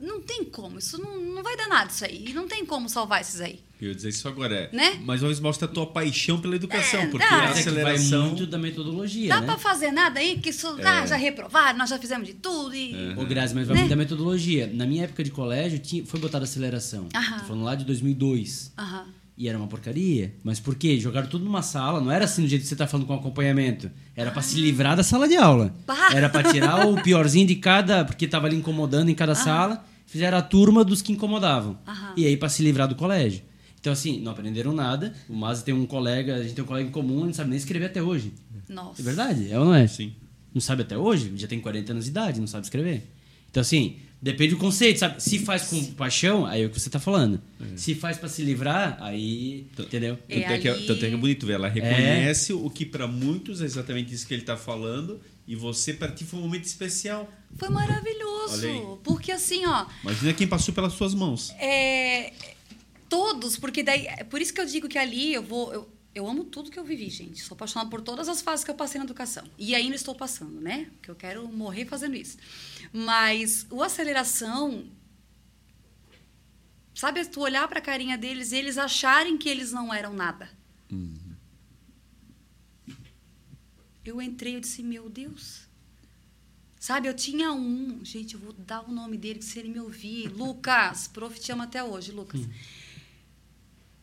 não 0.05 0.21
tem 0.21 0.43
como, 0.45 0.79
isso 0.79 1.01
não, 1.01 1.19
não 1.19 1.43
vai 1.43 1.57
dar 1.57 1.67
nada 1.67 1.91
isso 1.91 2.05
aí, 2.05 2.31
não 2.33 2.47
tem 2.47 2.65
como 2.65 2.87
salvar 2.87 3.21
esses 3.21 3.41
aí. 3.41 3.59
Eu 3.81 3.89
ia 3.89 3.95
dizer 3.95 4.09
isso 4.09 4.27
agora, 4.27 4.55
é. 4.55 4.69
Né? 4.71 5.01
Mas 5.03 5.19
talvez 5.19 5.39
mostra 5.39 5.67
a 5.67 5.71
tua 5.71 5.85
paixão 5.85 6.39
pela 6.39 6.55
educação, 6.55 7.01
é, 7.01 7.07
porque 7.07 7.25
a 7.25 7.49
aceleração... 7.49 8.21
vai 8.21 8.29
muito 8.29 8.47
da 8.47 8.57
metodologia, 8.57 9.29
Dá 9.29 9.41
né? 9.41 9.47
para 9.47 9.57
fazer 9.57 9.91
nada 9.91 10.19
aí, 10.19 10.39
que 10.39 10.49
isso, 10.49 10.79
é. 10.79 10.87
ah, 10.87 11.05
já 11.05 11.15
reprovaram, 11.15 11.77
nós 11.77 11.89
já 11.89 11.99
fizemos 11.99 12.25
de 12.27 12.35
tudo 12.35 12.73
e... 12.73 12.93
Uhum. 12.93 13.23
Ô, 13.23 13.25
Grazi, 13.25 13.53
mas 13.53 13.67
vai 13.67 13.75
né? 13.75 13.81
muito 13.81 13.89
da 13.89 13.95
metodologia. 13.97 14.69
Na 14.73 14.85
minha 14.85 15.03
época 15.03 15.23
de 15.23 15.31
colégio, 15.31 15.79
tinha, 15.79 16.05
foi 16.05 16.19
botada 16.19 16.45
aceleração. 16.45 17.09
Aham. 17.13 17.39
Tô 17.39 17.45
falando 17.45 17.63
lá 17.63 17.75
de 17.75 17.83
2002. 17.83 18.71
Aham. 18.77 19.05
E 19.37 19.49
era 19.49 19.57
uma 19.57 19.67
porcaria. 19.67 20.33
Mas 20.43 20.61
por 20.61 20.75
quê? 20.75 20.97
Jogaram 20.97 21.27
tudo 21.27 21.43
numa 21.43 21.61
sala. 21.61 21.99
Não 21.99 22.09
era 22.09 22.23
assim 22.23 22.43
do 22.43 22.47
jeito 22.47 22.61
que 22.61 22.69
você 22.69 22.75
tá 22.75 22.87
falando 22.87 23.05
com 23.05 23.13
acompanhamento. 23.13 23.91
Era 24.15 24.31
para 24.31 24.41
se 24.41 24.55
livrar 24.55 24.95
da 24.95 25.03
sala 25.03 25.27
de 25.27 25.35
aula. 25.35 25.75
Bah. 25.85 26.11
Era 26.13 26.29
para 26.29 26.49
tirar 26.49 26.87
o 26.87 27.01
piorzinho 27.03 27.45
de 27.45 27.55
cada... 27.55 28.05
Porque 28.05 28.27
tava 28.27 28.47
ali 28.47 28.55
incomodando 28.55 29.09
em 29.09 29.15
cada 29.15 29.33
Aham. 29.33 29.43
sala. 29.43 29.85
Fizeram 30.15 30.37
a 30.37 30.41
turma 30.41 30.81
dos 30.81 31.01
que 31.01 31.11
incomodavam. 31.11 31.77
E 32.15 32.25
aí 32.25 32.37
para 32.37 32.47
se 32.47 32.63
livrar 32.63 32.87
do 32.87 32.95
colégio. 32.95 33.41
Então, 33.77 33.91
assim, 33.91 34.17
não 34.21 34.31
aprenderam 34.31 34.71
nada. 34.71 35.13
O 35.27 35.35
Maza 35.35 35.61
tem 35.61 35.73
um 35.73 35.85
colega, 35.85 36.35
a 36.35 36.41
gente 36.41 36.55
tem 36.55 36.63
um 36.63 36.67
colega 36.67 36.87
em 36.87 36.91
comum, 36.91 37.25
não 37.25 37.33
sabe 37.33 37.49
nem 37.49 37.57
escrever 37.57 37.87
até 37.87 38.01
hoje. 38.01 38.31
Nossa. 38.69 39.01
É 39.01 39.03
verdade? 39.03 39.51
É 39.51 39.59
ou 39.59 39.65
não 39.65 39.75
é? 39.75 39.85
Sim. 39.87 40.13
Não 40.53 40.61
sabe 40.61 40.83
até 40.83 40.97
hoje? 40.97 41.33
Já 41.35 41.49
tem 41.49 41.59
40 41.59 41.91
anos 41.91 42.05
de 42.05 42.11
idade, 42.11 42.39
não 42.39 42.47
sabe 42.47 42.63
escrever. 42.63 43.03
Então, 43.51 43.59
assim, 43.59 43.97
depende 44.21 44.51
do 44.51 44.57
conceito, 44.57 44.99
sabe? 44.99 45.21
Se 45.21 45.37
faz 45.39 45.63
com 45.63 45.83
paixão, 45.95 46.45
aí 46.45 46.61
é 46.61 46.65
o 46.65 46.69
que 46.69 46.79
você 46.79 46.89
tá 46.89 46.97
falando. 46.97 47.41
É. 47.59 47.75
Se 47.75 47.93
faz 47.93 48.17
para 48.17 48.29
se 48.29 48.41
livrar, 48.41 48.97
aí. 49.01 49.67
Entendeu? 49.77 50.17
É 50.29 50.39
tanto, 50.39 50.51
é 50.53 50.57
que, 50.59 50.69
é, 50.69 50.73
tanto 50.75 51.05
é 51.05 51.09
que 51.09 51.13
é 51.13 51.17
bonito 51.17 51.45
ver. 51.45 51.55
Ela 51.55 51.67
reconhece 51.67 52.53
é. 52.53 52.55
o 52.55 52.69
que 52.69 52.85
para 52.85 53.05
muitos 53.05 53.61
é 53.61 53.65
exatamente 53.65 54.13
isso 54.13 54.25
que 54.25 54.33
ele 54.33 54.43
tá 54.43 54.55
falando. 54.55 55.19
E 55.45 55.57
você, 55.57 55.93
para 55.93 56.09
ti, 56.09 56.23
foi 56.23 56.39
um 56.39 56.43
momento 56.43 56.63
especial. 56.63 57.29
Foi 57.55 57.69
maravilhoso. 57.69 58.99
Porque 59.03 59.31
assim, 59.31 59.65
ó. 59.65 59.85
Imagina 60.03 60.33
quem 60.33 60.47
passou 60.47 60.73
pelas 60.73 60.93
suas 60.93 61.13
mãos. 61.13 61.51
É 61.51 62.33
todos, 63.09 63.57
porque 63.57 63.83
daí. 63.83 64.05
É 64.07 64.23
por 64.23 64.41
isso 64.41 64.53
que 64.53 64.61
eu 64.61 64.65
digo 64.65 64.87
que 64.87 64.97
ali 64.97 65.33
eu 65.33 65.43
vou. 65.43 65.73
Eu, 65.73 65.89
eu 66.13 66.27
amo 66.27 66.45
tudo 66.45 66.71
que 66.71 66.79
eu 66.79 66.83
vivi, 66.83 67.09
gente. 67.09 67.41
Sou 67.41 67.55
apaixonada 67.55 67.89
por 67.89 68.01
todas 68.01 68.27
as 68.29 68.41
fases 68.41 68.63
que 68.63 68.71
eu 68.71 68.75
passei 68.75 68.99
na 68.99 69.05
educação. 69.05 69.43
E 69.57 69.75
ainda 69.75 69.95
estou 69.95 70.15
passando, 70.15 70.59
né? 70.61 70.89
Porque 70.95 71.11
eu 71.11 71.15
quero 71.15 71.47
morrer 71.47 71.85
fazendo 71.85 72.15
isso. 72.15 72.37
Mas 72.91 73.65
o 73.69 73.81
aceleração. 73.83 74.85
Sabe, 76.93 77.25
tu 77.25 77.41
olhar 77.41 77.67
para 77.67 77.79
a 77.79 77.81
carinha 77.81 78.17
deles 78.17 78.53
e 78.53 78.55
eles 78.55 78.77
acharem 78.77 79.37
que 79.37 79.49
eles 79.49 79.73
não 79.73 79.93
eram 79.93 80.13
nada. 80.13 80.49
Uhum. 80.89 81.35
Eu 84.05 84.21
entrei 84.21 84.55
e 84.55 84.61
disse, 84.61 84.81
meu 84.81 85.09
Deus. 85.09 85.64
Sabe, 86.85 87.07
eu 87.07 87.15
tinha 87.15 87.51
um. 87.51 88.05
Gente, 88.05 88.35
eu 88.35 88.39
vou 88.39 88.53
dar 88.53 88.87
o 88.87 88.91
nome 88.91 89.17
dele, 89.17 89.39
que 89.39 89.45
se 89.45 89.57
ele 89.57 89.69
me 89.69 89.79
ouvir. 89.79 90.27
Lucas. 90.37 91.07
Prof, 91.07 91.39
te 91.39 91.51
amo 91.51 91.63
até 91.63 91.83
hoje, 91.83 92.11
Lucas. 92.11 92.41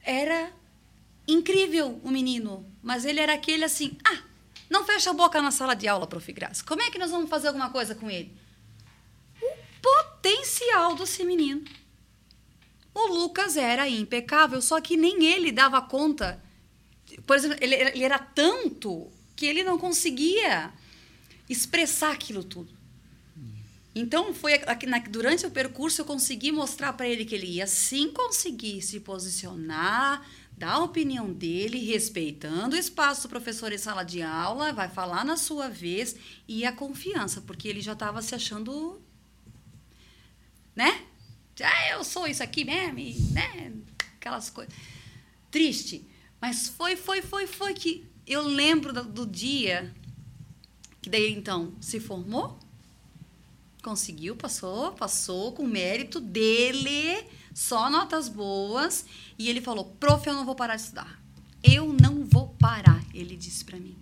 Era 0.00 0.52
incrível 1.28 2.00
o 2.02 2.10
menino, 2.10 2.68
mas 2.82 3.04
ele 3.04 3.20
era 3.20 3.34
aquele 3.34 3.62
assim, 3.62 3.96
ah, 4.04 4.24
não 4.68 4.84
fecha 4.84 5.10
a 5.10 5.12
boca 5.12 5.40
na 5.40 5.52
sala 5.52 5.74
de 5.74 5.86
aula, 5.86 6.09
prof. 6.09 6.32
Graça. 6.32 6.64
Como 6.64 6.82
é 6.82 6.90
que 6.90 6.98
nós 6.98 7.12
vamos 7.12 7.30
fazer 7.30 7.46
alguma 7.46 7.70
coisa 7.70 7.94
com 7.94 8.10
ele? 8.10 8.36
O 9.40 9.54
potencial 9.80 10.96
desse 10.96 11.22
menino. 11.22 11.62
O 12.92 13.06
Lucas 13.06 13.56
era 13.56 13.88
impecável, 13.88 14.60
só 14.60 14.80
que 14.80 14.96
nem 14.96 15.24
ele 15.24 15.52
dava 15.52 15.80
conta. 15.82 16.42
Por 17.28 17.36
exemplo, 17.36 17.59
ele, 17.60 17.76
ele 17.76 18.02
era 18.02 18.18
tanto 18.18 19.09
que 19.36 19.46
ele 19.46 19.62
não 19.62 19.78
conseguia 19.78 20.72
expressar 21.48 22.12
aquilo 22.12 22.43
tudo. 22.44 22.82
Então, 23.94 24.32
foi 24.32 24.52
durante 25.10 25.44
o 25.44 25.51
percurso 25.51 26.01
eu 26.01 26.05
consegui 26.05 26.51
mostrar 26.51 26.94
para 26.94 27.06
ele 27.06 27.27
que 27.27 27.35
ele 27.35 27.47
ia 27.47 27.66
sim 27.66 28.10
conseguir 28.10 28.81
se 28.81 29.01
posicionar, 29.01 30.27
dar 30.56 30.73
a 30.73 30.85
opinião 30.85 31.31
dele, 31.31 31.78
respeitando 31.78 32.74
o 32.74 32.78
espaço 32.78 33.23
do 33.23 33.28
professor 33.28 33.70
em 33.70 33.78
sala 33.78 34.02
de 34.02 34.23
aula, 34.23 34.73
vai 34.73 34.89
falar 34.89 35.24
na 35.24 35.36
sua 35.36 35.69
vez 35.69 36.16
e 36.48 36.64
a 36.64 36.73
confiança, 36.73 37.43
porque 37.43 37.69
ele 37.69 37.82
já 37.82 37.93
estava 37.93 38.23
se 38.23 38.35
achando, 38.35 39.01
né? 40.74 41.02
Ah, 41.62 41.90
eu 41.90 42.02
sou 42.02 42.27
isso 42.27 42.43
aqui 42.43 42.64
mesmo, 42.64 42.98
e, 42.98 43.20
né? 43.32 43.73
Aquelas 44.16 44.48
coisas. 44.48 44.74
Triste. 45.51 46.06
Mas 46.40 46.69
foi, 46.69 46.97
foi, 46.97 47.20
foi, 47.20 47.47
foi 47.47 47.74
que 47.74 48.06
eu 48.27 48.43
lembro 48.43 48.93
do 49.05 49.27
dia 49.27 49.94
que 51.02 51.10
daí 51.10 51.32
então 51.32 51.74
se 51.80 51.98
formou, 51.98 52.58
conseguiu, 53.82 54.36
passou, 54.36 54.92
passou 54.92 55.52
com 55.52 55.66
mérito 55.66 56.20
dele, 56.20 57.24
só 57.52 57.90
notas 57.90 58.28
boas, 58.28 59.04
e 59.36 59.50
ele 59.50 59.60
falou: 59.60 59.84
"Prof, 59.98 60.26
eu 60.26 60.34
não 60.34 60.46
vou 60.46 60.54
parar 60.54 60.76
de 60.76 60.82
estudar. 60.82 61.20
Eu 61.62 61.92
não 61.92 62.24
vou 62.24 62.50
parar", 62.60 63.04
ele 63.12 63.36
disse 63.36 63.64
para 63.64 63.78
mim. 63.78 63.96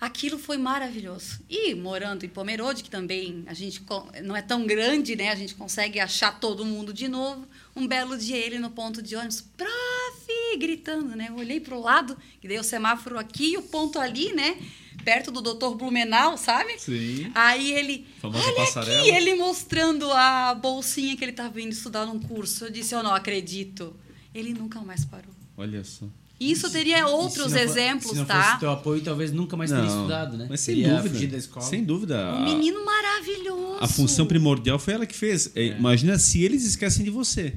Aquilo 0.00 0.36
foi 0.36 0.58
maravilhoso. 0.58 1.38
E 1.48 1.76
morando 1.76 2.26
em 2.26 2.28
Pomerode, 2.28 2.82
que 2.82 2.90
também 2.90 3.44
a 3.46 3.54
gente 3.54 3.84
não 4.24 4.34
é 4.34 4.42
tão 4.42 4.66
grande, 4.66 5.14
né? 5.14 5.30
A 5.30 5.36
gente 5.36 5.54
consegue 5.54 6.00
achar 6.00 6.40
todo 6.40 6.64
mundo 6.64 6.92
de 6.92 7.06
novo. 7.06 7.46
Um 7.76 7.86
belo 7.86 8.18
dia 8.18 8.36
ele 8.36 8.58
no 8.58 8.68
ponto 8.68 9.00
de 9.00 9.14
ônibus, 9.14 9.42
prof, 9.56 10.58
gritando, 10.58 11.14
né? 11.14 11.26
Eu 11.28 11.36
olhei 11.36 11.60
para 11.60 11.76
o 11.76 11.80
lado, 11.80 12.18
que 12.40 12.48
daí 12.48 12.58
o 12.58 12.64
semáforo 12.64 13.16
aqui 13.16 13.52
e 13.52 13.56
o 13.56 13.62
ponto 13.62 14.00
ali, 14.00 14.32
né? 14.32 14.58
Perto 15.04 15.30
do 15.30 15.40
doutor 15.40 15.74
Blumenau, 15.76 16.36
sabe? 16.38 16.78
Sim. 16.78 17.30
Aí 17.34 17.72
ele, 17.72 18.06
Famosa 18.20 18.44
olha 18.46 18.54
passarela. 18.56 19.00
aqui, 19.00 19.10
ele 19.10 19.34
mostrando 19.34 20.10
a 20.12 20.54
bolsinha 20.54 21.16
que 21.16 21.24
ele 21.24 21.32
estava 21.32 21.60
indo 21.60 21.72
estudar 21.72 22.06
num 22.06 22.20
curso. 22.20 22.66
Eu 22.66 22.70
disse, 22.70 22.94
eu 22.94 23.02
não 23.02 23.12
acredito. 23.14 23.94
Ele 24.34 24.52
nunca 24.54 24.80
mais 24.80 25.04
parou. 25.04 25.32
Olha 25.56 25.82
só. 25.84 26.06
Isso 26.40 26.68
teria 26.70 27.06
outros 27.06 27.52
se 27.52 27.58
não 27.58 27.58
fo- 27.58 27.58
exemplos, 27.78 28.10
Se 28.12 28.16
não 28.18 28.24
tá? 28.24 28.42
fosse 28.42 28.60
teu 28.60 28.70
apoio, 28.70 29.00
talvez 29.02 29.30
nunca 29.30 29.56
mais 29.56 29.70
teria 29.70 29.86
estudado, 29.86 30.36
né? 30.36 30.46
Mas 30.50 30.60
sem 30.60 30.74
Teria 30.74 30.94
dúvida. 30.96 31.14
fugido 31.14 31.32
da 31.32 31.38
escola. 31.38 31.66
Sem 31.66 31.84
dúvida. 31.84 32.34
Um 32.34 32.44
menino 32.44 32.84
maravilhoso. 32.84 33.76
A 33.80 33.86
função 33.86 34.26
primordial 34.26 34.78
foi 34.78 34.94
ela 34.94 35.06
que 35.06 35.14
fez. 35.14 35.50
É, 35.54 35.66
Imagina 35.66 36.18
se 36.18 36.42
eles 36.42 36.64
esquecem 36.64 37.04
de 37.04 37.10
você. 37.10 37.54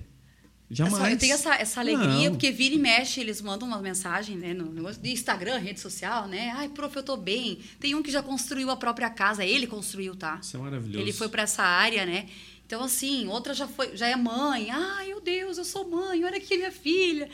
Jamais. 0.76 1.14
Eu 1.14 1.18
tenho 1.18 1.34
essa, 1.34 1.56
essa 1.56 1.80
alegria, 1.80 2.08
Não. 2.30 2.32
porque 2.32 2.52
vira 2.52 2.76
e 2.76 2.78
mexe, 2.78 3.20
eles 3.22 3.42
mandam 3.42 3.68
uma 3.68 3.80
mensagem, 3.82 4.36
né, 4.38 4.54
no 4.54 4.72
negócio 4.72 5.02
de 5.02 5.10
Instagram, 5.12 5.58
rede 5.58 5.80
social, 5.80 6.28
né? 6.28 6.52
Ai, 6.56 6.68
prof, 6.70 6.96
eu 6.96 7.04
tô 7.04 7.16
bem. 7.16 7.60
Tem 7.80 7.96
um 7.96 8.04
que 8.04 8.12
já 8.12 8.22
construiu 8.22 8.70
a 8.70 8.76
própria 8.76 9.10
casa, 9.10 9.46
ele 9.46 9.68
construiu, 9.68 10.16
tá? 10.16 10.40
Isso 10.42 10.58
é 10.58 10.60
maravilhoso. 10.60 11.00
Ele 11.00 11.14
foi 11.14 11.30
para 11.30 11.44
essa 11.44 11.64
área, 11.64 12.06
né? 12.06 12.28
Então, 12.66 12.84
assim, 12.84 13.28
outra 13.28 13.54
já 13.54 13.68
foi, 13.68 13.96
já 13.96 14.08
é 14.08 14.16
mãe. 14.16 14.70
Ai, 14.72 15.08
meu 15.08 15.22
Deus, 15.22 15.58
eu 15.58 15.64
sou 15.66 15.88
mãe, 15.90 16.24
olha 16.26 16.38
aqui 16.38 16.58
minha 16.58 16.72
filha. 16.72 17.30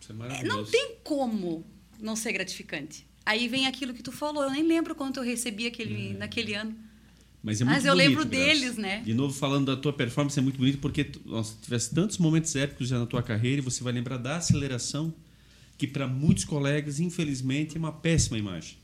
Isso 0.00 0.10
é 0.10 0.14
É, 0.14 0.18
maravilhoso. 0.18 0.56
Não 0.56 0.64
tem 0.64 0.96
como 1.04 1.64
não 2.00 2.16
ser 2.16 2.32
gratificante. 2.32 3.06
Aí 3.24 3.48
vem 3.48 3.66
aquilo 3.66 3.94
que 3.94 4.02
tu 4.02 4.12
falou, 4.12 4.42
eu 4.42 4.50
nem 4.50 4.62
lembro 4.62 4.94
quanto 4.94 5.18
eu 5.18 5.22
recebi 5.24 5.66
aquele, 5.66 6.10
É. 6.10 6.14
naquele 6.14 6.54
ano. 6.54 6.76
Mas, 7.44 7.60
é 7.60 7.64
muito 7.64 7.74
Mas 7.76 7.84
eu 7.84 7.92
bonito, 7.92 8.08
lembro 8.08 8.24
Graça. 8.26 8.44
deles, 8.46 8.76
né? 8.78 9.02
De 9.04 9.12
novo, 9.12 9.34
falando 9.34 9.66
da 9.66 9.76
tua 9.76 9.92
performance, 9.92 10.38
é 10.38 10.42
muito 10.42 10.56
bonito 10.58 10.78
porque 10.78 11.06
nossa, 11.26 11.54
tivesse 11.60 11.94
tantos 11.94 12.16
momentos 12.16 12.56
épicos 12.56 12.88
já 12.88 12.98
na 12.98 13.04
tua 13.06 13.22
carreira 13.22 13.58
e 13.60 13.60
você 13.64 13.84
vai 13.84 13.92
lembrar 13.92 14.16
da 14.16 14.36
aceleração, 14.38 15.12
que 15.76 15.86
para 15.86 16.06
muitos 16.08 16.44
colegas, 16.44 17.00
infelizmente, 17.00 17.76
é 17.76 17.78
uma 17.78 17.92
péssima 17.92 18.38
imagem. 18.38 18.78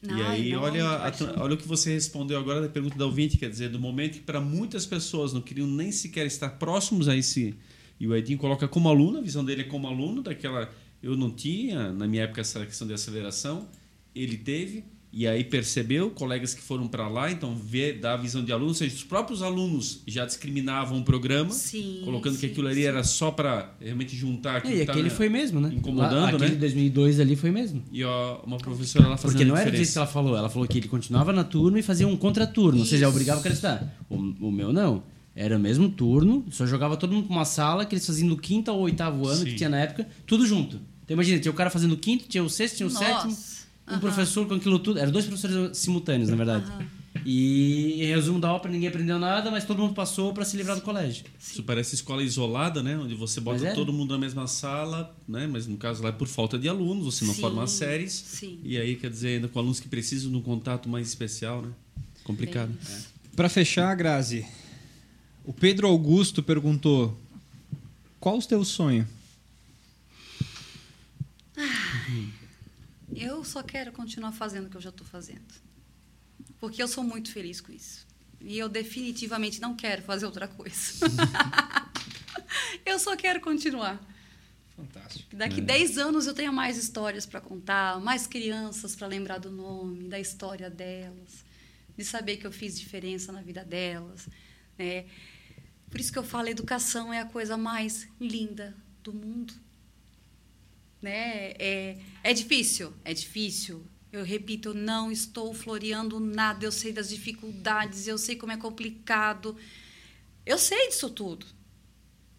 e 0.00 0.12
Ai, 0.12 0.22
aí, 0.22 0.50
não, 0.52 0.62
olha, 0.62 0.84
a- 0.86 1.12
olha 1.38 1.54
o 1.54 1.56
que 1.56 1.66
você 1.66 1.92
respondeu 1.94 2.38
agora 2.38 2.60
da 2.60 2.68
pergunta 2.68 2.96
da 2.96 3.04
ouvinte, 3.06 3.36
quer 3.36 3.50
dizer, 3.50 3.70
do 3.70 3.80
momento 3.80 4.12
que 4.14 4.20
para 4.20 4.40
muitas 4.40 4.86
pessoas 4.86 5.32
não 5.32 5.40
queriam 5.40 5.66
nem 5.66 5.90
sequer 5.90 6.24
estar 6.26 6.50
próximos 6.50 7.08
a 7.08 7.16
esse. 7.16 7.54
E 7.98 8.06
o 8.06 8.14
Edinho 8.14 8.38
coloca 8.38 8.68
como 8.68 8.88
aluno, 8.88 9.18
a 9.18 9.22
visão 9.22 9.44
dele 9.44 9.62
é 9.62 9.64
como 9.64 9.88
aluno, 9.88 10.22
daquela. 10.22 10.70
Eu 11.02 11.16
não 11.16 11.30
tinha, 11.30 11.90
na 11.92 12.06
minha 12.06 12.24
época, 12.24 12.40
essa 12.42 12.64
questão 12.66 12.86
de 12.86 12.92
aceleração, 12.94 13.66
ele 14.14 14.36
teve, 14.36 14.84
e 15.16 15.26
aí 15.28 15.44
percebeu, 15.44 16.10
colegas 16.10 16.52
que 16.54 16.60
foram 16.60 16.88
para 16.88 17.06
lá, 17.08 17.30
então 17.30 17.54
vê, 17.54 17.92
dá 17.92 18.14
a 18.14 18.16
visão 18.16 18.44
de 18.44 18.50
aluno, 18.52 18.68
ou 18.70 18.74
seja, 18.74 18.94
os 18.96 19.04
próprios 19.04 19.42
alunos 19.42 20.00
já 20.06 20.24
discriminavam 20.26 20.98
o 20.98 21.04
programa, 21.04 21.50
Sim, 21.50 22.00
colocando 22.04 22.34
que 22.34 22.40
sim, 22.40 22.46
aquilo 22.48 22.66
ali 22.66 22.80
sim. 22.82 22.86
era 22.88 23.04
só 23.04 23.30
para 23.30 23.72
realmente 23.80 24.16
juntar 24.16 24.54
É, 24.54 24.58
aquilo 24.58 24.74
e 24.74 24.78
que 24.80 24.86
tá 24.86 24.92
aquele 24.92 25.08
na- 25.08 25.14
foi 25.14 25.28
mesmo, 25.28 25.60
né? 25.60 25.72
incomodando, 25.74 26.14
Lá, 26.32 26.38
né? 26.38 26.46
Aquele 26.46 26.56
2002 26.56 27.20
ali 27.20 27.36
foi 27.36 27.50
mesmo. 27.50 27.82
E 27.92 28.02
ó, 28.02 28.40
uma 28.44 28.56
professora 28.58 29.06
lá 29.08 29.16
fazendo 29.16 29.32
Porque 29.38 29.44
não 29.44 29.54
a 29.54 29.60
era 29.60 29.70
disso 29.70 29.92
que 29.92 29.98
ela 29.98 30.06
falou. 30.06 30.36
Ela 30.36 30.48
falou 30.50 30.66
que 30.66 30.78
ele 30.78 30.88
continuava 30.88 31.32
na 31.32 31.44
turma 31.44 31.78
e 31.78 31.82
fazia 31.82 32.08
um 32.08 32.16
contraturno. 32.16 32.80
Ou 32.80 32.86
seja, 32.86 33.08
obrigava 33.08 33.40
a 33.46 33.50
estudar. 33.52 33.96
O, 34.10 34.16
o 34.16 34.50
meu 34.50 34.72
não. 34.72 35.02
Era 35.36 35.56
o 35.56 35.60
mesmo 35.60 35.88
turno, 35.88 36.44
só 36.50 36.64
jogava 36.66 36.96
todo 36.96 37.12
mundo 37.12 37.26
pra 37.26 37.36
uma 37.36 37.44
sala 37.44 37.84
que 37.84 37.94
eles 37.94 38.06
faziam 38.06 38.28
do 38.28 38.36
quinto 38.36 38.70
ao 38.70 38.78
oitavo 38.80 39.26
ano, 39.26 39.38
Sim. 39.38 39.44
que 39.46 39.54
tinha 39.54 39.68
na 39.68 39.78
época, 39.78 40.08
tudo 40.26 40.46
junto. 40.46 40.76
Então 41.04 41.14
imagina, 41.14 41.38
tinha 41.40 41.50
o 41.52 41.54
cara 41.54 41.70
fazendo 41.70 41.92
o 41.92 41.96
quinto, 41.96 42.24
tinha 42.28 42.42
o 42.42 42.48
sexto, 42.50 42.76
tinha 42.76 42.88
o 42.88 42.92
Nossa. 42.92 43.04
sétimo. 43.04 43.36
Um 43.86 43.92
Aham. 43.92 44.00
professor 44.00 44.46
com 44.46 44.54
aquilo 44.54 44.78
tudo. 44.78 44.98
Eram 44.98 45.12
dois 45.12 45.26
professores 45.26 45.76
simultâneos, 45.76 46.30
na 46.30 46.36
verdade. 46.36 46.64
Aham. 46.64 46.86
E 47.24 48.02
em 48.02 48.06
resumo 48.06 48.40
da 48.40 48.52
ópera, 48.52 48.72
ninguém 48.72 48.88
aprendeu 48.88 49.18
nada, 49.18 49.50
mas 49.50 49.64
todo 49.64 49.78
mundo 49.78 49.94
passou 49.94 50.34
pra 50.34 50.44
se 50.44 50.56
livrar 50.56 50.76
do 50.76 50.82
colégio. 50.82 51.24
Isso 51.40 51.62
parece 51.62 51.94
escola 51.94 52.22
isolada, 52.22 52.82
né? 52.82 52.98
Onde 52.98 53.14
você 53.14 53.40
bota 53.40 53.66
é. 53.66 53.72
todo 53.72 53.92
mundo 53.92 54.12
na 54.12 54.18
mesma 54.18 54.46
sala, 54.46 55.14
né? 55.28 55.46
Mas 55.46 55.66
no 55.66 55.76
caso 55.76 56.02
lá 56.02 56.08
é 56.08 56.12
por 56.12 56.26
falta 56.26 56.58
de 56.58 56.68
alunos, 56.68 57.04
você 57.04 57.24
não 57.24 57.32
Sim, 57.32 57.40
forma 57.40 57.62
as 57.62 57.70
séries. 57.70 58.12
sim. 58.12 58.58
E 58.64 58.76
aí, 58.76 58.96
quer 58.96 59.10
dizer, 59.10 59.36
ainda 59.36 59.48
com 59.48 59.58
alunos 59.58 59.78
que 59.80 59.88
precisam 59.88 60.30
de 60.30 60.36
um 60.36 60.42
contato 60.42 60.88
mais 60.88 61.06
especial, 61.06 61.62
né? 61.62 61.70
Complicado. 62.24 62.68
Bem, 62.70 62.98
Para 63.36 63.48
fechar, 63.48 63.94
Grazi, 63.94 64.44
o 65.44 65.52
Pedro 65.52 65.86
Augusto 65.86 66.42
perguntou: 66.42 67.16
qual 68.18 68.38
o 68.38 68.42
teu 68.42 68.64
sonho? 68.64 69.06
Eu 73.16 73.44
só 73.44 73.62
quero 73.62 73.92
continuar 73.92 74.32
fazendo 74.32 74.66
o 74.66 74.70
que 74.70 74.76
eu 74.76 74.80
já 74.80 74.90
estou 74.90 75.06
fazendo. 75.06 75.54
Porque 76.58 76.82
eu 76.82 76.88
sou 76.88 77.04
muito 77.04 77.30
feliz 77.32 77.60
com 77.60 77.72
isso. 77.72 78.06
E 78.40 78.58
eu 78.58 78.68
definitivamente 78.68 79.60
não 79.60 79.74
quero 79.74 80.02
fazer 80.02 80.26
outra 80.26 80.46
coisa. 80.46 81.06
eu 82.84 82.98
só 82.98 83.16
quero 83.16 83.40
continuar. 83.40 84.00
Fantástico. 84.76 85.36
Daqui 85.36 85.60
10 85.60 85.98
anos 85.98 86.26
eu 86.26 86.34
tenha 86.34 86.50
mais 86.50 86.76
histórias 86.76 87.24
para 87.24 87.40
contar, 87.40 88.00
mais 88.00 88.26
crianças 88.26 88.96
para 88.96 89.06
lembrar 89.06 89.38
do 89.38 89.50
nome, 89.50 90.08
da 90.08 90.18
história 90.18 90.68
delas, 90.68 91.44
de 91.96 92.04
saber 92.04 92.36
que 92.38 92.46
eu 92.46 92.52
fiz 92.52 92.78
diferença 92.78 93.30
na 93.30 93.40
vida 93.40 93.64
delas. 93.64 94.28
Né? 94.76 95.06
Por 95.88 96.00
isso 96.00 96.12
que 96.12 96.18
eu 96.18 96.24
falo, 96.24 96.48
a 96.48 96.50
educação 96.50 97.12
é 97.12 97.20
a 97.20 97.24
coisa 97.24 97.56
mais 97.56 98.08
linda 98.20 98.76
do 99.02 99.12
mundo. 99.12 99.54
Né? 101.04 101.52
É, 101.58 101.98
é 102.22 102.32
difícil, 102.32 102.94
é 103.04 103.12
difícil. 103.12 103.84
Eu 104.10 104.24
repito, 104.24 104.70
eu 104.70 104.74
não 104.74 105.12
estou 105.12 105.52
floreando 105.52 106.18
nada, 106.18 106.64
eu 106.64 106.72
sei 106.72 106.92
das 106.92 107.10
dificuldades, 107.10 108.08
eu 108.08 108.16
sei 108.16 108.36
como 108.36 108.52
é 108.52 108.56
complicado. 108.56 109.54
Eu 110.46 110.56
sei 110.56 110.88
disso 110.88 111.10
tudo. 111.10 111.44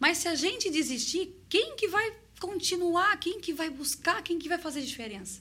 Mas 0.00 0.18
se 0.18 0.26
a 0.26 0.34
gente 0.34 0.68
desistir, 0.68 1.32
quem 1.48 1.76
que 1.76 1.86
vai 1.86 2.12
continuar? 2.40 3.16
Quem 3.20 3.40
que 3.40 3.52
vai 3.52 3.70
buscar? 3.70 4.20
Quem 4.20 4.36
que 4.36 4.48
vai 4.48 4.58
fazer 4.58 4.82
diferença? 4.82 5.40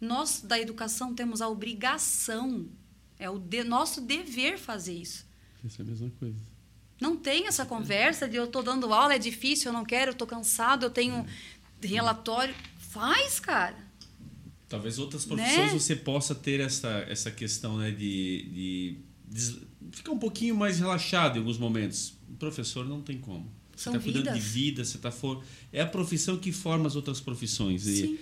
Nós 0.00 0.40
da 0.40 0.58
educação 0.58 1.14
temos 1.14 1.40
a 1.40 1.48
obrigação, 1.48 2.68
é 3.20 3.30
o 3.30 3.38
de, 3.38 3.62
nosso 3.62 4.00
dever 4.00 4.58
fazer 4.58 4.94
isso. 4.94 5.24
Isso 5.62 5.80
é 5.80 5.84
a 5.84 5.86
mesma 5.86 6.10
coisa. 6.18 6.38
Não 7.00 7.16
tem 7.16 7.46
essa 7.46 7.64
conversa 7.64 8.28
de 8.28 8.36
eu 8.36 8.46
estou 8.46 8.62
dando 8.62 8.92
aula, 8.92 9.14
é 9.14 9.18
difícil, 9.18 9.68
eu 9.68 9.72
não 9.72 9.84
quero, 9.84 10.10
eu 10.10 10.12
estou 10.12 10.26
cansado, 10.26 10.86
eu 10.86 10.90
tenho 10.90 11.24
relatório. 11.86 12.54
Faz, 12.78 13.38
cara. 13.40 13.76
Talvez 14.68 14.98
outras 14.98 15.26
Né? 15.26 15.34
profissões 15.36 15.82
você 15.82 15.96
possa 15.96 16.34
ter 16.34 16.60
essa, 16.60 17.04
essa 17.08 17.30
questão 17.30 17.78
né, 17.78 17.90
de, 17.90 17.96
de 18.52 18.96
des- 19.26 19.58
ficar 19.92 20.12
um 20.12 20.18
pouquinho 20.18 20.54
mais 20.56 20.78
relaxado 20.78 21.36
em 21.36 21.38
alguns 21.38 21.58
momentos. 21.58 22.14
O 22.28 22.34
professor 22.34 22.86
não 22.86 23.00
tem 23.00 23.18
como. 23.18 23.50
Você 23.76 23.88
está 23.88 23.98
cuidando 23.98 24.32
de 24.32 24.40
vida, 24.40 24.84
você 24.84 24.96
está 24.96 25.10
for... 25.10 25.42
É 25.72 25.80
a 25.80 25.86
profissão 25.86 26.36
que 26.36 26.52
forma 26.52 26.86
as 26.86 26.94
outras 26.96 27.18
profissões. 27.20 27.86
E, 27.86 27.96
Sim. 27.96 28.18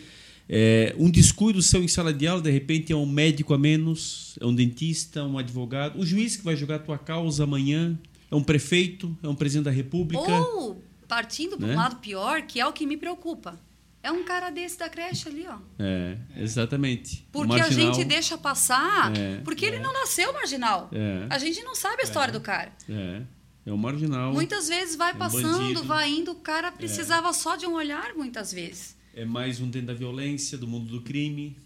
é, 0.49 0.95
um 0.99 1.11
descuido 1.11 1.61
seu 1.61 1.83
em 1.83 1.89
sala 1.89 2.13
de 2.15 2.27
aula, 2.27 2.41
de 2.41 2.51
repente, 2.51 2.93
é 2.93 2.97
um 2.97 3.05
médico 3.07 3.53
a 3.53 3.59
menos, 3.59 4.39
é 4.41 4.47
um 4.47 4.55
dentista, 4.55 5.25
um 5.25 5.37
advogado, 5.37 5.99
o 5.99 6.07
juiz 6.07 6.37
que 6.37 6.45
vai 6.45 6.57
jogar 6.57 6.77
a 6.77 6.79
tua 6.79 6.97
causa 6.97 7.43
amanhã, 7.45 7.99
é 8.31 8.35
um 8.35 8.43
prefeito, 8.43 9.17
é 9.23 9.29
um 9.29 9.35
presidente 9.35 9.65
da 9.65 9.71
república. 9.71 10.31
Ou, 10.33 10.83
partindo 11.09 11.57
para 11.57 11.67
um 11.67 11.71
Né? 11.71 11.77
lado 11.77 11.97
pior, 11.97 12.43
que 12.43 12.61
é 12.61 12.67
o 12.67 12.73
que 12.73 12.87
me 12.87 12.97
preocupa. 12.97 13.59
É 14.01 14.13
um 14.13 14.23
cara 14.23 14.51
desse 14.51 14.79
da 14.79 14.89
creche 14.89 15.29
ali, 15.29 15.45
ó. 15.49 15.59
É, 15.79 16.17
exatamente. 16.37 17.27
Porque 17.33 17.55
a 17.55 17.59
marginal- 17.59 17.95
gente 17.95 18.05
deixa 18.05 18.39
passar, 18.39 19.17
É, 19.17 19.39
porque 19.39 19.65
ele 19.67 19.81
não 19.81 19.93
nasceu 19.93 20.33
marginal. 20.33 20.89
É. 20.93 21.27
A 21.29 21.39
gente 21.39 21.61
não 21.63 21.75
sabe 21.75 22.03
a 22.03 22.05
história 22.05 22.33
do 22.33 22.41
cara. 22.41 22.73
É, 22.89 23.23
é 23.67 23.73
um 23.73 23.77
marginal. 23.77 24.33
Muitas 24.33 24.69
vezes 24.69 24.95
vai 24.95 25.11
É 25.11 25.15
um 25.15 25.19
passando, 25.19 25.59
bandido. 25.59 25.83
vai 25.85 26.09
indo, 26.11 26.31
o 26.31 26.37
cara 26.37 26.71
precisava 26.71 27.33
só 27.33 27.57
de 27.57 27.67
um 27.67 27.73
olhar, 27.75 28.15
muitas 28.15 28.53
vezes. 28.53 28.97
É 29.15 29.25
mais 29.25 29.61
um 29.61 29.69
dentro 29.69 29.89
da 29.89 29.95
violência, 29.95 30.57
do 30.57 30.67
mundo 30.69 30.87
do 30.91 31.03
crime. 31.03 31.57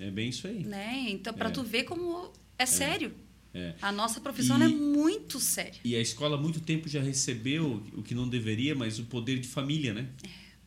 É 0.00 0.10
bem 0.10 0.30
isso 0.30 0.46
aí. 0.46 0.64
Né? 0.64 1.04
Então, 1.08 1.34
para 1.34 1.50
É. 1.50 1.52
tu 1.52 1.62
ver 1.62 1.84
como 1.84 2.32
é 2.58 2.64
sério. 2.64 3.14
É. 3.54 3.74
A 3.82 3.92
nossa 3.92 4.20
profissão 4.20 4.58
E- 4.60 4.64
é 4.64 4.68
muito 4.68 5.38
séria. 5.38 5.78
E 5.84 5.94
a 5.94 6.00
escola 6.00 6.36
há 6.36 6.40
muito 6.40 6.60
tempo 6.60 6.88
já 6.88 7.02
recebeu 7.02 7.82
o 7.94 8.02
que 8.02 8.14
não 8.14 8.28
deveria, 8.28 8.74
mas 8.74 8.98
o 8.98 9.04
poder 9.04 9.38
de 9.38 9.46
família, 9.48 9.92
né? 9.92 10.08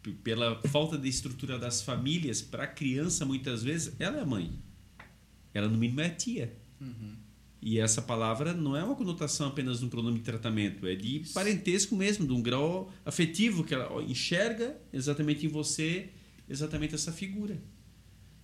P- 0.04 0.12
Pela 0.24 0.62
falta 0.68 0.98
de 0.98 1.10
estrutura 1.10 1.58
das 1.58 1.82
famílias, 1.82 2.42
para 2.42 2.64
a 2.64 2.68
criança, 2.68 3.26
muitas 3.26 3.64
vezes, 3.64 3.96
ela 4.00 4.18
é 4.18 4.22
a 4.22 4.26
mãe. 4.26 4.52
Ela, 5.54 5.68
no 5.68 5.78
mínimo, 5.78 6.02
é 6.02 6.06
a 6.08 6.10
tia. 6.12 6.54
E 7.62 7.80
essa 7.80 8.00
palavra 8.02 8.54
não 8.54 8.76
é 8.78 8.84
uma 8.84 8.94
conotação 8.96 9.48
apenas 9.48 9.80
de 9.80 9.86
um 9.86 9.90
pronome 9.90 10.20
de 10.20 10.24
tratamento, 10.26 10.86
é 10.86 10.94
de 10.96 11.22
parentesco 11.34 11.96
mesmo, 11.96 12.28
de 12.28 12.32
um 12.34 12.42
grau 12.42 12.94
afetivo 13.04 13.64
que 13.64 13.74
ela 13.74 14.04
enxerga 14.04 14.78
exatamente 14.94 15.44
em 15.48 15.50
você, 15.50 16.10
exatamente 16.48 16.94
essa 16.94 17.12
figura. 17.12 17.60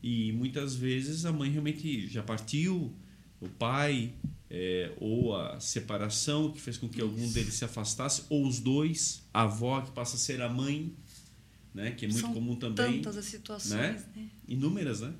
E 0.02 0.32
muitas 0.32 0.74
vezes 0.74 1.26
a 1.26 1.32
mãe 1.32 1.52
realmente 1.52 2.08
já 2.08 2.24
partiu, 2.24 2.96
o 3.42 3.50
pai, 3.50 4.14
é, 4.50 4.92
ou 4.98 5.36
a 5.36 5.60
separação 5.60 6.52
que 6.52 6.62
fez 6.62 6.78
com 6.78 6.88
que 6.88 7.02
algum 7.02 7.30
deles 7.32 7.56
se 7.56 7.66
afastasse, 7.66 8.24
ou 8.30 8.48
os 8.48 8.60
dois, 8.60 9.24
a 9.34 9.44
avó 9.44 9.82
que 9.82 9.92
passa 9.92 10.16
a 10.16 10.20
ser 10.20 10.42
a 10.42 10.48
mãe, 10.48 10.94
né, 11.74 11.92
que 11.92 12.06
é 12.06 12.08
muito 12.08 12.22
São 12.22 12.34
comum 12.34 12.56
também 12.56 13.02
Tantas 13.02 13.18
as 13.18 13.26
situações, 13.26 13.72
né? 13.72 14.04
né? 14.16 14.30
inúmeras, 14.48 15.02
né? 15.02 15.14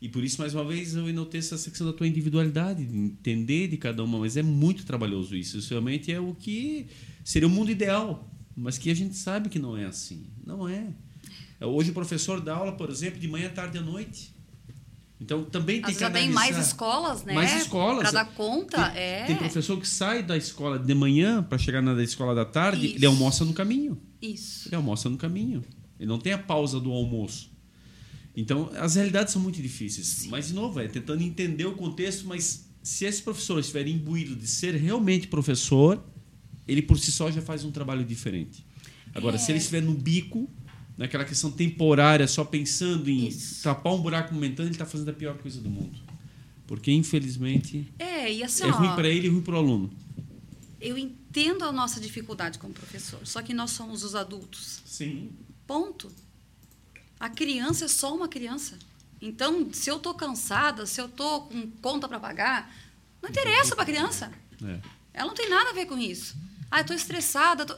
E 0.00 0.08
por 0.08 0.24
isso, 0.24 0.40
mais 0.40 0.52
uma 0.52 0.64
vez, 0.64 0.96
eu 0.96 1.08
enalteço 1.08 1.54
essa 1.54 1.70
questão 1.70 1.86
da 1.86 1.92
tua 1.92 2.08
individualidade, 2.08 2.84
de 2.84 2.96
entender 2.96 3.68
de 3.68 3.76
cada 3.76 4.02
uma, 4.02 4.18
mas 4.18 4.36
é 4.36 4.42
muito 4.42 4.84
trabalhoso 4.84 5.36
isso. 5.36 5.58
Isso 5.58 5.70
realmente 5.70 6.10
é 6.10 6.18
o 6.18 6.34
que 6.34 6.88
seria 7.24 7.46
o 7.46 7.50
mundo 7.50 7.70
ideal, 7.70 8.28
mas 8.56 8.76
que 8.78 8.90
a 8.90 8.94
gente 8.94 9.14
sabe 9.14 9.48
que 9.48 9.60
não 9.60 9.76
é 9.76 9.84
assim. 9.84 10.26
Não 10.44 10.68
é. 10.68 10.88
Hoje 11.60 11.92
o 11.92 11.94
professor 11.94 12.40
dá 12.40 12.56
aula, 12.56 12.72
por 12.72 12.90
exemplo, 12.90 13.20
de 13.20 13.28
manhã, 13.28 13.48
tarde 13.48 13.76
e 13.76 13.80
à 13.80 13.82
noite. 13.82 14.34
Então 15.22 15.44
também 15.44 15.80
tem 15.80 15.92
Às 15.92 15.96
que 15.96 16.10
tem 16.10 16.30
mais 16.30 16.58
escolas, 16.58 17.22
né? 17.24 17.32
Mais 17.32 17.62
escolas. 17.62 18.02
Para 18.10 18.24
dar 18.24 18.24
conta, 18.34 18.90
tem, 18.90 19.00
é. 19.00 19.24
Tem 19.24 19.36
professor 19.36 19.78
que 19.78 19.86
sai 19.86 20.20
da 20.22 20.36
escola 20.36 20.78
de 20.80 20.94
manhã 20.94 21.42
para 21.44 21.56
chegar 21.58 21.80
na 21.80 22.00
escola 22.02 22.34
da 22.34 22.44
tarde, 22.44 22.86
Isso. 22.86 22.96
ele 22.96 23.06
almoça 23.06 23.44
no 23.44 23.52
caminho. 23.52 23.96
Isso. 24.20 24.68
Ele 24.68 24.74
almoça 24.76 25.08
no 25.08 25.16
caminho. 25.16 25.62
Ele 25.98 26.08
não 26.08 26.18
tem 26.18 26.32
a 26.32 26.38
pausa 26.38 26.80
do 26.80 26.90
almoço. 26.90 27.52
Então, 28.36 28.70
as 28.76 28.96
realidades 28.96 29.32
são 29.32 29.40
muito 29.40 29.62
difíceis. 29.62 30.26
Mas, 30.28 30.48
de 30.48 30.54
novo, 30.54 30.80
é 30.80 30.88
tentando 30.88 31.22
entender 31.22 31.66
o 31.66 31.74
contexto, 31.76 32.26
mas 32.26 32.68
se 32.82 33.04
esse 33.04 33.22
professor 33.22 33.60
estiver 33.60 33.86
imbuído 33.86 34.34
de 34.34 34.46
ser 34.48 34.74
realmente 34.74 35.28
professor, 35.28 36.02
ele 36.66 36.82
por 36.82 36.98
si 36.98 37.12
só 37.12 37.30
já 37.30 37.40
faz 37.42 37.62
um 37.64 37.70
trabalho 37.70 38.04
diferente. 38.04 38.66
Agora, 39.14 39.36
É. 39.36 39.38
se 39.38 39.52
ele 39.52 39.58
estiver 39.58 39.82
no 39.82 39.94
bico, 39.94 40.50
naquela 40.96 41.24
questão 41.24 41.50
temporária, 41.50 42.26
só 42.28 42.44
pensando 42.44 43.08
em 43.10 43.28
Isso. 43.28 43.62
tapar 43.62 43.92
um 43.94 44.00
buraco 44.02 44.34
momentâneo, 44.34 44.68
ele 44.68 44.74
está 44.74 44.86
fazendo 44.86 45.10
a 45.10 45.14
pior 45.14 45.36
coisa 45.38 45.60
do 45.60 45.68
mundo. 45.70 45.98
Porque, 46.66 46.90
infelizmente, 46.92 47.92
É, 47.98 48.32
e 48.32 48.42
assim, 48.42 48.64
é 48.64 48.68
ruim 48.70 48.94
para 48.94 49.08
ele 49.08 49.26
e 49.26 49.30
ruim 49.30 49.42
para 49.42 49.54
o 49.54 49.58
aluno. 49.58 49.90
eu 50.80 50.96
entendo 50.98 51.64
a 51.64 51.72
nossa 51.72 52.00
dificuldade 52.00 52.58
como 52.58 52.72
professor, 52.72 53.20
só 53.24 53.42
que 53.42 53.52
nós 53.54 53.70
somos 53.72 54.02
os 54.04 54.14
adultos. 54.14 54.82
Sim. 54.84 55.30
Ponto. 55.66 56.10
A 57.20 57.28
criança 57.28 57.84
é 57.84 57.88
só 57.88 58.14
uma 58.14 58.28
criança. 58.28 58.78
Então, 59.20 59.72
se 59.72 59.88
eu 59.90 59.98
tô 60.00 60.12
cansada, 60.14 60.84
se 60.86 61.00
eu 61.00 61.08
tô 61.08 61.42
com 61.42 61.70
conta 61.80 62.08
para 62.08 62.18
pagar, 62.18 62.74
não 63.22 63.30
interessa 63.30 63.74
para 63.76 63.84
a 63.84 63.86
criança. 63.86 64.32
É. 64.64 64.80
Ela 65.14 65.28
não 65.28 65.34
tem 65.34 65.48
nada 65.48 65.70
a 65.70 65.72
ver 65.72 65.86
com 65.86 65.96
isso. 65.96 66.34
Ah, 66.70 66.80
eu 66.80 66.84
tô 66.86 66.92
estressada. 66.94 67.64
tô- 67.64 67.76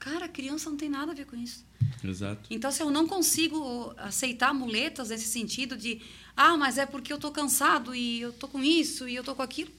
Cara, 0.00 0.24
a 0.24 0.28
criança 0.28 0.68
não 0.68 0.76
tem 0.76 0.88
nada 0.88 1.12
a 1.12 1.14
ver 1.14 1.26
com 1.26 1.36
isso. 1.36 1.64
Exato. 2.02 2.40
Então, 2.50 2.72
se 2.72 2.82
eu 2.82 2.90
não 2.90 3.06
consigo 3.06 3.94
aceitar 3.98 4.52
muletas 4.52 5.10
nesse 5.10 5.26
sentido 5.26 5.76
de, 5.76 6.00
ah, 6.36 6.56
mas 6.56 6.78
é 6.78 6.86
porque 6.86 7.12
eu 7.12 7.18
tô 7.18 7.30
cansado 7.30 7.94
e 7.94 8.20
eu 8.20 8.32
tô 8.32 8.48
com 8.48 8.60
isso 8.64 9.06
e 9.08 9.14
eu 9.14 9.22
tô 9.22 9.34
com 9.34 9.42
aquilo. 9.42 9.70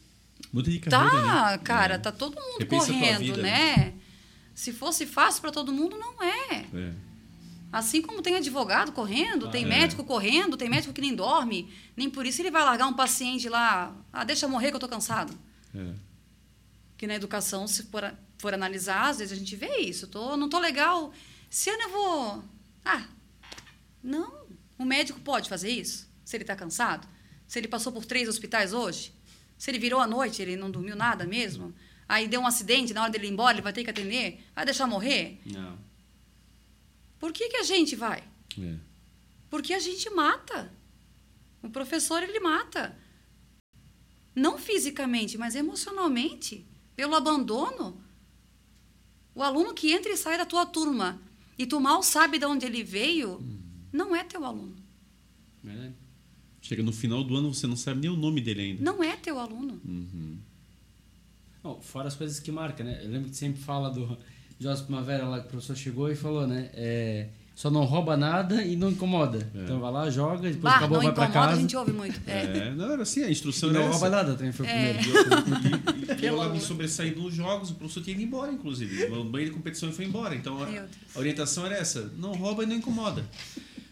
Muda 0.54 0.70
de 0.72 0.80
carreira, 0.80 1.10
Tá, 1.12 1.52
né? 1.52 1.58
cara, 1.58 1.96
É. 1.96 1.98
tá 1.98 2.12
todo 2.12 2.36
mundo 2.36 2.60
Repensa 2.60 2.88
correndo, 2.88 3.20
vida, 3.20 3.42
né? 3.42 3.94
Se 4.54 4.72
fosse 4.72 5.06
fácil 5.06 5.42
para 5.42 5.52
todo 5.52 5.74
mundo, 5.74 5.98
não 5.98 6.22
é. 6.24 6.66
É. 6.74 6.94
Assim 7.72 8.02
como 8.02 8.22
tem 8.22 8.36
advogado 8.36 8.92
correndo, 8.92 9.50
tem 9.50 9.64
é. 9.64 9.68
médico 9.68 10.04
correndo, 10.04 10.56
tem 10.58 10.70
médico 10.70 10.94
que 10.94 11.02
nem 11.02 11.16
dorme, 11.16 11.72
nem 11.98 12.10
por 12.10 12.26
isso 12.26 12.42
ele 12.42 12.52
vai 12.52 12.64
largar 12.64 12.86
um 12.88 12.94
paciente 12.94 13.48
lá, 13.50 13.96
ah, 14.14 14.24
deixa 14.24 14.46
eu 14.46 14.50
morrer 14.50 14.70
que 14.70 14.76
eu 14.76 14.80
tô 14.80 14.90
cansado. 14.90 15.34
É. 15.74 15.94
Que 16.98 17.08
na 17.08 17.16
educação, 17.16 17.66
se 17.68 17.84
for, 17.84 18.14
for 18.42 18.54
analisar, 18.54 19.10
às 19.10 19.20
vezes 19.20 19.32
a 19.32 19.36
gente 19.36 19.56
vê 19.56 19.78
isso. 19.78 20.08
Tô, 20.08 20.36
não 20.36 20.50
tô 20.50 20.60
legal. 20.60 21.14
Se 21.50 21.70
eu 21.70 21.90
vou. 21.90 22.44
Ah, 22.84 23.08
não. 24.04 24.48
O 24.78 24.84
médico 24.84 25.20
pode 25.20 25.48
fazer 25.48 25.70
isso? 25.70 26.10
Se 26.26 26.36
ele 26.36 26.44
está 26.44 26.56
cansado? 26.56 27.08
Se 27.48 27.60
ele 27.60 27.68
passou 27.68 27.94
por 27.94 28.04
três 28.04 28.28
hospitais 28.28 28.74
hoje? 28.74 29.14
Se 29.58 29.70
ele 29.70 29.78
virou 29.78 30.00
à 30.00 30.08
noite, 30.08 30.42
ele 30.42 30.56
não 30.56 30.72
dormiu 30.72 30.96
nada 30.96 31.26
mesmo? 31.26 31.74
Aí 32.10 32.28
deu 32.28 32.42
um 32.42 32.48
acidente, 32.48 32.94
na 32.94 33.04
hora 33.04 33.12
dele 33.12 33.28
ir 33.28 33.32
embora, 33.32 33.54
ele 33.54 33.62
vai 33.62 33.72
ter 33.72 33.84
que 33.84 33.90
atender? 33.92 34.44
Vai 34.56 34.66
deixar 34.66 34.88
morrer? 34.88 35.40
Não. 35.46 35.78
Por 37.20 37.32
que, 37.32 37.48
que 37.50 37.58
a 37.58 37.64
gente 37.64 37.96
vai? 37.96 38.24
É. 38.60 38.76
Porque 39.50 39.74
a 39.74 39.80
gente 39.80 40.10
mata. 40.10 40.74
O 41.62 41.70
professor, 41.70 42.24
ele 42.24 42.40
mata. 42.40 42.98
Não 44.36 44.58
fisicamente, 44.58 45.38
mas 45.38 45.56
emocionalmente. 45.56 46.66
Pelo 46.96 47.16
abandono. 47.16 48.01
O 49.34 49.44
aluno 49.44 49.74
que 49.74 49.92
entra 49.92 50.12
e 50.12 50.18
sai 50.18 50.38
da 50.38 50.46
tua 50.46 50.66
turma 50.66 51.20
e 51.58 51.66
tu 51.66 51.80
mal 51.80 52.04
sabe 52.04 52.38
de 52.38 52.46
onde 52.46 52.66
ele 52.66 52.84
veio, 52.84 53.42
não 53.92 54.16
é 54.16 54.24
teu 54.24 54.44
aluno. 54.44 54.76
É. 55.66 55.92
Chega 56.62 56.84
no 56.84 56.92
final 56.92 57.24
do 57.24 57.36
ano, 57.36 57.54
você 57.54 57.68
não 57.68 57.76
sabe 57.76 58.02
nem 58.02 58.10
o 58.10 58.16
nome 58.16 58.42
dele 58.42 58.62
ainda. 58.62 58.84
Não 58.84 59.04
é 59.04 59.16
teu 59.16 59.40
aluno. 59.40 59.80
Uhum. 59.86 60.38
Bom, 61.64 61.82
fora 61.82 62.08
as 62.08 62.16
coisas 62.16 62.40
que 62.40 62.52
marcam, 62.52 62.86
né? 62.86 63.02
Eu 63.04 63.10
lembro 63.10 63.30
que 63.30 63.36
sempre 63.36 63.62
fala 63.62 63.90
do 63.90 64.18
José 64.60 64.84
Primavera 64.84 65.28
lá 65.28 65.40
que 65.40 65.48
o 65.48 65.50
professor 65.50 65.76
chegou 65.76 66.12
e 66.12 66.16
falou, 66.16 66.48
né? 66.48 66.70
É, 66.74 67.30
só 67.62 67.70
não 67.70 67.84
rouba 67.86 68.18
nada 68.18 68.64
e 68.64 68.76
não 68.76 68.90
incomoda. 68.90 69.48
É. 69.54 69.64
Então 69.64 69.80
vai 69.80 69.92
lá, 69.92 70.10
joga, 70.10 70.38
depois 70.50 70.58
Bah, 70.62 70.78
acabou, 70.78 70.98
não 70.98 71.04
vai 71.06 71.14
pra 71.14 71.26
incomoda, 71.26 71.46
casa. 71.48 71.58
a 71.58 71.62
gente 71.62 71.78
ouve 71.78 71.92
muito. 71.92 72.20
É. 72.26 72.42
É, 72.58 72.72
não, 72.72 72.92
era 72.92 73.04
assim, 73.04 73.22
a 73.24 73.28
E 73.28 73.32
instrução 73.32 73.70
não 73.70 73.82
era 73.82 73.90
rouba 73.92 74.08
essa. 74.08 74.16
nada 74.16 74.34
também, 74.34 74.52
foi 74.52 74.66
o 74.66 74.70
É. 74.70 74.94
primeiro. 74.94 75.10
E 75.10 75.12
eu, 75.12 75.18
e- 75.20 76.22
e- 76.22 76.24
e 76.24 76.26
eu 76.26 76.36
lá 76.38 76.50
me 76.50 76.60
sobressaí 76.60 77.14
nos 77.14 77.34
jogos, 77.36 77.70
o 77.70 77.76
professor 77.76 78.02
tinha 78.04 78.16
ido 78.16 78.24
embora, 78.24 78.52
inclusive. 78.52 79.08
No 79.10 79.24
banho 79.24 79.46
de 79.46 79.52
competição 79.52 79.90
e 79.90 79.94
foi 79.94 80.06
embora. 80.06 80.34
Então 80.34 80.58
a, 80.64 80.66
a 81.16 81.20
orientação 81.20 81.64
era 81.66 81.76
essa: 81.76 82.12
não 82.18 82.34
rouba 82.34 82.64
e 82.64 82.66
não 82.66 82.76
incomoda. 82.76 83.24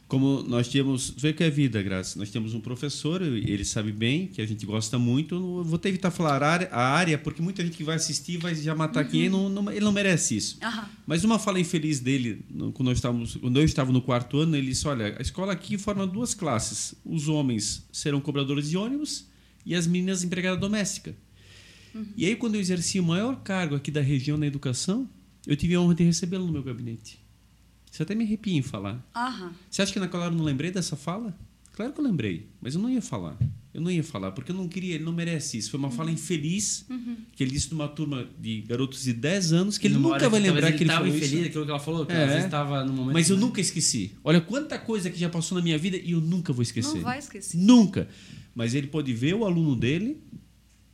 Como 0.10 0.42
nós 0.42 0.68
tínhamos. 0.68 1.14
Vê 1.16 1.32
que 1.32 1.44
é 1.44 1.52
vida, 1.52 1.82
Graça. 1.84 2.18
Nós 2.18 2.32
temos 2.32 2.56
um 2.56 2.60
professor, 2.60 3.22
ele 3.22 3.64
sabe 3.64 3.92
bem, 3.92 4.26
que 4.26 4.42
a 4.42 4.46
gente 4.46 4.66
gosta 4.66 4.98
muito. 4.98 5.36
Eu 5.36 5.64
vou 5.64 5.78
ter 5.78 5.90
evitar 5.90 6.10
falar 6.10 6.42
a 6.44 6.78
área, 6.82 7.16
porque 7.16 7.44
muita 7.44 7.64
gente 7.64 7.78
que 7.78 7.84
vai 7.84 7.96
assistir 7.96 8.38
vai 8.38 8.56
já 8.56 8.74
matar 8.74 9.08
quem 9.08 9.26
e 9.26 9.30
não, 9.30 9.48
não- 9.48 9.72
ele 9.72 9.82
não 9.86 9.92
merece 9.92 10.36
isso. 10.36 10.58
Aham. 10.64 10.90
Mas 11.06 11.24
uma 11.24 11.38
fala 11.38 11.60
infeliz 11.60 12.00
dele, 12.00 12.44
quando, 12.74 12.88
nós 12.88 12.98
estávamos, 12.98 13.36
quando 13.36 13.58
eu 13.60 13.64
estava 13.64 13.92
no 13.92 14.02
quarto 14.02 14.40
ano, 14.40 14.56
ele 14.58 14.68
disse: 14.70 14.88
Olha, 14.88 15.16
a 15.18 15.22
escola 15.22 15.54
aqui 15.54 15.78
forma 15.78 16.08
duas 16.08 16.34
classes. 16.34 16.96
Os 17.06 17.28
homens 17.28 17.86
serão 17.92 18.20
cobradores 18.20 18.68
de 18.68 18.78
ônibus 18.78 19.28
e 19.64 19.76
as 19.76 19.86
meninas 19.86 20.24
empregadas 20.24 20.60
domésticas. 20.60 21.14
E 22.18 22.26
aí, 22.26 22.36
quando 22.36 22.56
eu 22.56 22.62
exerci 22.62 23.00
o 23.00 23.04
maior 23.04 23.36
cargo 23.44 23.76
aqui 23.76 23.92
da 23.92 24.02
região 24.02 24.38
na 24.38 24.48
educação, 24.48 25.08
eu 25.46 25.56
tive 25.56 25.76
a 25.76 25.82
honra 25.82 25.94
de 25.94 26.04
recebê-lo 26.04 26.46
no 26.48 26.52
meu 26.52 26.64
gabinete. 26.64 27.20
Você 27.92 28.04
até 28.04 28.14
me 28.16 28.24
arrepia 28.24 28.56
em 28.58 28.62
falar. 28.62 29.04
Aham. 29.16 29.52
Você 29.70 29.82
acha 29.82 29.92
que 29.92 30.00
naquela 30.00 30.26
hora 30.26 30.34
eu 30.34 30.38
não 30.38 30.46
lembrei 30.46 30.72
dessa 30.72 30.96
fala? 30.96 31.36
Claro 31.74 31.94
que 31.94 32.00
eu 32.00 32.04
lembrei, 32.04 32.48
mas 32.62 32.76
eu 32.76 32.82
não 32.82 32.90
ia 32.90 33.02
falar. 33.02 33.38
Eu 33.74 33.80
não 33.82 33.90
ia 33.92 34.04
falar, 34.04 34.32
porque 34.32 34.52
eu 34.52 34.56
não 34.56 34.68
queria, 34.68 34.96
ele 34.96 35.04
não 35.04 35.14
merece 35.14 35.58
isso. 35.58 35.70
Foi 35.72 35.80
uma 35.80 35.92
fala 35.92 36.12
infeliz 36.12 36.86
que 37.34 37.44
ele 37.44 37.52
disse 37.52 37.72
numa 37.72 37.88
turma 37.88 38.28
de 38.38 38.62
garotos 38.62 39.04
de 39.04 39.14
10 39.14 39.54
anos 39.54 39.78
que 39.78 39.88
ele 39.88 39.94
Numa 39.94 40.10
nunca 40.10 40.16
hora 40.16 40.30
vai 40.30 40.40
lembrar 40.42 40.72
que 40.74 40.84
ele 40.84 40.90
estava 40.90 41.08
infeliz, 41.08 41.32
isso. 41.32 41.46
aquilo 41.46 41.64
que 41.66 41.70
ela 41.72 41.80
falou, 41.80 42.06
que 42.06 42.12
É. 42.12 42.24
às 42.24 42.30
vezes 42.30 42.46
estava 42.46 42.84
no 42.84 42.92
momento. 42.94 43.14
Mas 43.14 43.30
eu 43.30 43.38
nunca 43.38 43.62
esqueci. 43.62 44.12
Olha 44.24 44.42
quanta 44.42 44.78
coisa 44.78 45.10
que 45.10 45.18
já 45.20 45.30
passou 45.30 45.58
na 45.58 45.64
minha 45.64 45.78
vida 45.78 45.96
e 45.98 46.12
eu 46.12 46.20
nunca 46.20 46.52
vou 46.52 46.64
esquecer. 46.64 46.96
Não 46.96 47.02
vai 47.02 47.20
esquecer. 47.20 47.58
Nunca. 47.58 48.10
Mas 48.56 48.74
ele 48.74 48.88
pode 48.88 49.14
ver 49.14 49.36
o 49.36 49.46
aluno 49.46 49.76
dele 49.76 50.18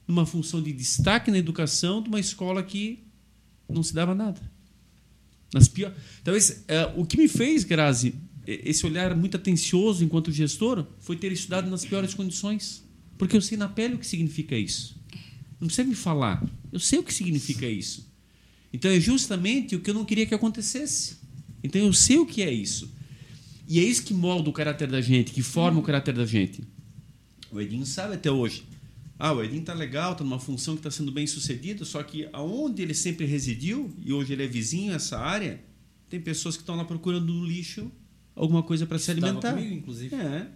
numa 0.07 0.25
função 0.25 0.61
de 0.61 0.71
destaque 0.71 1.31
na 1.31 1.37
educação 1.39 2.01
de 2.03 2.09
uma 2.09 2.19
escola 2.19 2.61
que 2.61 2.99
não 3.67 3.81
se 3.81 3.93
dava 3.93 4.13
nada. 4.13 4.39
Nas 5.55 5.69
pior... 5.69 5.93
Talvez 6.21 6.65
eh, 6.67 6.93
o 6.97 7.05
que 7.05 7.15
me 7.15 7.29
fez, 7.29 7.63
Grazi, 7.63 8.13
esse 8.45 8.85
olhar 8.85 9.15
muito 9.15 9.37
atencioso 9.37 10.03
enquanto 10.03 10.29
gestor, 10.29 10.85
foi 10.99 11.15
ter 11.15 11.31
estudado 11.31 11.69
nas 11.69 11.85
piores 11.85 12.13
condições. 12.13 12.83
Porque 13.17 13.37
eu 13.37 13.41
sei 13.41 13.57
na 13.57 13.69
pele 13.69 13.95
o 13.95 13.97
que 13.97 14.05
significa 14.05 14.57
isso. 14.57 15.01
Não 15.57 15.67
precisa 15.67 15.87
me 15.87 15.95
falar. 15.95 16.45
Eu 16.73 16.79
sei 16.79 16.99
o 16.99 17.03
que 17.03 17.13
significa 17.13 17.65
isso. 17.65 18.05
Então 18.73 18.91
é 18.91 18.99
justamente 18.99 19.77
o 19.77 19.79
que 19.79 19.89
eu 19.89 19.93
não 19.93 20.03
queria 20.03 20.25
que 20.25 20.35
acontecesse. 20.35 21.15
Então 21.63 21.81
eu 21.81 21.93
sei 21.93 22.17
o 22.17 22.25
que 22.25 22.41
é 22.41 22.51
isso. 22.51 22.93
E 23.65 23.79
é 23.79 23.83
isso 23.83 24.03
que 24.03 24.13
molda 24.13 24.49
o 24.49 24.53
caráter 24.53 24.89
da 24.89 24.99
gente, 24.99 25.31
que 25.31 25.41
forma 25.41 25.79
o 25.79 25.83
caráter 25.83 26.13
da 26.13 26.25
gente. 26.25 26.61
O 27.49 27.61
Edinho 27.61 27.85
sabe 27.85 28.15
até 28.15 28.29
hoje. 28.29 28.65
Ah, 29.17 29.31
o 29.31 29.43
Edinho 29.43 29.63
tá 29.63 29.73
legal, 29.73 30.15
tá 30.15 30.23
numa 30.23 30.39
função 30.39 30.75
que 30.75 30.79
está 30.79 30.91
sendo 30.91 31.11
bem 31.11 31.25
sucedido, 31.25 31.85
só 31.85 32.03
que 32.03 32.27
aonde 32.33 32.81
ele 32.81 32.93
sempre 32.93 33.25
residiu, 33.25 33.93
e 34.03 34.11
hoje 34.11 34.33
ele 34.33 34.43
é 34.43 34.47
vizinho 34.47 34.93
essa 34.93 35.17
área, 35.17 35.61
tem 36.09 36.19
pessoas 36.19 36.55
que 36.55 36.63
estão 36.63 36.75
lá 36.75 36.83
procurando 36.83 37.33
no 37.33 37.45
lixo 37.45 37.89
alguma 38.35 38.61
coisa 38.61 38.85
para 38.85 38.99
se 38.99 39.11
alimentar. 39.11 39.53
comigo, 39.53 39.73
inclusive. 39.73 40.15
É. 40.15 40.47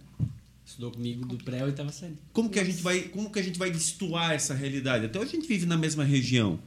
Estudou 0.64 0.92
comigo 0.92 1.26
do 1.26 1.36
pré 1.42 1.64
oitava 1.64 1.90
série. 1.90 2.16
Como 2.32 2.50
que 2.50 2.60
a 2.60 2.64
gente 2.64 2.82
vai, 2.82 3.00
como 3.02 3.30
que 3.30 3.38
a 3.38 3.42
gente 3.42 3.58
vai 3.58 3.70
destoar 3.70 4.32
essa 4.32 4.54
realidade? 4.54 5.06
Até 5.06 5.18
hoje 5.18 5.30
a 5.30 5.34
gente 5.36 5.48
vive 5.48 5.66
na 5.66 5.76
mesma 5.76 6.04
região. 6.04 6.60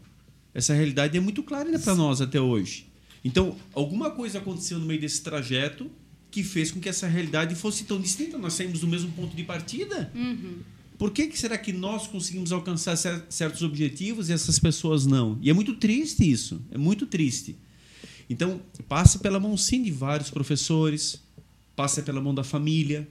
Essa 0.54 0.74
realidade 0.74 1.18
é 1.18 1.22
muito 1.22 1.42
clara 1.42 1.66
ainda 1.66 1.80
para 1.80 1.96
nós 1.96 2.20
até 2.20 2.42
hoje. 2.42 2.88
Então, 3.24 3.56
alguma 3.74 4.12
coisa 4.12 4.40
aconteceu 4.40 4.78
no 4.78 4.86
meio 4.86 5.00
desse 5.00 5.22
trajeto 5.22 5.90
que 6.30 6.44
fez 6.44 6.72
com 6.72 6.80
que 6.80 6.90
essa 6.90 7.08
realidade 7.08 7.56
fosse 7.56 7.86
tão 7.86 8.02
distinta. 8.02 8.38
Nós 8.38 8.54
saímos 8.54 8.82
do 8.82 8.88
mesmo 8.88 9.12
ponto 9.14 9.36
de 9.36 9.44
partida. 9.44 10.12
Uhum. 10.14 10.58
Por 11.04 11.12
que, 11.12 11.28
que 11.28 11.38
será 11.38 11.58
que 11.58 11.74
nós 11.74 12.08
conseguimos 12.08 12.54
alcançar 12.54 12.96
cer- 12.96 13.26
certos 13.28 13.62
objetivos 13.62 14.30
e 14.30 14.32
essas 14.32 14.58
pessoas 14.58 15.06
não? 15.06 15.38
E 15.42 15.50
é 15.50 15.54
muito 15.54 15.76
triste 15.76 16.24
isso. 16.32 16.62
É 16.72 16.78
muito 16.78 17.06
triste. 17.06 17.58
Então, 18.30 18.62
passa 18.88 19.20
pela 19.20 19.38
mão 19.38 19.58
sim 19.58 19.84
de 19.84 19.92
vários 19.92 20.30
professores, 20.30 21.22
passa 21.76 22.02
pela 22.02 22.22
mão 22.22 22.34
da 22.34 22.42
família, 22.42 23.06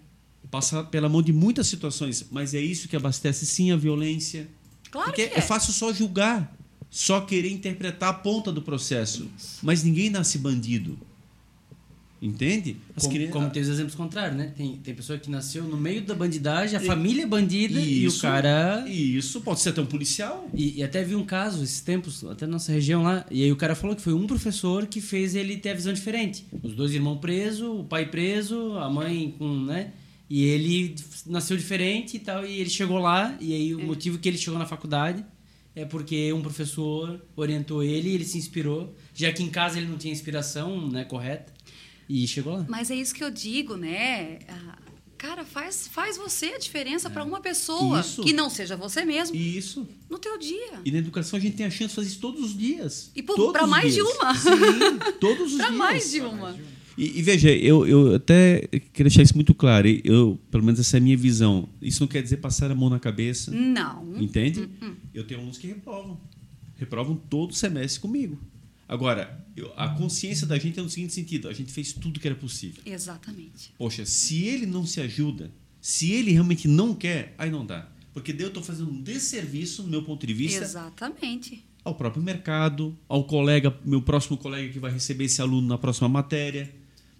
passa 0.50 0.82
pela 0.82 1.06
mão 1.06 1.20
de 1.20 1.34
muitas 1.34 1.66
situações, 1.66 2.24
mas 2.30 2.54
é 2.54 2.60
isso 2.62 2.88
que 2.88 2.96
abastece 2.96 3.44
sim 3.44 3.70
a 3.72 3.76
violência. 3.76 4.48
Claro 4.90 5.08
Porque 5.10 5.28
que 5.28 5.38
é 5.38 5.42
fácil 5.42 5.74
só 5.74 5.92
julgar, 5.92 6.56
só 6.88 7.20
querer 7.20 7.50
interpretar 7.50 8.08
a 8.08 8.14
ponta 8.14 8.50
do 8.50 8.62
processo. 8.62 9.28
Mas 9.62 9.82
ninguém 9.82 10.08
nasce 10.08 10.38
bandido. 10.38 10.98
Entende? 12.22 12.76
As 12.94 13.02
Como, 13.02 13.14
crianças- 13.14 13.32
como 13.32 13.50
tem 13.50 13.62
os 13.62 13.68
exemplos 13.68 13.96
contrários, 13.96 14.36
né? 14.38 14.52
Tem, 14.56 14.76
tem 14.76 14.94
pessoa 14.94 15.18
que 15.18 15.28
nasceu 15.28 15.64
no 15.64 15.76
meio 15.76 16.02
da 16.02 16.14
bandidagem, 16.14 16.76
a 16.76 16.80
família 16.80 17.24
é 17.24 17.26
bandida 17.26 17.80
e 17.80 18.04
o 18.04 18.08
Isso, 18.08 18.22
cara. 18.22 18.88
Isso, 18.88 19.40
pode 19.40 19.58
ser 19.58 19.70
até 19.70 19.80
um 19.82 19.86
policial. 19.86 20.48
E, 20.54 20.78
e 20.78 20.82
até 20.84 21.02
vi 21.02 21.16
um 21.16 21.24
caso 21.24 21.64
esses 21.64 21.80
tempos, 21.80 22.22
até 22.22 22.46
na 22.46 22.52
nossa 22.52 22.70
região 22.70 23.02
lá, 23.02 23.26
e 23.28 23.42
aí 23.42 23.50
o 23.50 23.56
cara 23.56 23.74
falou 23.74 23.96
que 23.96 24.02
foi 24.02 24.12
um 24.12 24.24
professor 24.24 24.86
que 24.86 25.00
fez 25.00 25.34
ele 25.34 25.56
ter 25.56 25.70
a 25.70 25.74
visão 25.74 25.92
diferente. 25.92 26.46
Os 26.62 26.74
dois 26.74 26.92
irmãos 26.92 27.18
presos, 27.18 27.68
o 27.80 27.82
pai 27.82 28.06
preso, 28.08 28.78
a 28.78 28.88
mãe 28.88 29.34
com, 29.36 29.64
né? 29.64 29.90
E 30.30 30.44
ele 30.44 30.94
nasceu 31.26 31.56
diferente 31.56 32.16
e 32.16 32.20
tal, 32.20 32.46
e 32.46 32.60
ele 32.60 32.70
chegou 32.70 32.98
lá, 33.00 33.36
e 33.40 33.52
aí 33.52 33.74
o 33.74 33.80
motivo 33.84 34.16
que 34.18 34.28
ele 34.28 34.38
chegou 34.38 34.58
na 34.60 34.64
faculdade 34.64 35.24
é 35.74 35.84
porque 35.84 36.32
um 36.32 36.40
professor 36.42 37.20
orientou 37.34 37.82
ele 37.82 38.10
e 38.10 38.14
ele 38.14 38.24
se 38.24 38.38
inspirou, 38.38 38.94
já 39.14 39.32
que 39.32 39.42
em 39.42 39.48
casa 39.48 39.78
ele 39.78 39.88
não 39.88 39.96
tinha 39.98 40.12
inspiração, 40.12 40.88
né, 40.88 41.02
correta, 41.04 41.52
e 42.08 42.26
chegou 42.26 42.54
lá. 42.54 42.66
Mas 42.68 42.90
é 42.90 42.94
isso 42.94 43.14
que 43.14 43.22
eu 43.24 43.30
digo, 43.30 43.76
né? 43.76 44.38
Ah, 44.48 44.78
Cara, 45.18 45.44
faz, 45.44 45.86
faz 45.86 46.16
você 46.16 46.46
a 46.46 46.58
diferença 46.58 47.08
para 47.08 47.22
uma 47.22 47.40
pessoa 47.40 48.00
Isso. 48.00 48.22
que 48.24 48.32
não 48.32 48.50
seja 48.50 48.76
você 48.76 49.04
mesmo 49.04 49.36
Isso. 49.36 49.86
no 50.10 50.18
teu 50.18 50.36
dia. 50.36 50.80
E 50.84 50.90
na 50.90 50.98
educação 50.98 51.38
a 51.38 51.40
gente 51.40 51.54
tem 51.56 51.64
a 51.64 51.70
chance 51.70 51.90
de 51.90 51.94
fazer 51.94 52.08
isso 52.08 52.18
todos 52.18 52.42
os 52.42 52.58
dias. 52.58 53.12
E 53.14 53.22
pra 53.22 53.36
os 53.36 53.68
mais 53.68 53.94
de 53.94 54.02
dias. 54.02 54.16
uma. 54.16 54.34
Sim, 54.34 54.50
todos 55.20 55.52
os 55.52 55.58
Para 55.58 55.68
dias. 55.68 55.78
mais 55.78 56.10
de 56.10 56.20
uma. 56.22 56.58
E, 56.98 57.20
e 57.20 57.22
veja, 57.22 57.50
eu, 57.52 57.86
eu 57.86 58.16
até 58.16 58.66
queria 58.66 59.04
deixar 59.08 59.22
isso 59.22 59.36
muito 59.36 59.54
claro. 59.54 59.86
Eu, 60.02 60.40
pelo 60.50 60.64
menos 60.64 60.80
essa 60.80 60.96
é 60.96 60.98
a 60.98 61.00
minha 61.00 61.16
visão. 61.16 61.68
Isso 61.80 62.00
não 62.00 62.08
quer 62.08 62.20
dizer 62.20 62.38
passar 62.38 62.68
a 62.72 62.74
mão 62.74 62.90
na 62.90 62.98
cabeça, 62.98 63.52
Não. 63.52 64.04
entende? 64.20 64.68
Eu 65.14 65.24
tenho 65.24 65.38
alunos 65.38 65.56
que 65.56 65.68
reprovam. 65.68 66.20
Reprovam 66.76 67.14
todo 67.14 67.54
semestre 67.54 68.00
comigo. 68.00 68.36
Agora, 68.92 69.42
a 69.74 69.88
consciência 69.88 70.46
da 70.46 70.58
gente 70.58 70.78
é 70.78 70.82
no 70.82 70.90
seguinte 70.90 71.14
sentido: 71.14 71.48
a 71.48 71.52
gente 71.54 71.72
fez 71.72 71.94
tudo 71.94 72.20
que 72.20 72.28
era 72.28 72.36
possível. 72.36 72.82
Exatamente. 72.84 73.72
Poxa, 73.78 74.04
se 74.04 74.44
ele 74.44 74.66
não 74.66 74.84
se 74.84 75.00
ajuda, 75.00 75.50
se 75.80 76.12
ele 76.12 76.30
realmente 76.30 76.68
não 76.68 76.94
quer, 76.94 77.34
aí 77.38 77.50
não 77.50 77.64
dá. 77.64 77.90
Porque 78.12 78.34
daí 78.34 78.42
eu 78.42 78.48
estou 78.48 78.62
fazendo 78.62 78.90
um 78.90 79.02
desserviço, 79.02 79.82
no 79.82 79.88
meu 79.88 80.02
ponto 80.04 80.26
de 80.26 80.34
vista, 80.34 80.62
Exatamente. 80.62 81.64
ao 81.82 81.94
próprio 81.94 82.22
mercado, 82.22 82.94
ao 83.08 83.24
colega, 83.24 83.74
meu 83.82 84.02
próximo 84.02 84.36
colega 84.36 84.70
que 84.70 84.78
vai 84.78 84.92
receber 84.92 85.24
esse 85.24 85.40
aluno 85.40 85.66
na 85.66 85.78
próxima 85.78 86.10
matéria. 86.10 86.70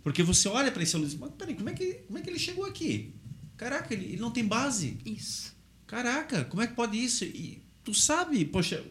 Porque 0.02 0.22
você 0.22 0.48
olha 0.48 0.70
para 0.70 0.82
esse 0.82 0.94
aluno 0.94 1.08
e 1.08 1.12
diz, 1.12 1.18
mas 1.18 1.30
peraí, 1.38 1.54
como 1.54 1.70
é, 1.70 1.72
que, 1.72 1.94
como 2.06 2.18
é 2.18 2.20
que 2.20 2.28
ele 2.28 2.38
chegou 2.38 2.66
aqui? 2.66 3.14
Caraca, 3.56 3.94
ele, 3.94 4.04
ele 4.04 4.20
não 4.20 4.30
tem 4.30 4.44
base. 4.44 4.98
Isso. 5.06 5.56
Caraca, 5.86 6.44
como 6.44 6.60
é 6.60 6.66
que 6.66 6.74
pode 6.74 7.02
isso? 7.02 7.24
E 7.24 7.62
tu 7.82 7.94
sabe, 7.94 8.44
poxa, 8.44 8.84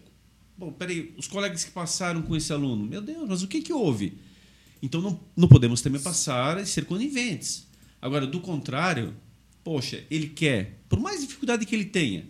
bom, 0.62 0.72
peraí, 0.72 1.12
os 1.18 1.28
colegas 1.28 1.64
que 1.64 1.72
passaram 1.72 2.22
com 2.22 2.36
esse 2.36 2.54
aluno, 2.54 2.86
meu 2.86 3.02
Deus, 3.02 3.28
mas 3.28 3.42
o 3.42 3.48
que 3.48 3.62
que 3.62 3.74
houve? 3.74 4.14
Então 4.80 5.02
não, 5.02 5.20
não 5.36 5.48
podemos 5.48 5.82
também 5.82 6.00
passar 6.00 6.62
e 6.62 6.68
ser 6.68 6.86
coniventes. 6.86 7.68
Agora, 8.00 8.28
do 8.28 8.40
contrário, 8.40 9.16
poxa, 9.64 10.04
ele 10.12 10.28
quer, 10.28 10.80
por 10.88 11.00
mais 11.00 11.22
dificuldade 11.22 11.66
que 11.66 11.74
ele 11.74 11.86
tenha, 11.86 12.26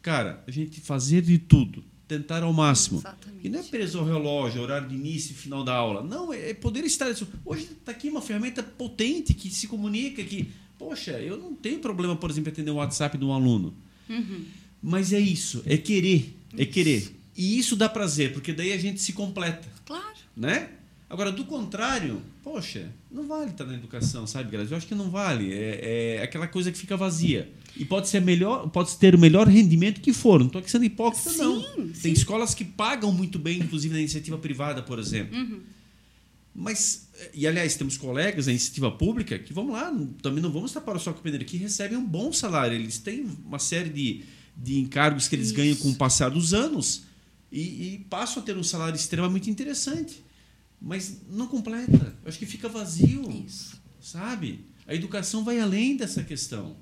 cara, 0.00 0.44
a 0.46 0.50
gente 0.52 0.80
fazer 0.80 1.22
de 1.22 1.38
tudo, 1.38 1.82
tentar 2.06 2.44
ao 2.44 2.52
máximo. 2.52 3.00
Exatamente. 3.00 3.46
E 3.46 3.48
não 3.48 3.58
é 3.58 3.62
preso 3.64 3.98
ao 3.98 4.04
relógio, 4.04 4.62
horário 4.62 4.88
de 4.88 4.94
início 4.94 5.32
e 5.32 5.34
final 5.34 5.64
da 5.64 5.74
aula. 5.74 6.04
Não, 6.04 6.32
é 6.32 6.54
poder 6.54 6.84
estar. 6.84 7.12
Hoje 7.44 7.64
está 7.64 7.90
aqui 7.90 8.08
uma 8.08 8.22
ferramenta 8.22 8.62
potente 8.62 9.34
que 9.34 9.50
se 9.50 9.66
comunica, 9.66 10.22
que, 10.22 10.48
poxa, 10.78 11.20
eu 11.20 11.36
não 11.36 11.52
tenho 11.52 11.80
problema, 11.80 12.14
por 12.14 12.30
exemplo, 12.30 12.50
em 12.50 12.52
atender 12.52 12.70
o 12.70 12.76
WhatsApp 12.76 13.18
de 13.18 13.24
um 13.24 13.32
aluno. 13.32 13.74
Uhum. 14.08 14.44
Mas 14.80 15.12
é 15.12 15.18
isso, 15.18 15.62
é 15.66 15.76
querer, 15.76 16.36
é 16.56 16.64
querer. 16.64 17.21
E 17.36 17.58
isso 17.58 17.74
dá 17.76 17.88
prazer, 17.88 18.32
porque 18.32 18.52
daí 18.52 18.72
a 18.72 18.78
gente 18.78 19.00
se 19.00 19.12
completa, 19.12 19.66
Claro. 19.86 20.04
né? 20.36 20.68
Agora, 21.08 21.30
do 21.30 21.44
contrário, 21.44 22.22
poxa, 22.42 22.90
não 23.10 23.26
vale 23.28 23.50
estar 23.50 23.66
na 23.66 23.74
educação, 23.74 24.26
sabe, 24.26 24.50
Grazi? 24.50 24.70
Eu 24.70 24.78
acho 24.78 24.86
que 24.86 24.94
não 24.94 25.10
vale. 25.10 25.52
É, 25.52 26.16
é 26.18 26.22
aquela 26.22 26.46
coisa 26.48 26.72
que 26.72 26.78
fica 26.78 26.96
vazia. 26.96 27.52
E 27.76 27.84
pode 27.84 28.08
ser 28.08 28.20
melhor, 28.22 28.68
pode 28.70 28.96
ter 28.96 29.14
o 29.14 29.18
melhor 29.18 29.46
rendimento 29.46 30.00
que 30.00 30.12
for. 30.14 30.40
Não 30.40 30.46
estou 30.46 30.58
aqui 30.60 30.70
sendo 30.70 30.84
hipócrita, 30.86 31.30
não. 31.34 31.60
Sim, 31.60 31.74
Tem 31.76 31.92
sim. 31.94 32.12
escolas 32.12 32.54
que 32.54 32.64
pagam 32.64 33.12
muito 33.12 33.38
bem, 33.38 33.58
inclusive 33.60 33.92
na 33.92 34.00
iniciativa 34.00 34.38
privada, 34.38 34.82
por 34.82 34.98
exemplo. 34.98 35.36
Uhum. 35.38 35.60
Mas, 36.54 37.08
e 37.34 37.46
aliás, 37.46 37.76
temos 37.76 37.96
colegas 37.96 38.46
da 38.46 38.52
iniciativa 38.52 38.90
pública 38.90 39.38
que, 39.38 39.52
vamos 39.52 39.72
lá, 39.72 39.90
também 40.20 40.42
não 40.42 40.50
vamos 40.50 40.72
tapar 40.72 40.96
o 40.96 40.98
sol 40.98 41.12
com 41.14 41.20
a 41.20 41.22
peneira, 41.22 41.44
que 41.44 41.56
recebem 41.56 41.96
um 41.96 42.04
bom 42.04 42.32
salário. 42.32 42.74
Eles 42.74 42.98
têm 42.98 43.26
uma 43.46 43.58
série 43.58 43.88
de, 43.90 44.22
de 44.56 44.78
encargos 44.78 45.28
que 45.28 45.34
eles 45.36 45.46
Isso. 45.48 45.56
ganham 45.56 45.76
com 45.76 45.90
o 45.90 45.94
passar 45.94 46.30
dos 46.30 46.52
anos 46.54 47.04
e, 47.52 47.94
e 47.94 47.98
passam 48.08 48.42
a 48.42 48.46
ter 48.46 48.56
um 48.56 48.62
salário 48.64 48.96
extremamente 48.96 49.50
interessante. 49.50 50.24
Mas 50.80 51.18
não 51.28 51.46
completa. 51.46 52.16
Eu 52.22 52.28
acho 52.28 52.38
que 52.38 52.46
fica 52.46 52.68
vazio. 52.68 53.30
Isso. 53.46 53.80
Sabe? 54.00 54.64
A 54.86 54.94
educação 54.94 55.44
vai 55.44 55.60
além 55.60 55.96
dessa 55.96 56.24
questão. 56.24 56.76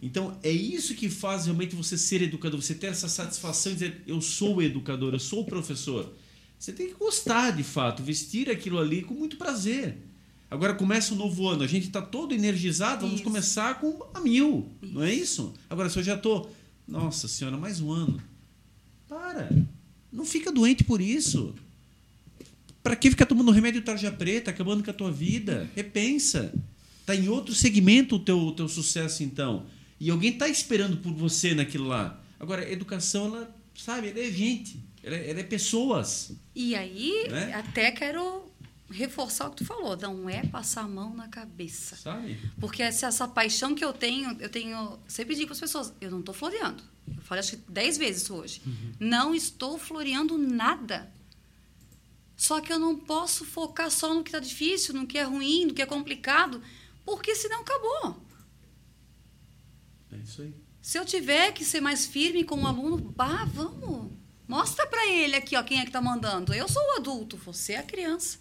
Então, 0.00 0.36
é 0.42 0.50
isso 0.50 0.94
que 0.94 1.08
faz 1.08 1.46
realmente 1.46 1.74
você 1.74 1.96
ser 1.96 2.22
educador, 2.22 2.60
você 2.60 2.74
ter 2.74 2.88
essa 2.88 3.08
satisfação 3.08 3.72
de 3.72 3.78
dizer, 3.78 4.02
eu 4.06 4.20
sou 4.20 4.60
educador, 4.60 5.14
eu 5.14 5.18
sou 5.18 5.44
professor. 5.44 6.12
Você 6.58 6.72
tem 6.72 6.88
que 6.88 6.94
gostar, 6.94 7.52
de 7.52 7.62
fato, 7.62 8.02
vestir 8.02 8.50
aquilo 8.50 8.78
ali 8.78 9.02
com 9.02 9.14
muito 9.14 9.36
prazer. 9.36 9.98
Agora 10.50 10.74
começa 10.74 11.14
o 11.14 11.16
novo 11.16 11.48
ano, 11.48 11.62
a 11.62 11.66
gente 11.66 11.86
está 11.86 12.02
todo 12.02 12.34
energizado, 12.34 13.02
vamos 13.02 13.16
Isso. 13.16 13.24
começar 13.24 13.80
com 13.80 14.04
a 14.12 14.20
mil, 14.20 14.68
não 14.82 15.02
é 15.02 15.12
isso? 15.12 15.54
Agora, 15.70 15.88
se 15.88 15.98
eu 15.98 16.02
já 16.02 16.14
estou, 16.14 16.54
nossa 16.86 17.26
senhora, 17.26 17.56
mais 17.56 17.80
um 17.80 17.90
ano. 17.90 18.22
Para, 19.08 19.48
não 20.12 20.24
fica 20.24 20.52
doente 20.52 20.84
por 20.84 21.00
isso. 21.00 21.54
Para 22.82 22.96
que 22.96 23.10
ficar 23.10 23.26
tomando 23.26 23.50
remédio 23.52 23.80
tarja 23.82 24.10
preta, 24.10 24.50
acabando 24.50 24.82
com 24.82 24.90
a 24.90 24.94
tua 24.94 25.10
vida? 25.10 25.70
Repensa. 25.74 26.52
Tá 27.06 27.14
em 27.14 27.28
outro 27.28 27.54
segmento 27.54 28.16
o 28.16 28.18
teu, 28.18 28.38
o 28.38 28.52
teu 28.52 28.68
sucesso, 28.68 29.22
então. 29.22 29.66
E 29.98 30.10
alguém 30.10 30.32
tá 30.32 30.48
esperando 30.48 30.96
por 30.96 31.12
você 31.12 31.54
naquilo 31.54 31.86
lá. 31.86 32.20
Agora, 32.38 32.68
educação, 32.70 33.26
ela, 33.26 33.56
sabe, 33.76 34.08
ela 34.08 34.18
é 34.18 34.30
gente. 34.30 34.80
Ela 35.02 35.16
é, 35.16 35.30
ela 35.30 35.40
é 35.40 35.44
pessoas. 35.44 36.32
E 36.54 36.74
aí, 36.74 37.28
Né? 37.30 37.52
até 37.54 37.90
quero 37.92 38.50
reforçar 38.90 39.46
o 39.46 39.50
que 39.50 39.58
tu 39.58 39.64
falou. 39.64 39.96
Não 39.96 40.28
é 40.28 40.44
passar 40.46 40.82
a 40.82 40.88
mão 40.88 41.14
na 41.14 41.28
cabeça. 41.28 41.96
Sabe? 41.96 42.36
Porque 42.60 42.82
essa, 42.82 43.06
essa 43.06 43.28
paixão 43.28 43.74
que 43.74 43.84
eu 43.84 43.92
tenho, 43.92 44.36
eu 44.40 44.48
tenho. 44.48 44.98
Sempre 45.06 45.34
digo 45.34 45.46
para 45.46 45.54
as 45.54 45.60
pessoas: 45.60 45.92
eu 46.00 46.10
não 46.10 46.20
estou 46.20 46.34
floreando. 46.34 46.82
Eu 47.06 47.22
falei 47.22 47.40
acho 47.40 47.56
que 47.56 47.70
dez 47.70 47.96
vezes 47.96 48.22
isso 48.22 48.34
hoje. 48.34 48.62
Não 48.98 49.34
estou 49.34 49.78
floreando 49.78 50.38
nada. 50.38 51.12
Só 52.36 52.60
que 52.60 52.72
eu 52.72 52.78
não 52.78 52.96
posso 52.98 53.44
focar 53.44 53.90
só 53.90 54.12
no 54.14 54.24
que 54.24 54.30
está 54.30 54.40
difícil, 54.40 54.94
no 54.94 55.06
que 55.06 55.18
é 55.18 55.22
ruim, 55.22 55.66
no 55.66 55.74
que 55.74 55.82
é 55.82 55.86
complicado, 55.86 56.62
porque 57.04 57.34
senão 57.34 57.60
acabou. 57.60 58.20
É 60.12 60.16
isso 60.16 60.42
aí. 60.42 60.54
Se 60.80 60.98
eu 60.98 61.04
tiver 61.04 61.52
que 61.52 61.64
ser 61.64 61.80
mais 61.80 62.04
firme 62.04 62.42
com 62.42 62.60
o 62.60 62.66
aluno, 62.66 62.98
bah, 62.98 63.44
vamos. 63.44 64.10
Mostra 64.48 64.86
para 64.86 65.06
ele 65.06 65.36
aqui, 65.36 65.56
ó, 65.56 65.62
quem 65.62 65.80
é 65.80 65.84
que 65.84 65.92
tá 65.92 66.00
mandando. 66.00 66.52
Eu 66.52 66.68
sou 66.68 66.82
o 66.82 66.96
adulto, 66.96 67.36
você 67.36 67.74
é 67.74 67.78
a 67.78 67.82
criança. 67.84 68.38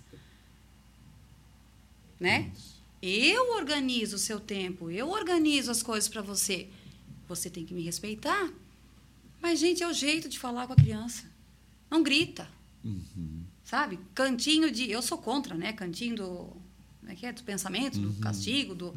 Né? 2.20 2.52
Eu 3.02 3.54
organizo 3.56 4.16
o 4.16 4.20
seu 4.20 4.40
tempo, 4.40 4.90
eu 4.90 5.10
organizo 5.10 5.72
as 5.72 5.84
coisas 5.84 6.10
para 6.10 6.22
você. 6.22 6.70
Você 7.36 7.50
tem 7.50 7.66
que 7.66 7.74
me 7.74 7.82
respeitar. 7.82 8.52
Mas, 9.42 9.58
gente, 9.58 9.82
é 9.82 9.88
o 9.88 9.94
jeito 9.94 10.28
de 10.28 10.38
falar 10.38 10.68
com 10.68 10.74
a 10.74 10.76
criança. 10.76 11.24
Não 11.90 12.04
grita. 12.04 12.48
Sabe? 13.64 14.00
Cantinho 14.14 14.70
de. 14.70 14.92
Eu 14.92 15.02
sou 15.02 15.18
contra, 15.18 15.56
né? 15.56 15.72
Cantinho 15.72 16.16
do. 16.18 16.62
Como 17.00 17.12
é 17.12 17.16
que 17.16 17.26
é? 17.26 17.32
Do 17.32 17.42
pensamento, 17.44 17.98
do 17.98 18.20
castigo, 18.20 18.76
do. 18.76 18.94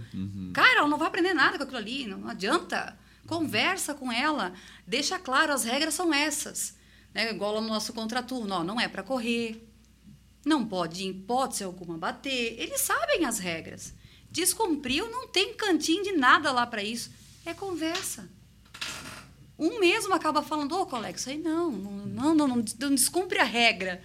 Cara, 0.52 0.80
ela 0.80 0.88
não 0.88 0.98
vai 0.98 1.06
aprender 1.06 1.32
nada 1.32 1.56
com 1.56 1.62
aquilo 1.62 1.78
ali. 1.78 2.06
Não, 2.06 2.28
adianta. 2.28 2.98
Conversa 3.26 3.94
com 3.94 4.10
ela. 4.10 4.52
Deixa 4.86 5.18
claro, 5.18 5.52
as 5.52 5.64
regras 5.64 5.94
são 5.94 6.12
essas. 6.12 6.76
Né? 7.14 7.30
Igual 7.30 7.60
no 7.60 7.68
nosso 7.68 7.92
contraturno. 7.92 8.52
Ó, 8.52 8.64
não 8.64 8.80
é 8.80 8.88
para 8.88 9.02
correr. 9.02 9.66
Não 10.44 10.66
pode, 10.66 11.04
em 11.04 11.10
hipótese 11.10 11.64
alguma, 11.64 11.96
bater. 11.96 12.60
Eles 12.60 12.80
sabem 12.80 13.24
as 13.24 13.38
regras. 13.38 13.94
Descumpriu, 14.30 15.08
não 15.08 15.28
tem 15.28 15.54
cantinho 15.54 16.02
de 16.02 16.12
nada 16.12 16.50
lá 16.50 16.66
para 16.66 16.82
isso. 16.82 17.10
É 17.44 17.52
conversa. 17.52 18.30
Um 19.58 19.78
mesmo 19.78 20.12
acaba 20.12 20.42
falando, 20.42 20.72
ô 20.72 20.82
oh, 20.82 20.86
colega, 20.86 21.16
isso 21.16 21.30
aí 21.30 21.38
não, 21.38 21.70
não, 21.70 22.34
não, 22.34 22.48
não, 22.48 22.64
não 22.80 22.94
descumpre 22.94 23.38
a 23.38 23.44
regra. 23.44 24.02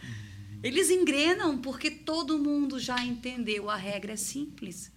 Eles 0.61 0.89
engrenam 0.89 1.57
porque 1.57 1.89
todo 1.89 2.37
mundo 2.37 2.79
já 2.79 3.03
entendeu, 3.03 3.69
a 3.69 3.75
regra 3.75 4.13
é 4.13 4.17
simples. 4.17 4.91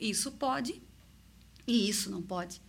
Isso 0.00 0.32
pode 0.32 0.80
e 1.66 1.88
isso 1.88 2.10
não 2.10 2.22
pode. 2.22 2.60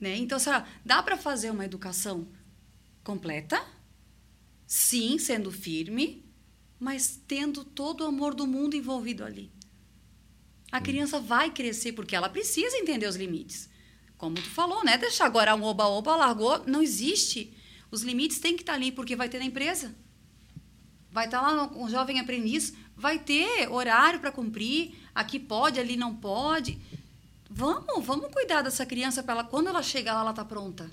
Né? 0.00 0.16
Então, 0.16 0.38
será, 0.38 0.66
dá 0.84 1.02
para 1.02 1.16
fazer 1.16 1.50
uma 1.50 1.64
educação 1.64 2.26
completa? 3.04 3.62
Sim, 4.66 5.18
sendo 5.18 5.50
firme, 5.50 6.24
mas 6.78 7.20
tendo 7.26 7.64
todo 7.64 8.02
o 8.02 8.06
amor 8.06 8.34
do 8.34 8.46
mundo 8.46 8.76
envolvido 8.76 9.24
ali. 9.24 9.50
A 10.72 10.80
criança 10.80 11.20
vai 11.20 11.50
crescer 11.50 11.92
porque 11.92 12.14
ela 12.16 12.28
precisa 12.28 12.76
entender 12.78 13.06
os 13.06 13.16
limites. 13.16 13.69
Como 14.20 14.34
tu 14.34 14.50
falou, 14.50 14.84
né? 14.84 14.98
Deixar 14.98 15.24
agora 15.24 15.54
um 15.54 15.62
oba-oba, 15.62 16.14
largou, 16.14 16.62
não 16.66 16.82
existe. 16.82 17.56
Os 17.90 18.02
limites 18.02 18.38
têm 18.38 18.54
que 18.54 18.62
estar 18.62 18.74
ali 18.74 18.92
porque 18.92 19.16
vai 19.16 19.30
ter 19.30 19.38
na 19.38 19.46
empresa. 19.46 19.96
Vai 21.10 21.24
estar 21.24 21.40
lá 21.40 21.66
um 21.74 21.88
jovem 21.88 22.20
aprendiz, 22.20 22.74
vai 22.94 23.18
ter 23.18 23.66
horário 23.72 24.20
para 24.20 24.30
cumprir, 24.30 24.94
aqui 25.14 25.38
pode, 25.38 25.80
ali 25.80 25.96
não 25.96 26.14
pode. 26.14 26.78
Vamos, 27.48 28.04
vamos 28.04 28.30
cuidar 28.30 28.60
dessa 28.60 28.84
criança 28.84 29.22
para 29.22 29.32
ela 29.32 29.44
quando 29.44 29.68
ela 29.68 29.82
chegar 29.82 30.12
lá 30.12 30.20
ela 30.20 30.34
tá 30.34 30.44
pronta. 30.44 30.90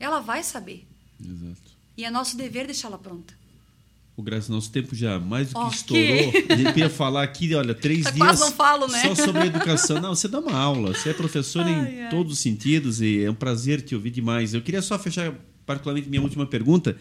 Ela 0.00 0.18
vai 0.18 0.42
saber. 0.42 0.84
Exato. 1.20 1.70
E 1.96 2.04
é 2.04 2.10
nosso 2.10 2.36
dever 2.36 2.66
deixá-la 2.66 2.98
pronta. 2.98 3.32
O 4.16 4.22
Graça, 4.22 4.50
nosso 4.50 4.70
tempo 4.70 4.94
já 4.94 5.18
mais 5.18 5.48
do 5.48 5.54
que 5.54 5.60
okay. 5.60 6.20
estourou. 6.20 6.44
A 6.48 6.56
gente 6.56 6.78
ia 6.78 6.88
falar 6.88 7.22
aqui, 7.22 7.54
olha, 7.54 7.74
três 7.74 8.04
dias 8.10 8.16
quase 8.16 8.40
não 8.40 8.52
falo, 8.52 8.88
né? 8.88 9.02
só 9.02 9.14
sobre 9.14 9.46
educação. 9.46 10.00
Não, 10.00 10.14
você 10.14 10.26
dá 10.26 10.40
uma 10.40 10.56
aula, 10.56 10.94
você 10.94 11.10
é 11.10 11.12
professor 11.12 11.66
em 11.66 12.04
ai. 12.04 12.08
todos 12.08 12.32
os 12.32 12.38
sentidos 12.38 13.02
e 13.02 13.22
é 13.22 13.30
um 13.30 13.34
prazer 13.34 13.82
te 13.82 13.94
ouvir 13.94 14.10
demais. 14.10 14.54
Eu 14.54 14.62
queria 14.62 14.80
só 14.80 14.98
fechar 14.98 15.34
particularmente 15.66 16.08
minha 16.08 16.22
última 16.22 16.46
pergunta. 16.46 16.96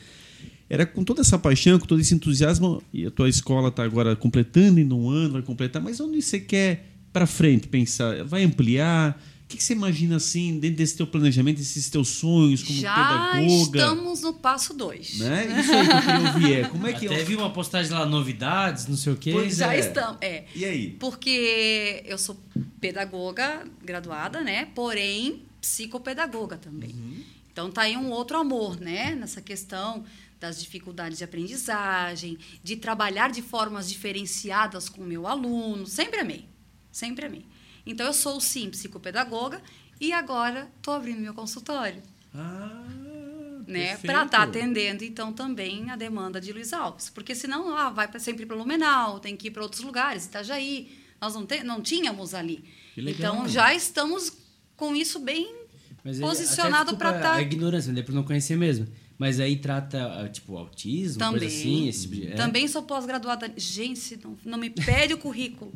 Era 0.70 0.86
com 0.86 1.06
toda 1.06 1.22
essa 1.22 1.38
paixão, 1.38 1.80
com 1.80 1.86
todo 1.86 2.02
esse 2.02 2.14
entusiasmo, 2.14 2.82
e 2.92 3.06
a 3.06 3.12
tua 3.12 3.30
escola 3.30 3.70
está 3.70 3.84
agora 3.84 4.16
completando 4.16 4.80
em 4.80 4.92
um 4.92 5.10
ano, 5.10 5.34
vai 5.34 5.42
completar, 5.42 5.82
mas 5.82 6.02
onde 6.02 6.22
você 6.22 6.40
quer 6.40 6.90
para 7.14 7.26
frente 7.26 7.68
pensar? 7.68 8.26
Vai 8.26 8.44
ampliar? 8.44 9.18
O 9.46 9.48
que, 9.48 9.58
que, 9.58 9.64
você 9.64 9.74
imagina 9.74 10.16
assim, 10.16 10.58
dentro 10.58 10.78
desse 10.78 10.98
teu 10.98 11.06
planejamento, 11.06 11.58
desses 11.58 11.88
teus 11.88 12.08
sonhos 12.08 12.64
como 12.64 12.80
Já 12.80 12.96
pedagoga? 12.96 13.78
Já 13.78 13.86
estamos 13.86 14.22
no 14.22 14.34
passo 14.34 14.74
dois. 14.74 15.20
Né? 15.20 15.60
Isso 15.60 15.72
aí 15.72 15.88
que 15.88 15.94
eu 15.94 16.02
queria 16.02 16.28
ouvir 16.28 16.54
é, 16.54 16.64
como 16.68 16.88
é 16.88 16.94
que... 16.94 17.06
Até 17.06 17.24
vi 17.24 17.36
uma 17.36 17.54
postagem 17.54 17.92
lá, 17.92 18.08
novidades, 18.08 18.88
não 18.88 18.98
sei 18.98 19.14
o 19.14 19.16
quê. 19.16 19.32
Pois 19.32 19.58
já 19.58 19.76
é. 19.76 19.80
estamos, 19.80 20.18
é. 20.20 20.46
E 20.56 20.66
aí? 20.66 20.90
Porque 21.00 22.02
eu 22.08 22.18
sou 22.18 22.36
pedagoga 22.82 23.68
graduada, 23.84 24.42
né? 24.42 24.66
Porém, 24.74 25.44
psicopedagoga 25.62 26.58
também. 26.58 26.90
Uhum. 26.90 27.24
Então, 27.52 27.70
tá 27.70 27.84
aí 27.84 27.96
um 27.96 28.10
outro 28.10 28.40
amor, 28.40 28.80
né? 28.82 29.14
Nessa 29.14 29.44
questão 29.44 30.04
das 30.40 30.60
dificuldades 30.60 31.20
de 31.20 31.24
aprendizagem, 31.24 32.38
de 32.64 32.76
trabalhar 32.78 33.30
de 33.30 33.44
formas 33.44 33.88
diferenciadas 33.88 34.90
com 34.90 35.02
o 35.02 35.06
meu 35.06 35.28
aluno. 35.28 35.86
Sempre 35.86 36.20
amei, 36.20 36.46
sempre 36.92 37.28
amei. 37.28 37.46
Então, 37.86 38.06
eu 38.08 38.14
sou, 38.14 38.40
sim, 38.42 38.70
psicopedagoga 38.70 39.62
e 40.00 40.12
agora 40.12 40.70
estou 40.78 40.94
abrindo 40.94 41.20
meu 41.20 41.34
consultório. 41.34 42.02
Ah, 42.34 42.84
né, 43.68 43.98
para 43.98 44.26
estar 44.26 44.30
tá 44.30 44.44
atendendo, 44.44 45.04
então, 45.04 45.32
também 45.32 45.90
a 45.90 45.96
demanda 45.96 46.40
de 46.42 46.52
Luiz 46.52 46.74
Alves. 46.74 47.10
Porque 47.10 47.34
senão, 47.34 47.76
ah, 47.76 47.90
vai 47.90 48.10
sempre 48.20 48.46
para 48.46 48.56
Lumenau, 48.56 49.20
tem 49.20 49.36
que 49.36 49.48
ir 49.48 49.52
para 49.52 49.64
outros 49.64 49.82
lugares, 49.82 50.26
Itajaí. 50.26 50.90
Nós 51.22 51.34
não, 51.34 51.46
te, 51.46 51.64
não 51.64 51.82
tínhamos 51.82 52.34
ali. 52.34 52.64
Então, 52.98 53.48
já 53.48 53.74
estamos 53.74 54.32
com 54.76 54.96
isso 54.96 55.20
bem 55.20 55.54
Mas 56.04 56.20
posicionado 56.20 56.98
para 56.98 57.18
estar... 57.18 57.22
Tá... 57.22 57.36
A 57.36 57.42
ignorância, 57.42 57.92
né? 57.92 58.02
por 58.02 58.14
não 58.14 58.24
conhecer 58.24 58.58
mesmo. 58.58 58.88
Mas 59.18 59.40
aí 59.40 59.56
trata, 59.56 60.22
ah, 60.22 60.28
tipo, 60.28 60.58
autismo, 60.58 61.20
também, 61.20 61.40
coisa 61.40 61.56
assim? 61.56 61.88
Esse... 61.88 62.08
Tipo 62.08 62.28
é. 62.28 62.32
Também 62.32 62.68
sou 62.68 62.84
pós-graduada. 62.84 63.52
Gente, 63.56 64.20
não, 64.24 64.38
não 64.44 64.58
me 64.58 64.70
pede 64.70 65.14
o 65.14 65.18
currículo. 65.18 65.74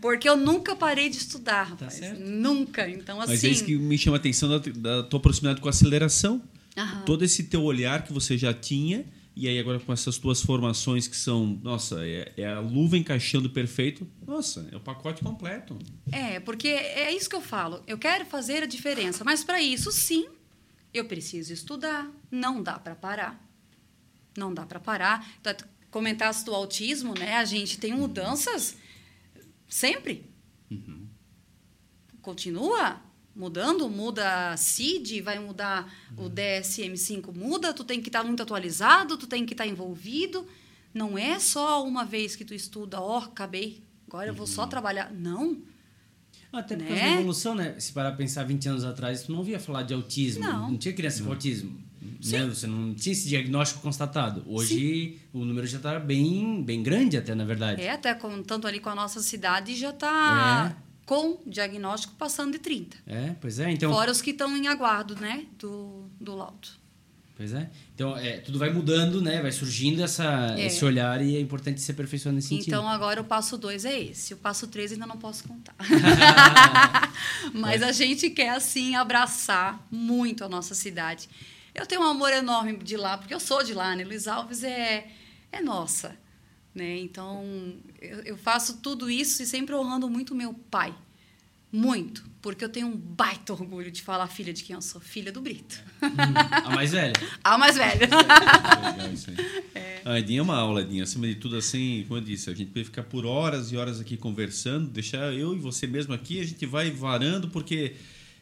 Porque 0.00 0.28
eu 0.28 0.36
nunca 0.36 0.74
parei 0.74 1.10
de 1.10 1.18
estudar, 1.18 1.64
tá 1.64 1.70
rapaz. 1.70 1.94
Certo. 1.94 2.20
Nunca. 2.20 2.88
Então, 2.88 3.20
assim... 3.20 3.32
Mas 3.32 3.44
é 3.44 3.48
isso 3.48 3.64
que 3.64 3.76
me 3.76 3.98
chama 3.98 4.16
a 4.16 4.20
atenção 4.20 4.48
da, 4.48 4.58
da 4.58 5.02
tua 5.02 5.20
proximidade 5.20 5.60
com 5.60 5.68
a 5.68 5.70
aceleração. 5.70 6.42
Aham. 6.76 7.02
Todo 7.02 7.24
esse 7.24 7.44
teu 7.44 7.62
olhar 7.62 8.04
que 8.04 8.12
você 8.12 8.38
já 8.38 8.54
tinha... 8.54 9.04
E 9.34 9.48
aí 9.48 9.58
agora 9.58 9.80
com 9.80 9.90
essas 9.90 10.18
tuas 10.18 10.42
formações 10.42 11.08
que 11.08 11.16
são, 11.16 11.58
nossa, 11.62 12.06
é, 12.06 12.30
é, 12.36 12.46
a 12.46 12.60
luva 12.60 12.98
encaixando 12.98 13.48
perfeito, 13.48 14.06
nossa, 14.26 14.68
é 14.70 14.76
o 14.76 14.80
pacote 14.80 15.22
completo. 15.22 15.78
É, 16.12 16.38
porque 16.38 16.68
é 16.68 17.10
isso 17.10 17.30
que 17.30 17.36
eu 17.36 17.40
falo. 17.40 17.82
Eu 17.86 17.96
quero 17.96 18.26
fazer 18.26 18.62
a 18.62 18.66
diferença, 18.66 19.24
mas 19.24 19.42
para 19.42 19.62
isso 19.62 19.90
sim 19.90 20.26
eu 20.92 21.04
preciso 21.06 21.52
estudar, 21.52 22.10
não 22.30 22.62
dá 22.62 22.78
para 22.78 22.94
parar. 22.94 23.48
Não 24.36 24.52
dá 24.52 24.64
para 24.66 24.80
parar. 24.80 25.26
Então, 25.40 25.54
comentaste 25.90 26.44
do 26.44 26.54
autismo, 26.54 27.14
né? 27.18 27.36
A 27.36 27.44
gente 27.44 27.78
tem 27.78 27.92
mudanças 27.92 28.76
sempre. 29.68 30.30
Uhum. 30.70 31.06
Continua 32.20 33.00
mudando, 33.34 33.88
muda 33.88 34.50
a 34.52 34.56
CID, 34.56 35.22
vai 35.22 35.38
mudar 35.38 35.92
uhum. 36.16 36.26
o 36.26 36.30
DSM-5, 36.30 37.34
muda, 37.34 37.72
tu 37.72 37.82
tem 37.82 38.00
que 38.00 38.08
estar 38.08 38.20
tá 38.20 38.26
muito 38.26 38.42
atualizado, 38.42 39.16
tu 39.16 39.26
tem 39.26 39.46
que 39.46 39.54
estar 39.54 39.64
tá 39.64 39.70
envolvido. 39.70 40.46
Não 40.92 41.16
é 41.16 41.38
só 41.38 41.82
uma 41.84 42.04
vez 42.04 42.36
que 42.36 42.44
tu 42.44 42.52
estuda, 42.52 43.00
ó, 43.00 43.18
oh, 43.18 43.24
acabei, 43.24 43.82
agora 44.06 44.28
eu 44.28 44.34
vou 44.34 44.46
só 44.46 44.64
uhum. 44.64 44.68
trabalhar. 44.68 45.10
Não. 45.12 45.62
Até 46.52 46.76
por 46.76 46.82
né? 46.82 46.88
causa 46.88 47.02
da 47.02 47.12
evolução, 47.12 47.54
né? 47.54 47.74
Se 47.78 47.92
parar 47.92 48.10
a 48.10 48.12
pensar 48.12 48.44
20 48.44 48.68
anos 48.68 48.84
atrás, 48.84 49.22
tu 49.22 49.32
não 49.32 49.42
via 49.42 49.58
falar 49.58 49.82
de 49.82 49.94
autismo. 49.94 50.44
Não, 50.44 50.70
não 50.70 50.78
tinha 50.78 50.92
criança 50.92 51.20
não. 51.20 51.26
com 51.26 51.32
autismo. 51.32 51.80
Né? 52.02 52.46
Você 52.46 52.66
não 52.66 52.94
tinha 52.94 53.12
esse 53.12 53.28
diagnóstico 53.28 53.80
constatado. 53.80 54.44
Hoje 54.46 54.74
Sim. 54.74 55.18
o 55.32 55.44
número 55.44 55.66
já 55.66 55.78
está 55.78 55.98
bem, 55.98 56.62
bem 56.62 56.82
grande 56.82 57.16
até, 57.16 57.34
na 57.34 57.44
verdade. 57.44 57.82
É, 57.82 57.90
até 57.90 58.14
com, 58.14 58.42
tanto 58.42 58.66
ali 58.66 58.80
com 58.80 58.90
a 58.90 58.94
nossa 58.94 59.20
cidade 59.20 59.74
já 59.74 59.90
está... 59.90 60.76
É 60.88 60.92
com 61.04 61.42
diagnóstico 61.46 62.14
passando 62.14 62.52
de 62.52 62.58
30. 62.58 62.96
É, 63.06 63.34
pois 63.40 63.58
é. 63.58 63.70
Então... 63.70 63.92
Fora 63.92 64.10
os 64.10 64.22
que 64.22 64.30
estão 64.30 64.56
em 64.56 64.68
aguardo, 64.68 65.14
né, 65.16 65.46
do, 65.58 66.06
do 66.20 66.34
laudo. 66.34 66.68
Pois 67.42 67.54
é. 67.54 67.68
Então, 67.92 68.16
é, 68.16 68.38
tudo 68.38 68.56
vai 68.56 68.72
mudando, 68.72 69.20
né? 69.20 69.42
Vai 69.42 69.50
surgindo 69.50 70.00
essa, 70.00 70.54
é. 70.56 70.66
esse 70.66 70.84
olhar 70.84 71.20
e 71.20 71.34
é 71.34 71.40
importante 71.40 71.80
se 71.80 71.90
aperfeiçoar 71.90 72.32
nesse 72.32 72.46
sentido. 72.46 72.68
Então, 72.68 72.88
agora 72.88 73.20
o 73.20 73.24
passo 73.24 73.58
2 73.58 73.84
é 73.84 74.00
esse. 74.00 74.32
O 74.32 74.36
passo 74.36 74.68
3 74.68 74.92
ainda 74.92 75.08
não 75.08 75.16
posso 75.16 75.42
contar. 75.48 75.74
Mas 77.52 77.82
a 77.82 77.90
gente 77.90 78.30
quer, 78.30 78.50
assim, 78.50 78.94
abraçar 78.94 79.84
muito 79.90 80.44
a 80.44 80.48
nossa 80.48 80.72
cidade. 80.72 81.28
Eu 81.74 81.84
tenho 81.84 82.02
um 82.02 82.04
amor 82.04 82.32
enorme 82.32 82.76
de 82.76 82.96
lá, 82.96 83.18
porque 83.18 83.34
eu 83.34 83.40
sou 83.40 83.64
de 83.64 83.74
lá, 83.74 83.96
né? 83.96 84.04
Luiz 84.04 84.28
Alves 84.28 84.62
é, 84.62 85.08
é 85.50 85.60
nossa. 85.60 86.16
Né? 86.72 87.00
Então, 87.00 87.44
eu, 88.00 88.20
eu 88.20 88.36
faço 88.36 88.76
tudo 88.76 89.10
isso 89.10 89.42
e 89.42 89.46
sempre 89.46 89.74
honrando 89.74 90.08
muito 90.08 90.32
meu 90.32 90.54
pai. 90.54 90.94
Muito, 91.72 92.22
porque 92.42 92.62
eu 92.62 92.68
tenho 92.68 92.86
um 92.86 92.94
baita 92.94 93.54
orgulho 93.54 93.90
de 93.90 94.02
falar 94.02 94.26
filha 94.26 94.52
de 94.52 94.62
quem 94.62 94.74
eu 94.74 94.82
sou, 94.82 95.00
filha 95.00 95.32
do 95.32 95.40
Brito. 95.40 95.82
Hum, 96.02 96.08
a 96.64 96.70
mais 96.70 96.92
velha. 96.92 97.14
A 97.42 97.56
mais 97.56 97.76
velha. 97.76 98.00
Legal 98.00 99.12
isso 99.12 99.30
aí. 99.30 99.36
É. 99.74 100.02
A 100.04 100.18
Edinha 100.18 100.40
é 100.40 100.42
uma 100.42 100.56
aula, 100.56 100.82
Edinha. 100.82 101.04
Acima 101.04 101.26
de 101.26 101.36
tudo, 101.36 101.56
assim, 101.56 102.04
como 102.06 102.20
eu 102.20 102.24
disse, 102.24 102.50
a 102.50 102.54
gente 102.54 102.70
pode 102.70 102.84
ficar 102.84 103.04
por 103.04 103.24
horas 103.24 103.72
e 103.72 103.76
horas 103.78 104.00
aqui 104.00 104.18
conversando, 104.18 104.90
deixar 104.90 105.32
eu 105.32 105.54
e 105.54 105.58
você 105.58 105.86
mesmo 105.86 106.12
aqui, 106.12 106.40
a 106.40 106.44
gente 106.44 106.66
vai 106.66 106.90
varando, 106.90 107.48
porque 107.48 107.94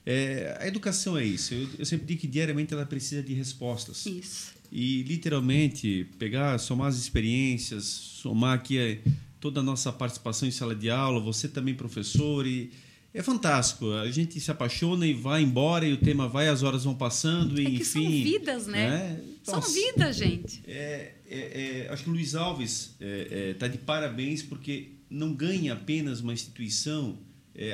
é, 0.04 0.58
a 0.60 0.66
educação 0.66 1.16
é 1.16 1.24
isso. 1.24 1.54
Eu, 1.54 1.68
eu 1.78 1.86
sempre 1.86 2.06
digo 2.06 2.20
que 2.20 2.26
diariamente 2.26 2.74
ela 2.74 2.84
precisa 2.84 3.22
de 3.22 3.32
respostas. 3.32 4.06
Isso. 4.06 4.52
E 4.72 5.04
literalmente 5.04 6.08
pegar, 6.18 6.58
somar 6.58 6.88
as 6.88 6.96
experiências, 6.96 7.84
somar 7.84 8.54
aqui 8.54 9.00
toda 9.40 9.60
a 9.60 9.62
nossa 9.62 9.92
participação 9.92 10.48
em 10.48 10.50
sala 10.50 10.74
de 10.74 10.90
aula, 10.90 11.20
você 11.20 11.48
também 11.48 11.74
professor 11.74 12.46
e 12.46 12.70
é 13.12 13.22
fantástico. 13.22 13.90
A 13.92 14.10
gente 14.10 14.40
se 14.40 14.50
apaixona 14.50 15.06
e 15.06 15.12
vai 15.12 15.42
embora 15.42 15.86
e 15.86 15.92
o 15.92 15.96
tema 15.96 16.28
vai, 16.28 16.48
as 16.48 16.62
horas 16.62 16.84
vão 16.84 16.94
passando 16.94 17.60
e 17.60 17.66
é 17.66 17.70
que 17.70 17.76
enfim. 17.76 17.84
São 17.84 18.10
vidas, 18.10 18.66
né? 18.66 18.88
né? 18.88 19.20
São 19.42 19.60
vidas, 19.60 20.16
gente. 20.16 20.62
É, 20.66 21.14
é, 21.28 21.86
é, 21.86 21.92
acho 21.92 22.04
que 22.04 22.10
o 22.10 22.12
Luiz 22.12 22.34
Alves 22.34 22.94
está 23.00 23.66
é, 23.66 23.68
é, 23.68 23.72
de 23.72 23.78
parabéns 23.78 24.42
porque 24.42 24.92
não 25.08 25.34
ganha 25.34 25.72
apenas 25.72 26.20
uma 26.20 26.32
instituição 26.32 27.18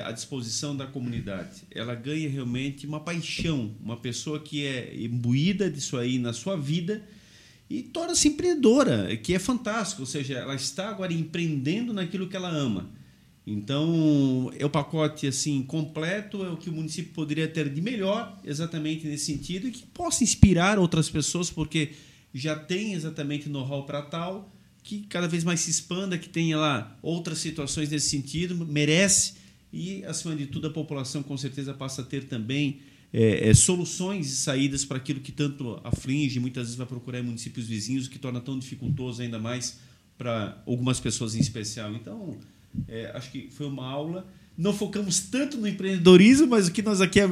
à 0.05 0.11
disposição 0.11 0.75
da 0.75 0.87
comunidade. 0.87 1.63
Ela 1.71 1.95
ganha 1.95 2.29
realmente 2.29 2.87
uma 2.87 2.99
paixão, 2.99 3.77
uma 3.81 3.97
pessoa 3.97 4.41
que 4.41 4.65
é 4.65 4.97
imbuída 4.97 5.71
disso 5.71 5.97
aí 5.97 6.19
na 6.19 6.33
sua 6.33 6.57
vida 6.57 7.07
e 7.69 7.83
torna-se 7.83 8.29
empreendedora, 8.29 9.17
que 9.19 9.35
é 9.35 9.39
fantástico. 9.39 10.03
Ou 10.03 10.07
seja, 10.07 10.39
ela 10.39 10.55
está 10.55 10.89
agora 10.89 11.13
empreendendo 11.13 11.93
naquilo 11.93 12.27
que 12.27 12.35
ela 12.35 12.49
ama. 12.49 12.91
Então, 13.47 14.51
é 14.59 14.67
o 14.67 14.71
pacote 14.71 15.27
assim 15.27 15.63
completo, 15.63 16.45
é 16.45 16.51
o 16.51 16.57
que 16.57 16.69
o 16.69 16.73
município 16.73 17.13
poderia 17.13 17.47
ter 17.47 17.73
de 17.73 17.81
melhor, 17.81 18.41
exatamente 18.45 19.07
nesse 19.07 19.27
sentido, 19.27 19.69
e 19.69 19.71
que 19.71 19.85
possa 19.87 20.25
inspirar 20.25 20.81
outras 20.81 21.09
pessoas, 21.09 21.49
porque 21.49 21.93
já 22.35 22.57
tem 22.57 22.95
exatamente 22.95 23.49
know-how 23.49 23.87
para 23.87 24.03
tal, 24.03 24.53
que 24.83 25.03
cada 25.03 25.29
vez 25.29 25.45
mais 25.45 25.61
se 25.61 25.71
expanda, 25.71 26.19
que 26.19 26.29
tenha 26.29 26.57
lá 26.57 26.99
outras 27.01 27.39
situações 27.39 27.89
nesse 27.89 28.09
sentido, 28.09 28.55
merece 28.67 29.35
e, 29.73 30.05
acima 30.05 30.35
de 30.35 30.47
tudo, 30.47 30.67
a 30.67 30.71
população 30.71 31.23
com 31.23 31.37
certeza 31.37 31.73
passa 31.73 32.03
a 32.03 32.05
ter 32.05 32.25
também 32.25 32.81
é, 33.13 33.49
é, 33.49 33.55
soluções 33.55 34.27
e 34.27 34.37
saídas 34.37 34.85
para 34.85 34.97
aquilo 34.97 35.21
que 35.21 35.31
tanto 35.31 35.81
aflige, 35.85 36.41
muitas 36.41 36.65
vezes 36.65 36.77
vai 36.77 36.87
procurar 36.87 37.21
em 37.21 37.23
municípios 37.23 37.67
vizinhos, 37.67 38.07
o 38.07 38.11
que 38.11 38.19
torna 38.19 38.41
tão 38.41 38.59
dificultoso 38.59 39.23
ainda 39.23 39.39
mais 39.39 39.79
para 40.19 40.63
algumas 40.67 40.99
pessoas 40.99 41.35
em 41.35 41.41
especial. 41.41 41.95
Então, 41.95 42.39
é, 42.89 43.11
acho 43.15 43.31
que 43.31 43.49
foi 43.51 43.67
uma 43.67 43.87
aula. 43.87 44.27
Não 44.57 44.73
focamos 44.73 45.21
tanto 45.21 45.59
no 45.59 45.69
empreendedorismo, 45.69 46.47
mas 46.47 46.69
o 46.69 46.73
que 46.73 46.83
nós 46.83 47.01
aqui 47.01 47.21
é, 47.21 47.25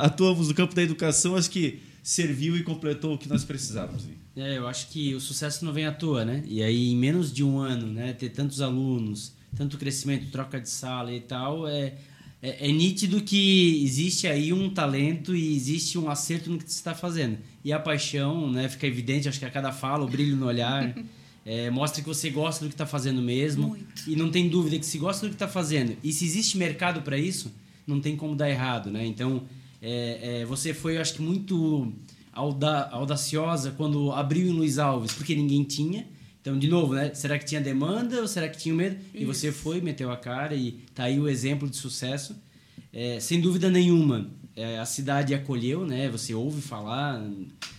atuamos 0.00 0.48
no 0.48 0.54
campo 0.54 0.74
da 0.74 0.82
educação, 0.82 1.36
acho 1.36 1.50
que 1.50 1.80
serviu 2.02 2.56
e 2.56 2.62
completou 2.62 3.14
o 3.14 3.18
que 3.18 3.28
nós 3.28 3.44
precisávamos. 3.44 4.04
É, 4.36 4.58
eu 4.58 4.66
acho 4.66 4.88
que 4.88 5.14
o 5.14 5.20
sucesso 5.20 5.64
não 5.64 5.72
vem 5.72 5.86
à 5.86 5.92
toa, 5.92 6.24
né? 6.24 6.42
E 6.46 6.62
aí, 6.62 6.90
em 6.90 6.96
menos 6.96 7.32
de 7.32 7.44
um 7.44 7.58
ano, 7.58 7.86
né, 7.86 8.12
ter 8.12 8.30
tantos 8.30 8.60
alunos, 8.60 9.32
tanto 9.56 9.78
crescimento, 9.78 10.30
troca 10.30 10.60
de 10.60 10.68
sala 10.68 11.12
e 11.12 11.20
tal, 11.20 11.68
é, 11.68 11.94
é, 12.42 12.68
é, 12.68 12.72
nítido 12.72 13.22
que 13.22 13.82
existe 13.82 14.26
aí 14.26 14.52
um 14.52 14.68
talento 14.68 15.34
e 15.34 15.56
existe 15.56 15.98
um 15.98 16.10
acerto 16.10 16.50
no 16.50 16.58
que 16.58 16.64
você 16.64 16.76
está 16.76 16.94
fazendo. 16.94 17.38
E 17.64 17.72
a 17.72 17.78
paixão, 17.78 18.50
né, 18.50 18.68
fica 18.68 18.86
evidente, 18.86 19.28
acho 19.28 19.38
que 19.38 19.46
a 19.46 19.50
cada 19.50 19.72
fala, 19.72 20.04
o 20.04 20.08
brilho 20.08 20.36
no 20.36 20.46
olhar, 20.46 20.94
é, 21.44 21.68
mostra 21.70 22.02
que 22.02 22.08
você 22.08 22.30
gosta 22.30 22.64
do 22.64 22.68
que 22.68 22.74
está 22.74 22.86
fazendo 22.86 23.20
mesmo. 23.20 23.68
Muito. 23.68 24.08
E 24.08 24.16
não 24.16 24.30
tem 24.30 24.48
dúvida 24.48 24.78
que 24.78 24.86
se 24.86 24.98
gosta 24.98 25.26
do 25.26 25.30
que 25.30 25.34
está 25.34 25.48
fazendo 25.48 25.96
e 26.02 26.12
se 26.12 26.24
existe 26.24 26.56
mercado 26.56 27.02
para 27.02 27.18
isso, 27.18 27.52
não 27.86 28.00
tem 28.00 28.16
como 28.16 28.34
dar 28.34 28.48
errado, 28.48 28.90
né? 28.90 29.04
Então, 29.04 29.42
é, 29.80 30.40
é, 30.40 30.44
você 30.46 30.72
foi, 30.72 30.96
acho 30.96 31.14
que, 31.14 31.22
muito 31.22 31.92
auda 32.32 32.88
audaciosa 32.88 33.70
quando 33.76 34.10
abriu 34.10 34.46
em 34.48 34.52
Luiz 34.52 34.78
Alves, 34.78 35.12
porque 35.12 35.34
ninguém 35.34 35.62
tinha. 35.64 36.06
Então, 36.40 36.58
de 36.58 36.68
novo, 36.68 36.94
né? 36.94 37.12
Será 37.14 37.38
que 37.38 37.44
tinha 37.44 37.60
demanda 37.60 38.20
ou 38.20 38.28
será 38.28 38.48
que 38.48 38.58
tinha 38.58 38.74
medo? 38.74 38.96
Isso. 38.96 39.22
E 39.22 39.24
você 39.24 39.52
foi, 39.52 39.80
meteu 39.80 40.10
a 40.10 40.16
cara 40.16 40.54
e 40.54 40.72
tá 40.94 41.04
aí 41.04 41.18
o 41.18 41.28
exemplo 41.28 41.68
de 41.68 41.76
sucesso. 41.76 42.36
É, 42.92 43.18
sem 43.20 43.40
dúvida 43.40 43.70
nenhuma, 43.70 44.30
é, 44.56 44.78
a 44.78 44.86
cidade 44.86 45.34
acolheu, 45.34 45.86
né? 45.86 46.08
Você 46.10 46.34
ouve 46.34 46.60
falar, 46.62 47.22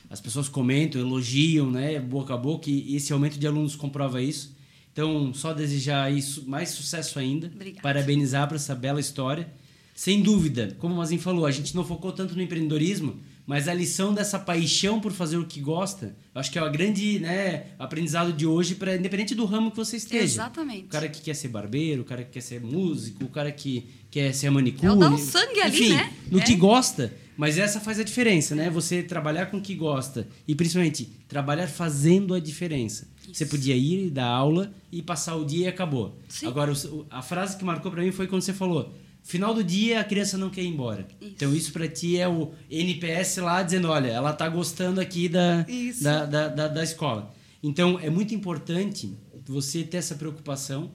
as 0.10 0.22
pessoas 0.22 0.48
comentam, 0.48 1.02
elogiam, 1.02 1.69
né? 1.69 1.99
Boca 1.99 2.34
a 2.34 2.38
boca 2.38 2.69
e 2.69 2.95
esse 2.95 3.11
aumento 3.11 3.38
de 3.38 3.48
alunos 3.48 3.76
comprova 3.76 4.22
isso. 4.22 4.56
Então, 4.91 5.34
só 5.34 5.53
desejar 5.53 6.11
isso, 6.11 6.48
mais 6.48 6.69
sucesso 6.69 7.19
ainda. 7.19 7.48
Obrigada. 7.53 7.82
Parabenizar 7.82 8.48
por 8.48 8.56
essa 8.56 8.73
bela 8.73 8.99
história. 8.99 9.52
Sem 9.94 10.22
dúvida, 10.22 10.76
como 10.80 10.94
o 10.94 10.98
Mazin 10.98 11.18
falou, 11.18 11.45
a 11.45 11.52
gente 11.52 11.76
não 11.76 11.84
focou 11.84 12.11
tanto 12.11 12.36
no 12.36 12.41
empreendedorismo, 12.41 13.18
mas 13.48 13.68
a 13.68 13.73
lição 13.73 14.14
dessa 14.14 14.40
paixão 14.40 14.99
por 14.99 15.11
fazer 15.11 15.38
o 15.38 15.45
que 15.45 15.60
gosta, 15.60 16.15
acho 16.34 16.52
que 16.52 16.57
é 16.57 16.64
o 16.64 16.72
grande 16.72 17.19
né, 17.19 17.68
aprendizado 17.77 18.34
de 18.34 18.45
hoje, 18.45 18.76
para 18.76 18.95
independente 18.95 19.36
do 19.36 19.45
ramo 19.45 19.69
que 19.69 19.77
você 19.77 19.98
esteja. 19.98 20.23
Exatamente. 20.23 20.86
O 20.86 20.90
cara 20.90 21.07
que 21.07 21.22
quer 21.22 21.34
ser 21.34 21.49
barbeiro, 21.49 22.02
o 22.02 22.06
cara 22.06 22.23
que 22.23 22.32
quer 22.32 22.41
ser 22.41 22.60
músico, 22.60 23.23
o 23.23 23.30
cara 23.30 23.52
que 23.52 23.86
quer 24.10 24.34
ser 24.34 24.49
manicure. 24.49 24.88
É 24.88 24.91
o 24.91 24.95
dar 24.95 25.14
o 25.14 25.18
sangue 25.18 25.61
ali, 25.61 25.77
enfim, 25.77 25.94
né? 25.94 26.14
no 26.32 26.40
é. 26.40 26.44
que 26.44 26.56
gosta. 26.56 27.14
Mas 27.38 27.57
essa 27.57 27.80
faz 27.80 27.99
a 27.99 28.03
diferença, 28.03 28.56
né? 28.56 28.70
Você 28.70 29.03
trabalhar 29.03 29.48
com 29.48 29.57
o 29.57 29.62
que 29.62 29.76
gosta 29.76 30.28
e 30.48 30.56
principalmente 30.56 31.06
trabalhar 31.28 31.68
fazendo 31.68 32.34
a 32.34 32.40
diferença. 32.40 33.07
Isso. 33.24 33.34
Você 33.34 33.45
podia 33.45 33.76
ir 33.76 34.10
dar 34.10 34.28
aula 34.28 34.74
e 34.91 35.02
passar 35.02 35.36
o 35.36 35.45
dia 35.45 35.66
e 35.66 35.68
acabou. 35.68 36.18
Sim. 36.30 36.48
Agora, 36.48 36.72
a 37.10 37.22
frase 37.22 37.57
que 37.57 37.66
marcou 37.66 37.91
para 37.91 38.03
mim 38.03 38.12
foi 38.12 38.28
quando 38.28 38.41
você 38.41 38.53
falou: 38.53 38.94
Final 39.26 39.56
do 39.56 39.64
dia, 39.64 40.02
a 40.02 40.03
criança 40.03 40.38
não 40.38 40.52
quer 40.52 40.62
ir 40.62 40.68
embora. 40.68 41.07
Isso. 41.20 41.32
Então, 41.36 41.56
isso 41.56 41.74
para 41.74 41.88
ti 41.88 42.16
é 42.16 42.28
o 42.28 42.52
NPS 42.70 43.38
lá 43.38 43.64
dizendo: 43.64 43.90
olha, 43.90 44.10
ela 44.10 44.32
tá 44.32 44.48
gostando 44.48 45.02
aqui 45.02 45.28
da, 45.28 45.66
da, 45.99 46.26
da, 46.26 46.48
da, 46.48 46.68
da, 46.68 46.84
escola. 46.84 47.34
Então, 47.64 47.99
é 47.99 48.07
muito 48.07 48.36
importante 48.36 49.18
você 49.48 49.84
ter 49.84 49.98
essa 49.98 50.14
preocupação 50.14 50.91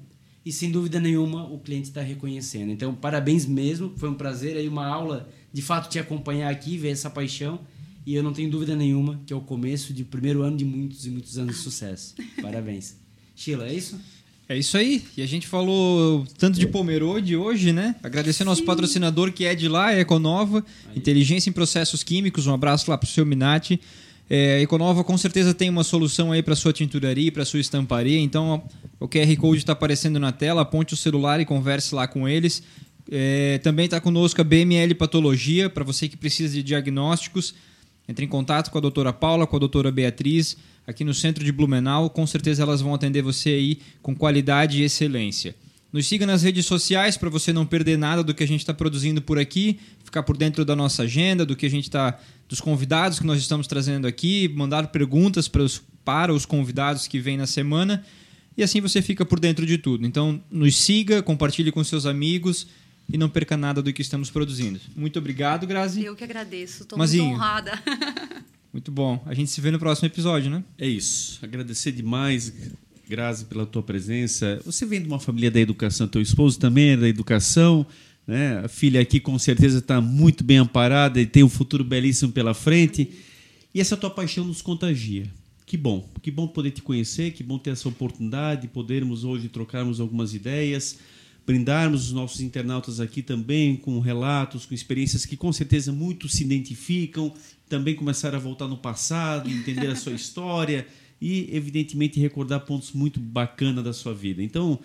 e, 0.47 0.53
sem 0.53 0.71
dúvida 0.71 1.01
nenhuma, 1.01 1.45
o 1.45 1.59
cliente 1.59 1.89
está 1.89 2.03
reconhecendo. 2.03 2.71
Então, 2.71 2.95
parabéns 2.95 3.47
mesmo. 3.47 3.95
Foi 3.97 4.09
um 4.09 4.15
prazer 4.15 4.57
aí, 4.57 4.69
uma 4.69 4.87
aula, 4.87 5.29
de 5.53 5.63
fato, 5.63 5.89
te 5.89 5.99
acompanhar 5.99 6.51
aqui, 6.51 6.77
ver 6.77 6.91
essa 6.91 7.11
paixão. 7.11 7.61
E 8.07 8.15
eu 8.15 8.23
não 8.23 8.33
tenho 8.33 8.51
dúvida 8.51 8.75
nenhuma 8.75 9.21
que 9.27 9.33
é 9.33 9.37
o 9.37 9.41
começo 9.41 9.93
de 9.93 10.05
primeiro 10.05 10.43
ano 10.43 10.57
de 10.57 10.65
muitos 10.65 11.07
e 11.07 11.11
muitos 11.11 11.39
anos 11.39 11.57
de 11.57 11.63
sucesso. 11.63 12.15
Parabéns. 12.41 12.97
Sheila, 13.37 13.69
é 13.69 13.75
isso? 13.75 14.01
É 14.49 14.59
isso 14.59 14.77
aí. 14.77 15.05
E 15.17 15.23
a 15.23 15.27
gente 15.27 15.47
falou 15.47 16.27
tanto 16.37 16.59
de 16.59 16.67
Pomerode 16.67 17.37
hoje, 17.37 17.73
né? 17.73 17.95
Agradecer 18.03 18.43
nosso 18.43 18.65
patrocinador 18.65 19.33
que 19.33 19.45
é 19.45 19.55
de 19.55 19.69
lá, 19.69 19.95
é 19.95 20.01
Econova, 20.01 20.65
aí. 20.89 20.99
Inteligência 20.99 21.49
em 21.49 21.53
Processos 21.53 22.03
Químicos. 22.03 22.49
Um 22.49 22.55
abraço 22.55 22.91
lá 22.91 22.99
pro 22.99 23.09
seu 23.09 23.25
Minati. 23.25 23.81
É, 24.29 24.57
a 24.57 24.61
Econova 24.61 25.05
com 25.05 25.17
certeza 25.17 25.55
tem 25.55 25.71
uma 25.71 25.85
solução 25.85 26.33
aí 26.33 26.43
para 26.43 26.57
sua 26.57 26.73
tinturaria, 26.73 27.31
para 27.31 27.45
sua 27.45 27.61
estamparia. 27.61 28.19
Então 28.19 28.63
o 28.99 29.07
QR 29.07 29.37
Code 29.37 29.59
está 29.59 29.73
aparecendo 29.73 30.19
na 30.19 30.33
tela, 30.33 30.63
aponte 30.63 30.95
o 30.95 30.97
celular 30.97 31.41
e 31.41 31.45
converse 31.45 31.95
lá 31.95 32.09
com 32.09 32.29
eles. 32.29 32.63
É, 33.11 33.59
também 33.59 33.85
está 33.85 34.01
conosco 34.01 34.41
a 34.41 34.45
BML 34.45 34.95
Patologia, 34.95 35.71
para 35.71 35.85
você 35.85 36.09
que 36.09 36.17
precisa 36.17 36.55
de 36.55 36.63
diagnósticos. 36.63 37.55
Entre 38.09 38.25
em 38.25 38.29
contato 38.29 38.71
com 38.71 38.79
a 38.79 38.81
doutora 38.81 39.13
Paula, 39.13 39.47
com 39.47 39.55
a 39.55 39.59
doutora 39.59 39.93
Beatriz 39.93 40.57
aqui 40.87 41.05
no 41.05 41.15
centro 41.15 41.45
de 41.45 41.53
Blumenau. 41.53 42.11
Com 42.11 42.27
certeza 42.27 42.63
elas 42.63 42.81
vão 42.81 42.95
atender 42.95 43.23
você 43.23 43.51
aí 43.51 43.79
com 44.03 44.15
qualidade 44.15 44.81
e 44.81 44.85
excelência. 44.85 45.55
Nos 45.93 46.07
siga 46.07 46.27
nas 46.27 46.43
redes 46.43 46.67
sociais 46.67 47.17
para 47.17 47.29
você 47.29 47.53
não 47.53 47.67
perder 47.67 47.99
nada 47.99 48.23
do 48.23 48.35
que 48.35 48.45
a 48.45 48.47
gente 48.47 48.61
está 48.61 48.73
produzindo 48.73 49.21
por 49.21 49.39
aqui, 49.39 49.79
ficar 50.05 50.23
por 50.23 50.37
dentro 50.37 50.65
da 50.65 50.77
nossa 50.77 51.03
agenda, 51.03 51.45
do 51.45 51.57
que 51.57 51.67
a 51.67 51.71
gente 51.71 51.85
está, 51.85 52.19
dos 52.49 52.61
convidados 52.61 53.19
que 53.19 53.27
nós 53.27 53.41
estamos 53.41 53.67
trazendo 53.67 54.07
aqui, 54.07 54.49
mandar 54.55 54.89
perguntas 54.89 55.49
para 55.49 55.63
os, 55.63 55.83
para 56.05 56.33
os 56.33 56.47
convidados 56.47 57.09
que 57.09 57.19
vêm 57.19 57.37
na 57.37 57.47
semana 57.47 58.05
e 58.57 58.63
assim 58.63 58.81
você 58.81 59.01
fica 59.01 59.25
por 59.25 59.41
dentro 59.41 59.65
de 59.65 59.79
tudo. 59.79 60.07
Então, 60.07 60.41
nos 60.51 60.77
siga, 60.77 61.23
compartilhe 61.23 61.73
com 61.73 61.83
seus 61.83 62.07
amigos 62.07 62.67
e 63.13 63.19
não 63.19 63.29
perca 63.29 63.57
nada 63.57 63.83
do 63.83 63.93
que 63.93 64.03
estamos 64.03 64.31
produzindo. 64.31 64.81
Muito 64.97 65.19
obrigado, 65.19 65.67
Grazi. 65.67 66.05
Eu 66.05 66.15
que 66.15 66.25
agradeço, 66.25 66.83
estou 66.83 66.99
muito 66.99 67.23
honrada. 67.23 67.73
Muito 68.73 68.93
bom. 68.93 69.21
A 69.27 69.35
gente 69.35 69.51
se 69.51 69.61
vê 69.61 69.73
no 69.73 69.81
próximo 69.81 70.07
episódio, 70.07 70.49
né? 70.49 70.63
É 70.79 70.87
isso. 70.87 71.41
Agradecer 71.43 71.91
demais, 71.91 72.53
Grazi, 73.09 73.47
pela 73.47 73.67
tua 73.67 73.83
presença. 73.83 74.61
Você 74.65 74.87
vem 74.87 75.03
de 75.03 75.09
uma 75.09 75.19
família 75.19 75.51
da 75.51 75.59
educação, 75.59 76.07
teu 76.07 76.23
esposo 76.23 76.57
também 76.57 76.91
é 76.91 76.97
da 76.97 77.09
educação. 77.09 77.85
Né? 78.25 78.61
A 78.65 78.69
filha 78.69 79.01
aqui 79.01 79.19
com 79.19 79.37
certeza 79.41 79.79
está 79.79 80.01
muito 80.01 80.45
bem 80.45 80.59
amparada 80.59 81.21
e 81.21 81.27
tem 81.27 81.43
um 81.43 81.49
futuro 81.49 81.83
belíssimo 81.83 82.31
pela 82.31 82.55
frente. 82.55 83.11
E 83.75 83.81
essa 83.81 83.97
tua 83.97 84.09
paixão 84.09 84.45
nos 84.45 84.63
contagia. 84.63 85.29
Que 85.67 85.77
bom, 85.77 86.09
que 86.23 86.31
bom 86.31 86.47
poder 86.47 86.71
te 86.71 86.83
conhecer, 86.83 87.33
que 87.33 87.43
bom 87.43 87.59
ter 87.59 87.71
essa 87.71 87.89
oportunidade, 87.89 88.69
podermos 88.69 89.25
hoje 89.25 89.49
trocarmos 89.49 90.01
algumas 90.01 90.35
ideias, 90.35 90.99
brindarmos 91.47 92.07
os 92.07 92.13
nossos 92.13 92.41
internautas 92.41 93.01
aqui 93.01 93.23
também 93.23 93.77
com 93.77 93.99
relatos, 94.01 94.67
com 94.67 94.75
experiências 94.75 95.27
que 95.27 95.37
com 95.37 95.53
certeza 95.53 95.93
muitos 95.93 96.33
se 96.33 96.45
identificam 96.45 97.33
também 97.69 97.95
começar 97.95 98.35
a 98.35 98.39
voltar 98.39 98.67
no 98.67 98.77
passado, 98.77 99.49
entender 99.49 99.87
a 99.87 99.97
sua 99.97 100.13
história 100.15 100.87
e, 101.21 101.49
evidentemente, 101.55 102.19
recordar 102.19 102.61
pontos 102.61 102.93
muito 102.93 103.21
bacanas 103.21 103.85
da 103.85 103.93
sua 103.93 104.13
vida. 104.13 104.43
Então, 104.43 104.79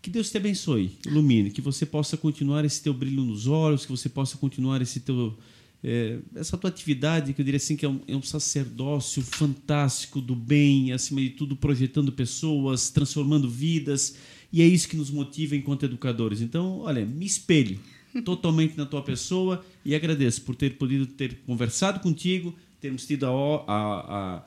que 0.00 0.08
Deus 0.08 0.30
te 0.30 0.36
abençoe, 0.36 0.96
ilumine, 1.06 1.50
que 1.50 1.60
você 1.60 1.84
possa 1.84 2.16
continuar 2.16 2.64
esse 2.64 2.82
teu 2.82 2.94
brilho 2.94 3.22
nos 3.22 3.46
olhos, 3.46 3.84
que 3.84 3.90
você 3.90 4.08
possa 4.08 4.38
continuar 4.38 4.80
esse 4.80 5.00
teu, 5.00 5.36
é, 5.82 6.18
essa 6.34 6.56
tua 6.56 6.70
atividade, 6.70 7.32
que 7.32 7.40
eu 7.40 7.44
diria 7.44 7.56
assim, 7.56 7.76
que 7.76 7.84
é 7.84 7.88
um, 7.88 8.00
é 8.06 8.16
um 8.16 8.22
sacerdócio 8.22 9.22
fantástico 9.22 10.20
do 10.20 10.34
bem, 10.34 10.92
acima 10.92 11.20
de 11.20 11.30
tudo, 11.30 11.56
projetando 11.56 12.12
pessoas, 12.12 12.90
transformando 12.90 13.50
vidas, 13.50 14.14
e 14.52 14.62
é 14.62 14.66
isso 14.66 14.88
que 14.88 14.96
nos 14.96 15.10
motiva 15.10 15.54
enquanto 15.54 15.84
educadores. 15.84 16.40
Então, 16.40 16.80
olha, 16.80 17.04
me 17.04 17.24
espelho 17.24 17.78
totalmente 18.24 18.76
na 18.76 18.84
tua 18.84 19.02
pessoa 19.02 19.64
e 19.84 19.94
agradeço 19.94 20.42
por 20.42 20.54
ter 20.56 20.76
podido 20.76 21.06
ter 21.06 21.38
conversado 21.46 22.00
contigo, 22.00 22.54
termos 22.80 23.06
tido 23.06 23.26
a, 23.26 23.30
a, 23.30 24.36
a, 24.36 24.42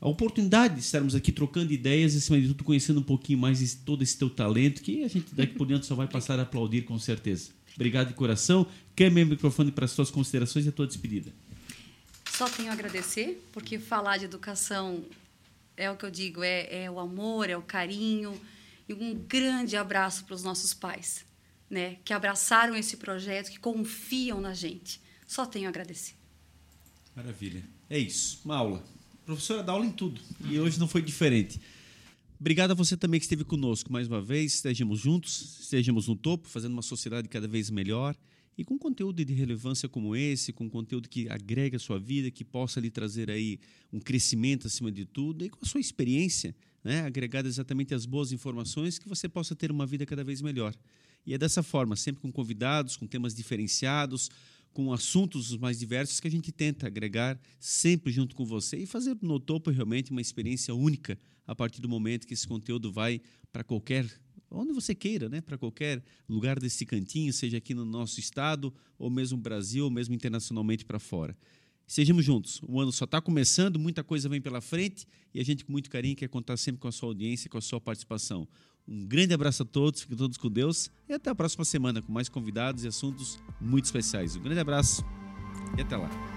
a 0.00 0.08
oportunidade 0.08 0.74
de 0.74 0.80
estarmos 0.80 1.14
aqui 1.14 1.30
trocando 1.30 1.72
ideias 1.72 2.14
e, 2.14 2.18
acima 2.18 2.40
de 2.40 2.48
tudo, 2.48 2.64
conhecendo 2.64 3.00
um 3.00 3.04
pouquinho 3.04 3.38
mais 3.38 3.60
esse, 3.60 3.76
todo 3.78 4.02
esse 4.02 4.16
teu 4.16 4.30
talento, 4.30 4.82
que 4.82 5.04
a 5.04 5.08
gente 5.08 5.34
daqui 5.34 5.54
por 5.54 5.66
diante 5.66 5.86
só 5.86 5.94
vai 5.94 6.08
passar 6.08 6.38
a 6.38 6.42
aplaudir 6.42 6.82
com 6.82 6.98
certeza. 6.98 7.50
Obrigado 7.74 8.08
de 8.08 8.14
coração. 8.14 8.66
Quer 8.94 9.10
meu 9.10 9.26
microfone 9.26 9.70
para 9.70 9.84
as 9.84 9.94
tuas 9.94 10.10
considerações 10.10 10.66
e 10.66 10.68
a 10.68 10.72
tua 10.72 10.86
despedida. 10.86 11.32
Só 12.30 12.48
tenho 12.48 12.70
a 12.70 12.72
agradecer, 12.72 13.42
porque 13.52 13.78
falar 13.78 14.18
de 14.18 14.24
educação 14.24 15.04
é 15.76 15.90
o 15.90 15.96
que 15.96 16.04
eu 16.04 16.10
digo, 16.10 16.42
é, 16.42 16.84
é 16.84 16.90
o 16.90 16.98
amor, 16.98 17.48
é 17.48 17.56
o 17.56 17.62
carinho. 17.62 18.38
E 18.88 18.94
um 18.94 19.14
grande 19.14 19.76
abraço 19.76 20.24
para 20.24 20.34
os 20.34 20.42
nossos 20.42 20.74
pais 20.74 21.24
né, 21.72 21.96
que 22.04 22.12
abraçaram 22.12 22.76
esse 22.76 22.98
projeto, 22.98 23.50
que 23.50 23.58
confiam 23.58 24.42
na 24.42 24.52
gente. 24.52 25.00
Só 25.26 25.46
tenho 25.46 25.66
a 25.66 25.68
agradecer. 25.70 26.12
Maravilha. 27.16 27.64
É 27.88 27.98
isso. 27.98 28.42
Uma 28.44 28.56
aula. 28.56 28.84
Professora 29.24 29.62
dá 29.62 29.72
aula 29.72 29.86
em 29.86 29.90
tudo. 29.90 30.20
E 30.50 30.60
hoje 30.60 30.78
não 30.78 30.86
foi 30.86 31.00
diferente. 31.00 31.58
Obrigado 32.38 32.72
a 32.72 32.74
você 32.74 32.94
também 32.94 33.18
que 33.18 33.24
esteve 33.24 33.42
conosco 33.42 33.90
mais 33.90 34.06
uma 34.06 34.20
vez. 34.20 34.56
Estejamos 34.56 35.00
juntos, 35.00 35.60
estejamos 35.62 36.08
no 36.08 36.14
topo, 36.14 36.46
fazendo 36.46 36.72
uma 36.72 36.82
sociedade 36.82 37.26
cada 37.26 37.48
vez 37.48 37.70
melhor. 37.70 38.14
E 38.58 38.64
com 38.64 38.78
conteúdo 38.78 39.24
de 39.24 39.32
relevância 39.32 39.88
como 39.88 40.14
esse, 40.14 40.52
com 40.52 40.68
conteúdo 40.68 41.08
que 41.08 41.26
agrega 41.30 41.78
a 41.78 41.80
sua 41.80 41.98
vida, 41.98 42.30
que 42.30 42.44
possa 42.44 42.80
lhe 42.80 42.90
trazer 42.90 43.30
aí 43.30 43.58
um 43.90 43.98
crescimento 43.98 44.66
acima 44.66 44.92
de 44.92 45.06
tudo, 45.06 45.46
e 45.46 45.48
com 45.48 45.60
a 45.62 45.66
sua 45.66 45.80
experiência, 45.80 46.54
né, 46.84 47.10
exatamente 47.44 47.94
às 47.94 48.06
boas 48.06 48.32
informações, 48.32 48.98
que 48.98 49.08
você 49.08 49.28
possa 49.28 49.54
ter 49.54 49.70
uma 49.70 49.86
vida 49.86 50.04
cada 50.04 50.24
vez 50.24 50.40
melhor. 50.40 50.74
E 51.24 51.34
é 51.34 51.38
dessa 51.38 51.62
forma, 51.62 51.94
sempre 51.94 52.20
com 52.20 52.32
convidados, 52.32 52.96
com 52.96 53.06
temas 53.06 53.34
diferenciados, 53.34 54.30
com 54.72 54.92
assuntos 54.92 55.50
os 55.50 55.58
mais 55.58 55.78
diversos 55.78 56.18
que 56.18 56.26
a 56.26 56.30
gente 56.30 56.50
tenta 56.50 56.86
agregar 56.86 57.38
sempre 57.60 58.10
junto 58.10 58.34
com 58.34 58.44
você 58.44 58.78
e 58.78 58.86
fazer 58.86 59.16
no 59.20 59.38
topo 59.38 59.70
realmente 59.70 60.10
uma 60.10 60.20
experiência 60.20 60.74
única 60.74 61.18
a 61.46 61.54
partir 61.54 61.80
do 61.80 61.88
momento 61.88 62.26
que 62.26 62.34
esse 62.34 62.48
conteúdo 62.48 62.90
vai 62.90 63.20
para 63.52 63.62
qualquer 63.62 64.06
onde 64.50 64.72
você 64.72 64.94
queira, 64.94 65.28
né, 65.28 65.40
para 65.40 65.56
qualquer 65.56 66.02
lugar 66.28 66.58
desse 66.58 66.84
cantinho, 66.84 67.32
seja 67.32 67.56
aqui 67.56 67.72
no 67.72 67.84
nosso 67.84 68.20
estado 68.20 68.72
ou 68.98 69.08
mesmo 69.08 69.38
Brasil 69.38 69.84
ou 69.84 69.90
mesmo 69.90 70.14
internacionalmente 70.14 70.84
para 70.84 70.98
fora. 70.98 71.36
Sejamos 71.92 72.24
juntos. 72.24 72.58
O 72.66 72.80
ano 72.80 72.90
só 72.90 73.04
está 73.04 73.20
começando, 73.20 73.78
muita 73.78 74.02
coisa 74.02 74.26
vem 74.26 74.40
pela 74.40 74.62
frente 74.62 75.06
e 75.34 75.38
a 75.38 75.44
gente, 75.44 75.62
com 75.62 75.72
muito 75.72 75.90
carinho, 75.90 76.16
quer 76.16 76.26
contar 76.26 76.56
sempre 76.56 76.80
com 76.80 76.88
a 76.88 76.92
sua 76.92 77.10
audiência, 77.10 77.50
com 77.50 77.58
a 77.58 77.60
sua 77.60 77.78
participação. 77.78 78.48
Um 78.88 79.04
grande 79.04 79.34
abraço 79.34 79.62
a 79.62 79.66
todos, 79.66 80.00
fiquem 80.00 80.16
todos 80.16 80.38
com 80.38 80.50
Deus 80.50 80.90
e 81.06 81.12
até 81.12 81.28
a 81.28 81.34
próxima 81.34 81.66
semana 81.66 82.00
com 82.00 82.10
mais 82.10 82.30
convidados 82.30 82.84
e 82.84 82.88
assuntos 82.88 83.38
muito 83.60 83.84
especiais. 83.84 84.34
Um 84.36 84.40
grande 84.40 84.60
abraço 84.60 85.04
e 85.76 85.82
até 85.82 85.94
lá. 85.94 86.31